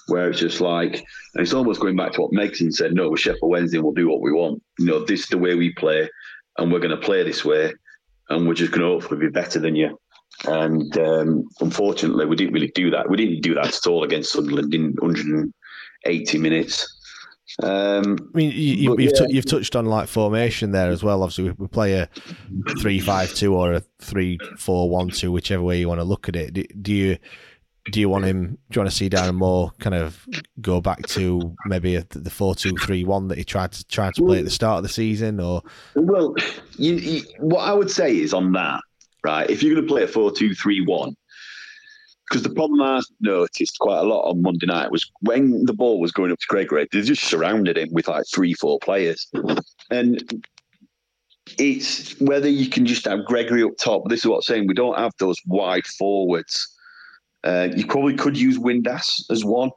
where 0.08 0.30
it's 0.30 0.40
just 0.40 0.62
like, 0.62 0.96
and 0.96 1.42
it's 1.42 1.54
almost 1.54 1.82
going 1.82 1.96
back 1.96 2.14
to 2.14 2.22
what 2.22 2.32
Megson 2.32 2.74
said. 2.74 2.94
No, 2.94 3.10
we're 3.10 3.18
Sheffield 3.18 3.52
Wednesday, 3.52 3.78
and 3.78 3.86
we'll 3.86 3.94
do 3.94 4.10
what 4.10 4.22
we 4.22 4.32
want. 4.32 4.62
You 4.80 4.86
know, 4.86 5.06
this 5.06 5.22
is 5.22 5.30
the 5.30 5.38
way 5.38 5.56
we 5.56 5.74
play, 5.74 6.10
and 6.58 6.72
we're 6.72 6.80
going 6.80 6.92
to 6.92 6.98
play 6.98 7.24
this 7.24 7.46
way, 7.46 7.74
and 8.30 8.48
we're 8.48 8.54
just 8.54 8.72
going 8.72 8.82
to 8.82 8.88
hopefully 8.88 9.20
be 9.20 9.32
better 9.32 9.60
than 9.60 9.76
you. 9.76 9.98
And 10.46 10.98
um, 10.98 11.48
unfortunately, 11.62 12.26
we 12.26 12.36
didn't 12.36 12.54
really 12.54 12.72
do 12.74 12.90
that. 12.92 13.10
We 13.10 13.18
didn't 13.18 13.42
do 13.42 13.54
that 13.56 13.76
at 13.76 13.88
all 13.88 14.04
against 14.04 14.34
Sunderland 14.34 14.74
in 14.74 14.94
180 14.96 16.38
minutes. 16.38 17.00
Um, 17.62 18.18
I 18.34 18.38
mean, 18.38 18.52
you, 18.52 18.58
you, 18.58 18.96
you've 18.98 19.12
yeah. 19.16 19.28
you've 19.30 19.46
touched 19.46 19.76
on 19.76 19.86
like 19.86 20.08
formation 20.08 20.72
there 20.72 20.90
as 20.90 21.04
well. 21.04 21.22
Obviously, 21.22 21.46
we, 21.46 21.52
we 21.52 21.68
play 21.68 21.94
a 21.94 22.10
three-five-two 22.80 23.54
or 23.54 23.74
a 23.74 23.84
three-four-one-two, 24.00 25.32
whichever 25.32 25.62
way 25.62 25.80
you 25.80 25.88
want 25.88 26.00
to 26.00 26.06
look 26.06 26.28
at 26.28 26.36
it. 26.36 26.54
Do, 26.54 26.64
do 26.82 26.94
you 26.94 27.18
do 27.92 28.00
you 28.00 28.10
want 28.10 28.26
him? 28.26 28.58
Do 28.70 28.78
you 28.78 28.82
want 28.82 28.92
to 28.92 28.96
see 28.96 29.10
Darren 29.10 29.36
Moore 29.36 29.72
kind 29.80 29.96
of 29.96 30.26
go 30.62 30.80
back 30.80 31.06
to 31.08 31.56
maybe 31.66 31.96
a, 31.96 32.06
the 32.10 32.30
four-two-three-one 32.30 33.28
that 33.28 33.38
he 33.38 33.44
tried 33.44 33.74
to 33.74 33.86
try 33.86 34.12
to 34.12 34.24
play 34.24 34.40
at 34.40 34.46
the 34.46 34.52
start 34.52 34.78
of 34.78 34.84
the 34.84 34.90
season, 34.90 35.40
or 35.40 35.62
Well, 35.96 36.34
you, 36.78 36.94
you, 36.94 37.24
what 37.40 37.62
I 37.62 37.74
would 37.74 37.92
say 37.92 38.16
is 38.16 38.34
on 38.34 38.54
that, 38.54 38.80
right? 39.24 39.50
If 39.50 39.62
you're 39.62 39.76
going 39.76 39.86
to 39.86 39.94
play 39.94 40.04
a 40.04 40.08
4 40.08 40.32
2 40.32 40.56
3 40.56 40.86
1, 40.86 41.16
because 42.30 42.44
the 42.44 42.50
problem 42.50 42.82
I 42.82 43.02
noticed 43.20 43.78
quite 43.80 44.00
a 44.00 44.04
lot 44.04 44.30
on 44.30 44.42
Monday 44.42 44.66
night 44.66 44.92
was 44.92 45.10
when 45.22 45.66
the 45.66 45.74
ball 45.74 46.00
was 46.00 46.12
going 46.12 46.32
up 46.32 46.40
to 46.40 46.48
Gregory, 46.48 46.88
they 46.92 47.02
just 47.02 47.26
surrounded 47.26 47.78
him 47.78 47.90
with 47.92 48.08
like 48.08 48.24
three, 48.34 48.54
four 48.54 48.80
players. 48.80 49.30
And 49.92 50.44
it's 51.60 52.20
whether 52.20 52.48
you 52.48 52.70
can 52.70 52.86
just 52.86 53.06
have 53.06 53.26
Gregory 53.26 53.62
up 53.64 53.78
top. 53.78 54.10
This 54.10 54.22
is 54.22 54.26
what 54.26 54.38
I'm 54.38 54.42
saying. 54.44 54.68
We 54.68 54.74
don't 54.74 54.98
have 54.98 55.12
those 55.20 55.38
wide 55.46 55.86
forwards. 55.86 56.73
Uh, 57.44 57.70
you 57.76 57.86
probably 57.86 58.16
could 58.16 58.38
use 58.38 58.58
Windass 58.58 59.30
as 59.30 59.44
one, 59.44 59.72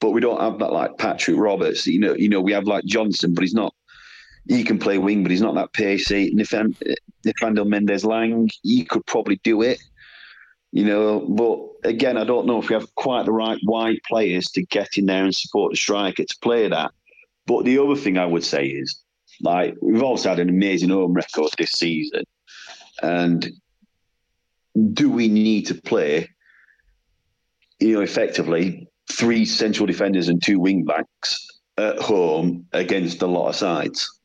but 0.00 0.10
we 0.10 0.20
don't 0.20 0.40
have 0.40 0.58
that 0.58 0.72
like 0.72 0.98
Patrick 0.98 1.36
Roberts. 1.38 1.86
You 1.86 2.00
know, 2.00 2.14
you 2.14 2.28
know, 2.28 2.40
we 2.40 2.52
have 2.52 2.66
like 2.66 2.84
Johnson, 2.84 3.34
but 3.34 3.42
he's 3.42 3.54
not. 3.54 3.74
He 4.46 4.64
can 4.64 4.78
play 4.78 4.98
wing, 4.98 5.22
but 5.22 5.30
he's 5.30 5.42
not 5.42 5.54
that 5.56 5.72
pacey. 5.72 6.32
Nifan- 6.34 6.80
Nathaniel 7.24 7.66
Mendes 7.66 8.04
Lang, 8.04 8.48
he 8.62 8.84
could 8.84 9.04
probably 9.06 9.40
do 9.44 9.62
it. 9.62 9.78
You 10.72 10.84
know, 10.84 11.20
but 11.20 11.88
again, 11.88 12.18
I 12.18 12.24
don't 12.24 12.46
know 12.46 12.60
if 12.60 12.68
we 12.68 12.74
have 12.74 12.94
quite 12.94 13.24
the 13.24 13.32
right 13.32 13.58
wide 13.64 13.98
players 14.06 14.46
to 14.52 14.62
get 14.66 14.98
in 14.98 15.06
there 15.06 15.24
and 15.24 15.34
support 15.34 15.72
the 15.72 15.76
striker 15.76 16.24
to 16.24 16.38
play 16.42 16.68
that. 16.68 16.92
But 17.46 17.64
the 17.64 17.78
other 17.78 17.96
thing 17.96 18.18
I 18.18 18.26
would 18.26 18.44
say 18.44 18.66
is, 18.66 19.02
like, 19.40 19.74
we've 19.80 20.02
also 20.02 20.28
had 20.28 20.38
an 20.38 20.50
amazing 20.50 20.90
home 20.90 21.14
record 21.14 21.50
this 21.56 21.72
season, 21.72 22.24
and 23.02 23.50
do 24.92 25.10
we 25.10 25.28
need 25.28 25.66
to 25.66 25.74
play, 25.74 26.28
you 27.80 27.94
know, 27.94 28.00
effectively 28.00 28.88
three 29.10 29.44
central 29.44 29.86
defenders 29.86 30.28
and 30.28 30.42
two 30.42 30.58
wing 30.58 30.84
backs 30.84 31.46
at 31.76 31.98
home 31.98 32.66
against 32.72 33.22
a 33.22 33.26
lot 33.26 33.48
of 33.48 33.56
sides. 33.56 34.20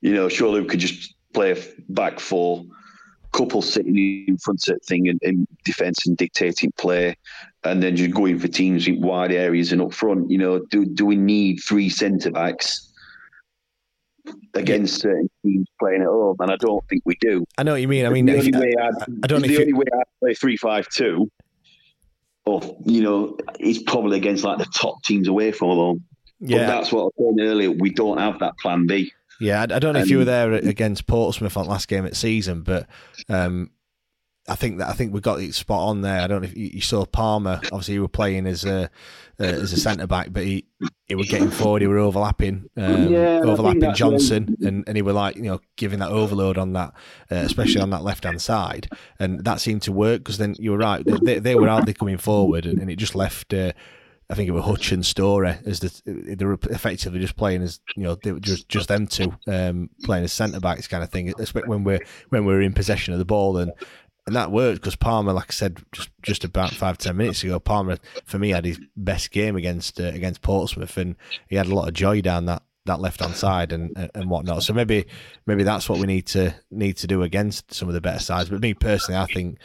You 0.00 0.14
know, 0.14 0.28
surely 0.28 0.60
we 0.60 0.66
could 0.66 0.80
just 0.80 1.14
play 1.32 1.52
a 1.52 1.56
back 1.88 2.20
four, 2.20 2.64
couple 3.32 3.62
sitting 3.62 4.24
in 4.26 4.38
front 4.38 4.66
of 4.68 4.78
thing 4.86 5.06
in, 5.06 5.18
in 5.22 5.46
defence 5.64 6.06
and 6.06 6.16
dictating 6.16 6.72
play, 6.78 7.16
and 7.64 7.82
then 7.82 7.96
just 7.96 8.12
going 8.12 8.38
for 8.38 8.48
teams 8.48 8.88
in 8.88 9.00
wide 9.00 9.32
areas 9.32 9.72
and 9.72 9.80
up 9.80 9.92
front. 9.92 10.30
You 10.30 10.38
know, 10.38 10.60
do 10.70 10.84
do 10.84 11.06
we 11.06 11.16
need 11.16 11.58
three 11.58 11.88
centre 11.88 12.30
backs? 12.30 12.86
Against 14.54 15.00
certain 15.00 15.30
teams 15.42 15.66
playing 15.78 16.02
at 16.02 16.08
home, 16.08 16.36
and 16.40 16.50
I 16.50 16.56
don't 16.56 16.86
think 16.88 17.02
we 17.06 17.16
do. 17.20 17.44
I 17.56 17.62
know 17.62 17.72
what 17.72 17.80
you 17.80 17.88
mean. 17.88 18.04
I 18.04 18.10
mean, 18.10 18.26
the 18.26 18.36
only 18.36 18.52
way 18.52 18.74
I, 18.80 18.88
I'd, 18.88 18.94
I 19.22 19.26
don't 19.26 19.40
know 19.40 19.48
the 19.48 19.56
only 19.56 19.68
you, 19.68 19.76
way 19.76 19.84
I'd 19.92 20.02
play 20.20 20.34
three 20.34 20.56
five 20.56 20.88
two, 20.88 21.30
or 22.50 22.76
you 22.84 23.02
know, 23.02 23.36
it's 23.58 23.82
probably 23.82 24.16
against 24.16 24.44
like 24.44 24.58
the 24.58 24.66
top 24.66 25.02
teams 25.04 25.28
away 25.28 25.52
from 25.52 25.68
home. 25.68 26.04
Yeah. 26.40 26.58
but 26.58 26.66
that's 26.66 26.92
what 26.92 27.00
I 27.00 27.04
was 27.04 27.12
saying 27.18 27.48
earlier. 27.48 27.70
We 27.70 27.90
don't 27.90 28.18
have 28.18 28.38
that 28.40 28.56
plan 28.58 28.86
B. 28.86 29.12
Yeah, 29.40 29.62
I, 29.62 29.66
don't 29.66 29.94
know 29.94 30.00
if 30.00 30.10
you 30.10 30.18
were 30.18 30.24
there 30.26 30.52
against 30.52 31.06
Portsmouth 31.06 31.56
on 31.56 31.66
last 31.66 31.88
game 31.88 32.04
at 32.04 32.14
season, 32.14 32.62
but 32.62 32.86
um, 33.30 33.70
I 34.50 34.56
think 34.56 34.78
that 34.78 34.88
I 34.88 34.92
think 34.94 35.14
we 35.14 35.20
got 35.20 35.40
it 35.40 35.54
spot 35.54 35.88
on 35.88 36.02
there. 36.02 36.20
I 36.20 36.26
don't 36.26 36.42
know 36.42 36.48
if 36.48 36.56
you, 36.56 36.70
you 36.74 36.80
saw 36.80 37.04
Palmer. 37.04 37.60
Obviously, 37.66 37.94
he 37.94 38.00
were 38.00 38.08
playing 38.08 38.46
as 38.46 38.64
a 38.64 38.90
uh, 39.38 39.44
as 39.44 39.72
a 39.72 39.76
centre 39.76 40.08
back, 40.08 40.32
but 40.32 40.42
he 40.42 40.64
he 41.06 41.14
were 41.14 41.22
getting 41.22 41.50
forward. 41.50 41.82
He 41.82 41.88
were 41.88 41.98
overlapping, 41.98 42.68
um, 42.76 43.12
Yeah, 43.12 43.36
and 43.36 43.38
I 43.38 43.40
think 43.42 43.46
overlapping 43.46 43.94
Johnson, 43.94 44.56
and, 44.60 44.82
and 44.88 44.96
he 44.96 45.02
were 45.02 45.12
like 45.12 45.36
you 45.36 45.42
know 45.42 45.60
giving 45.76 46.00
that 46.00 46.10
overload 46.10 46.58
on 46.58 46.72
that, 46.72 46.92
uh, 47.30 47.36
especially 47.36 47.80
on 47.80 47.90
that 47.90 48.02
left 48.02 48.24
hand 48.24 48.42
side, 48.42 48.88
and 49.20 49.44
that 49.44 49.60
seemed 49.60 49.82
to 49.82 49.92
work 49.92 50.24
because 50.24 50.38
then 50.38 50.56
you 50.58 50.72
were 50.72 50.78
right. 50.78 51.04
They, 51.24 51.38
they 51.38 51.54
were 51.54 51.68
hardly 51.68 51.94
coming 51.94 52.18
forward, 52.18 52.66
and, 52.66 52.80
and 52.80 52.90
it 52.90 52.96
just 52.96 53.14
left. 53.14 53.54
Uh, 53.54 53.72
I 54.28 54.34
think 54.34 54.48
it 54.48 54.52
was 54.52 54.64
Hutch 54.64 54.92
and 54.92 55.04
Storey 55.04 55.56
as 55.66 55.80
the 55.80 56.36
they 56.36 56.44
were 56.44 56.58
effectively 56.70 57.18
just 57.18 57.36
playing 57.36 57.62
as 57.62 57.80
you 57.96 58.04
know 58.04 58.16
they 58.16 58.32
were 58.32 58.40
just 58.40 58.68
just 58.68 58.88
them 58.88 59.06
two 59.06 59.32
um, 59.48 59.90
playing 60.04 60.24
as 60.24 60.32
centre 60.32 60.60
backs 60.60 60.86
kind 60.86 61.02
of 61.02 61.10
thing. 61.10 61.32
Especially 61.38 61.68
when 61.68 61.82
we're 61.82 62.00
when 62.28 62.44
we're 62.44 62.62
in 62.62 62.72
possession 62.72 63.12
of 63.12 63.18
the 63.18 63.24
ball 63.24 63.58
and 63.58 63.72
and 64.30 64.36
that 64.36 64.52
worked 64.52 64.80
because 64.80 64.94
Palmer, 64.94 65.32
like 65.32 65.46
I 65.48 65.52
said 65.52 65.82
just 65.90 66.08
just 66.22 66.44
about 66.44 66.70
five 66.70 66.98
ten 66.98 67.16
minutes 67.16 67.42
ago, 67.42 67.58
Palmer 67.58 67.98
for 68.24 68.38
me 68.38 68.50
had 68.50 68.64
his 68.64 68.78
best 68.96 69.32
game 69.32 69.56
against 69.56 69.98
uh, 69.98 70.04
against 70.04 70.40
Portsmouth 70.40 70.96
and 70.96 71.16
he 71.48 71.56
had 71.56 71.66
a 71.66 71.74
lot 71.74 71.88
of 71.88 71.94
joy 71.94 72.20
down 72.20 72.46
that 72.46 72.62
that 72.86 73.00
left 73.00 73.18
hand 73.18 73.34
side 73.34 73.72
and, 73.72 74.08
and 74.14 74.30
whatnot. 74.30 74.62
So 74.62 74.72
maybe 74.72 75.06
maybe 75.46 75.64
that's 75.64 75.88
what 75.88 75.98
we 75.98 76.06
need 76.06 76.26
to 76.28 76.54
need 76.70 76.96
to 76.98 77.08
do 77.08 77.24
against 77.24 77.74
some 77.74 77.88
of 77.88 77.94
the 77.94 78.00
better 78.00 78.20
sides. 78.20 78.48
But 78.50 78.60
me 78.60 78.72
personally, 78.72 79.20
I 79.20 79.26
think. 79.26 79.58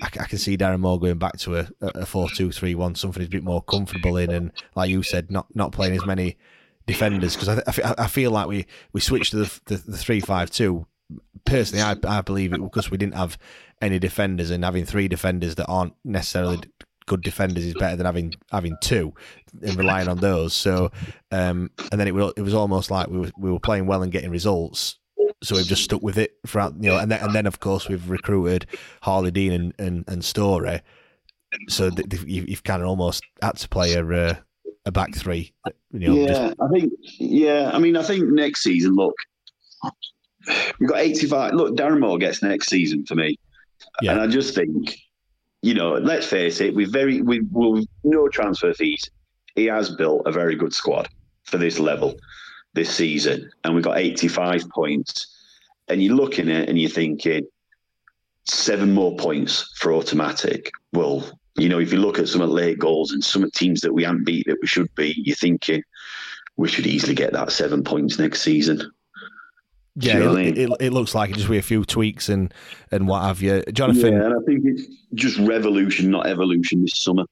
I, 0.00 0.06
I 0.06 0.26
can 0.26 0.38
see 0.38 0.56
Darren 0.56 0.78
Moore 0.78 1.00
going 1.00 1.18
back 1.18 1.38
to 1.38 1.56
a, 1.56 1.68
a 1.80 2.06
four 2.06 2.28
two 2.28 2.52
three 2.52 2.76
one, 2.76 2.94
something 2.94 3.20
he's 3.20 3.28
a 3.28 3.30
bit 3.30 3.42
more 3.42 3.62
comfortable 3.62 4.16
in, 4.16 4.30
and 4.30 4.52
like 4.76 4.90
you 4.90 5.02
said, 5.02 5.28
not 5.28 5.46
not 5.56 5.72
playing 5.72 5.96
as 5.96 6.06
many 6.06 6.36
defenders 6.86 7.34
because 7.34 7.48
I, 7.48 7.62
I 7.66 7.94
I 8.04 8.06
feel 8.06 8.30
like 8.30 8.46
we 8.46 8.66
we 8.92 9.00
switched 9.00 9.32
to 9.32 9.38
the 9.38 9.60
the, 9.66 9.76
the 9.76 9.96
three 9.96 10.20
five 10.20 10.50
two. 10.50 10.86
Personally, 11.44 11.82
I 11.82 11.96
I 12.18 12.20
believe 12.20 12.52
it 12.52 12.60
because 12.60 12.90
we 12.90 12.98
didn't 12.98 13.14
have 13.14 13.38
any 13.80 13.98
defenders, 13.98 14.50
and 14.50 14.64
having 14.64 14.84
three 14.84 15.08
defenders 15.08 15.54
that 15.54 15.66
aren't 15.66 15.94
necessarily 16.04 16.60
good 17.06 17.22
defenders 17.22 17.64
is 17.64 17.72
better 17.74 17.96
than 17.96 18.04
having 18.04 18.34
having 18.50 18.76
two 18.82 19.14
and 19.62 19.76
relying 19.76 20.08
on 20.08 20.18
those. 20.18 20.52
So, 20.52 20.90
um, 21.30 21.70
and 21.90 21.98
then 22.00 22.06
it 22.08 22.14
was 22.14 22.32
it 22.36 22.42
was 22.42 22.52
almost 22.54 22.90
like 22.90 23.08
we 23.08 23.18
were 23.18 23.30
we 23.38 23.50
were 23.50 23.60
playing 23.60 23.86
well 23.86 24.02
and 24.02 24.12
getting 24.12 24.30
results. 24.30 24.98
So 25.42 25.54
we've 25.54 25.66
just 25.66 25.84
stuck 25.84 26.02
with 26.02 26.18
it 26.18 26.32
throughout, 26.46 26.74
you 26.80 26.90
know, 26.90 26.98
and 26.98 27.10
then 27.10 27.22
and 27.22 27.32
then 27.34 27.46
of 27.46 27.60
course 27.60 27.88
we've 27.88 28.10
recruited 28.10 28.66
Harlee 29.02 29.32
Dean 29.32 29.52
and 29.52 29.74
and, 29.78 30.04
and 30.08 30.24
Storey. 30.24 30.82
So 31.70 31.88
th- 31.88 32.08
th- 32.10 32.24
you- 32.24 32.44
you've 32.46 32.64
kind 32.64 32.82
of 32.82 32.88
almost 32.88 33.22
had 33.40 33.56
to 33.56 33.68
play 33.68 33.94
a 33.94 34.04
uh, 34.06 34.34
a 34.84 34.92
back 34.92 35.14
three. 35.14 35.54
You 35.92 36.08
know, 36.08 36.14
yeah, 36.14 36.26
just- 36.26 36.56
I 36.60 36.68
think. 36.72 36.92
Yeah, 37.18 37.70
I 37.72 37.78
mean, 37.78 37.96
I 37.96 38.02
think 38.02 38.28
next 38.28 38.62
season. 38.62 38.94
Look, 38.96 39.14
we've 40.78 40.88
got 40.88 40.98
eighty-five. 40.98 41.54
Look, 41.54 41.76
Darren 41.76 42.00
Moore 42.00 42.18
gets 42.18 42.42
next 42.42 42.68
season 42.68 43.04
for 43.06 43.14
me, 43.14 43.38
and 44.00 44.20
I 44.20 44.26
just 44.26 44.54
think, 44.54 44.98
you 45.62 45.74
know, 45.74 45.94
let's 45.94 46.26
face 46.26 46.60
it, 46.60 46.74
we've 46.74 46.90
very 46.90 47.22
we 47.22 47.40
will 47.52 47.84
no 48.04 48.28
transfer 48.28 48.72
fees. 48.74 49.10
He 49.54 49.66
has 49.66 49.94
built 49.94 50.22
a 50.26 50.32
very 50.32 50.54
good 50.54 50.72
squad 50.72 51.08
for 51.44 51.58
this 51.58 51.78
level 51.78 52.16
this 52.74 52.94
season, 52.94 53.50
and 53.64 53.74
we've 53.74 53.84
got 53.84 53.98
eighty-five 53.98 54.68
points. 54.70 55.34
And 55.90 56.02
you're 56.02 56.14
looking 56.14 56.50
at 56.50 56.64
it 56.64 56.68
and 56.68 56.78
you're 56.78 56.90
thinking, 56.90 57.46
seven 58.44 58.92
more 58.92 59.16
points 59.16 59.72
for 59.78 59.94
automatic. 59.94 60.70
Well, 60.92 61.24
you 61.56 61.70
know, 61.70 61.78
if 61.78 61.94
you 61.94 61.98
look 61.98 62.18
at 62.18 62.28
some 62.28 62.42
of 62.42 62.50
the 62.50 62.54
late 62.54 62.78
goals 62.78 63.10
and 63.10 63.24
some 63.24 63.42
of 63.42 63.50
the 63.50 63.58
teams 63.58 63.80
that 63.80 63.94
we 63.94 64.04
haven't 64.04 64.26
beat 64.26 64.46
that 64.48 64.58
we 64.60 64.66
should 64.66 64.94
beat, 64.96 65.16
you're 65.16 65.34
thinking 65.34 65.82
we 66.58 66.68
should 66.68 66.86
easily 66.86 67.14
get 67.14 67.32
that 67.32 67.52
seven 67.52 67.82
points 67.82 68.18
next 68.18 68.42
season. 68.42 68.82
Do 69.98 70.06
you 70.06 70.12
yeah, 70.12 70.18
know 70.20 70.36
it, 70.36 70.56
it, 70.56 70.70
it 70.80 70.92
looks 70.92 71.14
like 71.14 71.30
it 71.30 71.36
just 71.36 71.48
with 71.48 71.58
a 71.58 71.62
few 71.62 71.84
tweaks 71.84 72.28
and 72.28 72.54
and 72.92 73.08
what 73.08 73.22
have 73.22 73.42
you, 73.42 73.62
Jonathan. 73.72 74.12
Yeah, 74.12 74.26
and 74.26 74.34
I 74.34 74.38
think 74.46 74.62
it's 74.64 74.86
just 75.14 75.38
revolution, 75.38 76.10
not 76.10 76.26
evolution 76.26 76.82
this 76.82 76.96
summer. 77.02 77.24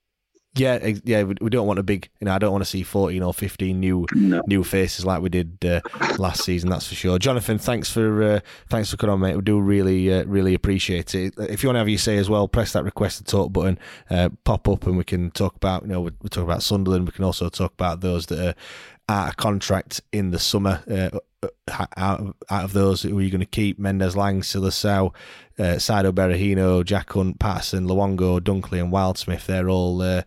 Yeah, 0.57 0.95
yeah, 1.05 1.23
we, 1.23 1.35
we 1.43 1.51
don't 1.51 1.67
want 1.67 1.79
a 1.79 1.83
big, 1.83 2.09
you 2.19 2.25
know, 2.25 2.35
I 2.35 2.39
don't 2.39 2.51
want 2.51 2.65
to 2.65 2.71
see 2.71 2.83
fourteen 2.83 3.23
or 3.23 3.35
fifteen 3.35 3.79
new 3.79 4.07
new 4.47 4.65
faces 4.65 5.05
like 5.05 5.21
we 5.21 5.29
did 5.29 5.63
uh, 5.65 5.81
last 6.19 6.45
season. 6.45 6.71
That's 6.71 6.89
for 6.89 6.95
sure. 6.95 7.19
Jonathan, 7.19 7.59
thanks 7.59 7.91
for 7.91 8.23
uh, 8.23 8.41
thanks 8.71 8.91
for 8.91 8.97
coming 8.97 9.13
on, 9.13 9.21
mate. 9.21 9.37
We 9.37 9.43
do 9.43 9.61
really 9.61 10.11
uh, 10.13 10.25
really 10.25 10.55
appreciate 10.55 11.15
it. 11.15 11.35
If 11.39 11.63
you 11.63 11.69
want 11.69 11.75
to 11.75 11.81
have 11.81 11.91
your 11.91 11.99
say 11.99 12.17
as 12.17 12.31
well, 12.31 12.49
press 12.49 12.73
that 12.73 12.85
request 12.85 13.19
to 13.19 13.25
talk 13.25 13.53
button, 13.53 13.79
uh, 14.09 14.31
pop 14.45 14.67
up, 14.67 14.87
and 14.87 14.97
we 14.97 15.05
can 15.05 15.31
talk 15.31 15.57
about, 15.57 15.83
you 15.83 15.89
know, 15.89 16.01
we, 16.01 16.13
we 16.23 16.31
talk 16.31 16.45
about 16.45 16.63
Sunderland. 16.63 17.07
We 17.07 17.13
can 17.13 17.25
also 17.25 17.51
talk 17.51 17.75
about 17.75 18.01
those 18.01 18.25
that 18.27 18.41
are 18.41 18.55
out 19.09 19.29
of 19.29 19.37
contract 19.37 20.01
in 20.11 20.31
the 20.31 20.39
summer. 20.39 20.83
Uh, 20.91 21.19
out 21.97 22.21
of, 22.21 22.35
out 22.51 22.65
of 22.65 22.73
those, 22.73 23.03
who 23.03 23.19
are 23.19 23.23
you 23.23 23.31
going 23.31 23.41
to 23.41 23.47
keep? 23.47 23.79
Mendez-Laing, 23.79 24.41
Silasau, 24.43 25.15
uh, 25.59 25.63
Saido 25.63 26.13
Berahino, 26.13 26.85
Jack 26.85 27.13
Hunt, 27.13 27.39
Paterson, 27.39 27.87
Luongo, 27.87 28.41
Dunkley, 28.41 28.81
and 28.83 28.93
Wildsmith. 28.93 29.47
They're 29.47 29.69
all 29.69 30.01
uh, 30.03 30.23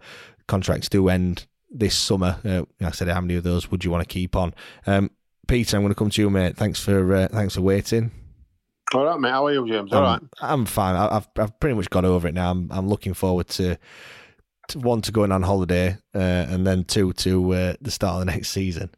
contracts 0.48 0.90
do 0.90 1.10
end 1.10 1.48
this 1.70 1.96
summer. 1.96 2.38
Uh, 2.46 2.64
I 2.82 2.92
said, 2.92 3.08
how 3.08 3.22
many 3.22 3.36
of 3.36 3.44
those 3.44 3.70
would 3.72 3.84
you 3.84 3.92
want 3.92 4.08
to 4.08 4.14
keep 4.14 4.36
on? 4.36 4.54
Um, 4.88 5.12
Peter, 5.48 5.78
I'm 5.78 5.84
going 5.84 5.94
to 5.94 5.98
come 5.98 6.12
to 6.12 6.22
you, 6.22 6.30
mate. 6.30 6.56
Thanks 6.58 6.80
for 6.80 7.14
uh, 7.16 7.28
thanks 7.30 7.56
for 7.56 7.62
waiting. 7.62 8.12
All 8.94 9.04
right, 9.06 9.20
mate. 9.20 9.32
How 9.32 9.48
are 9.48 9.54
you, 9.54 9.68
James? 9.68 9.92
All 9.92 10.06
I'm, 10.06 10.06
right. 10.06 10.22
I'm 10.42 10.66
fine. 10.66 10.96
I- 10.96 11.18
I've 11.18 11.28
I've 11.38 11.60
pretty 11.60 11.76
much 11.76 11.90
got 11.90 12.06
over 12.06 12.28
it 12.28 12.34
now. 12.36 12.52
I'm 12.52 12.72
I'm 12.72 12.88
looking 12.88 13.16
forward 13.16 13.48
to, 13.50 13.78
to 14.70 14.80
one 14.80 15.02
to 15.02 15.12
going 15.12 15.32
on 15.32 15.42
holiday, 15.42 15.98
uh, 16.14 16.18
and 16.18 16.68
then 16.68 16.84
two 16.84 17.14
to 17.14 17.54
uh, 17.54 17.74
the 17.82 17.90
start 17.92 18.20
of 18.22 18.28
the 18.28 18.32
next 18.32 18.50
season. 18.50 18.92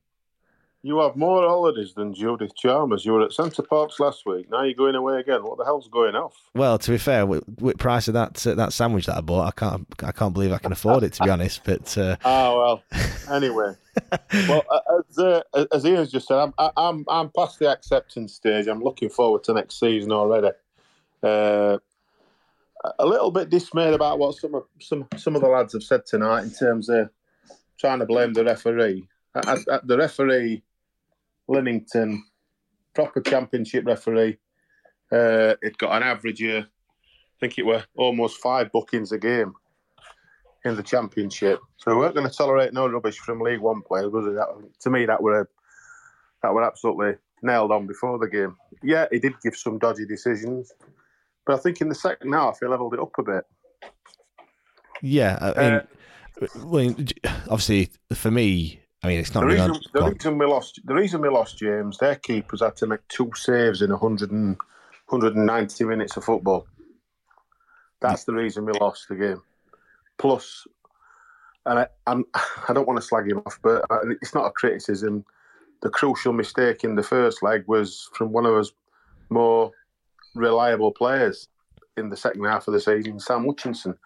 You 0.83 0.99
have 1.01 1.15
more 1.15 1.47
holidays 1.47 1.93
than 1.93 2.13
Judith 2.13 2.55
Chalmers. 2.55 3.05
You 3.05 3.13
were 3.13 3.21
at 3.23 3.33
Center 3.33 3.61
Parcs 3.61 3.99
last 3.99 4.25
week. 4.25 4.49
Now 4.49 4.63
you're 4.63 4.73
going 4.73 4.95
away 4.95 5.19
again. 5.19 5.43
What 5.43 5.59
the 5.59 5.63
hell's 5.63 5.87
going 5.87 6.15
off? 6.15 6.33
Well, 6.55 6.79
to 6.79 6.91
be 6.91 6.97
fair, 6.97 7.27
with, 7.27 7.43
with 7.59 7.77
price 7.77 8.07
of 8.07 8.15
that 8.15 8.45
uh, 8.47 8.55
that 8.55 8.73
sandwich 8.73 9.05
that 9.05 9.17
I 9.17 9.21
bought, 9.21 9.47
I 9.47 9.51
can't 9.51 9.87
I 10.03 10.11
can't 10.11 10.33
believe 10.33 10.51
I 10.51 10.57
can 10.57 10.71
afford 10.71 11.03
it 11.03 11.13
to 11.13 11.23
be 11.23 11.29
honest. 11.29 11.63
But 11.63 11.95
uh, 11.99 12.15
Oh 12.25 12.81
well. 12.91 13.01
Anyway, 13.31 13.75
well, 14.33 14.63
as 15.09 15.19
uh, 15.19 15.41
as 15.71 15.85
Ian's 15.85 16.11
just 16.11 16.27
said, 16.27 16.37
I'm 16.37 16.53
I'm 16.75 17.05
I'm 17.07 17.29
past 17.29 17.59
the 17.59 17.69
acceptance 17.69 18.33
stage. 18.33 18.65
I'm 18.67 18.81
looking 18.81 19.09
forward 19.09 19.43
to 19.43 19.53
next 19.53 19.79
season 19.79 20.11
already. 20.11 20.49
Uh, 21.21 21.77
a 22.97 23.05
little 23.05 23.29
bit 23.29 23.51
dismayed 23.51 23.93
about 23.93 24.17
what 24.17 24.35
some 24.35 24.55
of 24.55 24.63
some 24.79 25.07
some 25.15 25.35
of 25.35 25.41
the 25.41 25.47
lads 25.47 25.73
have 25.73 25.83
said 25.83 26.07
tonight 26.07 26.41
in 26.41 26.51
terms 26.51 26.89
of 26.89 27.09
trying 27.79 27.99
to 27.99 28.05
blame 28.05 28.33
the 28.33 28.43
referee. 28.43 29.07
I, 29.35 29.57
I, 29.71 29.79
the 29.83 29.97
referee, 29.97 30.63
Linington, 31.51 32.23
proper 32.93 33.21
championship 33.21 33.85
referee. 33.85 34.37
Uh, 35.11 35.55
it 35.61 35.77
got 35.77 35.95
an 35.97 36.03
average 36.03 36.39
year, 36.39 36.59
I 36.61 37.39
think 37.39 37.57
it 37.57 37.65
were 37.65 37.83
almost 37.97 38.37
five 38.37 38.71
bookings 38.71 39.11
a 39.11 39.17
game 39.17 39.53
in 40.63 40.75
the 40.75 40.83
championship. 40.83 41.59
So 41.77 41.91
we 41.91 41.97
weren't 41.97 42.15
going 42.15 42.29
to 42.29 42.35
tolerate 42.35 42.73
no 42.73 42.87
rubbish 42.87 43.17
from 43.17 43.41
League 43.41 43.59
One 43.59 43.81
players, 43.81 44.11
was 44.11 44.27
it? 44.27 44.35
That, 44.35 44.47
to 44.81 44.89
me, 44.89 45.05
that 45.05 45.21
were 45.21 45.41
a, 45.41 45.47
that 46.43 46.53
were 46.53 46.63
absolutely 46.63 47.13
nailed 47.41 47.71
on 47.71 47.87
before 47.87 48.19
the 48.19 48.27
game. 48.27 48.55
Yeah, 48.83 49.07
he 49.11 49.19
did 49.19 49.33
give 49.41 49.55
some 49.55 49.79
dodgy 49.79 50.05
decisions, 50.05 50.71
but 51.45 51.55
I 51.55 51.59
think 51.59 51.81
in 51.81 51.89
the 51.89 51.95
second 51.95 52.31
half 52.31 52.59
he 52.59 52.67
levelled 52.67 52.93
it 52.93 52.99
up 52.99 53.17
a 53.17 53.23
bit. 53.23 53.43
yeah, 55.01 55.37
I 55.41 55.69
mean, 55.69 55.81
well, 56.63 56.95
obviously 57.49 57.89
for 58.13 58.31
me, 58.31 58.80
I 59.03 59.07
mean, 59.07 59.19
it's 59.19 59.33
not 59.33 59.41
The 59.41 59.47
really 59.47 59.67
reason, 59.67 59.83
the 59.93 60.03
reason 60.03 60.37
we 60.37 60.45
lost, 60.45 60.79
the 60.85 60.93
reason 60.93 61.21
we 61.21 61.29
lost 61.29 61.57
James, 61.57 61.97
their 61.97 62.15
keepers 62.15 62.61
had 62.61 62.75
to 62.77 62.87
make 62.87 63.07
two 63.07 63.31
saves 63.35 63.81
in 63.81 63.89
100 63.89 64.31
and, 64.31 64.57
190 65.07 65.83
minutes 65.85 66.17
of 66.17 66.23
football. 66.23 66.67
That's 67.99 68.23
the 68.23 68.33
reason 68.33 68.65
we 68.65 68.73
lost 68.73 69.07
the 69.09 69.15
game. 69.15 69.41
Plus, 70.17 70.65
and 71.65 71.79
I, 71.79 71.87
I'm, 72.07 72.25
I 72.69 72.73
don't 72.73 72.87
want 72.87 72.99
to 72.99 73.05
slag 73.05 73.29
him 73.29 73.41
off, 73.45 73.59
but 73.61 73.85
uh, 73.89 73.99
it's 74.21 74.33
not 74.33 74.45
a 74.45 74.51
criticism. 74.51 75.25
The 75.81 75.89
crucial 75.89 76.33
mistake 76.33 76.83
in 76.83 76.95
the 76.95 77.03
first 77.03 77.41
leg 77.41 77.63
was 77.67 78.09
from 78.13 78.31
one 78.31 78.45
of 78.45 78.53
us 78.53 78.71
more 79.29 79.71
reliable 80.35 80.91
players 80.91 81.47
in 81.97 82.09
the 82.09 82.17
second 82.17 82.45
half 82.45 82.67
of 82.67 82.73
the 82.73 82.79
season, 82.79 83.19
Sam 83.19 83.45
Hutchinson. 83.45 83.97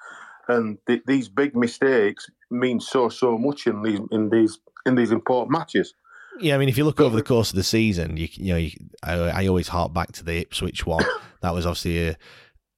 And 0.48 0.78
th- 0.88 1.04
these 1.06 1.28
big 1.28 1.56
mistakes 1.56 2.30
mean 2.50 2.80
so 2.80 3.10
so 3.10 3.38
much 3.38 3.68
in 3.68 3.82
these 3.82 4.00
in 4.12 4.30
these 4.30 4.60
in 4.86 4.96
these 4.96 5.12
important 5.12 5.52
matches. 5.52 5.94
Yeah, 6.40 6.56
I 6.56 6.58
mean, 6.58 6.70
if 6.70 6.78
you 6.78 6.84
look 6.84 7.00
over 7.00 7.16
the 7.16 7.24
course 7.24 7.50
of 7.50 7.56
the 7.56 7.64
season, 7.64 8.18
you, 8.18 8.28
you 8.34 8.54
know, 8.54 8.58
you, 8.58 8.72
I, 9.02 9.14
I 9.14 9.48
always 9.48 9.70
hark 9.70 9.94
back 9.94 10.12
to 10.14 10.24
the 10.24 10.42
Ipswich 10.42 10.86
one. 10.86 11.06
that 11.42 11.54
was 11.54 11.66
obviously 11.66 12.10
a, 12.10 12.18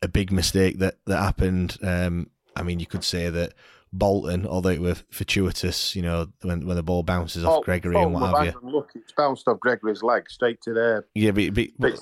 a 0.01 0.07
big 0.07 0.31
mistake 0.31 0.79
that 0.79 0.95
that 1.05 1.19
happened. 1.19 1.77
Um, 1.81 2.29
I 2.55 2.63
mean, 2.63 2.79
you 2.79 2.85
could 2.85 3.03
say 3.03 3.29
that 3.29 3.53
Bolton, 3.93 4.45
although 4.45 4.69
it 4.69 4.81
was 4.81 5.03
fortuitous, 5.09 5.95
you 5.95 6.01
know, 6.01 6.27
when 6.41 6.67
when 6.67 6.75
the 6.75 6.83
ball 6.83 7.03
bounces 7.03 7.45
off 7.45 7.59
Oh, 7.59 7.61
Gregory 7.61 7.95
oh, 7.95 8.03
and 8.03 8.13
what 8.13 8.45
have 8.45 8.53
you. 8.53 8.69
Look, 8.69 8.91
it's 8.95 9.13
bounced 9.13 9.47
off 9.47 9.59
Gregory's 9.59 10.03
leg 10.03 10.29
straight 10.29 10.61
to 10.61 10.73
there. 10.73 11.07
Yeah, 11.15 11.31
but, 11.31 11.53
but, 11.53 11.67
but 11.79 11.93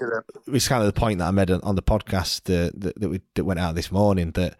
it's 0.47 0.67
kind 0.67 0.81
of 0.81 0.87
the 0.87 0.99
point 0.99 1.19
that 1.19 1.27
I 1.27 1.31
made 1.31 1.51
on 1.51 1.61
on 1.61 1.75
the 1.75 1.83
podcast 1.83 2.49
uh, 2.49 2.71
that 2.75 2.99
that, 2.99 3.09
we, 3.09 3.21
that 3.35 3.45
went 3.45 3.59
out 3.59 3.75
this 3.75 3.91
morning. 3.91 4.31
That 4.31 4.57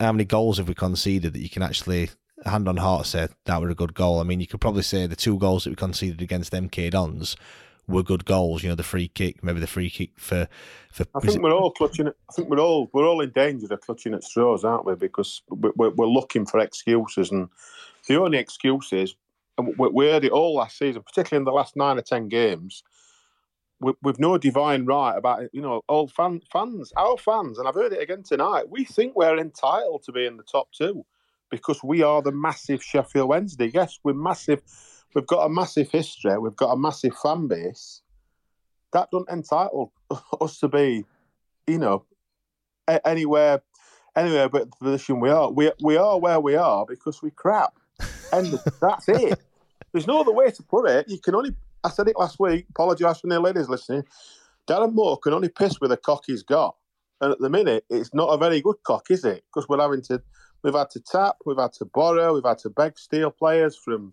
how 0.00 0.12
many 0.12 0.24
goals 0.24 0.58
have 0.58 0.68
we 0.68 0.74
conceded 0.74 1.34
that 1.34 1.40
you 1.40 1.50
can 1.50 1.62
actually 1.62 2.10
hand 2.44 2.68
on 2.68 2.76
heart 2.76 3.06
say 3.06 3.28
that 3.44 3.60
were 3.60 3.70
a 3.70 3.74
good 3.74 3.94
goal? 3.94 4.20
I 4.20 4.24
mean, 4.24 4.40
you 4.40 4.46
could 4.46 4.60
probably 4.60 4.82
say 4.82 5.06
the 5.06 5.16
two 5.16 5.38
goals 5.38 5.64
that 5.64 5.70
we 5.70 5.76
conceded 5.76 6.20
against 6.20 6.52
MK 6.52 6.90
Dons 6.90 7.36
were 7.88 8.02
good 8.02 8.24
goals. 8.24 8.62
You 8.62 8.70
know, 8.70 8.74
the 8.74 8.82
free 8.82 9.08
kick, 9.08 9.42
maybe 9.42 9.60
the 9.60 9.66
free 9.66 9.90
kick 9.90 10.10
for 10.16 10.48
for. 10.90 11.06
I 11.14 11.20
think 11.20 11.42
we're 11.42 11.52
all 11.54 11.70
clutching. 11.70 12.08
At, 12.08 12.14
I 12.28 12.32
think 12.32 12.48
we're 12.48 12.60
all 12.60 12.90
we're 12.92 13.06
all 13.06 13.20
in 13.20 13.30
danger 13.30 13.72
of 13.72 13.80
clutching 13.80 14.14
at 14.14 14.24
straws, 14.24 14.64
aren't 14.64 14.84
we? 14.84 14.94
Because 14.94 15.42
we- 15.48 15.72
we're, 15.76 15.90
we're 15.90 16.06
looking 16.06 16.46
for 16.46 16.60
excuses, 16.60 17.30
and 17.30 17.48
the 18.08 18.20
only 18.20 18.38
excuse 18.38 18.92
is, 18.92 19.14
and 19.58 19.76
we, 19.78 20.06
heard 20.06 20.24
it 20.24 20.32
all 20.32 20.54
last 20.54 20.78
season, 20.78 21.02
particularly 21.02 21.40
in 21.40 21.44
the 21.44 21.52
last 21.52 21.76
nine 21.76 21.98
or 21.98 22.02
ten 22.02 22.28
games. 22.28 22.82
We've 23.78 24.18
no 24.18 24.38
divine 24.38 24.86
right 24.86 25.18
about 25.18 25.42
it. 25.42 25.50
You 25.52 25.60
know, 25.60 25.82
all 25.86 26.08
fan, 26.08 26.40
fans, 26.50 26.94
our 26.96 27.18
fans, 27.18 27.58
and 27.58 27.68
I've 27.68 27.74
heard 27.74 27.92
it 27.92 28.00
again 28.00 28.22
tonight. 28.22 28.70
We 28.70 28.86
think 28.86 29.14
we're 29.14 29.38
entitled 29.38 30.02
to 30.04 30.12
be 30.12 30.24
in 30.24 30.38
the 30.38 30.42
top 30.44 30.68
two 30.72 31.04
because 31.56 31.82
we 31.82 32.02
are 32.02 32.22
the 32.22 32.32
massive 32.32 32.82
Sheffield 32.82 33.28
Wednesday. 33.28 33.70
Yes, 33.72 33.98
we're 34.04 34.12
massive. 34.14 34.62
We've 35.14 35.26
got 35.26 35.44
a 35.44 35.48
massive 35.48 35.90
history. 35.90 36.38
We've 36.38 36.56
got 36.56 36.72
a 36.72 36.76
massive 36.76 37.16
fan 37.16 37.48
base. 37.48 38.02
That 38.92 39.10
doesn't 39.10 39.30
entitle 39.30 39.92
us 40.40 40.58
to 40.58 40.68
be, 40.68 41.04
you 41.66 41.78
know, 41.78 42.04
a- 42.88 43.06
anywhere, 43.06 43.62
anywhere 44.14 44.48
but 44.48 44.70
the 44.70 44.76
position 44.76 45.20
we 45.20 45.30
are. 45.30 45.50
We 45.50 45.72
we 45.82 45.96
are 45.96 46.18
where 46.18 46.40
we 46.40 46.54
are 46.54 46.84
because 46.86 47.22
we 47.22 47.30
crap, 47.30 47.74
and 48.32 48.58
that's 48.80 49.08
it. 49.08 49.38
There's 49.92 50.06
no 50.06 50.20
other 50.20 50.32
way 50.32 50.50
to 50.50 50.62
put 50.62 50.88
it. 50.88 51.08
You 51.08 51.18
can 51.18 51.34
only. 51.34 51.54
I 51.82 51.90
said 51.90 52.08
it 52.08 52.18
last 52.18 52.38
week. 52.38 52.66
Apologise 52.70 53.20
for 53.20 53.28
the 53.28 53.40
ladies 53.40 53.68
listening. 53.68 54.04
Darren 54.68 54.92
Moore 54.92 55.18
can 55.18 55.32
only 55.32 55.48
piss 55.48 55.80
with 55.80 55.90
the 55.90 55.96
cock 55.96 56.24
he's 56.26 56.42
got, 56.42 56.76
and 57.20 57.32
at 57.32 57.38
the 57.38 57.48
minute, 57.48 57.84
it's 57.88 58.12
not 58.12 58.26
a 58.26 58.36
very 58.36 58.60
good 58.60 58.76
cock, 58.82 59.06
is 59.10 59.24
it? 59.24 59.44
Because 59.48 59.68
we're 59.68 59.80
having 59.80 60.02
to. 60.02 60.22
We've 60.62 60.74
had 60.74 60.90
to 60.90 61.00
tap. 61.00 61.36
We've 61.44 61.58
had 61.58 61.72
to 61.74 61.84
borrow. 61.84 62.34
We've 62.34 62.44
had 62.44 62.58
to 62.58 62.70
beg 62.70 62.98
steel 62.98 63.30
players 63.30 63.76
from. 63.76 64.12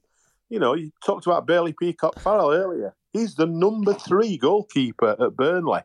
You 0.49 0.59
know, 0.59 0.75
you 0.75 0.91
talked 1.03 1.25
about 1.25 1.47
Bailey 1.47 1.73
Peacock 1.73 2.19
Farrell 2.19 2.51
earlier. 2.51 2.93
He's 3.11 3.35
the 3.35 3.47
number 3.47 3.93
three 3.93 4.37
goalkeeper 4.37 5.15
at 5.19 5.35
Burnley. 5.35 5.81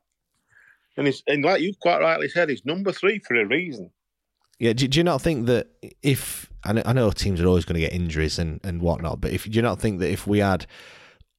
And 0.98 1.06
he's 1.06 1.22
and 1.26 1.44
like 1.44 1.62
you 1.62 1.72
quite 1.80 2.00
rightly 2.00 2.28
said, 2.28 2.50
he's 2.50 2.66
number 2.66 2.92
three 2.92 3.20
for 3.20 3.34
a 3.40 3.46
reason. 3.46 3.90
Yeah, 4.58 4.72
do, 4.72 4.88
do 4.88 4.98
you 4.98 5.04
not 5.04 5.22
think 5.22 5.46
that 5.46 5.68
if 6.02 6.50
I 6.64 6.72
know, 6.72 7.10
teams 7.12 7.40
are 7.40 7.46
always 7.46 7.64
going 7.64 7.74
to 7.74 7.80
get 7.80 7.92
injuries 7.92 8.38
and, 8.38 8.60
and 8.64 8.82
whatnot, 8.82 9.20
but 9.20 9.30
if 9.30 9.44
do 9.44 9.50
you 9.50 9.62
not 9.62 9.80
think 9.80 10.00
that 10.00 10.10
if 10.10 10.26
we 10.26 10.40
had 10.40 10.66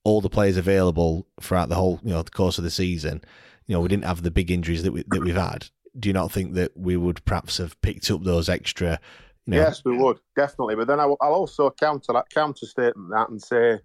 all 0.05 0.22
the 0.22 0.30
players 0.30 0.55
available 0.55 1.28
throughout 1.41 1.70
the 1.70 1.76
whole 1.76 1.99
you 2.03 2.11
know 2.11 2.24
the 2.24 2.32
course 2.32 2.57
of 2.57 2.63
the 2.63 2.72
season, 2.72 3.22
you 3.67 3.76
know 3.76 3.82
we 3.82 3.89
didn't 3.89 4.05
have 4.05 4.24
the 4.24 4.32
big 4.32 4.49
injuries 4.49 4.84
that 4.84 4.93
we 4.93 5.03
that 5.07 5.22
we've 5.22 5.36
had, 5.36 5.67
do 6.00 6.10
you 6.10 6.14
not 6.14 6.32
think 6.32 6.54
that 6.54 6.76
we 6.76 6.97
would 6.97 7.24
perhaps 7.26 7.58
have 7.58 7.80
picked 7.82 8.10
up 8.12 8.24
those 8.24 8.50
extra? 8.50 9.00
You 9.45 9.56
know, 9.56 9.58
Yes, 9.58 9.84
we 9.84 9.97
would 9.97 10.20
definitely. 10.36 10.76
But 10.76 10.88
then 10.88 11.00
I, 11.00 11.06
will 11.06 11.18
also 11.22 11.72
counter 11.72 12.14
that 12.14 12.30
counter 12.30 12.66
statement 12.66 13.10
that 13.12 13.30
and 13.30 13.41
say, 13.41 13.80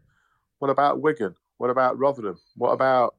what 0.59 0.71
about 0.71 1.01
Wigan? 1.01 1.35
What 1.59 1.71
about 1.71 1.99
Rotherham? 1.99 2.39
What 2.57 2.73
about 2.73 3.15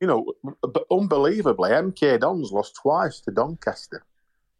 you 0.00 0.06
know? 0.06 0.32
But 0.62 0.84
unbelievably, 0.90 1.70
MK 1.70 2.20
Dons 2.20 2.52
lost 2.52 2.76
twice 2.76 3.20
to 3.20 3.30
Doncaster. 3.30 4.04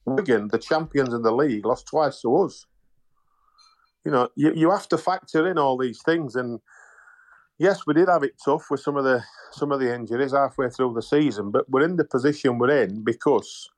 Wigan, 0.04 0.48
the 0.48 0.58
champions 0.58 1.14
in 1.14 1.22
the 1.22 1.32
league, 1.32 1.64
lost 1.64 1.86
twice 1.86 2.20
to 2.22 2.36
us. 2.36 2.66
You 4.04 4.10
know, 4.10 4.28
you, 4.34 4.52
you 4.54 4.70
have 4.70 4.88
to 4.88 4.98
factor 4.98 5.48
in 5.48 5.58
all 5.58 5.78
these 5.78 6.02
things, 6.02 6.34
and 6.34 6.60
yes, 7.62 7.86
we 7.86 7.94
did 7.94 8.08
have 8.08 8.24
it 8.24 8.34
tough 8.44 8.70
with 8.70 8.80
some 8.80 8.96
of 8.96 9.04
the 9.04 9.22
some 9.52 9.70
of 9.70 9.80
the 9.80 9.94
injuries 9.94 10.32
halfway 10.32 10.68
through 10.68 10.94
the 10.94 11.02
season, 11.02 11.50
but 11.50 11.68
we're 11.70 11.84
in 11.84 11.96
the 11.96 12.04
position 12.04 12.58
we're 12.58 12.82
in 12.82 13.04
because 13.04 13.70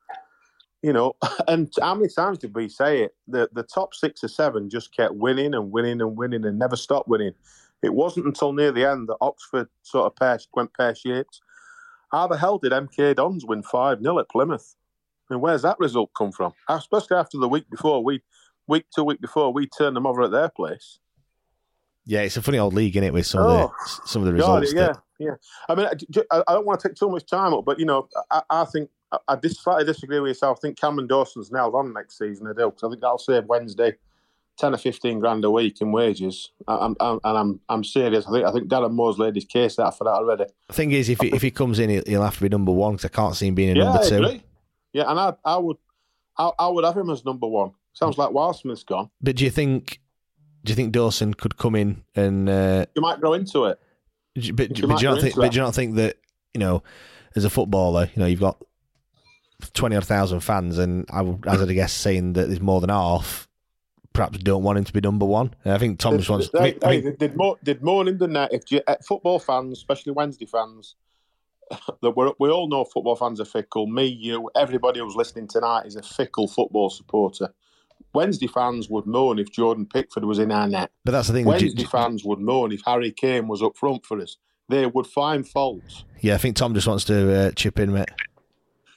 you 0.82 0.93
know, 0.93 1.16
and 1.49 1.72
how 1.80 1.95
many 1.95 2.09
times 2.09 2.39
did 2.39 2.55
we 2.55 2.68
say 2.68 3.03
it? 3.03 3.14
The 3.28 3.49
the 3.53 3.62
top 3.62 3.95
six 3.95 4.24
or 4.24 4.28
seven 4.28 4.70
just 4.70 4.97
kept 4.97 5.14
winning 5.14 5.55
and 5.55 5.70
winning 5.70 6.01
and 6.01 6.16
winning 6.16 6.45
and 6.45 6.59
never 6.59 6.76
stopped 6.76 7.09
winning. 7.09 7.35
It 7.82 7.93
wasn't 7.93 8.26
until 8.26 8.55
near 8.55 8.72
the 8.72 8.89
end 8.89 9.09
that 9.09 9.18
Oxford 9.20 9.68
sort 9.82 10.07
of 10.07 10.16
pear, 10.16 10.39
went 10.55 10.72
pear 10.74 10.95
shaped. 10.95 11.43
How 12.11 12.26
the 12.26 12.39
hell 12.39 12.59
did 12.59 12.72
MK 12.72 13.16
Dons 13.16 13.45
win 13.45 13.62
5 13.62 14.01
0 14.03 14.18
at 14.18 14.30
Plymouth? 14.30 14.74
And 15.28 15.41
where's 15.43 15.62
that 15.62 15.78
result 15.78 16.11
come 16.16 16.32
from? 16.32 16.55
Especially 16.68 17.16
after 17.16 17.39
the 17.39 17.49
week 17.49 17.68
before, 17.70 18.03
we 18.03 18.22
week 18.66 18.87
two 18.95 19.05
week 19.05 19.20
before, 19.20 19.53
we 19.53 19.66
turned 19.66 19.97
them 19.97 20.07
over 20.07 20.22
at 20.22 20.30
their 20.30 20.49
place. 20.49 20.99
Yeah, 22.07 22.20
it's 22.20 22.36
a 22.36 22.42
funny 22.42 22.59
old 22.59 22.74
league, 22.74 22.94
isn't 22.96 23.05
it, 23.07 23.12
with 23.12 23.26
some 23.26 23.42
Oh, 23.42 23.48
of 23.48 23.59
the 23.59 23.66
oh, 23.66 24.00
some 24.07 24.22
of 24.26 24.32
the 24.32 24.38
God, 24.40 24.62
results. 24.62 24.74
yeah, 24.74 24.86
that, 24.88 25.02
yeah. 25.18 25.30
I 25.68 25.74
mean, 25.74 25.86
I, 26.30 26.42
I 26.48 26.52
don't 26.55 26.66
want 26.66 26.80
to 26.80 26.88
take 26.88 26.96
too 26.96 27.09
much 27.09 27.26
time 27.26 27.55
up, 27.55 27.64
but 27.64 27.78
you 27.78 27.86
know, 27.86 28.09
I, 28.30 28.42
I 28.50 28.64
think 28.64 28.90
I, 29.12 29.18
I 29.28 29.36
dis- 29.36 29.59
slightly 29.61 29.84
disagree 29.84 30.20
with 30.20 30.30
yourself. 30.30 30.59
I 30.59 30.61
think 30.61 30.78
Cameron 30.80 31.07
Dawson's 31.07 31.50
nailed 31.52 31.74
on 31.74 31.92
next 31.92 32.18
season. 32.18 32.46
I 32.46 32.52
do 32.52 32.66
because 32.70 32.84
I 32.84 32.88
think 32.90 33.00
that'll 33.00 33.18
save 33.18 33.44
Wednesday 33.46 33.94
ten 34.59 34.74
or 34.74 34.78
fifteen 34.78 35.18
grand 35.20 35.44
a 35.44 35.50
week 35.50 35.80
in 35.80 35.90
wages. 35.92 36.50
I'm, 36.68 36.94
I'm, 37.00 37.20
and 37.24 37.38
I'm 37.38 37.61
I'm 37.68 37.84
serious. 37.84 38.26
I 38.26 38.30
think 38.32 38.46
I 38.46 38.52
think 38.52 38.68
Darren 38.68 38.92
Moore's 38.92 39.18
laid 39.18 39.34
his 39.34 39.44
case 39.46 39.78
out 39.78 39.96
for 39.98 40.05
that 40.05 40.11
already. 40.11 40.44
the 40.68 40.72
thing 40.74 40.92
is, 40.92 41.09
if 41.09 41.20
he, 41.20 41.28
if 41.28 41.42
he 41.42 41.50
comes 41.50 41.78
in, 41.78 41.90
he'll, 41.90 42.02
he'll 42.07 42.22
have 42.22 42.36
to 42.36 42.42
be 42.42 42.48
number 42.48 42.72
one 42.72 42.94
because 42.96 43.07
I 43.11 43.14
can't 43.14 43.34
see 43.34 43.48
him 43.48 43.55
being 43.55 43.70
a 43.76 43.78
yeah, 43.78 43.84
number 43.84 44.09
two. 44.09 44.40
Yeah, 44.92 45.11
and 45.11 45.18
I 45.18 45.34
I 45.44 45.57
would 45.57 45.76
I, 46.38 46.50
I 46.59 46.68
would 46.68 46.84
have 46.84 46.96
him 46.96 47.11
as 47.11 47.24
number 47.24 47.46
one. 47.46 47.72
Sounds 47.94 48.18
like 48.18 48.30
Wildsmith's 48.30 48.82
gone. 48.82 49.11
But 49.20 49.36
do 49.36 49.44
you 49.44 49.50
think 49.50 50.00
do 50.64 50.70
you 50.70 50.74
think 50.74 50.92
Dawson 50.92 51.34
could 51.34 51.56
come 51.56 51.74
in 51.74 52.02
and? 52.14 52.48
Uh, 52.48 52.86
You 52.94 53.02
might 53.02 53.20
grow 53.20 53.34
into 53.34 53.64
it. 53.64 53.78
but, 54.34 54.44
You 54.46 54.52
but 54.54 54.74
do 54.74 54.82
you 54.82 55.10
not 55.10 55.20
think? 55.20 55.34
But 55.36 55.42
that. 55.42 55.52
do 55.52 55.56
you 55.56 55.62
not 55.62 55.74
think 55.74 55.96
that 55.96 56.16
you 56.54 56.60
know, 56.60 56.82
as 57.36 57.44
a 57.44 57.50
footballer, 57.50 58.08
you 58.14 58.20
know, 58.20 58.26
you've 58.26 58.40
got 58.40 58.62
twenty 59.74 59.96
odd 59.96 60.06
thousand 60.06 60.40
fans, 60.40 60.78
and 60.78 61.06
I 61.10 61.22
would, 61.22 61.46
as 61.46 61.60
I'd 61.60 61.72
guess, 61.74 61.92
saying 61.92 62.32
that 62.34 62.46
there's 62.46 62.60
more 62.60 62.80
than 62.80 62.90
half. 62.90 63.48
Perhaps 64.12 64.38
don't 64.38 64.62
want 64.62 64.78
him 64.78 64.84
to 64.84 64.92
be 64.92 65.00
number 65.00 65.26
one. 65.26 65.54
I 65.64 65.76
think 65.76 65.98
Tom 65.98 66.16
just 66.16 66.30
wants. 66.30 66.48
I 66.54 66.62
mean, 66.62 66.78
I 66.84 66.90
mean, 66.90 67.16
did 67.16 67.36
more 67.36 67.56
did 67.64 67.82
more 67.82 68.06
in 68.06 68.16
than 68.16 68.32
that. 68.34 68.52
If 68.52 68.70
you, 68.70 68.80
uh, 68.86 68.94
football 69.04 69.40
fans, 69.40 69.72
especially 69.72 70.12
Wednesday 70.12 70.46
fans, 70.46 70.94
that 72.00 72.12
we're, 72.12 72.30
we 72.38 72.48
all 72.48 72.68
know 72.68 72.84
football 72.84 73.16
fans 73.16 73.40
are 73.40 73.44
fickle. 73.44 73.88
Me, 73.88 74.04
you, 74.04 74.48
everybody 74.54 75.00
who's 75.00 75.16
listening 75.16 75.48
tonight 75.48 75.86
is 75.86 75.96
a 75.96 76.02
fickle 76.02 76.46
football 76.46 76.90
supporter. 76.90 77.52
Wednesday 78.14 78.46
fans 78.46 78.88
would 78.88 79.06
moan 79.06 79.38
if 79.38 79.50
Jordan 79.50 79.86
Pickford 79.86 80.24
was 80.24 80.38
in 80.38 80.50
our 80.52 80.66
net. 80.68 80.90
but 81.04 81.12
that's 81.12 81.28
the 81.28 81.34
thing. 81.34 81.44
do 81.44 81.48
you- 81.50 81.56
Wednesday 81.56 81.84
fans 81.84 82.24
would 82.24 82.38
moan 82.40 82.72
if 82.72 82.80
Harry 82.86 83.10
Kane 83.12 83.48
was 83.48 83.62
up 83.62 83.76
front 83.76 84.06
for 84.06 84.20
us. 84.20 84.36
They 84.68 84.86
would 84.86 85.06
find 85.06 85.46
faults. 85.46 86.04
yeah, 86.20 86.34
I 86.34 86.38
think 86.38 86.56
Tom 86.56 86.72
just 86.74 86.86
wants 86.86 87.04
to 87.06 87.34
uh, 87.34 87.50
chip 87.50 87.78
in, 87.78 87.92
mate. 87.92 88.08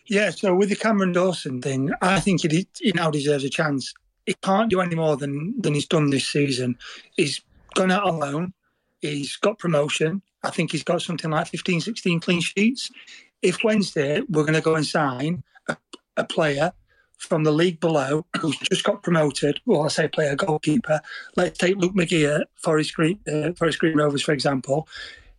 Yeah, 0.05 0.29
so 0.29 0.55
with 0.55 0.69
the 0.69 0.75
Cameron 0.77 1.11
Dawson 1.11 1.61
thing, 1.61 1.91
I 2.01 2.21
think 2.21 2.41
he, 2.49 2.65
he 2.79 2.91
now 2.93 3.11
deserves 3.11 3.43
a 3.43 3.49
chance. 3.49 3.93
He 4.25 4.33
can't 4.41 4.69
do 4.69 4.79
any 4.79 4.95
more 4.95 5.17
than, 5.17 5.53
than 5.59 5.73
he's 5.73 5.85
done 5.87 6.09
this 6.09 6.25
season. 6.27 6.77
He's 7.17 7.41
gone 7.75 7.91
out 7.91 8.07
alone. 8.07 8.53
He's 9.01 9.35
got 9.35 9.59
promotion. 9.59 10.21
I 10.43 10.49
think 10.49 10.71
he's 10.71 10.83
got 10.83 11.01
something 11.01 11.29
like 11.29 11.47
15, 11.47 11.81
16 11.81 12.19
clean 12.21 12.39
sheets. 12.39 12.89
If 13.41 13.63
Wednesday 13.63 14.21
we're 14.29 14.43
going 14.43 14.53
to 14.53 14.61
go 14.61 14.75
and 14.75 14.85
sign 14.85 15.43
a, 15.67 15.75
a 16.15 16.23
player 16.23 16.71
from 17.17 17.43
the 17.43 17.51
league 17.51 17.79
below 17.79 18.25
who's 18.39 18.57
just 18.59 18.83
got 18.83 19.03
promoted, 19.03 19.59
well, 19.65 19.83
I 19.83 19.87
say 19.87 20.07
player, 20.07 20.35
goalkeeper. 20.35 21.01
Let's 21.35 21.57
take 21.57 21.77
Luke 21.77 21.95
McGee 21.95 22.41
at 22.41 22.47
Forest 22.55 22.93
Green, 22.93 23.19
uh, 23.27 23.51
Forest 23.53 23.79
Green 23.79 23.97
Rovers, 23.97 24.21
for 24.21 24.31
example. 24.31 24.87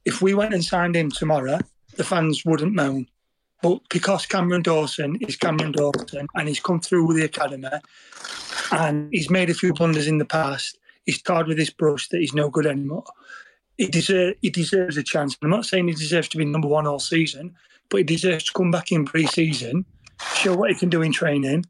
If 0.05 0.21
we 0.21 0.35
went 0.35 0.55
and 0.55 0.65
signed 0.65 0.97
him 0.97 1.11
tomorrow, 1.11 1.59
the 1.97 2.05
fans 2.05 2.45
wouldn't 2.45 2.75
moan. 2.75 3.07
But 3.63 3.81
because 3.91 4.27
Cameron 4.27 4.63
Dawson 4.63 5.17
is 5.21 5.37
Cameron 5.37 5.73
Dawson 5.73 6.29
and 6.35 6.49
he's 6.49 6.61
come 6.61 6.81
through 6.81 7.13
the 7.15 7.25
academy 7.25 7.69
and 8.71 9.09
he's 9.13 9.31
made 9.31 9.51
a 9.51 9.55
few 9.55 9.73
blunders 9.73 10.07
in 10.07 10.19
the 10.19 10.25
past, 10.25 10.79
he's 11.07 11.21
tarred 11.21 11.49
with 11.49 11.59
his 11.59 11.71
brush 11.71 12.09
that 12.09 12.21
he's 12.21 12.35
no 12.35 12.51
good 12.51 12.67
anymore. 12.67 13.05
He, 13.77 13.87
deserve, 13.87 14.37
he 14.43 14.51
deserves 14.51 14.97
a 14.97 15.03
chance. 15.03 15.37
I'm 15.43 15.51
not 15.51 15.67
saying 15.67 15.89
he 15.89 15.95
deserves 15.95 16.29
to 16.29 16.39
be 16.39 16.45
number 16.45 16.69
one 16.69 16.87
all 16.87 17.01
season, 17.01 17.55
but 17.89 17.99
he 17.99 18.05
deserves 18.05 18.45
to 18.45 18.53
come 18.53 18.71
back 18.71 18.93
in 18.93 19.05
pre 19.05 19.27
season, 19.27 19.85
show 20.35 20.57
what 20.57 20.71
he 20.71 20.77
can 20.77 20.89
do 20.89 21.03
in 21.03 21.13
training, 21.13 21.65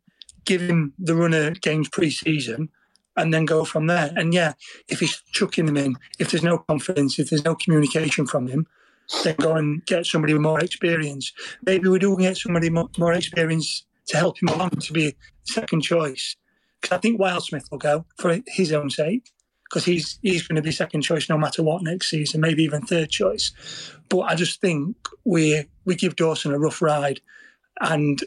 give 0.45 0.61
him 0.61 0.93
the 0.99 1.15
runner 1.15 1.51
games 1.53 1.89
pre 1.89 2.11
season, 2.11 2.70
and 3.16 3.35
then 3.35 3.45
go 3.45 3.65
from 3.65 3.87
there. 3.87 4.12
And 4.16 4.33
yeah, 4.33 4.55
if 4.89 5.01
he's 5.01 5.23
chucking 5.33 5.66
them 5.66 5.77
in, 5.77 5.97
if 6.19 6.31
there's 6.31 6.43
no 6.43 6.59
confidence, 6.59 7.19
if 7.19 7.31
there's 7.31 7.45
no 7.45 7.55
communication 7.55 8.27
from 8.27 8.47
him, 8.47 8.66
then 9.25 9.37
go 9.39 9.55
and 9.55 9.85
get 9.87 10.07
somebody 10.07 10.35
with 10.35 10.43
more 10.43 10.61
experience. 10.61 11.33
Maybe 11.65 11.89
we 11.89 11.99
do 11.99 12.16
get 12.16 12.37
somebody 12.37 12.70
more, 12.70 12.89
more 12.99 13.12
experience 13.12 13.85
to 14.09 14.16
help 14.16 14.41
him 14.41 14.49
along 14.49 14.70
to 14.70 14.93
be 14.93 15.16
second 15.45 15.83
choice. 15.83 16.37
because 16.81 16.97
I 16.97 17.01
think 17.01 17.20
Wildsmith 17.20 17.70
will 17.70 17.79
go 17.79 18.05
for 18.19 18.39
his 18.47 18.73
own 18.73 18.91
sake 18.91 19.31
because 19.65 19.85
he's 19.85 20.19
he's 20.23 20.47
going 20.47 20.57
to 20.57 20.62
be 20.62 20.73
second 20.73 21.03
choice 21.03 21.29
no 21.29 21.39
matter 21.39 21.62
what 21.62 21.83
next 21.83 22.09
season, 22.09 22.41
maybe 22.41 22.62
even 22.62 22.83
third 22.83 23.11
choice. 23.11 23.53
But 24.09 24.20
I 24.20 24.35
just 24.35 24.61
think 24.61 24.97
we 25.25 25.65
we 25.85 25.95
give 25.95 26.16
Dawson 26.16 26.53
a 26.53 26.59
rough 26.59 26.81
ride, 26.81 27.20
and 27.81 28.23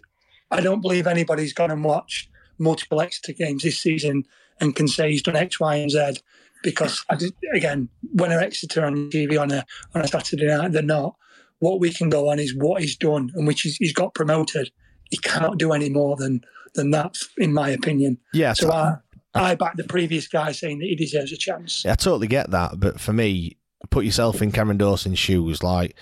I 0.52 0.62
don't 0.62 0.82
believe 0.82 1.08
anybody's 1.08 1.54
gone 1.54 1.72
and 1.72 1.84
watched 1.84 2.30
multiple 2.58 3.02
Exeter 3.02 3.34
games 3.34 3.64
this 3.64 3.80
season 3.80 4.26
and 4.60 4.76
can 4.76 4.88
say 4.88 5.12
he's 5.12 5.24
done 5.24 5.36
X, 5.36 5.60
Y, 5.60 5.76
and 5.76 5.92
Z. 5.92 6.18
Because 6.64 7.04
I 7.10 7.16
just, 7.16 7.34
again, 7.54 7.90
when 8.14 8.32
are 8.32 8.40
Exeter 8.40 8.86
on 8.86 9.10
TV 9.10 9.40
on 9.40 9.52
a 9.52 9.66
on 9.96 10.02
a 10.02 10.08
Saturday 10.08 10.46
night, 10.46 10.72
they're 10.72 10.84
not. 10.84 11.16
What 11.60 11.80
we 11.80 11.92
can 11.92 12.10
go 12.10 12.30
on 12.30 12.40
is 12.40 12.56
what 12.56 12.82
he's 12.82 12.96
done 12.96 13.32
and 13.36 13.48
which 13.48 13.62
he's, 13.62 13.78
he's 13.78 13.94
got 13.94 14.14
promoted. 14.14 14.72
He 15.10 15.18
cannot 15.18 15.58
do 15.58 15.74
any 15.74 15.90
more 15.90 16.16
than 16.16 16.42
than 16.74 16.92
that, 16.92 17.18
in 17.38 17.54
my 17.54 17.70
opinion. 17.70 18.18
Yeah, 18.34 18.54
So 18.54 18.72
I, 18.72 18.96
I 19.34 19.56
back 19.56 19.76
the 19.76 19.84
previous 19.84 20.28
guy 20.28 20.52
saying 20.52 20.80
that 20.80 20.86
he 20.86 20.96
deserves 20.96 21.32
a 21.32 21.38
chance. 21.38 21.86
I 21.86 21.96
totally 21.96 22.28
get 22.28 22.52
that, 22.52 22.80
but 22.80 23.00
for 23.00 23.14
me, 23.14 23.58
put 23.90 24.06
yourself 24.06 24.42
in 24.42 24.52
Cameron 24.52 24.78
Dawson's 24.78 25.20
shoes. 25.20 25.64
Like, 25.64 25.96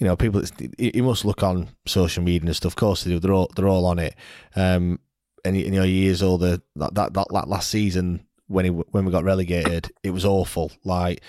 you 0.00 0.06
know, 0.06 0.16
people. 0.16 0.42
You 0.78 1.02
must 1.02 1.24
look 1.24 1.42
on 1.42 1.68
social 1.86 2.24
media 2.24 2.46
and 2.46 2.56
stuff. 2.56 2.72
Of 2.72 2.76
course, 2.76 3.04
they 3.04 3.10
do. 3.10 3.20
They're 3.20 3.32
all 3.32 3.50
they're 3.54 3.68
all 3.68 3.84
on 3.86 3.98
it. 3.98 4.16
Um, 4.56 4.98
and 5.44 5.56
you 5.56 5.70
know, 5.70 5.84
is 5.84 6.22
all 6.22 6.38
the 6.38 6.62
that 6.76 6.94
that, 6.94 7.12
that, 7.14 7.48
last 7.48 7.70
season 7.70 8.26
when 8.48 8.64
he 8.64 8.70
when 8.70 9.04
we 9.04 9.12
got 9.12 9.24
relegated, 9.24 9.92
it 10.02 10.10
was 10.10 10.24
awful. 10.24 10.72
Like, 10.84 11.22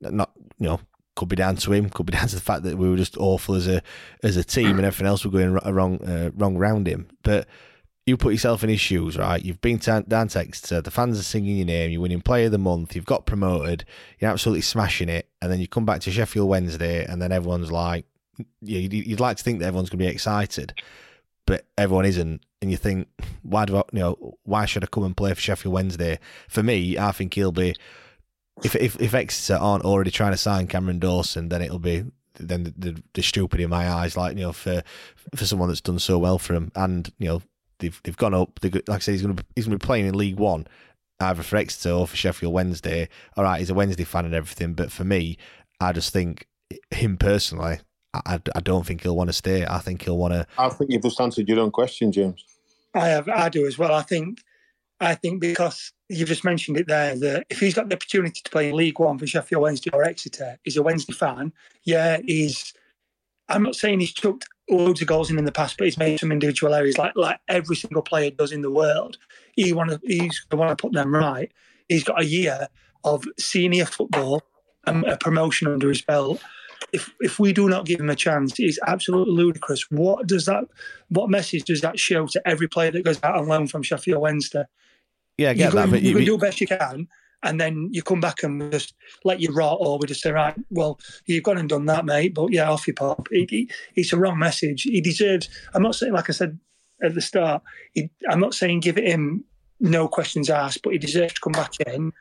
not 0.00 0.30
you 0.58 0.68
know. 0.68 0.80
Could 1.14 1.28
be 1.28 1.36
down 1.36 1.56
to 1.56 1.72
him. 1.74 1.90
Could 1.90 2.06
be 2.06 2.12
down 2.16 2.28
to 2.28 2.36
the 2.36 2.40
fact 2.40 2.62
that 2.62 2.78
we 2.78 2.88
were 2.88 2.96
just 2.96 3.18
awful 3.18 3.54
as 3.54 3.68
a 3.68 3.82
as 4.22 4.38
a 4.38 4.44
team, 4.44 4.78
and 4.78 4.86
everything 4.86 5.06
else 5.06 5.26
were 5.26 5.30
going 5.30 5.52
wrong 5.52 6.02
uh, 6.02 6.30
wrong 6.34 6.56
round 6.56 6.86
him. 6.86 7.08
But 7.22 7.46
you 8.06 8.16
put 8.16 8.32
yourself 8.32 8.64
in 8.64 8.70
his 8.70 8.80
shoes, 8.80 9.16
right? 9.16 9.44
You've 9.44 9.60
been 9.60 9.76
down, 9.78 10.04
down 10.08 10.26
the 10.26 10.90
fans 10.90 11.20
are 11.20 11.22
singing 11.22 11.56
your 11.56 11.66
name, 11.66 11.90
you're 11.92 12.00
winning 12.00 12.20
Player 12.20 12.46
of 12.46 12.52
the 12.52 12.58
Month, 12.58 12.96
you've 12.96 13.04
got 13.04 13.26
promoted, 13.26 13.84
you're 14.18 14.30
absolutely 14.30 14.62
smashing 14.62 15.08
it, 15.08 15.28
and 15.40 15.52
then 15.52 15.60
you 15.60 15.68
come 15.68 15.86
back 15.86 16.00
to 16.00 16.10
Sheffield 16.10 16.48
Wednesday, 16.48 17.04
and 17.04 17.22
then 17.22 17.30
everyone's 17.30 17.70
like, 17.70 18.06
yeah, 18.60 18.78
you'd, 18.78 18.92
you'd 18.92 19.20
like 19.20 19.36
to 19.36 19.42
think 19.42 19.60
that 19.60 19.66
everyone's 19.66 19.90
going 19.90 19.98
to 19.98 20.04
be 20.04 20.10
excited, 20.10 20.74
but 21.46 21.66
everyone 21.76 22.04
isn't, 22.04 22.42
and 22.60 22.70
you 22.70 22.76
think, 22.76 23.08
why 23.42 23.64
do 23.64 23.76
I, 23.76 23.82
you 23.92 24.00
know, 24.00 24.38
why 24.44 24.64
should 24.64 24.84
I 24.84 24.86
come 24.86 25.04
and 25.04 25.16
play 25.16 25.34
for 25.34 25.40
Sheffield 25.40 25.74
Wednesday? 25.74 26.18
For 26.48 26.62
me, 26.62 26.98
I 26.98 27.12
think 27.12 27.34
he'll 27.34 27.52
be, 27.52 27.74
if 28.62 28.76
if 28.76 29.00
if 29.00 29.14
Exeter 29.14 29.56
aren't 29.56 29.84
already 29.84 30.10
trying 30.10 30.32
to 30.32 30.38
sign 30.38 30.66
Cameron 30.66 30.98
Dawson, 30.98 31.48
then 31.48 31.62
it'll 31.62 31.78
be 31.78 32.04
then 32.38 32.72
they're, 32.76 32.94
they're 33.14 33.22
stupid 33.22 33.60
in 33.60 33.70
my 33.70 33.88
eyes, 33.88 34.16
like 34.16 34.36
you 34.36 34.42
know, 34.42 34.52
for 34.52 34.82
for 35.34 35.44
someone 35.44 35.68
that's 35.68 35.80
done 35.80 35.98
so 35.98 36.18
well 36.18 36.38
for 36.38 36.54
him, 36.54 36.70
and 36.74 37.12
you 37.18 37.28
know 37.28 37.42
they've 37.78 38.00
they've 38.04 38.16
gone 38.16 38.34
up. 38.34 38.60
They, 38.60 38.70
like 38.70 38.90
I 38.90 38.98
said, 38.98 39.12
he's 39.12 39.22
to 39.22 39.36
he's 39.54 39.64
to 39.64 39.70
be 39.70 39.78
playing 39.78 40.06
in 40.06 40.16
League 40.16 40.38
One, 40.38 40.66
either 41.20 41.42
for 41.42 41.56
Exeter 41.56 41.92
or 41.92 42.06
for 42.06 42.16
Sheffield 42.16 42.52
Wednesday. 42.52 43.08
All 43.36 43.44
right, 43.44 43.58
he's 43.58 43.70
a 43.70 43.74
Wednesday 43.74 44.04
fan 44.04 44.24
and 44.24 44.34
everything, 44.34 44.74
but 44.74 44.92
for 44.92 45.04
me, 45.04 45.36
I 45.80 45.92
just 45.92 46.12
think 46.12 46.46
him 46.90 47.16
personally, 47.16 47.80
I, 48.14 48.40
I 48.54 48.60
don't 48.60 48.86
think 48.86 49.02
he'll 49.02 49.16
want 49.16 49.28
to 49.28 49.34
stay. 49.34 49.64
I 49.64 49.78
think 49.78 50.02
he'll 50.02 50.18
want 50.18 50.34
to. 50.34 50.46
I 50.58 50.68
think 50.68 50.90
you've 50.90 51.02
just 51.02 51.20
answered 51.20 51.48
your 51.48 51.60
own 51.60 51.70
question, 51.70 52.12
James. 52.12 52.44
I 52.94 53.08
have, 53.08 53.28
I 53.28 53.48
do 53.48 53.66
as 53.66 53.78
well. 53.78 53.94
I 53.94 54.02
think, 54.02 54.40
I 55.00 55.14
think 55.14 55.40
because 55.40 55.92
you've 56.08 56.28
just 56.28 56.44
mentioned 56.44 56.76
it 56.76 56.88
there 56.88 57.16
that 57.16 57.46
if 57.48 57.58
he's 57.58 57.74
got 57.74 57.88
the 57.88 57.96
opportunity 57.96 58.40
to 58.44 58.50
play 58.50 58.68
in 58.68 58.76
League 58.76 58.98
One 58.98 59.18
for 59.18 59.26
Sheffield 59.26 59.62
Wednesday 59.62 59.90
or 59.92 60.04
Exeter, 60.04 60.58
he's 60.62 60.76
a 60.76 60.82
Wednesday 60.82 61.14
fan. 61.14 61.52
Yeah, 61.84 62.18
he's. 62.24 62.72
I'm 63.48 63.62
not 63.62 63.74
saying 63.74 64.00
he's 64.00 64.12
chucked 64.12 64.46
loads 64.70 65.02
of 65.02 65.08
goals 65.08 65.30
in 65.30 65.38
in 65.38 65.44
the 65.44 65.52
past, 65.52 65.76
but 65.76 65.86
he's 65.86 65.98
made 65.98 66.20
some 66.20 66.32
individual 66.32 66.74
areas 66.74 66.98
like 66.98 67.16
like 67.16 67.40
every 67.48 67.76
single 67.76 68.02
player 68.02 68.30
does 68.30 68.52
in 68.52 68.62
the 68.62 68.70
world. 68.70 69.18
He 69.54 69.72
want 69.72 69.90
to, 69.90 70.00
he's 70.04 70.44
want 70.52 70.70
to 70.70 70.80
put 70.80 70.92
them 70.92 71.14
right. 71.14 71.50
He's 71.88 72.04
got 72.04 72.20
a 72.20 72.26
year 72.26 72.68
of 73.04 73.24
senior 73.38 73.86
football 73.86 74.42
and 74.86 75.04
a 75.04 75.16
promotion 75.16 75.68
under 75.68 75.88
his 75.88 76.02
belt. 76.02 76.40
If 76.92 77.10
if 77.20 77.38
we 77.38 77.52
do 77.52 77.68
not 77.68 77.86
give 77.86 78.00
him 78.00 78.10
a 78.10 78.16
chance, 78.16 78.58
it's 78.58 78.78
absolutely 78.86 79.34
ludicrous. 79.34 79.90
What 79.90 80.26
does 80.26 80.46
that? 80.46 80.64
What 81.08 81.30
message 81.30 81.64
does 81.64 81.80
that 81.80 81.98
show 81.98 82.26
to 82.28 82.48
every 82.48 82.68
player 82.68 82.90
that 82.90 83.04
goes 83.04 83.20
out 83.22 83.36
on 83.36 83.48
loan 83.48 83.66
from 83.66 83.82
Sheffield 83.82 84.20
Wednesday? 84.20 84.64
Yeah, 85.38 85.48
I 85.48 85.52
you 85.52 85.58
get 85.58 85.72
go, 85.72 85.78
that, 85.78 85.90
but 85.90 86.02
you, 86.02 86.10
you, 86.10 86.16
can 86.16 86.24
do 86.24 86.32
the 86.32 86.46
best 86.46 86.60
you 86.60 86.66
can, 86.66 87.08
and 87.42 87.60
then 87.60 87.88
you 87.92 88.02
come 88.02 88.20
back 88.20 88.42
and 88.42 88.70
just 88.72 88.94
let 89.24 89.40
you 89.40 89.52
rot, 89.52 89.78
or 89.80 89.98
we 89.98 90.06
just 90.06 90.20
say, 90.20 90.32
right, 90.32 90.54
well, 90.70 91.00
you've 91.26 91.42
gone 91.42 91.58
and 91.58 91.68
done 91.68 91.86
that, 91.86 92.04
mate. 92.04 92.34
But 92.34 92.52
yeah, 92.52 92.70
off 92.70 92.86
you 92.86 92.94
pop. 92.94 93.28
It, 93.30 93.50
it, 93.52 93.72
it's 93.94 94.12
a 94.12 94.18
wrong 94.18 94.38
message. 94.38 94.82
He 94.82 95.00
deserves. 95.00 95.48
I'm 95.74 95.82
not 95.82 95.94
saying, 95.94 96.12
like 96.12 96.28
I 96.28 96.32
said 96.32 96.58
at 97.02 97.14
the 97.14 97.20
start, 97.20 97.62
he, 97.92 98.10
I'm 98.28 98.40
not 98.40 98.54
saying 98.54 98.80
give 98.80 98.98
it 98.98 99.08
him 99.08 99.44
no 99.80 100.06
questions 100.06 100.48
asked, 100.48 100.82
but 100.82 100.92
he 100.92 100.98
deserves 100.98 101.34
to 101.34 101.40
come 101.40 101.52
back 101.52 101.72
in 101.86 102.12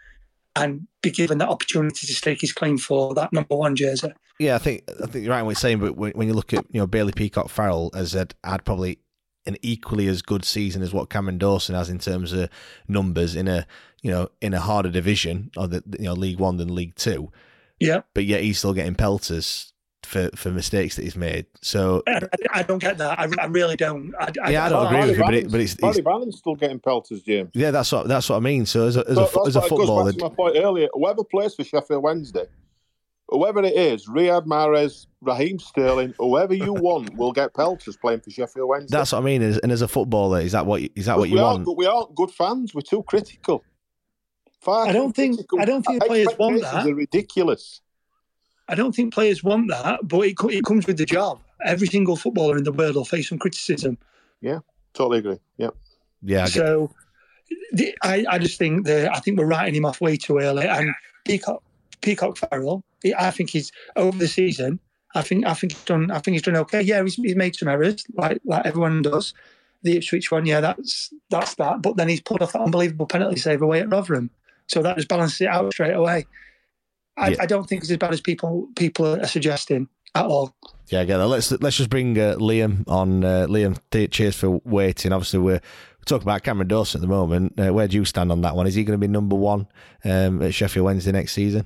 and 0.56 0.88
be 1.02 1.11
given 1.11 1.38
that 1.40 1.49
opportunity 1.49 2.07
to 2.07 2.14
stake 2.14 2.41
his 2.41 2.52
claim 2.52 2.78
for 2.78 3.14
that 3.14 3.32
number 3.32 3.56
one 3.56 3.76
jersey. 3.76 4.11
Yeah, 4.40 4.56
I 4.56 4.57
think 4.57 4.84
I 5.02 5.06
think 5.06 5.23
you're 5.23 5.34
right 5.34 5.40
in 5.40 5.45
what 5.45 5.52
you're 5.52 5.56
saying, 5.56 5.80
but 5.80 5.95
when, 5.95 6.11
when 6.14 6.28
you 6.28 6.34
look 6.34 6.53
at 6.53 6.65
you 6.69 6.80
know 6.80 6.88
Bailey 6.88 7.14
Peacock 7.14 7.49
Farrell 7.49 7.91
as 7.94 8.14
had, 8.14 8.34
had 8.44 8.65
probably 8.65 8.99
an 9.45 9.57
equally 9.61 10.07
as 10.07 10.22
good 10.22 10.45
season 10.45 10.82
as 10.82 10.94
what 10.94 11.10
Cameron 11.10 11.38
Dawson 11.38 11.76
has 11.76 11.90
in 11.90 11.99
terms 11.99 12.34
of 12.34 12.49
numbers 12.88 13.36
in 13.36 13.48
a 13.48 13.65
you 14.02 14.11
know 14.11 14.30
in 14.41 14.53
a 14.53 14.60
harder 14.60 14.90
division 14.90 15.52
or 15.57 15.68
the 15.68 15.84
you 15.98 16.06
know 16.06 16.14
League 16.14 16.40
One 16.40 16.57
than 16.57 16.73
League 16.73 16.95
Two. 16.95 17.32
Yeah, 17.80 18.02
but 18.14 18.26
yet 18.26 18.41
he's 18.41 18.60
still 18.60 18.73
getting 18.73 18.95
pelters 18.95 19.70
for, 20.12 20.30
for 20.36 20.52
mistakes 20.52 20.96
that 20.98 21.04
he's 21.04 21.16
made. 21.16 21.46
So 21.62 22.04
I, 22.08 22.22
I 22.54 22.64
don't 22.64 22.80
get 22.80 22.98
that. 22.98 23.18
I, 23.18 23.28
I 23.42 23.46
really 23.46 23.76
don't. 23.78 24.14
I, 24.20 24.32
yeah, 24.50 24.66
I 24.66 24.70
don't 24.70 24.86
agree 24.88 25.00
with 25.10 25.18
you, 25.18 25.24
but, 25.24 25.34
it, 25.34 25.52
but 25.52 25.60
it's, 25.62 25.76
Paddy 25.76 26.02
Bannan's 26.02 26.38
still 26.38 26.56
getting 26.56 26.80
pelters, 26.80 27.22
James. 27.22 27.50
Yeah, 27.54 27.72
that's 27.72 27.92
what 27.92 28.08
that's 28.08 28.30
what 28.30 28.36
I 28.36 28.40
mean. 28.42 28.66
So 28.66 28.88
as 28.88 28.98
a 28.98 29.08
as 29.10 29.16
So 29.16 29.22
a, 29.24 29.48
as 29.48 29.56
a 29.56 29.60
what- 29.62 29.70
goes 29.70 29.70
footballer, 29.70 30.12
back 30.12 30.20
to 30.20 30.24
my 30.30 30.36
point 30.36 30.58
earlier. 30.58 30.90
Whoever 30.94 31.24
plays 31.24 31.56
for 31.56 31.64
Sheffield 31.64 32.04
Wednesday, 32.04 32.46
whoever 33.30 33.64
it 33.64 33.74
is, 33.76 34.08
Riyad 34.08 34.46
Mahrez, 34.46 35.08
Raheem 35.22 35.60
Sterling, 35.60 36.14
whoever 36.20 36.54
you 36.54 36.74
want 36.88 37.16
will 37.16 37.32
get 37.32 37.54
pelters 37.54 37.96
playing 37.96 38.20
for 38.20 38.32
Sheffield 38.32 38.68
Wednesday. 38.68 38.98
that's 38.98 39.14
what 39.14 39.20
I 39.20 39.22
mean. 39.22 39.42
And 39.42 39.72
as 39.72 39.82
a 39.82 39.88
footballer, 39.88 40.42
is 40.42 40.52
that 40.52 40.66
what 40.66 40.82
you- 40.82 40.90
that 41.04 41.18
what 41.18 41.30
we 41.30 41.38
you 41.38 41.40
aren't, 41.44 41.66
want? 41.66 41.78
we 41.78 41.86
aren't 41.86 42.14
good 42.16 42.32
fans. 42.32 42.76
We're 42.76 42.82
too 42.82 43.04
critical. 43.04 43.64
Far 44.60 44.88
I 44.88 44.92
don't 44.92 45.16
think- 45.16 45.36
critical. 45.38 45.62
I 45.62 45.66
don't 45.66 45.84
think 45.84 46.02
the 46.02 46.08
players 46.08 46.28
want 46.38 46.62
that. 46.62 46.86
Are 46.86 46.94
ridiculous. 46.94 47.82
I 48.72 48.76
don't 48.76 48.95
think 48.95 49.14
players 49.14 49.43
want 49.43 49.69
that, 49.69 49.99
but 50.07 50.22
it, 50.22 50.35
it 50.45 50.64
comes 50.64 50.88
with 50.88 50.98
the 50.98 51.06
job. 51.06 51.39
Every 51.65 51.88
single 51.88 52.15
footballer 52.15 52.57
in 52.57 52.64
the 52.64 52.72
world 52.72 52.95
will 52.95 53.06
face 53.06 53.30
some 53.30 53.38
criticism. 53.38 53.98
Yeah, 54.39 54.60
totally 54.93 55.19
agree. 55.19 55.39
Yeah. 55.57 55.72
Yeah, 56.23 56.45
So 56.45 56.93
the, 57.73 57.93
I, 58.03 58.26
I 58.30 58.39
just 58.39 58.57
think 58.57 58.85
that 58.85 59.14
I 59.14 59.19
think 59.19 59.38
we're 59.38 59.45
writing 59.45 59.76
him 59.76 59.85
off 59.85 59.99
way 59.99 60.15
too 60.18 60.38
early. 60.38 60.68
And 60.68 60.93
Peacock, 61.26 61.61
Peacock 62.02 62.38
Farrell, 62.38 62.84
I 63.18 63.31
think 63.31 63.49
he's 63.49 63.72
over 63.95 64.18
the 64.18 64.27
season. 64.27 64.80
I 65.15 65.22
think 65.22 65.45
I 65.45 65.53
think 65.53 65.73
he's 65.73 65.84
done. 65.84 66.11
I 66.11 66.19
think 66.19 66.34
he's 66.35 66.43
done 66.43 66.56
okay. 66.57 66.81
Yeah, 66.81 67.03
he's, 67.03 67.15
he's 67.15 67.35
made 67.35 67.56
some 67.56 67.68
errors, 67.68 68.06
like 68.14 68.39
like 68.45 68.65
everyone 68.65 69.02
does. 69.02 69.34
The 69.84 69.98
Ipswich 69.98 70.31
one, 70.31 70.45
yeah, 70.45 70.61
that's 70.61 71.11
that's 71.30 71.56
that. 71.56 71.81
But 71.81 71.98
then 71.98 72.07
he's 72.07 72.22
pulled 72.22 72.41
off 72.41 72.53
that 72.53 72.61
unbelievable 72.61 73.07
penalty 73.07 73.38
save 73.38 73.61
away 73.61 73.81
at 73.81 73.89
Rotherham, 73.91 74.30
so 74.68 74.81
that 74.84 74.95
just 74.95 75.10
balances 75.10 75.41
it 75.41 75.48
out 75.48 75.73
straight 75.73 75.95
away. 75.95 76.26
I, 77.18 77.30
Yeah. 77.30 77.38
I 77.42 77.46
don't 77.46 77.68
think 77.68 77.82
it's 77.82 77.92
as 77.92 77.98
bad 77.98 78.14
as 78.14 78.22
people 78.22 78.68
people 78.76 79.06
are 79.06 79.28
suggesting 79.28 79.88
at 80.16 80.26
all. 80.26 80.56
Yeah, 80.88 81.02
I 81.02 81.06
get 81.06 81.18
that. 81.18 81.28
Let's 81.28 81.52
let's 81.52 81.78
just 81.78 81.90
bring 81.90 82.18
uh, 82.18 82.36
Liam 82.38 82.88
on. 82.88 83.24
Uh, 83.24 83.48
Liam, 83.48 83.78
th- 83.92 84.12
cheers 84.12 84.36
for 84.36 84.62
waiting. 84.66 85.12
Obviously, 85.14 85.40
we're, 85.40 85.54
we're 85.54 86.06
talking 86.06 86.24
about 86.28 86.44
Cameron 86.44 86.68
Dawson 86.68 87.00
at 87.00 87.02
the 87.02 87.08
moment. 87.08 87.60
Uh, 87.60 87.74
where 87.74 87.88
do 87.88 87.96
you 87.98 88.06
stand 88.06 88.32
on 88.32 88.42
that 88.42 88.56
one? 88.56 88.68
Is 88.68 88.76
he 88.76 88.84
going 88.84 89.00
to 89.00 89.06
be 89.08 89.12
number 89.12 89.36
one 89.36 89.68
um, 90.04 90.42
at 90.42 90.54
Sheffield 90.54 90.86
Wednesday 90.86 91.12
next 91.12 91.34
season? 91.34 91.66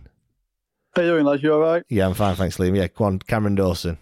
How 0.96 1.02
you 1.02 1.10
doing, 1.10 1.26
lads? 1.26 1.44
You 1.44 1.54
all 1.54 1.60
right? 1.60 1.84
Yeah, 1.90 2.06
I'm 2.08 2.14
fine, 2.14 2.36
thanks, 2.36 2.58
Liam. 2.58 2.76
Yeah, 2.78 2.88
go 2.88 3.06
on, 3.06 3.20
Cameron 3.20 3.56
Dawson. 3.56 3.98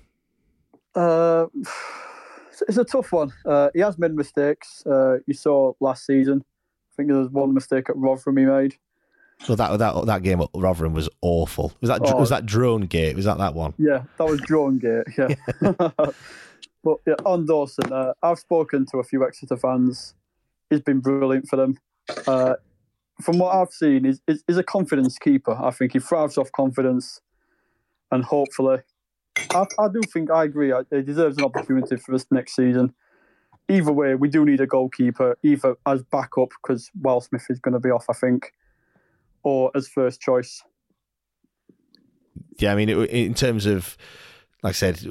Uh, 0.96 1.46
it's- 1.56 2.64
it's 2.68 2.78
a 2.78 2.84
tough 2.86 3.12
one. 3.12 3.34
Uh, 3.46 3.70
he 3.74 3.80
has 3.80 3.98
made 3.98 4.14
mistakes. 4.14 4.86
Uh, 4.86 5.18
you 5.26 5.34
saw 5.34 5.74
last 5.80 6.06
season. 6.06 6.44
I 6.46 6.92
think 6.96 7.10
there 7.10 7.18
was 7.18 7.30
one 7.30 7.54
mistake 7.54 7.90
at 7.90 7.98
Rotherham 7.98 8.38
he 8.38 8.46
made. 8.46 8.76
Well, 9.48 9.56
that 9.58 9.78
that 9.78 10.06
that 10.06 10.24
game 10.24 10.42
at 10.42 10.50
Rotherham 10.54 10.94
was 10.94 11.10
awful. 11.22 11.74
Was 11.82 11.90
that 11.90 12.02
Oh. 12.04 12.16
was 12.18 12.30
that 12.30 12.46
drone 12.46 12.82
gate? 12.82 13.16
Was 13.16 13.26
that 13.26 13.38
that 13.40 13.54
one? 13.54 13.74
Yeah, 13.78 14.04
that 14.18 14.26
was 14.28 14.40
Drone 14.42 14.80
gate. 14.80 15.04
Yeah. 15.18 15.36
but 16.84 16.98
yeah, 17.06 17.16
on 17.26 17.46
Dawson, 17.46 17.92
uh, 17.92 18.14
I've 18.22 18.40
spoken 18.40 18.86
to 18.92 18.98
a 19.00 19.04
few 19.04 19.26
Exeter 19.26 19.58
fans. 19.58 20.14
He's 20.70 20.82
been 20.82 21.00
brilliant 21.00 21.48
for 21.48 21.56
them. 21.58 21.78
Uh, 22.28 22.56
from 23.22 23.38
what 23.38 23.54
I've 23.56 23.72
seen, 23.72 24.06
he's, 24.06 24.20
he's 24.48 24.58
a 24.58 24.64
confidence 24.64 25.18
keeper. 25.20 25.58
I 25.62 25.72
think 25.72 25.94
he 25.94 26.00
thrives 26.00 26.38
off 26.38 26.52
confidence, 26.52 27.22
and 28.12 28.24
hopefully, 28.24 28.80
I, 29.52 29.66
I 29.80 29.88
do 29.88 30.02
think 30.12 30.32
I 30.32 30.46
agree. 30.46 30.74
I- 30.74 30.84
He 30.90 31.02
deserves 31.04 31.38
an 31.38 31.44
opportunity 31.44 31.96
for 31.98 32.16
us 32.16 32.26
next 32.32 32.56
season. 32.56 32.94
Either 33.70 33.92
way, 33.94 34.16
we 34.16 34.30
do 34.30 34.44
need 34.46 34.60
a 34.62 34.68
goalkeeper, 34.68 35.38
either 35.44 35.76
as 35.86 36.04
backup 36.04 36.50
because 36.62 36.90
Smith 37.26 37.46
is 37.50 37.60
going 37.60 37.74
to 37.74 37.80
be 37.80 37.90
off, 37.92 38.06
I 38.10 38.14
think, 38.14 38.52
or 39.44 39.72
as 39.76 39.88
first 39.88 40.22
choice. 40.22 40.64
Yeah, 42.60 42.72
I 42.72 42.76
mean, 42.76 42.90
in 42.90 43.34
terms 43.34 43.66
of, 43.66 43.98
like 44.62 44.72
I 44.72 44.74
said, 44.74 45.06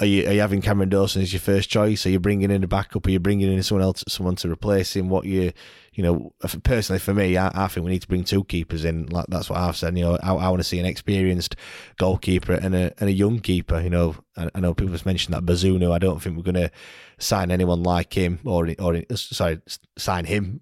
are 0.00 0.06
you 0.06 0.26
are 0.26 0.32
you 0.32 0.40
having 0.40 0.62
Cameron 0.62 0.88
Dawson 0.88 1.20
as 1.20 1.32
your 1.32 1.40
first 1.40 1.68
choice? 1.68 2.06
Are 2.06 2.10
you 2.10 2.18
bringing 2.18 2.50
in 2.50 2.64
a 2.64 2.66
backup? 2.66 3.06
Are 3.06 3.10
you 3.10 3.20
bringing 3.20 3.52
in 3.52 3.62
someone 3.62 3.84
else, 3.84 4.02
someone 4.08 4.34
to 4.36 4.50
replace 4.50 4.96
him? 4.96 5.10
What 5.10 5.26
you, 5.26 5.52
you 5.92 6.02
know, 6.02 6.32
personally 6.62 6.98
for 6.98 7.12
me, 7.12 7.36
I, 7.36 7.50
I 7.64 7.68
think 7.68 7.84
we 7.84 7.92
need 7.92 8.02
to 8.02 8.08
bring 8.08 8.24
two 8.24 8.44
keepers 8.44 8.86
in. 8.86 9.06
Like 9.06 9.26
that's 9.28 9.50
what 9.50 9.58
I've 9.58 9.76
said. 9.76 9.98
You 9.98 10.04
know, 10.04 10.18
I, 10.22 10.32
I 10.32 10.48
want 10.48 10.60
to 10.60 10.64
see 10.64 10.78
an 10.78 10.86
experienced 10.86 11.54
goalkeeper 11.98 12.54
and 12.54 12.74
a 12.74 12.94
and 12.98 13.10
a 13.10 13.12
young 13.12 13.40
keeper. 13.40 13.78
You 13.78 13.90
know, 13.90 14.16
I, 14.38 14.48
I 14.54 14.60
know 14.60 14.72
people 14.72 14.92
have 14.92 15.04
mentioned 15.04 15.34
that 15.34 15.44
Bazunu. 15.44 15.92
I 15.92 15.98
don't 15.98 16.22
think 16.22 16.34
we're 16.34 16.50
going 16.50 16.54
to 16.54 16.70
sign 17.18 17.50
anyone 17.50 17.82
like 17.82 18.14
him 18.14 18.40
or 18.46 18.70
or 18.78 19.02
sorry, 19.14 19.60
sign 19.98 20.24
him, 20.24 20.60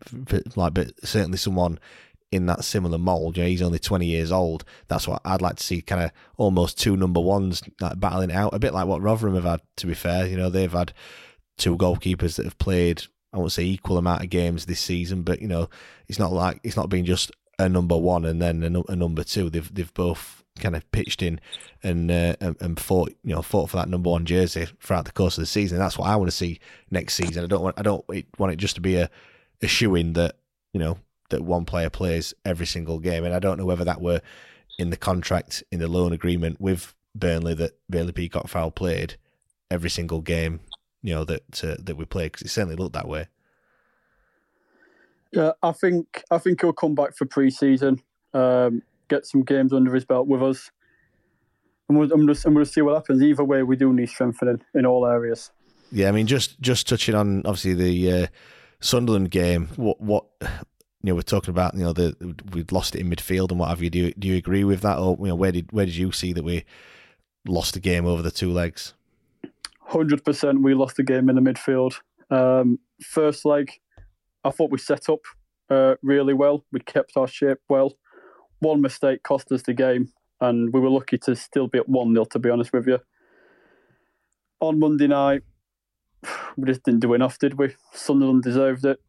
like, 0.56 0.74
but 0.74 0.92
certainly 1.06 1.38
someone 1.38 1.78
in 2.30 2.46
that 2.46 2.64
similar 2.64 2.98
mold. 2.98 3.36
You 3.36 3.44
know, 3.44 3.48
he's 3.48 3.62
only 3.62 3.78
20 3.78 4.06
years 4.06 4.32
old. 4.32 4.64
That's 4.88 5.08
what 5.08 5.22
I'd 5.24 5.42
like 5.42 5.56
to 5.56 5.62
see 5.62 5.80
kind 5.80 6.02
of 6.02 6.10
almost 6.36 6.78
two 6.78 6.96
number 6.96 7.20
ones 7.20 7.62
like 7.80 7.98
battling 7.98 8.32
out, 8.32 8.54
a 8.54 8.58
bit 8.58 8.74
like 8.74 8.86
what 8.86 9.02
Rotherham 9.02 9.34
have 9.34 9.44
had, 9.44 9.60
to 9.76 9.86
be 9.86 9.94
fair. 9.94 10.26
You 10.26 10.36
know, 10.36 10.50
they've 10.50 10.70
had 10.70 10.92
two 11.56 11.76
goalkeepers 11.76 12.36
that 12.36 12.44
have 12.44 12.58
played, 12.58 13.04
I 13.32 13.38
won't 13.38 13.52
say 13.52 13.64
equal 13.64 13.98
amount 13.98 14.22
of 14.22 14.30
games 14.30 14.66
this 14.66 14.80
season, 14.80 15.22
but, 15.22 15.40
you 15.40 15.48
know, 15.48 15.68
it's 16.06 16.18
not 16.18 16.32
like, 16.32 16.60
it's 16.62 16.76
not 16.76 16.88
been 16.88 17.04
just 17.04 17.30
a 17.58 17.68
number 17.68 17.96
one 17.96 18.24
and 18.24 18.40
then 18.40 18.62
a, 18.76 18.92
a 18.92 18.96
number 18.96 19.24
two. 19.24 19.50
They've, 19.50 19.74
they've 19.74 19.92
both 19.94 20.44
kind 20.58 20.76
of 20.76 20.90
pitched 20.92 21.22
in 21.22 21.40
and, 21.82 22.10
uh, 22.10 22.34
and 22.40 22.56
and 22.60 22.80
fought 22.80 23.14
you 23.22 23.34
know 23.34 23.42
fought 23.42 23.70
for 23.70 23.76
that 23.76 23.88
number 23.88 24.10
one 24.10 24.26
jersey 24.26 24.66
throughout 24.80 25.04
the 25.04 25.12
course 25.12 25.38
of 25.38 25.42
the 25.42 25.46
season. 25.46 25.78
That's 25.78 25.96
what 25.96 26.08
I 26.08 26.16
want 26.16 26.30
to 26.30 26.36
see 26.36 26.58
next 26.90 27.14
season. 27.14 27.44
I 27.44 27.46
don't 27.46 27.62
want 27.62 27.78
I 27.78 27.82
don't 27.82 28.04
want 28.38 28.52
it 28.52 28.56
just 28.56 28.74
to 28.74 28.80
be 28.80 28.96
a 28.96 29.08
a 29.62 29.66
shoe 29.66 29.94
in 29.94 30.12
that 30.14 30.36
you 30.72 30.80
know 30.80 30.98
that 31.30 31.42
one 31.42 31.64
player 31.64 31.90
plays 31.90 32.34
every 32.44 32.66
single 32.66 32.98
game. 32.98 33.24
And 33.24 33.34
I 33.34 33.38
don't 33.38 33.58
know 33.58 33.66
whether 33.66 33.84
that 33.84 34.00
were 34.00 34.20
in 34.78 34.90
the 34.90 34.96
contract, 34.96 35.62
in 35.70 35.80
the 35.80 35.88
loan 35.88 36.12
agreement 36.12 36.60
with 36.60 36.94
Burnley 37.14 37.54
that 37.54 37.78
Bailey 37.90 38.12
Peacock 38.12 38.48
Farrell 38.48 38.70
played 38.70 39.16
every 39.70 39.90
single 39.90 40.20
game, 40.20 40.60
you 41.02 41.14
know, 41.14 41.24
that 41.24 41.64
uh, 41.64 41.76
that 41.80 41.96
we 41.96 42.04
played, 42.04 42.32
because 42.32 42.46
it 42.46 42.50
certainly 42.50 42.76
looked 42.76 42.94
that 42.94 43.08
way. 43.08 43.26
Yeah, 45.32 45.52
I 45.62 45.72
think 45.72 46.22
I 46.30 46.38
think 46.38 46.60
he'll 46.60 46.72
come 46.72 46.94
back 46.94 47.16
for 47.16 47.26
pre-season, 47.26 48.02
um, 48.32 48.82
get 49.08 49.26
some 49.26 49.42
games 49.42 49.72
under 49.72 49.94
his 49.94 50.04
belt 50.04 50.26
with 50.26 50.42
us, 50.42 50.70
and 51.88 51.98
we'll, 51.98 52.10
I'm 52.12 52.26
just 52.26 52.46
I'm 52.46 52.54
going 52.54 52.64
to 52.64 52.70
see 52.70 52.80
what 52.80 52.94
happens. 52.94 53.22
Either 53.22 53.44
way, 53.44 53.62
we 53.62 53.76
do 53.76 53.92
need 53.92 54.08
strengthening 54.08 54.62
in 54.74 54.86
all 54.86 55.04
areas. 55.04 55.50
Yeah, 55.90 56.08
I 56.08 56.12
mean, 56.12 56.26
just 56.26 56.60
just 56.60 56.88
touching 56.88 57.14
on 57.14 57.42
obviously 57.44 57.74
the 57.74 58.12
uh, 58.12 58.26
Sunderland 58.80 59.30
game, 59.30 59.68
what 59.76 60.00
what 60.00 60.26
know, 61.08 61.14
we're 61.14 61.22
talking 61.22 61.50
about 61.50 61.74
you 61.74 61.82
know 61.82 61.92
the 61.92 62.16
we'd 62.52 62.72
lost 62.72 62.94
it 62.94 63.00
in 63.00 63.10
midfield 63.10 63.50
and 63.50 63.60
what 63.60 63.68
have 63.68 63.82
you. 63.82 63.90
Do 63.90 63.98
you, 63.98 64.14
do 64.14 64.28
you 64.28 64.36
agree 64.36 64.64
with 64.64 64.80
that, 64.82 64.98
or 64.98 65.16
you 65.20 65.26
know, 65.26 65.34
where 65.34 65.52
did 65.52 65.70
where 65.72 65.86
did 65.86 65.96
you 65.96 66.12
see 66.12 66.32
that 66.32 66.44
we 66.44 66.64
lost 67.46 67.74
the 67.74 67.80
game 67.80 68.06
over 68.06 68.22
the 68.22 68.30
two 68.30 68.52
legs? 68.52 68.94
Hundred 69.80 70.24
percent, 70.24 70.62
we 70.62 70.74
lost 70.74 70.96
the 70.96 71.02
game 71.02 71.28
in 71.28 71.36
the 71.36 71.40
midfield. 71.40 71.94
Um, 72.30 72.78
first 73.02 73.44
leg, 73.44 73.72
I 74.44 74.50
thought 74.50 74.70
we 74.70 74.78
set 74.78 75.08
up 75.08 75.20
uh, 75.70 75.94
really 76.02 76.34
well. 76.34 76.64
We 76.72 76.80
kept 76.80 77.16
our 77.16 77.28
shape 77.28 77.58
well. 77.68 77.94
One 78.60 78.80
mistake 78.82 79.22
cost 79.22 79.50
us 79.52 79.62
the 79.62 79.74
game, 79.74 80.12
and 80.40 80.72
we 80.72 80.80
were 80.80 80.90
lucky 80.90 81.18
to 81.18 81.36
still 81.36 81.68
be 81.68 81.78
at 81.78 81.88
one 81.88 82.12
0 82.12 82.24
To 82.26 82.38
be 82.38 82.50
honest 82.50 82.72
with 82.72 82.86
you, 82.86 82.98
on 84.60 84.78
Monday 84.78 85.06
night, 85.06 85.42
we 86.56 86.66
just 86.66 86.82
didn't 86.82 87.00
do 87.00 87.14
enough, 87.14 87.38
did 87.38 87.58
we? 87.58 87.74
Sunderland 87.92 88.42
deserved 88.42 88.84
it 88.84 89.00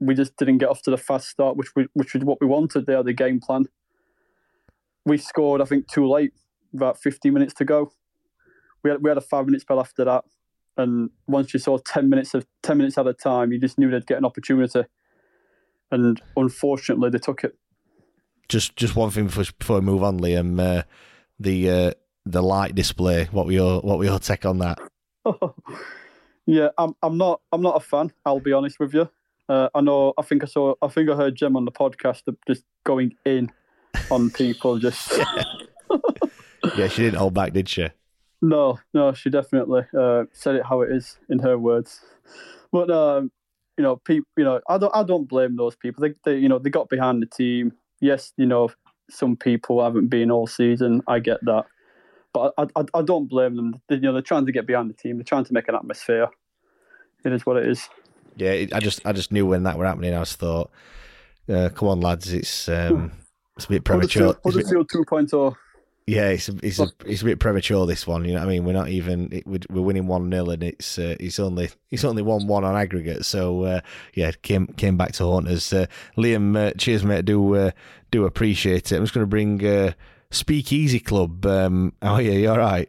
we 0.00 0.14
just 0.14 0.36
didn't 0.36 0.58
get 0.58 0.68
off 0.68 0.82
to 0.82 0.90
the 0.90 0.98
fast 0.98 1.28
start, 1.28 1.56
which 1.56 1.74
we, 1.74 1.86
which 1.94 2.14
was 2.14 2.24
what 2.24 2.38
we 2.40 2.46
wanted. 2.46 2.86
There, 2.86 3.02
the 3.02 3.12
game 3.12 3.40
plan. 3.40 3.66
We 5.04 5.18
scored, 5.18 5.60
I 5.60 5.64
think, 5.64 5.88
too 5.88 6.08
late. 6.08 6.32
About 6.74 7.00
15 7.00 7.32
minutes 7.32 7.54
to 7.54 7.64
go. 7.64 7.92
We 8.82 8.90
had 8.90 9.02
we 9.02 9.08
had 9.08 9.18
a 9.18 9.22
five 9.22 9.46
minute 9.46 9.62
spell 9.62 9.80
after 9.80 10.04
that, 10.04 10.24
and 10.76 11.10
once 11.26 11.54
you 11.54 11.60
saw 11.60 11.78
10 11.78 12.08
minutes 12.08 12.34
of 12.34 12.46
10 12.62 12.76
minutes 12.76 12.98
at 12.98 13.06
a 13.06 13.14
time, 13.14 13.52
you 13.52 13.58
just 13.58 13.78
knew 13.78 13.90
they'd 13.90 14.06
get 14.06 14.18
an 14.18 14.24
opportunity. 14.24 14.82
And 15.90 16.20
unfortunately, 16.36 17.10
they 17.10 17.18
took 17.18 17.44
it. 17.44 17.56
Just 18.48 18.76
just 18.76 18.96
one 18.96 19.10
thing 19.10 19.26
before, 19.26 19.44
before 19.58 19.76
we 19.80 19.86
move 19.86 20.02
on, 20.02 20.20
Liam. 20.20 20.60
Uh, 20.60 20.82
the 21.38 21.70
uh, 21.70 21.92
the 22.26 22.42
light 22.42 22.74
display. 22.74 23.24
What 23.30 23.46
were 23.46 23.52
your 23.52 23.80
what 23.80 23.98
were 23.98 24.04
your 24.04 24.18
take 24.18 24.44
on 24.44 24.58
that? 24.58 24.78
yeah, 26.46 26.68
I'm 26.76 26.94
I'm 27.02 27.16
not 27.16 27.40
I'm 27.52 27.62
not 27.62 27.76
a 27.76 27.80
fan. 27.80 28.12
I'll 28.24 28.40
be 28.40 28.52
honest 28.52 28.78
with 28.78 28.94
you. 28.94 29.08
Uh, 29.48 29.68
I 29.74 29.80
know. 29.80 30.12
I 30.18 30.22
think 30.22 30.42
I 30.42 30.46
saw. 30.46 30.74
I 30.82 30.88
think 30.88 31.08
I 31.08 31.14
heard 31.14 31.36
Jim 31.36 31.56
on 31.56 31.64
the 31.64 31.72
podcast 31.72 32.22
just 32.46 32.64
going 32.84 33.14
in 33.24 33.50
on 34.10 34.30
people. 34.30 34.78
Just 34.78 35.12
yeah, 36.76 36.88
she 36.88 37.02
didn't 37.02 37.18
hold 37.18 37.34
back, 37.34 37.52
did 37.52 37.68
she? 37.68 37.88
No, 38.42 38.78
no, 38.92 39.12
she 39.12 39.30
definitely 39.30 39.82
uh, 39.96 40.24
said 40.32 40.56
it 40.56 40.66
how 40.66 40.82
it 40.82 40.90
is 40.90 41.18
in 41.28 41.38
her 41.38 41.58
words. 41.58 42.00
But 42.72 42.90
um, 42.90 43.30
you 43.78 43.84
know, 43.84 43.96
people. 43.96 44.28
You 44.36 44.44
know, 44.44 44.60
I 44.68 44.78
don't. 44.78 44.94
I 44.94 45.04
don't 45.04 45.28
blame 45.28 45.56
those 45.56 45.76
people. 45.76 46.02
They, 46.02 46.14
they, 46.24 46.38
you 46.38 46.48
know, 46.48 46.58
they 46.58 46.70
got 46.70 46.88
behind 46.88 47.22
the 47.22 47.26
team. 47.26 47.72
Yes, 48.00 48.32
you 48.36 48.46
know, 48.46 48.70
some 49.08 49.36
people 49.36 49.82
haven't 49.82 50.08
been 50.08 50.32
all 50.32 50.48
season. 50.48 51.02
I 51.06 51.20
get 51.20 51.44
that, 51.44 51.66
but 52.34 52.52
I, 52.58 52.66
I, 52.74 52.84
I 52.94 53.02
don't 53.02 53.28
blame 53.28 53.54
them. 53.54 53.80
They, 53.88 53.94
you 53.94 54.02
know, 54.02 54.12
they're 54.12 54.22
trying 54.22 54.46
to 54.46 54.52
get 54.52 54.66
behind 54.66 54.90
the 54.90 54.94
team. 54.94 55.18
They're 55.18 55.24
trying 55.24 55.44
to 55.44 55.52
make 55.52 55.68
an 55.68 55.76
atmosphere. 55.76 56.28
It 57.24 57.32
is 57.32 57.46
what 57.46 57.56
it 57.56 57.68
is 57.68 57.88
yeah, 58.36 58.66
I 58.72 58.80
just 58.80 59.04
I 59.04 59.12
just 59.12 59.32
knew 59.32 59.46
when 59.46 59.64
that 59.64 59.78
were 59.78 59.86
happening. 59.86 60.14
I 60.14 60.20
just 60.20 60.38
thought, 60.38 60.70
uh, 61.48 61.70
come 61.74 61.88
on, 61.88 62.00
lads, 62.00 62.32
it's 62.32 62.68
um, 62.68 63.12
it's 63.56 63.66
a 63.66 63.68
bit 63.68 63.84
premature. 63.84 64.36
Huddersfield 64.44 64.88
2.0. 64.88 65.56
Yeah, 66.08 66.28
it's 66.28 66.48
a, 66.48 66.54
it's 66.62 66.78
a, 66.78 66.86
it's 67.04 67.22
a 67.22 67.24
bit 67.24 67.40
premature 67.40 67.84
this 67.84 68.06
one. 68.06 68.24
You 68.24 68.34
know, 68.34 68.40
what 68.40 68.46
I 68.46 68.50
mean, 68.50 68.64
we're 68.64 68.72
not 68.72 68.88
even 68.88 69.28
it, 69.32 69.44
we're 69.46 69.82
winning 69.82 70.06
one 70.06 70.30
0 70.30 70.50
and 70.50 70.62
it's 70.62 71.00
uh, 71.00 71.16
it's 71.18 71.40
only 71.40 71.70
it's 71.90 72.04
only 72.04 72.22
one 72.22 72.46
one 72.46 72.62
on 72.62 72.76
aggregate. 72.76 73.24
So 73.24 73.64
uh, 73.64 73.80
yeah, 74.14 74.30
came 74.42 74.68
came 74.68 74.96
back 74.96 75.12
to 75.14 75.24
haunt 75.24 75.48
us. 75.48 75.72
Uh, 75.72 75.86
Liam, 76.16 76.56
uh, 76.56 76.72
cheers, 76.78 77.04
mate. 77.04 77.24
Do 77.24 77.56
uh, 77.56 77.70
do 78.12 78.24
appreciate 78.24 78.92
it. 78.92 78.96
I'm 78.96 79.02
just 79.02 79.14
going 79.14 79.24
to 79.24 79.28
bring 79.28 79.66
uh, 79.66 79.92
Speakeasy 80.30 81.00
Club. 81.00 81.44
Um, 81.44 81.92
how 82.00 82.14
are 82.14 82.22
you? 82.22 82.32
You 82.32 82.50
all 82.50 82.58
right? 82.58 82.88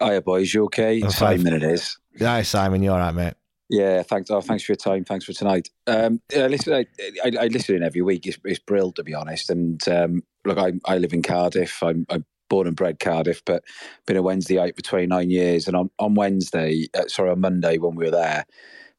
Hiya, 0.00 0.22
boys. 0.22 0.54
You 0.54 0.64
okay? 0.66 1.00
Simon, 1.08 1.52
it 1.52 1.64
is. 1.64 1.98
Hi, 2.20 2.42
Simon. 2.42 2.82
You 2.82 2.92
all 2.92 2.98
right, 2.98 3.14
mate? 3.14 3.34
Yeah, 3.70 4.02
thanks. 4.02 4.30
Oh, 4.30 4.40
thanks 4.40 4.64
for 4.64 4.72
your 4.72 4.76
time. 4.76 5.04
Thanks 5.04 5.26
for 5.26 5.32
tonight. 5.32 5.68
Um, 5.86 6.20
I 6.34 6.46
listen. 6.46 6.72
I, 6.72 6.86
I, 7.24 7.44
I, 7.44 7.46
listen 7.48 7.76
in 7.76 7.82
every 7.82 8.00
week. 8.00 8.26
It's, 8.26 8.38
it's 8.44 8.58
brilliant 8.58 8.96
to 8.96 9.04
be 9.04 9.14
honest. 9.14 9.50
And 9.50 9.86
um, 9.88 10.22
look, 10.44 10.58
I, 10.58 10.72
I 10.86 10.96
live 10.96 11.12
in 11.12 11.22
Cardiff. 11.22 11.82
I'm, 11.82 12.06
I'm 12.08 12.24
born 12.48 12.66
and 12.66 12.76
bred 12.76 12.98
Cardiff, 12.98 13.42
but 13.44 13.62
been 14.06 14.16
a 14.16 14.22
Wednesdayite 14.22 14.74
for 14.74 14.82
29 14.82 15.30
years. 15.30 15.66
And 15.66 15.76
on 15.76 15.90
on 15.98 16.14
Wednesday, 16.14 16.86
uh, 16.94 17.08
sorry, 17.08 17.30
on 17.30 17.40
Monday 17.40 17.76
when 17.76 17.94
we 17.94 18.06
were 18.06 18.10
there, 18.10 18.46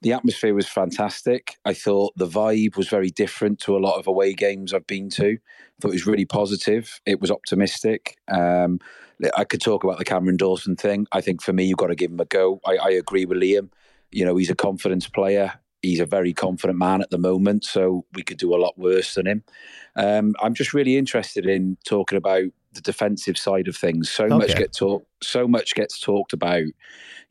the 0.02 0.14
atmosphere 0.14 0.54
was 0.54 0.68
fantastic. 0.68 1.58
I 1.66 1.74
thought 1.74 2.14
the 2.16 2.28
vibe 2.28 2.78
was 2.78 2.90
very 2.90 3.10
different 3.10 3.60
to 3.62 3.76
a 3.76 3.80
lot 3.80 3.98
of 3.98 4.08
away 4.08 4.34
games 4.34 4.74
I've 4.74 4.88
been 4.88 5.10
to. 5.12 5.32
I 5.32 5.82
thought 5.82 5.90
it 5.90 5.94
was 5.94 6.08
really 6.08 6.26
positive. 6.26 7.02
It 7.06 7.20
was 7.20 7.32
optimistic. 7.32 8.18
Um, 8.28 8.80
I 9.36 9.44
could 9.44 9.62
talk 9.62 9.84
about 9.84 9.98
the 9.98 10.06
Cameron 10.06 10.38
Dawson 10.38 10.76
thing. 10.76 11.08
I 11.12 11.22
think 11.22 11.42
for 11.42 11.52
me, 11.54 11.66
you've 11.66 11.78
got 11.78 11.88
to 11.88 11.96
give 11.96 12.12
him 12.12 12.20
a 12.20 12.26
go. 12.26 12.62
I, 12.66 12.78
I 12.78 12.90
agree 12.92 13.26
with 13.26 13.40
Liam. 13.40 13.70
You 14.12 14.26
know, 14.26 14.36
he's 14.38 14.50
a 14.50 14.56
confidence 14.56 15.08
player. 15.08 15.54
He's 15.82 16.00
a 16.00 16.06
very 16.06 16.34
confident 16.34 16.78
man 16.78 17.02
at 17.02 17.10
the 17.10 17.18
moment, 17.18 17.64
so 17.64 18.06
we 18.14 18.24
could 18.24 18.38
do 18.38 18.54
a 18.54 18.60
lot 18.60 18.78
worse 18.78 19.14
than 19.14 19.28
him. 19.28 19.44
Um, 19.96 20.36
I'm 20.42 20.54
just 20.54 20.74
really 20.74 20.98
interested 20.98 21.46
in 21.46 21.78
talking 21.86 22.18
about 22.18 22.44
the 22.74 22.82
defensive 22.82 23.38
side 23.38 23.68
of 23.68 23.76
things. 23.76 24.10
So 24.10 24.26
okay. 24.26 24.36
much 24.36 24.56
get 24.56 24.74
talk, 24.74 25.06
so 25.22 25.48
much 25.48 25.76
gets 25.76 26.00
talked 26.00 26.34
about. 26.34 26.64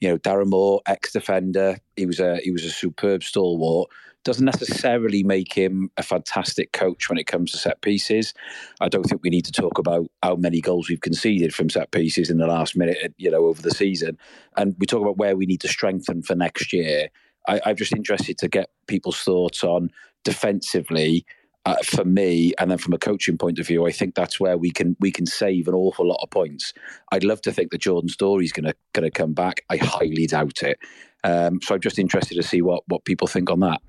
You 0.00 0.10
know, 0.10 0.18
Darren 0.18 0.50
Moore, 0.50 0.80
ex-defender, 0.86 1.78
he 1.96 2.06
was 2.06 2.20
a 2.20 2.38
he 2.38 2.50
was 2.50 2.64
a 2.64 2.70
superb 2.70 3.22
stalwart. 3.22 3.88
Doesn't 4.24 4.44
necessarily 4.44 5.22
make 5.22 5.52
him 5.52 5.90
a 5.96 6.02
fantastic 6.02 6.72
coach 6.72 7.08
when 7.08 7.18
it 7.18 7.26
comes 7.26 7.52
to 7.52 7.58
set 7.58 7.80
pieces. 7.82 8.34
I 8.80 8.88
don't 8.88 9.04
think 9.04 9.22
we 9.22 9.30
need 9.30 9.44
to 9.46 9.52
talk 9.52 9.78
about 9.78 10.06
how 10.22 10.36
many 10.36 10.60
goals 10.60 10.88
we've 10.88 11.00
conceded 11.00 11.54
from 11.54 11.70
set 11.70 11.92
pieces 11.92 12.28
in 12.28 12.38
the 12.38 12.46
last 12.46 12.76
minute, 12.76 13.14
you 13.16 13.30
know, 13.30 13.46
over 13.46 13.62
the 13.62 13.70
season. 13.70 14.18
And 14.56 14.74
we 14.78 14.86
talk 14.86 15.02
about 15.02 15.18
where 15.18 15.36
we 15.36 15.46
need 15.46 15.60
to 15.62 15.68
strengthen 15.68 16.22
for 16.22 16.34
next 16.34 16.72
year. 16.72 17.08
I, 17.46 17.60
I'm 17.64 17.76
just 17.76 17.92
interested 17.92 18.38
to 18.38 18.48
get 18.48 18.70
people's 18.86 19.20
thoughts 19.20 19.64
on 19.64 19.90
defensively 20.24 21.24
uh, 21.68 21.76
for 21.84 22.04
me, 22.04 22.52
and 22.58 22.70
then 22.70 22.78
from 22.78 22.94
a 22.94 22.98
coaching 22.98 23.36
point 23.36 23.58
of 23.58 23.66
view, 23.66 23.86
I 23.86 23.92
think 23.92 24.14
that's 24.14 24.40
where 24.40 24.56
we 24.56 24.70
can 24.70 24.96
we 25.00 25.10
can 25.10 25.26
save 25.26 25.68
an 25.68 25.74
awful 25.74 26.08
lot 26.08 26.20
of 26.22 26.30
points. 26.30 26.72
I'd 27.12 27.24
love 27.24 27.42
to 27.42 27.52
think 27.52 27.70
that 27.72 27.82
Jordan 27.82 28.08
Storey's 28.08 28.52
going 28.52 28.66
to 28.66 28.74
going 28.94 29.04
to 29.04 29.10
come 29.10 29.34
back. 29.34 29.64
I 29.68 29.76
highly 29.76 30.26
doubt 30.26 30.62
it. 30.62 30.78
Um, 31.24 31.60
so 31.62 31.74
I'm 31.74 31.80
just 31.80 31.98
interested 31.98 32.36
to 32.36 32.42
see 32.42 32.62
what 32.62 32.84
what 32.86 33.04
people 33.04 33.26
think 33.26 33.50
on 33.50 33.60
that. 33.60 33.80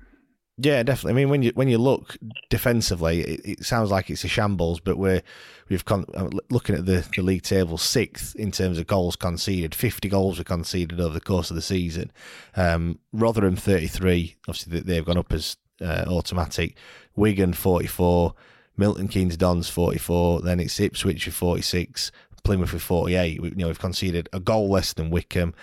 Yeah, 0.62 0.82
definitely. 0.82 1.12
I 1.12 1.14
mean, 1.14 1.30
when 1.30 1.42
you 1.42 1.52
when 1.54 1.68
you 1.68 1.78
look 1.78 2.18
defensively, 2.50 3.22
it, 3.22 3.40
it 3.44 3.64
sounds 3.64 3.90
like 3.90 4.10
it's 4.10 4.24
a 4.24 4.28
shambles, 4.28 4.78
but 4.78 4.98
we're 4.98 5.22
we've 5.70 5.86
con- 5.86 6.04
uh, 6.12 6.28
looking 6.50 6.74
at 6.74 6.84
the, 6.84 7.06
the 7.16 7.22
league 7.22 7.42
table 7.42 7.78
sixth 7.78 8.36
in 8.36 8.50
terms 8.50 8.78
of 8.78 8.86
goals 8.86 9.16
conceded. 9.16 9.74
Fifty 9.74 10.10
goals 10.10 10.36
were 10.36 10.44
conceded 10.44 11.00
over 11.00 11.14
the 11.14 11.20
course 11.20 11.48
of 11.48 11.56
the 11.56 11.62
season. 11.62 12.12
Um, 12.56 12.98
Rotherham 13.10 13.56
thirty 13.56 13.86
three. 13.86 14.36
Obviously, 14.48 14.80
they've 14.80 15.04
gone 15.04 15.16
up 15.16 15.32
as 15.32 15.56
uh, 15.80 16.04
automatic. 16.06 16.76
Wigan 17.16 17.52
44, 17.52 18.34
Milton 18.76 19.08
Keynes 19.08 19.36
Dons 19.36 19.68
44, 19.68 20.42
then 20.42 20.60
it's 20.60 20.78
Ipswich 20.80 21.26
with 21.26 21.34
46, 21.34 22.12
Plymouth 22.42 22.72
with 22.72 22.82
48. 22.82 23.42
We, 23.42 23.48
you 23.50 23.54
know, 23.56 23.66
we've 23.66 23.78
conceded 23.78 24.28
a 24.32 24.40
goal 24.40 24.70
less 24.70 24.92
than 24.92 25.10
Wycombe, 25.10 25.54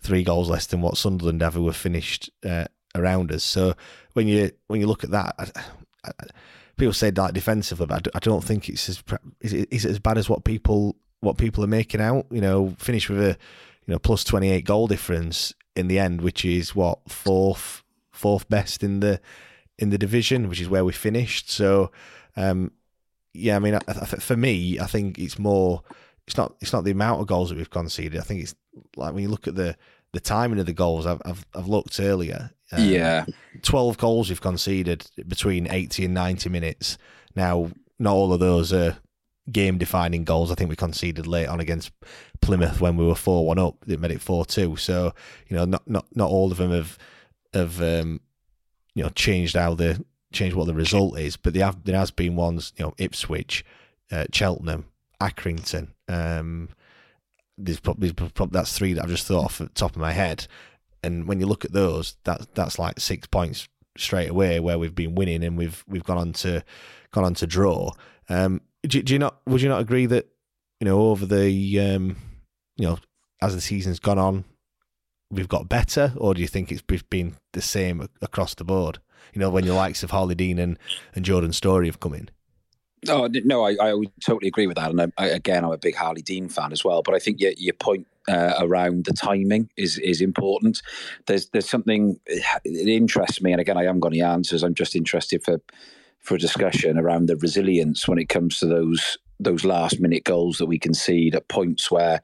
three 0.00 0.22
goals 0.22 0.50
less 0.50 0.66
than 0.66 0.82
what 0.82 0.96
Sunderland 0.96 1.42
ever 1.42 1.60
have 1.62 1.76
finished 1.76 2.30
uh, 2.44 2.66
around 2.94 3.32
us. 3.32 3.44
So 3.44 3.74
when 4.12 4.28
you 4.28 4.50
when 4.66 4.80
you 4.80 4.86
look 4.86 5.04
at 5.04 5.10
that, 5.10 5.34
I, 5.38 5.62
I, 6.04 6.10
people 6.76 6.92
say 6.92 7.10
like 7.10 7.34
defensively, 7.34 7.86
but 7.86 8.08
I 8.14 8.18
don't 8.18 8.44
think 8.44 8.68
it's 8.68 8.88
as 8.88 9.02
is 9.40 9.52
it, 9.52 9.68
is 9.70 9.84
it 9.84 9.90
as 9.90 9.98
bad 9.98 10.18
as 10.18 10.28
what 10.28 10.44
people 10.44 10.96
what 11.20 11.38
people 11.38 11.64
are 11.64 11.68
making 11.68 12.00
out. 12.00 12.26
You 12.30 12.40
know, 12.40 12.74
finish 12.78 13.08
with 13.08 13.20
a 13.20 13.38
you 13.86 13.92
know 13.92 13.98
plus 13.98 14.24
28 14.24 14.64
goal 14.64 14.86
difference 14.86 15.54
in 15.74 15.88
the 15.88 15.98
end, 15.98 16.20
which 16.20 16.44
is 16.44 16.74
what 16.74 16.98
fourth 17.08 17.82
fourth 18.12 18.48
best 18.48 18.82
in 18.82 19.00
the 19.00 19.20
in 19.78 19.90
the 19.90 19.98
division, 19.98 20.48
which 20.48 20.60
is 20.60 20.68
where 20.68 20.84
we 20.84 20.92
finished. 20.92 21.50
So, 21.50 21.90
um, 22.36 22.72
yeah, 23.32 23.56
I 23.56 23.58
mean, 23.58 23.78
for 24.20 24.36
me, 24.36 24.78
I 24.80 24.86
think 24.86 25.18
it's 25.18 25.38
more. 25.38 25.82
It's 26.26 26.36
not. 26.36 26.54
It's 26.60 26.72
not 26.72 26.84
the 26.84 26.90
amount 26.90 27.20
of 27.20 27.26
goals 27.26 27.50
that 27.50 27.58
we've 27.58 27.70
conceded. 27.70 28.20
I 28.20 28.24
think 28.24 28.42
it's 28.42 28.54
like 28.96 29.14
when 29.14 29.22
you 29.22 29.28
look 29.28 29.46
at 29.46 29.54
the 29.54 29.76
the 30.12 30.20
timing 30.20 30.58
of 30.58 30.66
the 30.66 30.72
goals. 30.72 31.06
I've 31.06 31.20
I've, 31.24 31.46
I've 31.54 31.68
looked 31.68 32.00
earlier. 32.00 32.50
Um, 32.72 32.88
yeah, 32.88 33.26
twelve 33.62 33.98
goals 33.98 34.28
we've 34.28 34.40
conceded 34.40 35.08
between 35.28 35.70
eighty 35.70 36.04
and 36.04 36.14
ninety 36.14 36.48
minutes. 36.48 36.98
Now, 37.34 37.70
not 37.98 38.14
all 38.14 38.32
of 38.32 38.40
those 38.40 38.72
are 38.72 38.96
game 39.52 39.78
defining 39.78 40.24
goals. 40.24 40.50
I 40.50 40.54
think 40.54 40.70
we 40.70 40.76
conceded 40.76 41.26
late 41.26 41.46
on 41.46 41.60
against 41.60 41.92
Plymouth 42.40 42.80
when 42.80 42.96
we 42.96 43.04
were 43.04 43.14
four 43.14 43.46
one 43.46 43.58
up. 43.58 43.76
It 43.86 44.00
made 44.00 44.10
it 44.10 44.20
four 44.20 44.44
two. 44.44 44.76
So 44.76 45.12
you 45.48 45.56
know, 45.56 45.64
not 45.64 45.88
not 45.88 46.06
not 46.14 46.30
all 46.30 46.50
of 46.50 46.58
them 46.58 46.72
have 46.72 46.98
have 47.52 47.80
um, 47.82 48.20
you 48.96 49.02
know 49.02 49.10
changed 49.10 49.54
how 49.54 49.74
the 49.74 50.02
changed 50.32 50.56
what 50.56 50.66
the 50.66 50.74
result 50.74 51.18
is, 51.18 51.36
but 51.36 51.54
there 51.54 51.66
have 51.66 51.84
there 51.84 51.98
has 51.98 52.10
been 52.10 52.34
ones 52.34 52.72
you 52.76 52.84
know 52.86 52.94
Ipswich, 52.98 53.64
uh, 54.10 54.24
Cheltenham, 54.32 54.86
Accrington. 55.20 55.88
Um, 56.08 56.70
there's 57.58 57.78
probably, 57.78 58.12
probably 58.12 58.52
that's 58.52 58.76
three 58.76 58.94
that 58.94 59.04
I've 59.04 59.10
just 59.10 59.26
thought 59.26 59.44
off 59.44 59.58
the 59.58 59.68
top 59.68 59.92
of 59.92 60.00
my 60.00 60.12
head, 60.12 60.46
and 61.02 61.28
when 61.28 61.38
you 61.40 61.46
look 61.46 61.64
at 61.64 61.72
those, 61.72 62.16
that 62.24 62.54
that's 62.54 62.78
like 62.78 62.98
six 62.98 63.26
points 63.26 63.68
straight 63.98 64.30
away 64.30 64.60
where 64.60 64.78
we've 64.78 64.94
been 64.94 65.14
winning 65.14 65.44
and 65.44 65.58
we've 65.58 65.84
we've 65.86 66.04
gone 66.04 66.18
on 66.18 66.32
to 66.32 66.64
gone 67.12 67.24
on 67.24 67.34
to 67.34 67.46
draw. 67.46 67.90
Um, 68.30 68.62
do, 68.82 69.02
do 69.02 69.12
you 69.12 69.18
not 69.18 69.40
would 69.46 69.60
you 69.60 69.68
not 69.68 69.80
agree 69.82 70.06
that 70.06 70.26
you 70.80 70.86
know 70.86 71.00
over 71.10 71.26
the 71.26 71.80
um, 71.80 72.16
you 72.76 72.86
know 72.86 72.98
as 73.42 73.54
the 73.54 73.60
season's 73.60 73.98
gone 73.98 74.18
on, 74.18 74.44
we've 75.30 75.48
got 75.48 75.68
better, 75.68 76.12
or 76.16 76.34
do 76.34 76.40
you 76.40 76.48
think 76.48 76.70
it's 76.70 76.82
been 76.82 77.36
the 77.52 77.62
same 77.62 78.08
across 78.22 78.54
the 78.54 78.64
board? 78.64 78.98
You 79.32 79.40
know, 79.40 79.50
when 79.50 79.66
the 79.66 79.74
likes 79.74 80.02
of 80.02 80.10
Harlee 80.10 80.36
Dean 80.36 80.58
and, 80.58 80.78
and 81.14 81.24
Jordan 81.24 81.52
Storey 81.52 81.86
have 81.86 82.00
come 82.00 82.14
in. 82.14 82.30
Oh 83.08 83.28
no, 83.44 83.64
I, 83.64 83.76
I 83.80 83.94
totally 84.24 84.48
agree 84.48 84.66
with 84.66 84.76
that, 84.76 84.90
and 84.90 85.12
I, 85.18 85.26
again, 85.26 85.64
I'm 85.64 85.72
a 85.72 85.78
big 85.78 85.94
Harlee 85.94 86.24
Dean 86.24 86.48
fan 86.48 86.72
as 86.72 86.84
well. 86.84 87.02
But 87.02 87.14
I 87.14 87.18
think 87.18 87.40
your, 87.40 87.52
your 87.56 87.74
point 87.74 88.06
uh, 88.28 88.54
around 88.58 89.04
the 89.04 89.12
timing 89.12 89.68
is 89.76 89.98
is 89.98 90.20
important. 90.20 90.82
There's 91.26 91.48
there's 91.50 91.68
something 91.68 92.18
it 92.26 92.88
interests 92.88 93.40
me, 93.42 93.52
and 93.52 93.60
again, 93.60 93.76
I 93.76 93.84
haven't 93.84 94.00
got 94.00 94.12
any 94.12 94.22
answers. 94.22 94.62
I'm 94.62 94.74
just 94.74 94.96
interested 94.96 95.44
for 95.44 95.60
for 96.20 96.34
a 96.34 96.38
discussion 96.38 96.98
around 96.98 97.26
the 97.26 97.36
resilience 97.36 98.08
when 98.08 98.18
it 98.18 98.28
comes 98.28 98.58
to 98.58 98.66
those 98.66 99.18
those 99.38 99.64
last 99.64 100.00
minute 100.00 100.24
goals 100.24 100.58
that 100.58 100.66
we 100.66 100.78
concede 100.78 101.34
at 101.34 101.48
points 101.48 101.90
where 101.90 102.22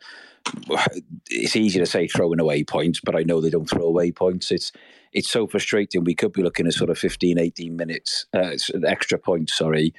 it's 1.28 1.56
easy 1.56 1.78
to 1.78 1.86
say 1.86 2.06
throwing 2.06 2.40
away 2.40 2.64
points, 2.64 3.00
but 3.02 3.16
I 3.16 3.22
know 3.22 3.40
they 3.40 3.50
don't 3.50 3.68
throw 3.68 3.84
away 3.84 4.12
points. 4.12 4.50
It's 4.50 4.72
it's 5.12 5.30
so 5.30 5.46
frustrating. 5.46 6.04
We 6.04 6.14
could 6.14 6.32
be 6.32 6.42
looking 6.42 6.66
at 6.66 6.72
sort 6.72 6.88
of 6.88 6.98
15, 6.98 7.38
18 7.38 7.76
minutes, 7.76 8.26
uh, 8.34 8.56
extra 8.86 9.18
points, 9.18 9.56
sorry, 9.56 9.92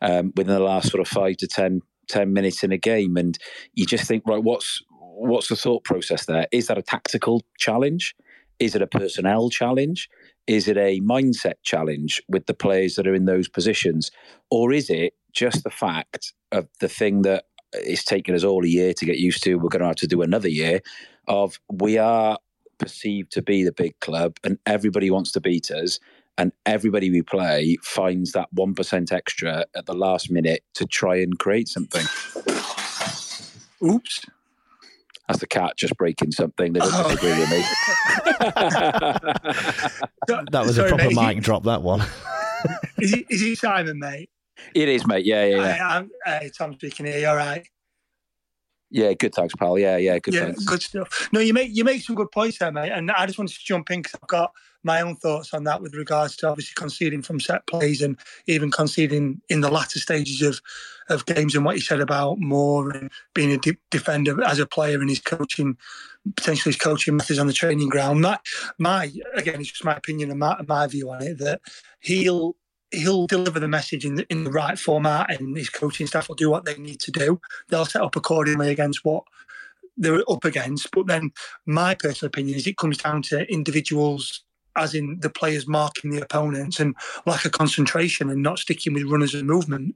um, 0.00 0.32
within 0.36 0.54
the 0.54 0.60
last 0.60 0.90
sort 0.90 1.00
of 1.00 1.08
five 1.08 1.36
to 1.38 1.48
10, 1.48 1.80
10 2.08 2.32
minutes 2.32 2.62
in 2.62 2.70
a 2.70 2.78
game. 2.78 3.16
And 3.16 3.36
you 3.74 3.86
just 3.86 4.06
think, 4.06 4.22
right, 4.26 4.42
what's 4.42 4.80
what's 4.98 5.48
the 5.48 5.56
thought 5.56 5.84
process 5.84 6.26
there? 6.26 6.46
Is 6.52 6.68
that 6.68 6.78
a 6.78 6.82
tactical 6.82 7.42
challenge? 7.58 8.14
Is 8.58 8.74
it 8.74 8.82
a 8.82 8.86
personnel 8.86 9.50
challenge? 9.50 10.08
Is 10.46 10.68
it 10.68 10.76
a 10.76 11.00
mindset 11.00 11.54
challenge 11.62 12.22
with 12.28 12.46
the 12.46 12.54
players 12.54 12.94
that 12.94 13.06
are 13.06 13.14
in 13.14 13.26
those 13.26 13.48
positions? 13.48 14.10
Or 14.50 14.72
is 14.72 14.90
it 14.90 15.14
just 15.32 15.64
the 15.64 15.70
fact 15.70 16.32
of 16.50 16.68
the 16.80 16.88
thing 16.88 17.22
that 17.22 17.44
it's 17.74 18.04
taken 18.04 18.34
us 18.34 18.44
all 18.44 18.64
a 18.64 18.68
year 18.68 18.92
to 18.94 19.06
get 19.06 19.18
used 19.18 19.42
to. 19.44 19.56
We're 19.56 19.68
going 19.68 19.80
to 19.80 19.88
have 19.88 19.96
to 19.96 20.06
do 20.06 20.22
another 20.22 20.48
year 20.48 20.80
of 21.28 21.60
we 21.70 21.98
are 21.98 22.38
perceived 22.78 23.32
to 23.32 23.42
be 23.42 23.64
the 23.64 23.72
big 23.72 23.98
club 24.00 24.36
and 24.44 24.58
everybody 24.66 25.10
wants 25.10 25.32
to 25.32 25.40
beat 25.40 25.70
us. 25.70 25.98
And 26.38 26.52
everybody 26.64 27.10
we 27.10 27.22
play 27.22 27.76
finds 27.82 28.32
that 28.32 28.48
1% 28.54 29.12
extra 29.12 29.66
at 29.76 29.86
the 29.86 29.94
last 29.94 30.30
minute 30.30 30.64
to 30.74 30.86
try 30.86 31.16
and 31.16 31.38
create 31.38 31.68
something. 31.68 32.04
Oops. 33.86 34.24
That's 35.28 35.40
the 35.40 35.46
cat 35.46 35.76
just 35.76 35.96
breaking 35.96 36.32
something. 36.32 36.72
They 36.72 36.80
don't 36.80 36.90
oh. 36.92 37.08
disagree 37.08 37.38
with 37.38 37.50
me. 37.50 37.58
that 40.50 40.64
was 40.64 40.76
Sorry, 40.76 40.90
a 40.90 40.96
proper 40.96 41.14
mate, 41.14 41.36
mic 41.36 41.44
drop, 41.44 41.64
that 41.64 41.82
one. 41.82 42.00
is, 42.98 43.12
it, 43.12 43.26
is 43.28 43.42
it 43.42 43.58
Simon, 43.58 43.98
mate? 43.98 44.30
It 44.74 44.88
is, 44.88 45.06
mate. 45.06 45.24
Yeah, 45.24 45.44
yeah, 45.44 45.56
yeah. 45.56 45.88
I, 45.88 45.96
I'm, 45.96 46.10
uh, 46.26 46.40
Tom 46.56 46.74
speaking 46.74 47.06
here. 47.06 47.28
All 47.28 47.36
right. 47.36 47.66
Yeah, 48.92 49.14
good 49.14 49.34
thanks, 49.34 49.54
pal. 49.54 49.78
Yeah, 49.78 49.96
yeah, 49.96 50.18
good 50.18 50.34
yeah, 50.34 50.44
thanks. 50.44 50.64
good 50.66 50.82
stuff. 50.82 51.30
No, 51.32 51.40
you 51.40 51.54
make 51.54 51.70
you 51.72 51.82
make 51.82 52.02
some 52.02 52.14
good 52.14 52.30
points 52.30 52.58
there, 52.58 52.70
mate. 52.70 52.92
And 52.92 53.10
I 53.10 53.24
just 53.24 53.38
wanted 53.38 53.54
to 53.54 53.64
jump 53.64 53.90
in 53.90 54.02
because 54.02 54.20
I've 54.22 54.28
got 54.28 54.52
my 54.82 55.00
own 55.00 55.16
thoughts 55.16 55.54
on 55.54 55.64
that 55.64 55.80
with 55.80 55.94
regards 55.94 56.36
to 56.36 56.48
obviously 56.48 56.74
conceding 56.76 57.22
from 57.22 57.40
set 57.40 57.66
plays 57.66 58.02
and 58.02 58.18
even 58.46 58.70
conceding 58.70 59.40
in 59.48 59.62
the 59.62 59.70
latter 59.70 59.98
stages 59.98 60.42
of 60.42 60.60
of 61.08 61.24
games 61.24 61.54
and 61.54 61.64
what 61.64 61.74
you 61.74 61.80
said 61.80 62.00
about 62.00 62.38
Moore 62.38 62.90
and 62.90 63.10
being 63.34 63.52
a 63.52 63.56
de- 63.56 63.78
defender 63.90 64.42
as 64.44 64.58
a 64.58 64.66
player 64.66 65.00
and 65.00 65.08
his 65.08 65.20
coaching 65.20 65.78
potentially 66.36 66.72
his 66.72 66.80
coaching 66.80 67.16
methods 67.16 67.38
on 67.38 67.46
the 67.46 67.52
training 67.54 67.88
ground. 67.88 68.22
That 68.24 68.42
my 68.78 69.10
again, 69.34 69.60
it's 69.60 69.70
just 69.70 69.86
my 69.86 69.96
opinion 69.96 70.30
and 70.30 70.38
my, 70.38 70.60
my 70.68 70.86
view 70.86 71.10
on 71.10 71.22
it 71.22 71.38
that 71.38 71.62
he'll 72.00 72.56
he'll 72.92 73.26
deliver 73.26 73.58
the 73.58 73.68
message 73.68 74.04
in 74.04 74.16
the, 74.16 74.26
in 74.28 74.44
the 74.44 74.50
right 74.50 74.78
format 74.78 75.30
and 75.30 75.56
his 75.56 75.70
coaching 75.70 76.06
staff 76.06 76.28
will 76.28 76.36
do 76.36 76.50
what 76.50 76.64
they 76.64 76.76
need 76.76 77.00
to 77.00 77.10
do. 77.10 77.40
They'll 77.68 77.86
set 77.86 78.02
up 78.02 78.16
accordingly 78.16 78.70
against 78.70 79.04
what 79.04 79.24
they're 79.96 80.22
up 80.28 80.44
against. 80.44 80.90
But 80.92 81.06
then 81.06 81.32
my 81.66 81.94
personal 81.94 82.28
opinion 82.28 82.56
is 82.56 82.66
it 82.66 82.76
comes 82.76 82.98
down 82.98 83.22
to 83.22 83.50
individuals 83.52 84.44
as 84.76 84.94
in 84.94 85.18
the 85.20 85.30
players 85.30 85.66
marking 85.66 86.10
the 86.10 86.22
opponents 86.22 86.80
and 86.80 86.94
lack 87.26 87.44
of 87.44 87.52
concentration 87.52 88.30
and 88.30 88.42
not 88.42 88.58
sticking 88.58 88.94
with 88.94 89.04
runners 89.04 89.34
and 89.34 89.46
movement. 89.46 89.94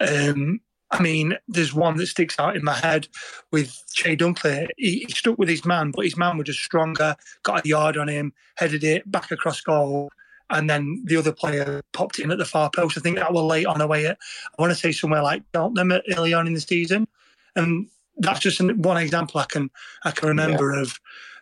Um, 0.00 0.60
I 0.90 1.02
mean, 1.02 1.36
there's 1.48 1.74
one 1.74 1.96
that 1.96 2.06
sticks 2.06 2.38
out 2.38 2.56
in 2.56 2.62
my 2.62 2.74
head 2.74 3.08
with 3.50 3.82
Chey 3.92 4.16
Dunkley. 4.16 4.68
He, 4.76 5.04
he, 5.08 5.12
stuck 5.12 5.38
with 5.38 5.48
his 5.48 5.64
man, 5.64 5.90
but 5.90 6.04
his 6.04 6.16
man 6.16 6.38
was 6.38 6.46
just 6.46 6.60
stronger, 6.60 7.16
got 7.42 7.64
a 7.64 7.68
yard 7.68 7.96
on 7.96 8.08
him, 8.08 8.32
headed 8.56 8.84
it 8.84 9.10
back 9.10 9.32
across 9.32 9.60
goal, 9.60 10.10
and 10.50 10.68
then 10.68 11.02
the 11.06 11.16
other 11.16 11.32
player 11.32 11.82
popped 11.92 12.18
in 12.18 12.30
at 12.30 12.38
the 12.38 12.44
far 12.44 12.70
post. 12.70 12.98
I 12.98 13.00
think 13.00 13.16
that 13.16 13.32
was 13.32 13.44
late 13.44 13.66
on 13.66 13.80
away 13.80 14.06
at 14.06 14.18
I 14.56 14.62
want 14.62 14.72
to 14.72 14.78
say 14.78 14.92
somewhere 14.92 15.22
like 15.22 15.42
Cheltenham 15.54 15.92
early 16.16 16.34
on 16.34 16.46
in 16.46 16.54
the 16.54 16.60
season, 16.60 17.08
and 17.56 17.88
that's 18.18 18.40
just 18.40 18.60
one 18.60 18.96
example 18.96 19.40
I 19.40 19.46
can 19.46 19.70
I 20.04 20.10
can 20.10 20.28
remember 20.28 20.74
yeah. 20.74 20.82
of 20.82 21.00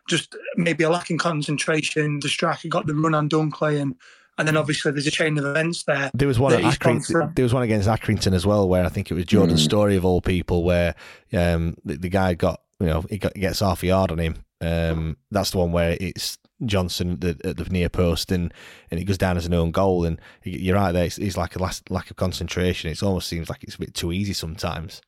just 0.08 0.36
maybe 0.56 0.84
a 0.84 0.90
lack 0.90 1.10
in 1.10 1.18
concentration. 1.18 2.20
The 2.20 2.28
striker 2.28 2.68
got 2.68 2.86
the 2.86 2.94
run 2.94 3.14
on 3.14 3.28
Dunkley 3.28 3.80
and. 3.80 3.94
And 4.38 4.48
then 4.48 4.56
obviously 4.56 4.90
there's 4.90 5.06
a 5.06 5.10
chain 5.10 5.36
of 5.36 5.44
events 5.44 5.84
there. 5.84 6.10
There 6.14 6.26
was 6.26 6.38
one 6.38 6.54
at 6.54 6.62
Accrington, 6.62 7.34
there 7.34 7.42
was 7.42 7.52
one 7.52 7.62
against 7.64 7.86
Accrington 7.86 8.32
as 8.32 8.46
well, 8.46 8.66
where 8.66 8.82
I 8.82 8.88
think 8.88 9.10
it 9.10 9.14
was 9.14 9.26
Jordan 9.26 9.56
mm. 9.56 9.60
Storey 9.60 9.94
of 9.94 10.06
all 10.06 10.22
people, 10.22 10.64
where 10.64 10.94
um, 11.34 11.76
the, 11.84 11.98
the, 11.98 12.08
guy 12.08 12.32
got 12.32 12.62
you 12.80 12.86
know 12.86 13.04
he, 13.10 13.18
got, 13.18 13.36
he 13.36 13.40
gets 13.40 13.60
half 13.60 13.82
a 13.82 13.86
yard 13.88 14.10
on 14.10 14.18
him. 14.18 14.36
Um, 14.62 15.18
that's 15.30 15.50
the 15.50 15.58
one 15.58 15.70
where 15.70 15.98
it's 16.00 16.38
Johnson 16.64 17.12
at 17.12 17.20
the, 17.20 17.36
at 17.44 17.56
the 17.56 17.64
near 17.64 17.88
post, 17.88 18.32
and, 18.32 18.52
and 18.90 19.00
it 19.00 19.04
goes 19.04 19.18
down 19.18 19.36
as 19.36 19.46
an 19.46 19.54
own 19.54 19.70
goal. 19.70 20.04
And 20.04 20.20
you're 20.42 20.76
right 20.76 20.92
there; 20.92 21.04
it's, 21.04 21.18
it's 21.18 21.36
like 21.36 21.56
a 21.56 21.58
last, 21.58 21.90
lack 21.90 22.10
of 22.10 22.16
concentration. 22.16 22.90
It 22.90 23.02
almost 23.02 23.28
seems 23.28 23.48
like 23.48 23.62
it's 23.62 23.76
a 23.76 23.80
bit 23.80 23.94
too 23.94 24.12
easy 24.12 24.32
sometimes. 24.32 25.00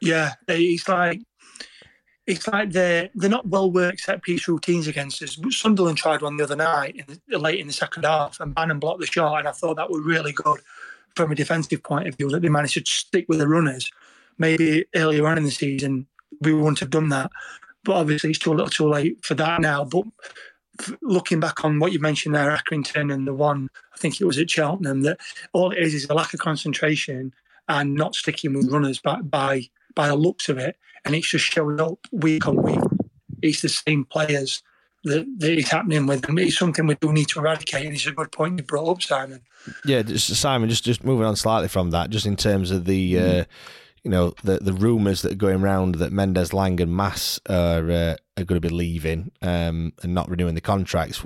Yeah, 0.00 0.34
it's 0.46 0.88
like 0.88 1.20
it's 2.26 2.46
like 2.46 2.70
they're 2.70 3.08
they're 3.14 3.30
not 3.30 3.48
well 3.48 3.70
worked 3.70 4.00
set 4.00 4.22
piece 4.22 4.46
routines 4.46 4.86
against 4.86 5.22
us. 5.22 5.38
Sunderland 5.50 5.98
tried 5.98 6.22
one 6.22 6.36
the 6.36 6.44
other 6.44 6.56
night, 6.56 6.96
in 6.96 7.18
the, 7.26 7.38
late 7.38 7.58
in 7.58 7.66
the 7.66 7.72
second 7.72 8.04
half, 8.04 8.38
and 8.40 8.54
Bannan 8.54 8.78
blocked 8.78 9.00
the 9.00 9.06
shot, 9.06 9.38
and 9.38 9.48
I 9.48 9.52
thought 9.52 9.76
that 9.76 9.90
was 9.90 10.04
really 10.04 10.32
good 10.32 10.60
from 11.16 11.32
a 11.32 11.34
defensive 11.34 11.82
point 11.82 12.06
of 12.06 12.16
view 12.16 12.28
that 12.28 12.42
they 12.42 12.48
managed 12.48 12.74
to 12.74 12.82
stick 12.84 13.24
with 13.28 13.38
the 13.38 13.48
runners. 13.48 13.90
Maybe 14.36 14.84
earlier 14.94 15.26
on 15.26 15.38
in 15.38 15.44
the 15.44 15.50
season 15.50 16.06
we 16.42 16.52
wouldn't 16.52 16.80
have 16.80 16.90
done 16.90 17.08
that, 17.08 17.30
but 17.82 17.96
obviously 17.96 18.30
it's 18.30 18.38
too 18.38 18.52
a 18.52 18.54
little 18.54 18.68
too 18.68 18.88
late 18.88 19.24
for 19.24 19.34
that 19.34 19.60
now. 19.60 19.84
But 19.84 20.04
looking 21.02 21.40
back 21.40 21.64
on 21.64 21.78
what 21.78 21.92
you 21.92 22.00
mentioned 22.00 22.34
there, 22.34 22.56
Accrington 22.56 23.12
and 23.12 23.26
the 23.26 23.34
one 23.34 23.68
I 23.94 23.98
think 23.98 24.20
it 24.20 24.24
was 24.24 24.38
at 24.38 24.50
Cheltenham, 24.50 25.02
that 25.02 25.18
all 25.52 25.70
it 25.72 25.78
is 25.78 25.94
is 25.94 26.06
a 26.08 26.14
lack 26.14 26.34
of 26.34 26.40
concentration 26.40 27.32
and 27.68 27.94
not 27.94 28.14
sticking 28.14 28.54
with 28.54 28.70
runners 28.70 28.98
by 28.98 29.20
by, 29.20 29.68
by 29.94 30.08
the 30.08 30.16
looks 30.16 30.48
of 30.48 30.58
it, 30.58 30.76
and 31.04 31.14
it's 31.14 31.28
just 31.28 31.44
showing 31.44 31.80
up 31.80 31.98
week 32.12 32.46
on 32.46 32.62
week. 32.62 32.80
It's 33.42 33.62
the 33.62 33.68
same 33.68 34.04
players 34.04 34.62
that, 35.04 35.26
that 35.38 35.58
is 35.58 35.68
happening 35.68 36.06
with 36.06 36.22
them. 36.22 36.38
It's 36.38 36.58
something 36.58 36.86
we 36.86 36.96
do 36.96 37.12
need 37.12 37.28
to 37.28 37.40
eradicate, 37.40 37.86
and 37.86 37.94
it's 37.94 38.06
a 38.06 38.12
good 38.12 38.32
point 38.32 38.58
you 38.58 38.64
brought 38.64 38.90
up, 38.90 39.02
Simon. 39.02 39.42
Yeah, 39.84 40.02
just, 40.02 40.34
Simon. 40.34 40.68
Just 40.68 40.84
just 40.84 41.04
moving 41.04 41.26
on 41.26 41.36
slightly 41.36 41.68
from 41.68 41.90
that, 41.90 42.10
just 42.10 42.26
in 42.26 42.36
terms 42.36 42.70
of 42.70 42.84
the. 42.84 43.18
Uh, 43.18 43.44
you 44.04 44.10
know 44.10 44.34
the 44.42 44.58
the 44.58 44.72
rumours 44.72 45.22
that 45.22 45.32
are 45.32 45.36
going 45.36 45.62
around 45.62 45.96
that 45.96 46.12
Mendez-Laing, 46.12 46.80
and 46.80 46.94
Mass 46.94 47.40
are 47.48 47.90
uh, 47.90 48.16
are 48.36 48.44
going 48.44 48.60
to 48.60 48.68
be 48.68 48.74
leaving 48.74 49.32
um, 49.42 49.92
and 50.02 50.14
not 50.14 50.28
renewing 50.28 50.54
the 50.54 50.60
contracts. 50.60 51.24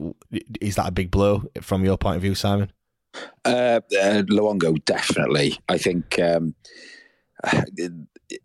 Is 0.60 0.76
that 0.76 0.88
a 0.88 0.92
big 0.92 1.10
blow 1.10 1.44
from 1.60 1.84
your 1.84 1.98
point 1.98 2.16
of 2.16 2.22
view, 2.22 2.34
Simon? 2.34 2.72
Uh, 3.44 3.80
uh, 4.00 4.22
Luongo, 4.22 4.82
definitely. 4.84 5.58
I 5.68 5.78
think 5.78 6.18
um, 6.18 6.54
it, 7.76 7.92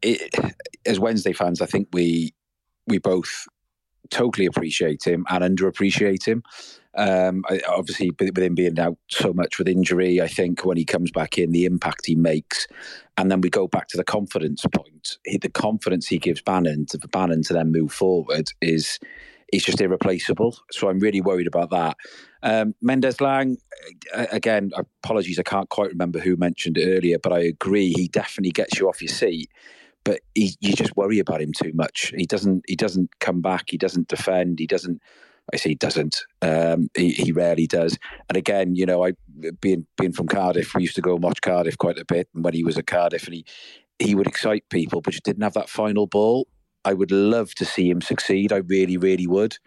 it, 0.02 0.56
as 0.86 1.00
Wednesday 1.00 1.34
fans, 1.34 1.62
I 1.62 1.66
think 1.66 1.88
we 1.94 2.34
we 2.88 2.98
both 2.98 3.48
totally 4.10 4.46
appreciate 4.46 5.06
him 5.06 5.26
and 5.30 5.44
underappreciate 5.44 6.26
him. 6.26 6.44
Um, 6.98 7.44
obviously, 7.70 8.12
with 8.20 8.38
him 8.38 8.56
being 8.56 8.80
out 8.80 8.98
so 9.10 9.32
much 9.32 9.58
with 9.58 9.68
injury, 9.68 10.20
I 10.20 10.28
think 10.28 10.66
when 10.66 10.78
he 10.78 10.86
comes 10.86 11.12
back 11.12 11.38
in, 11.38 11.52
the 11.52 11.66
impact 11.66 12.06
he 12.06 12.16
makes, 12.16 12.68
and 13.18 13.32
then 13.32 13.42
we 13.42 13.50
go 13.50 13.68
back 13.68 13.88
to 13.90 13.98
the 13.98 14.04
confidence 14.04 14.64
point. 14.74 15.18
He, 15.26 15.38
the 15.38 15.50
confidence 15.50 16.08
he 16.08 16.18
gives 16.18 16.42
Bannon 16.42 16.88
to 16.88 16.98
Bannan 17.08 17.44
to 17.44 17.54
then 17.54 17.72
move 17.72 17.92
forward 17.92 18.50
is 18.62 19.00
is 19.54 19.64
just 19.64 19.80
irreplaceable. 19.80 20.58
So 20.72 20.90
I'm 20.90 21.00
really 21.00 21.22
worried 21.22 21.48
about 21.48 21.70
that. 21.70 21.96
Um, 22.44 22.76
Mendez-Laing, 22.82 23.58
again, 24.14 24.72
apologies, 24.76 25.40
I 25.40 25.44
can't 25.44 25.70
quite 25.70 25.90
remember 25.90 26.20
who 26.20 26.36
mentioned 26.36 26.78
it 26.78 26.98
earlier, 26.98 27.18
but 27.18 27.32
I 27.32 27.40
agree. 27.40 27.94
He 27.96 28.10
definitely 28.10 28.52
gets 28.52 28.78
you 28.78 28.90
off 28.90 29.02
your 29.02 29.08
seat 29.08 29.50
but 30.08 30.22
he, 30.36 30.56
you 30.62 30.72
just 30.72 30.96
worry 30.96 31.20
about 31.20 31.42
him 31.42 31.52
too 31.52 31.74
much. 31.74 32.14
He 32.16 32.26
doesn't. 32.26 32.64
He 32.66 32.78
doesn't 32.78 33.20
come 33.20 33.42
back. 33.42 33.66
He 33.68 33.78
doesn't 33.78 34.08
defend. 34.08 34.58
He 34.58 34.66
doesn't. 34.66 35.02
I 35.54 35.58
say 35.58 35.70
he 35.70 35.76
doesn't. 35.76 36.24
Um, 36.42 36.90
he, 36.96 37.12
he 37.12 37.32
rarely 37.32 37.68
does. 37.68 37.98
And 38.28 38.38
again, 38.38 38.76
you 38.76 38.86
know, 38.86 39.06
I 39.06 39.14
being 39.62 39.86
being 39.98 40.12
from 40.12 40.28
Cardiff, 40.28 40.76
we 40.76 40.84
used 40.84 40.96
to 40.96 41.02
go 41.02 41.14
and 41.14 41.24
watch 41.24 41.42
Cardiff 41.42 41.78
quite 41.78 41.98
a 41.98 42.06
bit. 42.06 42.28
And 42.34 42.44
when 42.44 42.54
he 42.54 42.64
was 42.64 42.78
at 42.78 42.88
Cardiff, 42.88 43.26
and 43.26 43.36
he 43.36 43.46
he 44.00 44.16
would 44.16 44.28
excite 44.28 44.68
people, 44.70 45.02
but 45.02 45.12
just 45.12 45.24
didn't 45.24 45.44
have 45.44 45.54
that 45.54 45.70
final 45.70 46.08
ball. 46.08 46.48
I 46.86 46.94
would 46.94 47.12
love 47.12 47.54
to 47.56 47.66
see 47.66 47.90
him 47.90 48.02
succeed. 48.02 48.54
I 48.54 48.58
really, 48.58 48.98
really 48.98 49.28
would. 49.28 49.58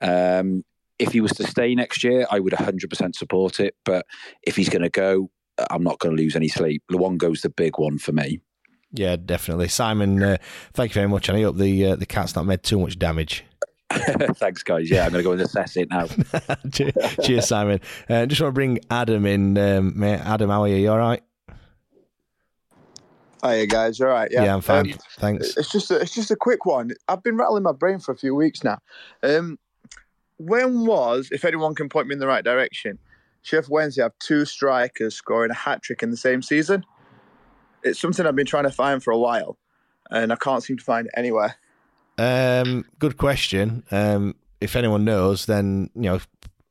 Um, 0.00 0.64
if 0.98 1.12
he 1.12 1.20
was 1.20 1.32
to 1.32 1.46
stay 1.46 1.74
next 1.74 2.04
year, 2.04 2.26
I 2.30 2.40
would 2.40 2.52
100% 2.52 3.14
support 3.16 3.58
it. 3.60 3.74
But 3.84 4.06
if 4.42 4.56
he's 4.56 4.68
going 4.68 4.82
to 4.82 4.90
go, 4.90 5.30
I'm 5.70 5.82
not 5.82 5.98
going 5.98 6.16
to 6.16 6.22
lose 6.22 6.36
any 6.36 6.48
sleep. 6.48 6.82
Luongo's 6.90 7.42
the 7.42 7.50
big 7.50 7.78
one 7.78 7.98
for 7.98 8.12
me. 8.12 8.40
Yeah, 8.92 9.16
definitely. 9.16 9.68
Simon, 9.68 10.22
uh, 10.22 10.36
thank 10.72 10.90
you 10.90 10.94
very 10.94 11.08
much. 11.08 11.28
And 11.28 11.38
I 11.38 11.42
hope 11.42 11.56
the 11.56 11.86
uh, 11.86 11.96
the 11.96 12.06
cat's 12.06 12.34
not 12.34 12.46
made 12.46 12.62
too 12.62 12.78
much 12.78 12.98
damage. 12.98 13.44
Thanks, 14.36 14.62
guys. 14.62 14.90
Yeah, 14.90 15.04
I'm 15.04 15.12
going 15.12 15.22
to 15.22 15.28
go 15.28 15.32
and 15.32 15.40
assess 15.40 15.76
it 15.76 15.88
now. 15.90 16.06
Cheers, 17.22 17.46
Simon. 17.46 17.80
Uh, 18.08 18.26
just 18.26 18.40
want 18.40 18.50
to 18.50 18.54
bring 18.54 18.78
Adam 18.90 19.26
in. 19.26 19.58
Um, 19.58 19.98
mate. 19.98 20.20
Adam, 20.20 20.50
how 20.50 20.62
are 20.62 20.68
you? 20.68 20.76
You 20.76 20.92
all 20.92 20.98
right? 20.98 21.22
Hiya, 23.42 23.66
guys. 23.66 24.00
All 24.00 24.08
right. 24.08 24.30
Yeah, 24.30 24.44
yeah 24.44 24.54
I'm 24.54 24.60
fine. 24.60 24.92
Um, 24.92 24.98
Thanks. 25.18 25.56
It's 25.56 25.72
just 25.72 25.90
a, 25.90 26.00
it's 26.00 26.14
just 26.14 26.30
a 26.30 26.36
quick 26.36 26.66
one. 26.66 26.92
I've 27.08 27.22
been 27.22 27.36
rattling 27.36 27.62
my 27.62 27.72
brain 27.72 27.98
for 27.98 28.12
a 28.12 28.16
few 28.16 28.34
weeks 28.34 28.62
now. 28.62 28.78
Um, 29.22 29.58
when 30.36 30.86
was, 30.86 31.28
if 31.32 31.44
anyone 31.44 31.74
can 31.74 31.88
point 31.88 32.06
me 32.06 32.14
in 32.14 32.18
the 32.18 32.26
right 32.26 32.44
direction, 32.44 32.98
Chef 33.42 33.68
Wednesday 33.68 34.02
have 34.02 34.12
two 34.20 34.44
strikers 34.44 35.14
scoring 35.14 35.50
a 35.50 35.54
hat 35.54 35.82
trick 35.82 36.02
in 36.02 36.10
the 36.10 36.16
same 36.16 36.42
season? 36.42 36.84
it's 37.82 38.00
something 38.00 38.26
I've 38.26 38.36
been 38.36 38.46
trying 38.46 38.64
to 38.64 38.70
find 38.70 39.02
for 39.02 39.12
a 39.12 39.18
while, 39.18 39.58
and 40.10 40.32
I 40.32 40.36
can't 40.36 40.62
seem 40.62 40.78
to 40.78 40.84
find 40.84 41.06
it 41.06 41.12
anywhere. 41.16 41.56
Um, 42.18 42.84
good 42.98 43.16
question. 43.16 43.84
Um, 43.90 44.34
if 44.60 44.76
anyone 44.76 45.04
knows, 45.04 45.46
then 45.46 45.90
you 45.94 46.02
know, 46.02 46.20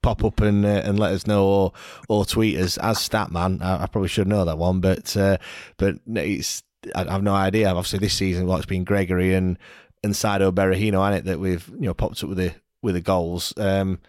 pop 0.02 0.24
up 0.24 0.42
and 0.42 0.66
uh, 0.66 0.82
and 0.84 1.00
let 1.00 1.14
us 1.14 1.28
know, 1.28 1.46
or 1.46 1.74
or 2.08 2.26
tweet 2.26 2.58
us 2.58 2.78
as 2.78 2.98
Statman. 2.98 3.62
I, 3.62 3.84
I 3.84 3.88
probably 3.88 4.10
should 4.10 4.28
know 4.28 4.46
that 4.46 4.58
one, 4.58 4.80
but 4.80 5.16
uh, 5.18 5.38
but 5.78 5.96
it's 6.08 6.64
I, 6.96 7.12
have 7.12 7.24
no 7.24 7.34
idea. 7.34 7.70
Obviously, 7.70 8.00
this 8.00 8.14
season, 8.14 8.48
well, 8.48 8.58
it's 8.58 8.66
been 8.66 8.84
Gregory 8.84 9.34
and 9.34 9.58
and 10.04 10.14
Saido 10.14 10.52
Berahino, 10.52 11.00
on 11.00 11.14
it 11.14 11.26
that 11.26 11.40
we've 11.40 11.68
you 11.70 11.88
know 11.88 11.94
popped 11.94 12.24
up 12.24 12.30
with 12.30 12.38
the 12.38 12.54
with 12.82 12.96
the 12.96 13.02
goals. 13.02 13.54
Um, 13.58 14.00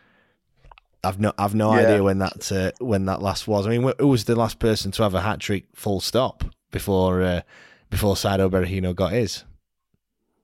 I've 1.02 1.18
no 1.18 1.32
I've 1.38 1.54
no 1.54 1.74
yeah. 1.74 1.80
idea 1.80 2.02
when 2.02 2.18
that 2.18 2.52
uh, 2.52 2.72
when 2.84 3.06
that 3.06 3.22
last 3.22 3.48
was. 3.48 3.66
I 3.66 3.70
mean, 3.70 3.92
who 3.98 4.08
was 4.08 4.24
the 4.24 4.36
last 4.36 4.58
person 4.58 4.90
to 4.92 5.02
have 5.02 5.14
a 5.14 5.22
hat 5.22 5.40
trick? 5.40 5.64
Full 5.74 6.00
stop 6.00 6.44
before 6.70 7.22
uh, 7.22 7.40
before 7.88 8.14
Saido 8.14 8.50
Berahino 8.50 8.94
got 8.94 9.12
his? 9.12 9.44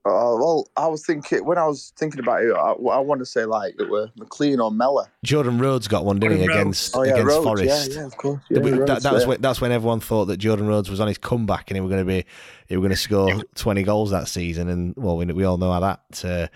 Uh, 0.07 0.37
well, 0.37 0.69
I 0.77 0.87
was 0.87 1.05
thinking 1.05 1.45
when 1.45 1.57
I 1.57 1.65
was 1.67 1.91
thinking 1.97 2.19
about 2.19 2.43
it, 2.43 2.53
I, 2.53 2.71
I 2.71 2.99
want 2.99 3.19
to 3.19 3.25
say 3.25 3.45
like 3.45 3.75
it 3.79 3.89
were 3.89 4.09
McLean 4.15 4.59
or 4.59 4.71
Mellor. 4.71 5.11
Jordan 5.23 5.59
Rhodes 5.59 5.87
got 5.87 6.05
one, 6.05 6.19
didn't 6.19 6.37
he, 6.37 6.45
against 6.45 6.95
oh, 6.95 7.03
yeah, 7.03 7.13
against 7.13 7.27
Rhodes, 7.27 7.43
Forest? 7.43 7.91
Yeah, 7.91 7.99
yeah, 7.99 8.05
of 8.05 8.17
course. 8.17 8.41
Yeah, 8.49 8.59
that, 8.59 8.71
Rhodes, 8.71 9.03
that 9.03 9.13
was 9.13 9.27
when, 9.27 9.41
that's 9.41 9.61
when 9.61 9.71
everyone 9.71 9.99
thought 9.99 10.25
that 10.25 10.37
Jordan 10.37 10.67
Rhodes 10.67 10.89
was 10.89 10.99
on 10.99 11.07
his 11.07 11.17
comeback 11.17 11.69
and 11.69 11.77
he 11.77 11.81
were 11.81 11.89
going 11.89 12.01
to 12.01 12.05
be 12.05 12.25
he 12.67 12.77
was 12.77 12.81
going 12.81 12.91
to 12.91 12.97
score 12.97 13.43
twenty 13.55 13.83
goals 13.83 14.11
that 14.11 14.27
season. 14.27 14.69
And 14.69 14.93
well, 14.95 15.17
we, 15.17 15.25
we 15.25 15.43
all 15.43 15.57
know 15.57 15.71
how 15.71 15.81
that 15.81 16.25
uh, 16.25 16.47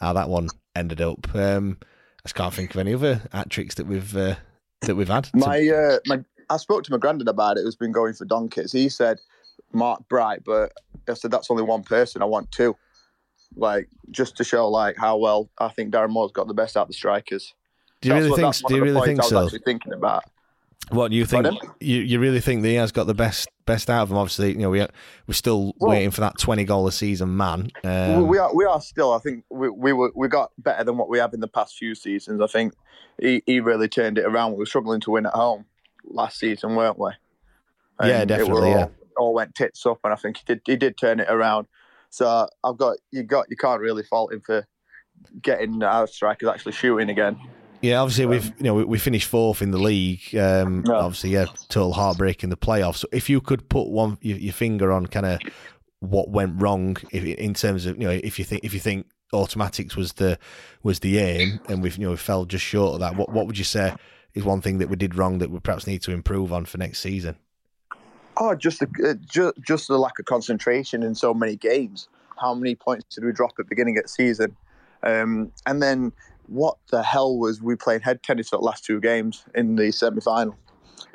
how 0.00 0.12
that 0.12 0.28
one 0.28 0.48
ended 0.76 1.00
up. 1.00 1.34
Um, 1.34 1.78
I 1.82 2.22
just 2.24 2.34
can't 2.34 2.54
think 2.54 2.74
of 2.74 2.80
any 2.80 2.94
other 2.94 3.22
hat 3.32 3.50
tricks 3.50 3.74
that 3.76 3.86
we've 3.86 4.16
uh, 4.16 4.36
that 4.82 4.94
we've 4.94 5.08
had. 5.08 5.28
My 5.34 5.66
uh, 5.68 5.98
my 6.06 6.24
I 6.48 6.56
spoke 6.56 6.84
to 6.84 6.92
my 6.92 6.98
granddad 6.98 7.28
about 7.28 7.58
it. 7.58 7.62
Who's 7.62 7.76
been 7.76 7.92
going 7.92 8.14
for 8.14 8.24
donkeys. 8.24 8.72
He 8.72 8.88
said 8.88 9.20
Mark 9.72 10.06
Bright, 10.08 10.42
but 10.44 10.72
I 11.08 11.14
said 11.14 11.30
that's 11.30 11.50
only 11.50 11.62
one 11.62 11.82
person. 11.82 12.22
I 12.22 12.26
want 12.26 12.50
two, 12.50 12.76
like 13.56 13.88
just 14.10 14.36
to 14.36 14.44
show 14.44 14.68
like 14.68 14.96
how 14.96 15.16
well 15.16 15.50
I 15.58 15.68
think 15.68 15.92
Darren 15.92 16.10
Moore's 16.10 16.32
got 16.32 16.48
the 16.48 16.54
best 16.54 16.76
out 16.76 16.82
of 16.82 16.88
the 16.88 16.94
strikers. 16.94 17.54
Do 18.00 18.08
you 18.08 18.14
that's 18.14 18.24
really 18.24 18.52
think? 18.52 18.68
Do 18.68 18.74
you 18.76 18.82
really 18.82 19.06
think 19.06 19.20
I 19.20 19.22
was 19.22 19.28
so? 19.28 19.44
Actually 19.44 19.60
thinking 19.64 19.92
about. 19.92 20.24
What 20.90 21.10
do 21.10 21.16
you 21.16 21.24
think? 21.24 21.46
You, 21.78 21.98
you 22.00 22.18
really 22.18 22.40
think 22.40 22.62
that 22.62 22.68
he 22.68 22.74
has 22.74 22.90
got 22.90 23.06
the 23.06 23.14
best 23.14 23.48
best 23.66 23.90
out 23.90 24.02
of 24.02 24.10
him? 24.10 24.16
Obviously, 24.16 24.52
you 24.52 24.58
know 24.58 24.70
we 24.70 24.80
are, 24.80 24.88
we're 25.26 25.34
still 25.34 25.74
well, 25.78 25.90
waiting 25.90 26.10
for 26.10 26.22
that 26.22 26.38
twenty 26.38 26.64
goal 26.64 26.86
a 26.86 26.92
season 26.92 27.36
man. 27.36 27.70
Um, 27.84 28.26
we 28.26 28.38
are 28.38 28.54
we 28.54 28.64
are 28.64 28.80
still. 28.80 29.12
I 29.12 29.18
think 29.18 29.44
we 29.50 29.68
we 29.68 29.92
were 29.92 30.10
we 30.16 30.26
got 30.28 30.50
better 30.58 30.82
than 30.82 30.96
what 30.96 31.08
we 31.08 31.18
have 31.18 31.34
in 31.34 31.40
the 31.40 31.48
past 31.48 31.76
few 31.76 31.94
seasons. 31.94 32.40
I 32.40 32.46
think 32.46 32.74
he, 33.20 33.42
he 33.46 33.60
really 33.60 33.88
turned 33.88 34.18
it 34.18 34.24
around. 34.24 34.52
We 34.52 34.58
were 34.58 34.66
struggling 34.66 35.00
to 35.02 35.10
win 35.12 35.26
at 35.26 35.34
home 35.34 35.66
last 36.04 36.38
season, 36.38 36.74
weren't 36.74 36.98
we? 36.98 37.10
And 38.00 38.08
yeah, 38.08 38.24
definitely. 38.24 38.70
yeah 38.70 38.88
all 39.20 39.34
went 39.34 39.54
tits 39.54 39.84
up, 39.86 40.00
and 40.02 40.12
I 40.12 40.16
think 40.16 40.38
he 40.38 40.42
did 40.46 40.62
he 40.64 40.76
did 40.76 40.96
turn 40.96 41.20
it 41.20 41.28
around. 41.28 41.66
So 42.10 42.48
I've 42.64 42.76
got 42.76 42.98
you 43.10 43.22
got 43.22 43.46
you 43.48 43.56
can't 43.56 43.80
really 43.80 44.02
fault 44.02 44.32
him 44.32 44.40
for 44.40 44.66
getting 45.40 45.82
our 45.82 46.06
strikers 46.06 46.48
actually 46.48 46.72
shooting 46.72 47.08
again. 47.08 47.38
Yeah, 47.82 48.00
obviously 48.00 48.24
um, 48.24 48.30
we've 48.30 48.46
you 48.58 48.64
know 48.64 48.74
we, 48.74 48.84
we, 48.84 48.98
finished 48.98 49.28
fourth 49.28 49.62
in 49.62 49.70
the 49.70 49.78
league. 49.78 50.34
Um, 50.34 50.84
yeah. 50.86 50.94
Obviously, 50.94 51.30
yeah, 51.30 51.46
total 51.68 51.94
heartbreak 51.94 52.44
in 52.44 52.50
the 52.50 52.56
playoffs. 52.56 52.96
So 52.96 53.08
if 53.12 53.30
you 53.30 53.40
could 53.40 53.68
put 53.68 53.88
one 53.88 54.18
your, 54.20 54.36
your 54.36 54.52
finger 54.52 54.92
on 54.92 55.06
kind 55.06 55.26
of 55.26 55.40
what 56.00 56.30
went 56.30 56.60
wrong 56.60 56.96
if, 57.10 57.24
in 57.24 57.54
terms 57.54 57.86
of 57.86 57.96
you 57.96 58.04
know 58.04 58.10
if 58.10 58.38
you 58.38 58.44
think 58.44 58.64
if 58.64 58.74
you 58.74 58.80
think 58.80 59.06
automatics 59.32 59.96
was 59.96 60.14
the 60.14 60.38
was 60.82 61.00
the 61.00 61.18
aim 61.18 61.60
and 61.68 61.82
we've 61.82 61.96
you 61.96 62.04
know 62.04 62.10
we 62.10 62.16
fell 62.16 62.44
just 62.44 62.64
short 62.64 62.94
of 62.94 63.00
that. 63.00 63.16
What 63.16 63.32
what 63.32 63.46
would 63.46 63.56
you 63.56 63.64
say 63.64 63.94
is 64.34 64.44
one 64.44 64.60
thing 64.60 64.78
that 64.78 64.88
we 64.88 64.96
did 64.96 65.14
wrong 65.14 65.38
that 65.38 65.50
we 65.50 65.58
perhaps 65.60 65.86
need 65.86 66.02
to 66.02 66.12
improve 66.12 66.52
on 66.52 66.66
for 66.66 66.76
next 66.76 67.00
season? 67.00 67.36
Oh, 68.40 68.54
just 68.54 68.80
the 68.80 68.88
uh, 69.06 69.14
just, 69.30 69.54
just 69.60 69.88
the 69.88 69.98
lack 69.98 70.18
of 70.18 70.24
concentration 70.24 71.02
in 71.02 71.14
so 71.14 71.34
many 71.34 71.56
games. 71.56 72.08
How 72.40 72.54
many 72.54 72.74
points 72.74 73.14
did 73.14 73.22
we 73.24 73.32
drop 73.32 73.50
at 73.50 73.56
the 73.58 73.64
beginning 73.64 73.98
of 73.98 74.04
the 74.04 74.08
season? 74.08 74.56
Um, 75.02 75.52
and 75.66 75.82
then 75.82 76.12
what 76.46 76.78
the 76.90 77.02
hell 77.02 77.36
was 77.36 77.60
we 77.60 77.76
playing 77.76 78.00
head 78.00 78.22
tennis 78.22 78.48
for 78.48 78.56
the 78.56 78.64
last 78.64 78.84
two 78.84 78.98
games 78.98 79.44
in 79.54 79.76
the 79.76 79.92
semi 79.92 80.22
final? 80.22 80.56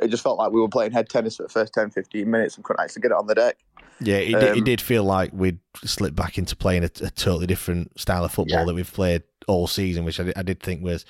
It 0.01 0.09
just 0.09 0.21
felt 0.21 0.37
like 0.37 0.51
we 0.51 0.61
were 0.61 0.69
playing 0.69 0.91
head 0.91 1.09
tennis 1.09 1.37
for 1.37 1.43
the 1.43 1.49
first 1.49 1.73
10, 1.73 1.89
15 1.89 2.29
minutes 2.29 2.55
and 2.55 2.63
couldn't 2.63 2.83
actually 2.83 3.01
get 3.01 3.11
it 3.11 3.17
on 3.17 3.27
the 3.27 3.35
deck. 3.35 3.57
Yeah, 3.99 4.17
it, 4.17 4.33
um, 4.35 4.39
did, 4.41 4.49
it 4.49 4.57
um, 4.59 4.63
did 4.63 4.81
feel 4.81 5.03
like 5.03 5.31
we'd 5.33 5.59
slipped 5.83 6.15
back 6.15 6.37
into 6.37 6.55
playing 6.55 6.83
a, 6.83 6.91
a 7.01 7.09
totally 7.09 7.47
different 7.47 7.99
style 7.99 8.23
of 8.23 8.31
football 8.31 8.59
yeah. 8.59 8.65
that 8.65 8.75
we've 8.75 8.91
played 8.91 9.23
all 9.47 9.67
season, 9.67 10.05
which 10.05 10.19
I, 10.19 10.31
I 10.35 10.43
did 10.43 10.59
think 10.61 10.83
was 10.83 11.05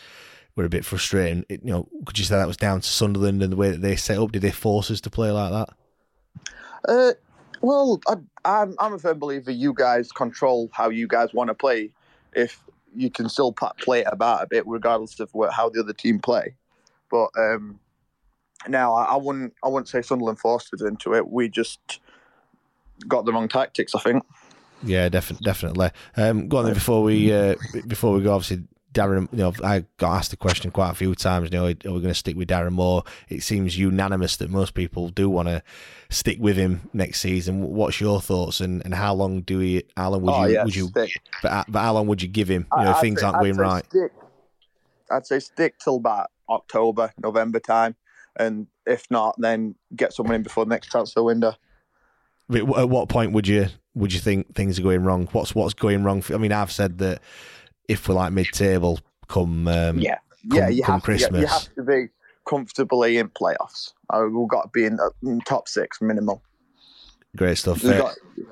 were 0.56 0.66
a 0.66 0.70
bit 0.70 0.86
frustrating. 0.86 1.44
It, 1.50 1.62
you 1.64 1.72
know, 1.72 1.90
could 2.06 2.18
you 2.18 2.26
say 2.26 2.36
that 2.36 2.48
was 2.48 2.58
down 2.58 2.82
to 2.82 2.88
Sunderland 2.88 3.44
and 3.44 3.52
the 3.52 3.58
way 3.58 3.72
that 3.72 3.82
they 3.82 3.96
set 3.96 4.18
up? 4.18 4.32
Did 4.32 4.44
they 4.44 4.52
force 4.52 4.90
us 4.90 5.02
to 5.02 5.10
play 5.10 5.32
like 5.32 5.52
that? 5.52 5.76
Uh, 6.88 7.14
well, 7.62 8.00
I, 8.08 8.16
I'm 8.44 8.76
I'm 8.80 8.94
a 8.94 9.00
firm 9.00 9.20
believer. 9.20 9.52
You 9.52 9.74
guys 9.74 10.12
control 10.12 10.70
how 10.72 10.90
you 10.90 11.08
guys 11.08 11.34
want 11.34 11.50
to 11.50 11.54
play. 11.54 11.92
If 12.34 12.62
you 12.96 13.10
can 13.10 13.30
still 13.30 13.54
play 13.54 14.02
it 14.02 14.08
about 14.12 14.44
a 14.44 14.48
bit, 14.48 14.66
regardless 14.68 15.20
of 15.20 15.34
what, 15.34 15.54
how 15.54 15.70
the 15.70 15.82
other 15.82 15.94
team 15.94 16.20
play. 16.20 16.56
But 17.10 17.30
um, 17.38 17.80
now 18.68 18.94
I, 18.94 19.04
I, 19.04 19.16
wouldn't 19.18 19.54
I 19.64 19.68
wouldn't 19.68 19.90
say 19.90 20.02
Sunderland 20.02 20.40
forced 20.40 20.74
us 20.74 20.82
into 20.82 21.14
it. 21.14 21.28
We 21.28 21.50
just 21.50 22.00
got 23.08 23.26
the 23.26 23.34
wrong 23.34 23.48
tactics. 23.48 23.96
I 23.96 24.00
think. 24.00 24.24
Yeah, 24.84 25.10
definitely, 25.10 25.46
definitely. 25.46 25.90
Um, 26.16 26.48
go 26.48 26.58
on 26.58 26.66
then 26.66 26.74
before 26.74 27.04
we 27.04 27.34
uh, 27.34 27.56
before 27.88 28.14
we 28.14 28.22
go. 28.22 28.34
Obviously, 28.34 28.66
Darren, 28.96 29.28
you 29.34 29.40
know, 29.40 29.54
I 29.62 29.86
got 29.98 30.16
asked 30.16 30.32
the 30.32 30.38
question 30.38 30.72
quite 30.72 30.90
a 30.90 30.96
few 30.96 31.14
times. 31.16 31.50
You 31.52 31.58
know, 31.58 31.66
are 31.66 31.68
we 31.68 31.76
going 31.84 32.04
to 32.04 32.14
stick 32.14 32.38
with 32.38 32.48
Darren 32.48 32.72
Moore? 32.72 33.04
It 33.28 33.44
seems 33.44 33.78
unanimous 33.78 34.38
that 34.38 34.50
most 34.50 34.74
people 34.74 35.10
do 35.10 35.30
want 35.30 35.50
to 35.50 35.62
stick 36.10 36.38
with 36.40 36.56
him 36.56 36.90
next 36.94 37.20
season. 37.20 37.62
What's 37.62 38.00
your 38.00 38.22
thoughts, 38.22 38.62
and, 38.62 38.84
and 38.86 38.96
how 38.96 39.14
long 39.14 39.42
do 39.42 39.60
we? 39.60 39.84
How 39.98 40.12
long 40.12 40.22
would 40.22 40.32
oh, 40.32 40.46
you? 40.46 40.54
Yeah, 40.54 40.64
would 40.64 40.76
you? 40.76 40.90
But, 40.94 41.10
uh, 41.44 41.64
but 41.68 41.82
how 41.82 41.94
long 41.94 42.08
would 42.08 42.22
you 42.22 42.30
give 42.30 42.48
him? 42.48 42.66
You 42.78 42.86
know, 42.86 42.92
if 42.92 43.02
things 43.02 43.20
say, 43.20 43.28
aren't 43.28 43.40
going 43.40 43.58
right. 43.58 43.86
Stick, 43.86 44.14
I'd 45.12 45.28
say 45.28 45.40
stick 45.40 45.78
till 45.78 45.98
about 45.98 46.32
October, 46.48 47.12
November 47.22 47.60
time, 47.60 47.98
and 48.38 48.66
if 48.88 49.12
not, 49.12 49.36
then 49.38 49.76
get 49.94 50.14
someone 50.14 50.36
in 50.36 50.44
before 50.44 50.64
the 50.64 50.70
next 50.70 50.90
transfer 50.90 51.22
window. 51.22 51.54
at 52.54 52.62
uh, 52.62 52.88
what 52.88 53.10
point 53.10 53.34
would 53.34 53.48
you 53.48 53.68
would 53.94 54.14
you 54.14 54.22
think 54.22 54.56
things 54.56 54.80
are 54.80 54.84
going 54.84 55.04
wrong? 55.04 55.28
What's 55.34 55.54
what's 55.54 55.74
going 55.74 56.06
wrong? 56.06 56.22
For, 56.22 56.34
I 56.34 56.38
mean, 56.38 56.54
I've 56.54 56.72
said 56.72 57.00
that 57.00 57.22
if 57.88 58.08
we're 58.08 58.16
like 58.16 58.32
mid-table 58.34 59.00
come 59.28 59.68
um, 59.68 60.00
yeah, 60.00 60.18
come, 60.50 60.58
yeah, 60.58 60.70
you 60.70 60.84
come 60.84 60.94
have, 60.94 61.02
to, 61.02 61.06
Christmas, 61.06 61.42
you 61.42 61.48
have 61.48 61.76
to 61.76 61.84
be 61.84 62.08
comfortably 62.48 63.18
in 63.18 63.30
playoffs. 63.30 63.94
Uh, 64.10 64.26
we've 64.32 64.48
got 64.48 64.64
to 64.64 64.70
be 64.70 64.86
in, 64.86 65.00
in 65.24 65.42
top 65.42 65.68
six 65.68 66.02
minimum. 66.02 66.40
great 67.36 67.58
stuff. 67.58 67.84
We've 67.84 67.98
got- 67.98 68.16
yeah. 68.38 68.44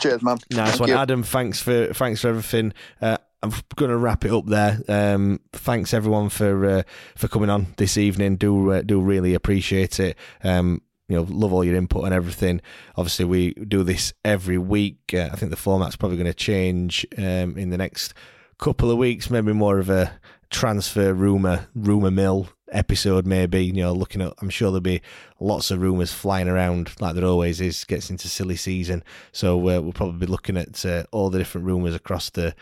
Cheers, 0.00 0.22
man. 0.22 0.38
Nice 0.50 0.70
Thank 0.70 0.80
one, 0.80 0.88
you. 0.90 0.94
Adam. 0.94 1.22
Thanks 1.22 1.60
for 1.60 1.92
thanks 1.92 2.20
for 2.20 2.28
everything. 2.28 2.72
Uh, 3.00 3.18
I'm 3.42 3.52
going 3.74 3.90
to 3.90 3.96
wrap 3.96 4.24
it 4.24 4.32
up 4.32 4.46
there. 4.46 4.80
Um, 4.88 5.40
thanks 5.52 5.92
everyone 5.92 6.28
for 6.28 6.64
uh, 6.64 6.82
for 7.16 7.26
coming 7.26 7.50
on 7.50 7.74
this 7.76 7.98
evening. 7.98 8.36
Do 8.36 8.70
uh, 8.70 8.82
do 8.82 9.00
really 9.00 9.34
appreciate 9.34 9.98
it. 9.98 10.16
Um, 10.44 10.82
you 11.08 11.16
know, 11.16 11.26
love 11.28 11.52
all 11.52 11.64
your 11.64 11.74
input 11.74 12.04
and 12.04 12.14
everything. 12.14 12.60
Obviously, 12.96 13.24
we 13.24 13.54
do 13.54 13.82
this 13.82 14.12
every 14.24 14.56
week. 14.56 15.12
Uh, 15.12 15.28
I 15.32 15.36
think 15.36 15.50
the 15.50 15.56
format's 15.56 15.96
probably 15.96 16.16
going 16.16 16.30
to 16.30 16.34
change 16.34 17.04
um, 17.18 17.58
in 17.58 17.70
the 17.70 17.78
next 17.78 18.14
couple 18.62 18.92
of 18.92 18.96
weeks. 18.96 19.28
Maybe 19.28 19.52
more 19.52 19.80
of 19.80 19.90
a 19.90 20.20
transfer 20.48 21.12
rumor 21.12 21.66
rumor 21.74 22.12
mill 22.12 22.48
episode. 22.70 23.26
Maybe 23.26 23.64
you 23.64 23.72
know, 23.72 23.92
looking 23.92 24.22
at. 24.22 24.34
I'm 24.40 24.50
sure 24.50 24.70
there'll 24.70 24.80
be 24.80 25.02
lots 25.40 25.72
of 25.72 25.80
rumors 25.80 26.12
flying 26.12 26.48
around 26.48 26.92
like 27.00 27.16
there 27.16 27.24
always 27.24 27.60
is. 27.60 27.84
Gets 27.84 28.08
into 28.08 28.28
silly 28.28 28.54
season, 28.54 29.02
so 29.32 29.58
uh, 29.58 29.80
we'll 29.80 29.92
probably 29.92 30.26
be 30.26 30.30
looking 30.30 30.56
at 30.56 30.86
uh, 30.86 31.04
all 31.10 31.28
the 31.28 31.38
different 31.38 31.66
rumors 31.66 31.96
across 31.96 32.30
the 32.30 32.54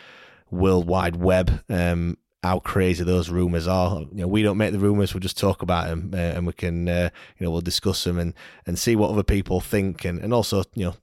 world 0.50 0.86
wide 0.86 1.16
web. 1.16 1.62
Um, 1.68 2.16
how 2.42 2.60
crazy 2.60 3.04
those 3.04 3.28
rumors 3.28 3.68
are. 3.68 4.00
You 4.00 4.22
know, 4.22 4.28
we 4.28 4.42
don't 4.42 4.56
make 4.56 4.72
the 4.72 4.78
rumors; 4.78 5.12
we 5.12 5.20
just 5.20 5.36
talk 5.36 5.60
about 5.60 5.88
them, 5.88 6.12
uh, 6.14 6.16
and 6.16 6.46
we 6.46 6.54
can, 6.54 6.88
uh, 6.88 7.10
you 7.38 7.44
know, 7.44 7.50
we'll 7.50 7.60
discuss 7.60 8.04
them 8.04 8.18
and 8.18 8.32
and 8.64 8.78
see 8.78 8.96
what 8.96 9.10
other 9.10 9.22
people 9.22 9.60
think, 9.60 10.06
and 10.06 10.18
and 10.18 10.32
also, 10.32 10.64
you 10.74 10.86
know, 10.86 10.94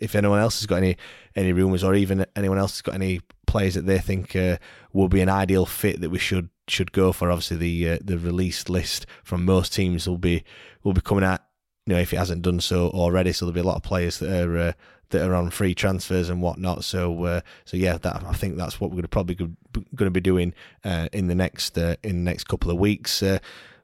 if 0.00 0.14
anyone 0.14 0.40
else 0.40 0.60
has 0.60 0.66
got 0.66 0.76
any 0.76 0.96
any 1.34 1.52
rumors, 1.52 1.84
or 1.84 1.94
even 1.94 2.26
anyone 2.36 2.58
else 2.58 2.72
has 2.72 2.82
got 2.82 2.94
any 2.94 3.20
players 3.46 3.74
that 3.74 3.86
they 3.86 3.98
think 3.98 4.34
uh, 4.36 4.56
will 4.92 5.08
be 5.08 5.20
an 5.20 5.28
ideal 5.28 5.66
fit 5.66 6.00
that 6.00 6.10
we 6.10 6.18
should 6.18 6.48
should 6.68 6.92
go 6.92 7.12
for. 7.12 7.30
Obviously, 7.30 7.56
the 7.56 7.90
uh, 7.90 7.98
the 8.02 8.18
released 8.18 8.70
list 8.70 9.06
from 9.22 9.44
most 9.44 9.74
teams 9.74 10.08
will 10.08 10.18
be 10.18 10.44
will 10.82 10.92
be 10.92 11.00
coming 11.00 11.24
out. 11.24 11.40
You 11.86 11.94
know, 11.94 12.00
if 12.00 12.12
it 12.12 12.16
hasn't 12.16 12.42
done 12.42 12.60
so 12.60 12.88
already, 12.90 13.32
so 13.32 13.44
there'll 13.44 13.54
be 13.54 13.60
a 13.60 13.64
lot 13.64 13.76
of 13.76 13.82
players 13.82 14.18
that 14.18 14.48
are 14.48 14.58
uh, 14.58 14.72
that 15.12 15.28
are 15.28 15.34
on 15.34 15.50
free 15.50 15.74
transfers 15.74 16.28
and 16.28 16.42
whatnot. 16.42 16.84
So, 16.84 17.24
uh, 17.24 17.40
so 17.64 17.76
yeah, 17.76 17.98
that 17.98 18.24
I 18.24 18.32
think 18.32 18.56
that's 18.56 18.80
what 18.80 18.90
we're 18.90 18.96
gonna 18.96 19.08
probably 19.08 19.34
going 19.34 19.56
to 19.96 20.10
be 20.10 20.20
doing 20.20 20.52
uh, 20.84 21.08
in 21.12 21.28
the 21.28 21.34
next 21.34 21.78
uh, 21.78 21.96
in 22.02 22.24
the 22.24 22.30
next 22.30 22.44
couple 22.44 22.70
of 22.70 22.78
weeks. 22.78 23.22
Uh, 23.22 23.38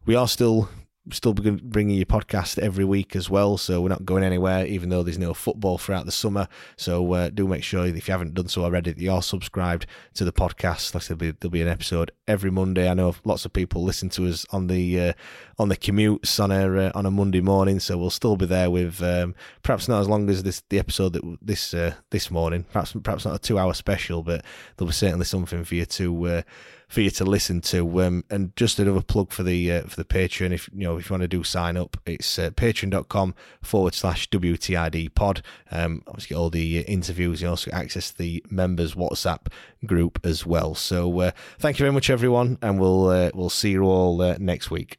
we 0.05 0.14
are 0.14 0.28
still 0.28 0.68
still 1.12 1.35
bring- 1.35 1.60
bringing 1.62 1.97
you 1.97 2.06
podcast 2.06 2.59
every 2.59 2.85
week 2.85 3.16
as 3.16 3.30
well, 3.30 3.56
so 3.59 3.80
we're 3.80 3.89
not 3.89 4.05
going 4.05 4.22
anywhere, 4.22 4.66
even 4.66 4.89
though 4.89 5.02
there's 5.02 5.18
no 5.18 5.35
football 5.35 5.78
throughout 5.78 6.06
the 6.06 6.12
summer. 6.12 6.48
So 6.76 7.12
uh, 7.12 7.30
do 7.30 7.47
make 7.47 7.62
sure 7.62 7.86
if 7.86 8.09
you 8.09 8.12
haven't 8.12 8.35
done 8.35 8.48
so 8.48 8.64
already 8.64 8.93
that 8.93 9.01
you're 9.01 9.22
subscribed 9.22 9.86
to 10.14 10.24
the 10.24 10.32
podcast. 10.32 10.94
Like 10.94 11.05
there'll 11.05 11.18
be, 11.18 11.30
there'll 11.32 11.51
be 11.51 11.62
an 11.62 11.68
episode 11.68 12.10
every 12.26 12.51
Monday. 12.51 12.89
I 12.89 12.94
know 12.94 13.14
lots 13.24 13.44
of 13.44 13.52
people 13.52 13.82
listen 13.82 14.09
to 14.10 14.26
us 14.26 14.47
on 14.51 14.66
the 14.66 15.01
uh, 15.01 15.12
on 15.59 15.68
the 15.68 15.76
commutes 15.76 16.43
on 16.43 16.51
a 16.51 16.86
uh, 16.86 16.93
on 16.94 17.06
a 17.06 17.10
Monday 17.10 17.40
morning, 17.40 17.80
so 17.80 17.97
we'll 17.97 18.10
still 18.10 18.36
be 18.36 18.47
there 18.47 18.70
with 18.70 19.02
um, 19.02 19.35
perhaps 19.62 19.89
not 19.89 20.01
as 20.01 20.09
long 20.09 20.28
as 20.30 20.43
this 20.43 20.62
the 20.68 20.78
episode 20.78 21.12
that 21.14 21.22
this 21.43 21.74
uh, 21.74 21.94
this 22.10 22.30
morning. 22.30 22.64
Perhaps 22.72 22.94
perhaps 23.02 23.24
not 23.24 23.35
a 23.35 23.39
two 23.39 23.59
hour 23.59 23.74
special, 23.74 24.22
but 24.22 24.44
there'll 24.76 24.89
be 24.89 24.94
certainly 24.94 25.24
something 25.24 25.64
for 25.64 25.74
you 25.74 25.86
to. 25.86 26.43
For 26.89 27.02
you 27.02 27.10
to 27.10 27.24
listen 27.24 27.60
to. 27.62 28.02
Um, 28.02 28.24
and 28.31 28.56
just 28.56 28.78
another 28.78 29.02
plug 29.02 29.31
for 29.31 29.43
the 29.43 29.70
uh, 29.70 29.82
for 29.82 29.97
the 29.97 30.06
Patreon. 30.06 30.52
If 30.52 30.70
you 30.73 30.85
know 30.85 30.97
if 30.97 31.10
you 31.10 31.15
want 31.15 31.23
to 31.23 31.28
do 31.28 31.44
sign 31.44 31.77
up, 31.77 31.98
it's 32.06 32.39
uh, 32.39 32.48
patreon.com 32.51 33.35
forward 33.60 33.94
slash 33.94 34.28
WTID 34.31 35.15
pod. 35.15 35.43
Um, 35.70 36.02
obviously 36.06 36.35
all 36.35 36.48
the 36.48 36.78
uh, 36.78 36.82
interviews. 36.82 37.43
You 37.43 37.48
also 37.51 37.70
access 37.73 38.10
the 38.10 38.43
members 38.48 38.94
WhatsApp 38.94 39.48
group 39.85 40.19
as 40.24 40.47
well. 40.47 40.74
So 40.74 41.20
uh, 41.20 41.31
thank 41.59 41.78
you 41.78 41.82
very 41.82 41.93
much, 41.93 42.09
everyone, 42.09 42.56
and 42.62 42.81
we'll 42.81 43.09
uh, 43.09 43.31
we'll 43.35 43.51
see 43.51 43.73
you 43.73 43.85
all 43.85 44.23
uh, 44.23 44.36
next 44.39 44.70
week. 44.70 44.98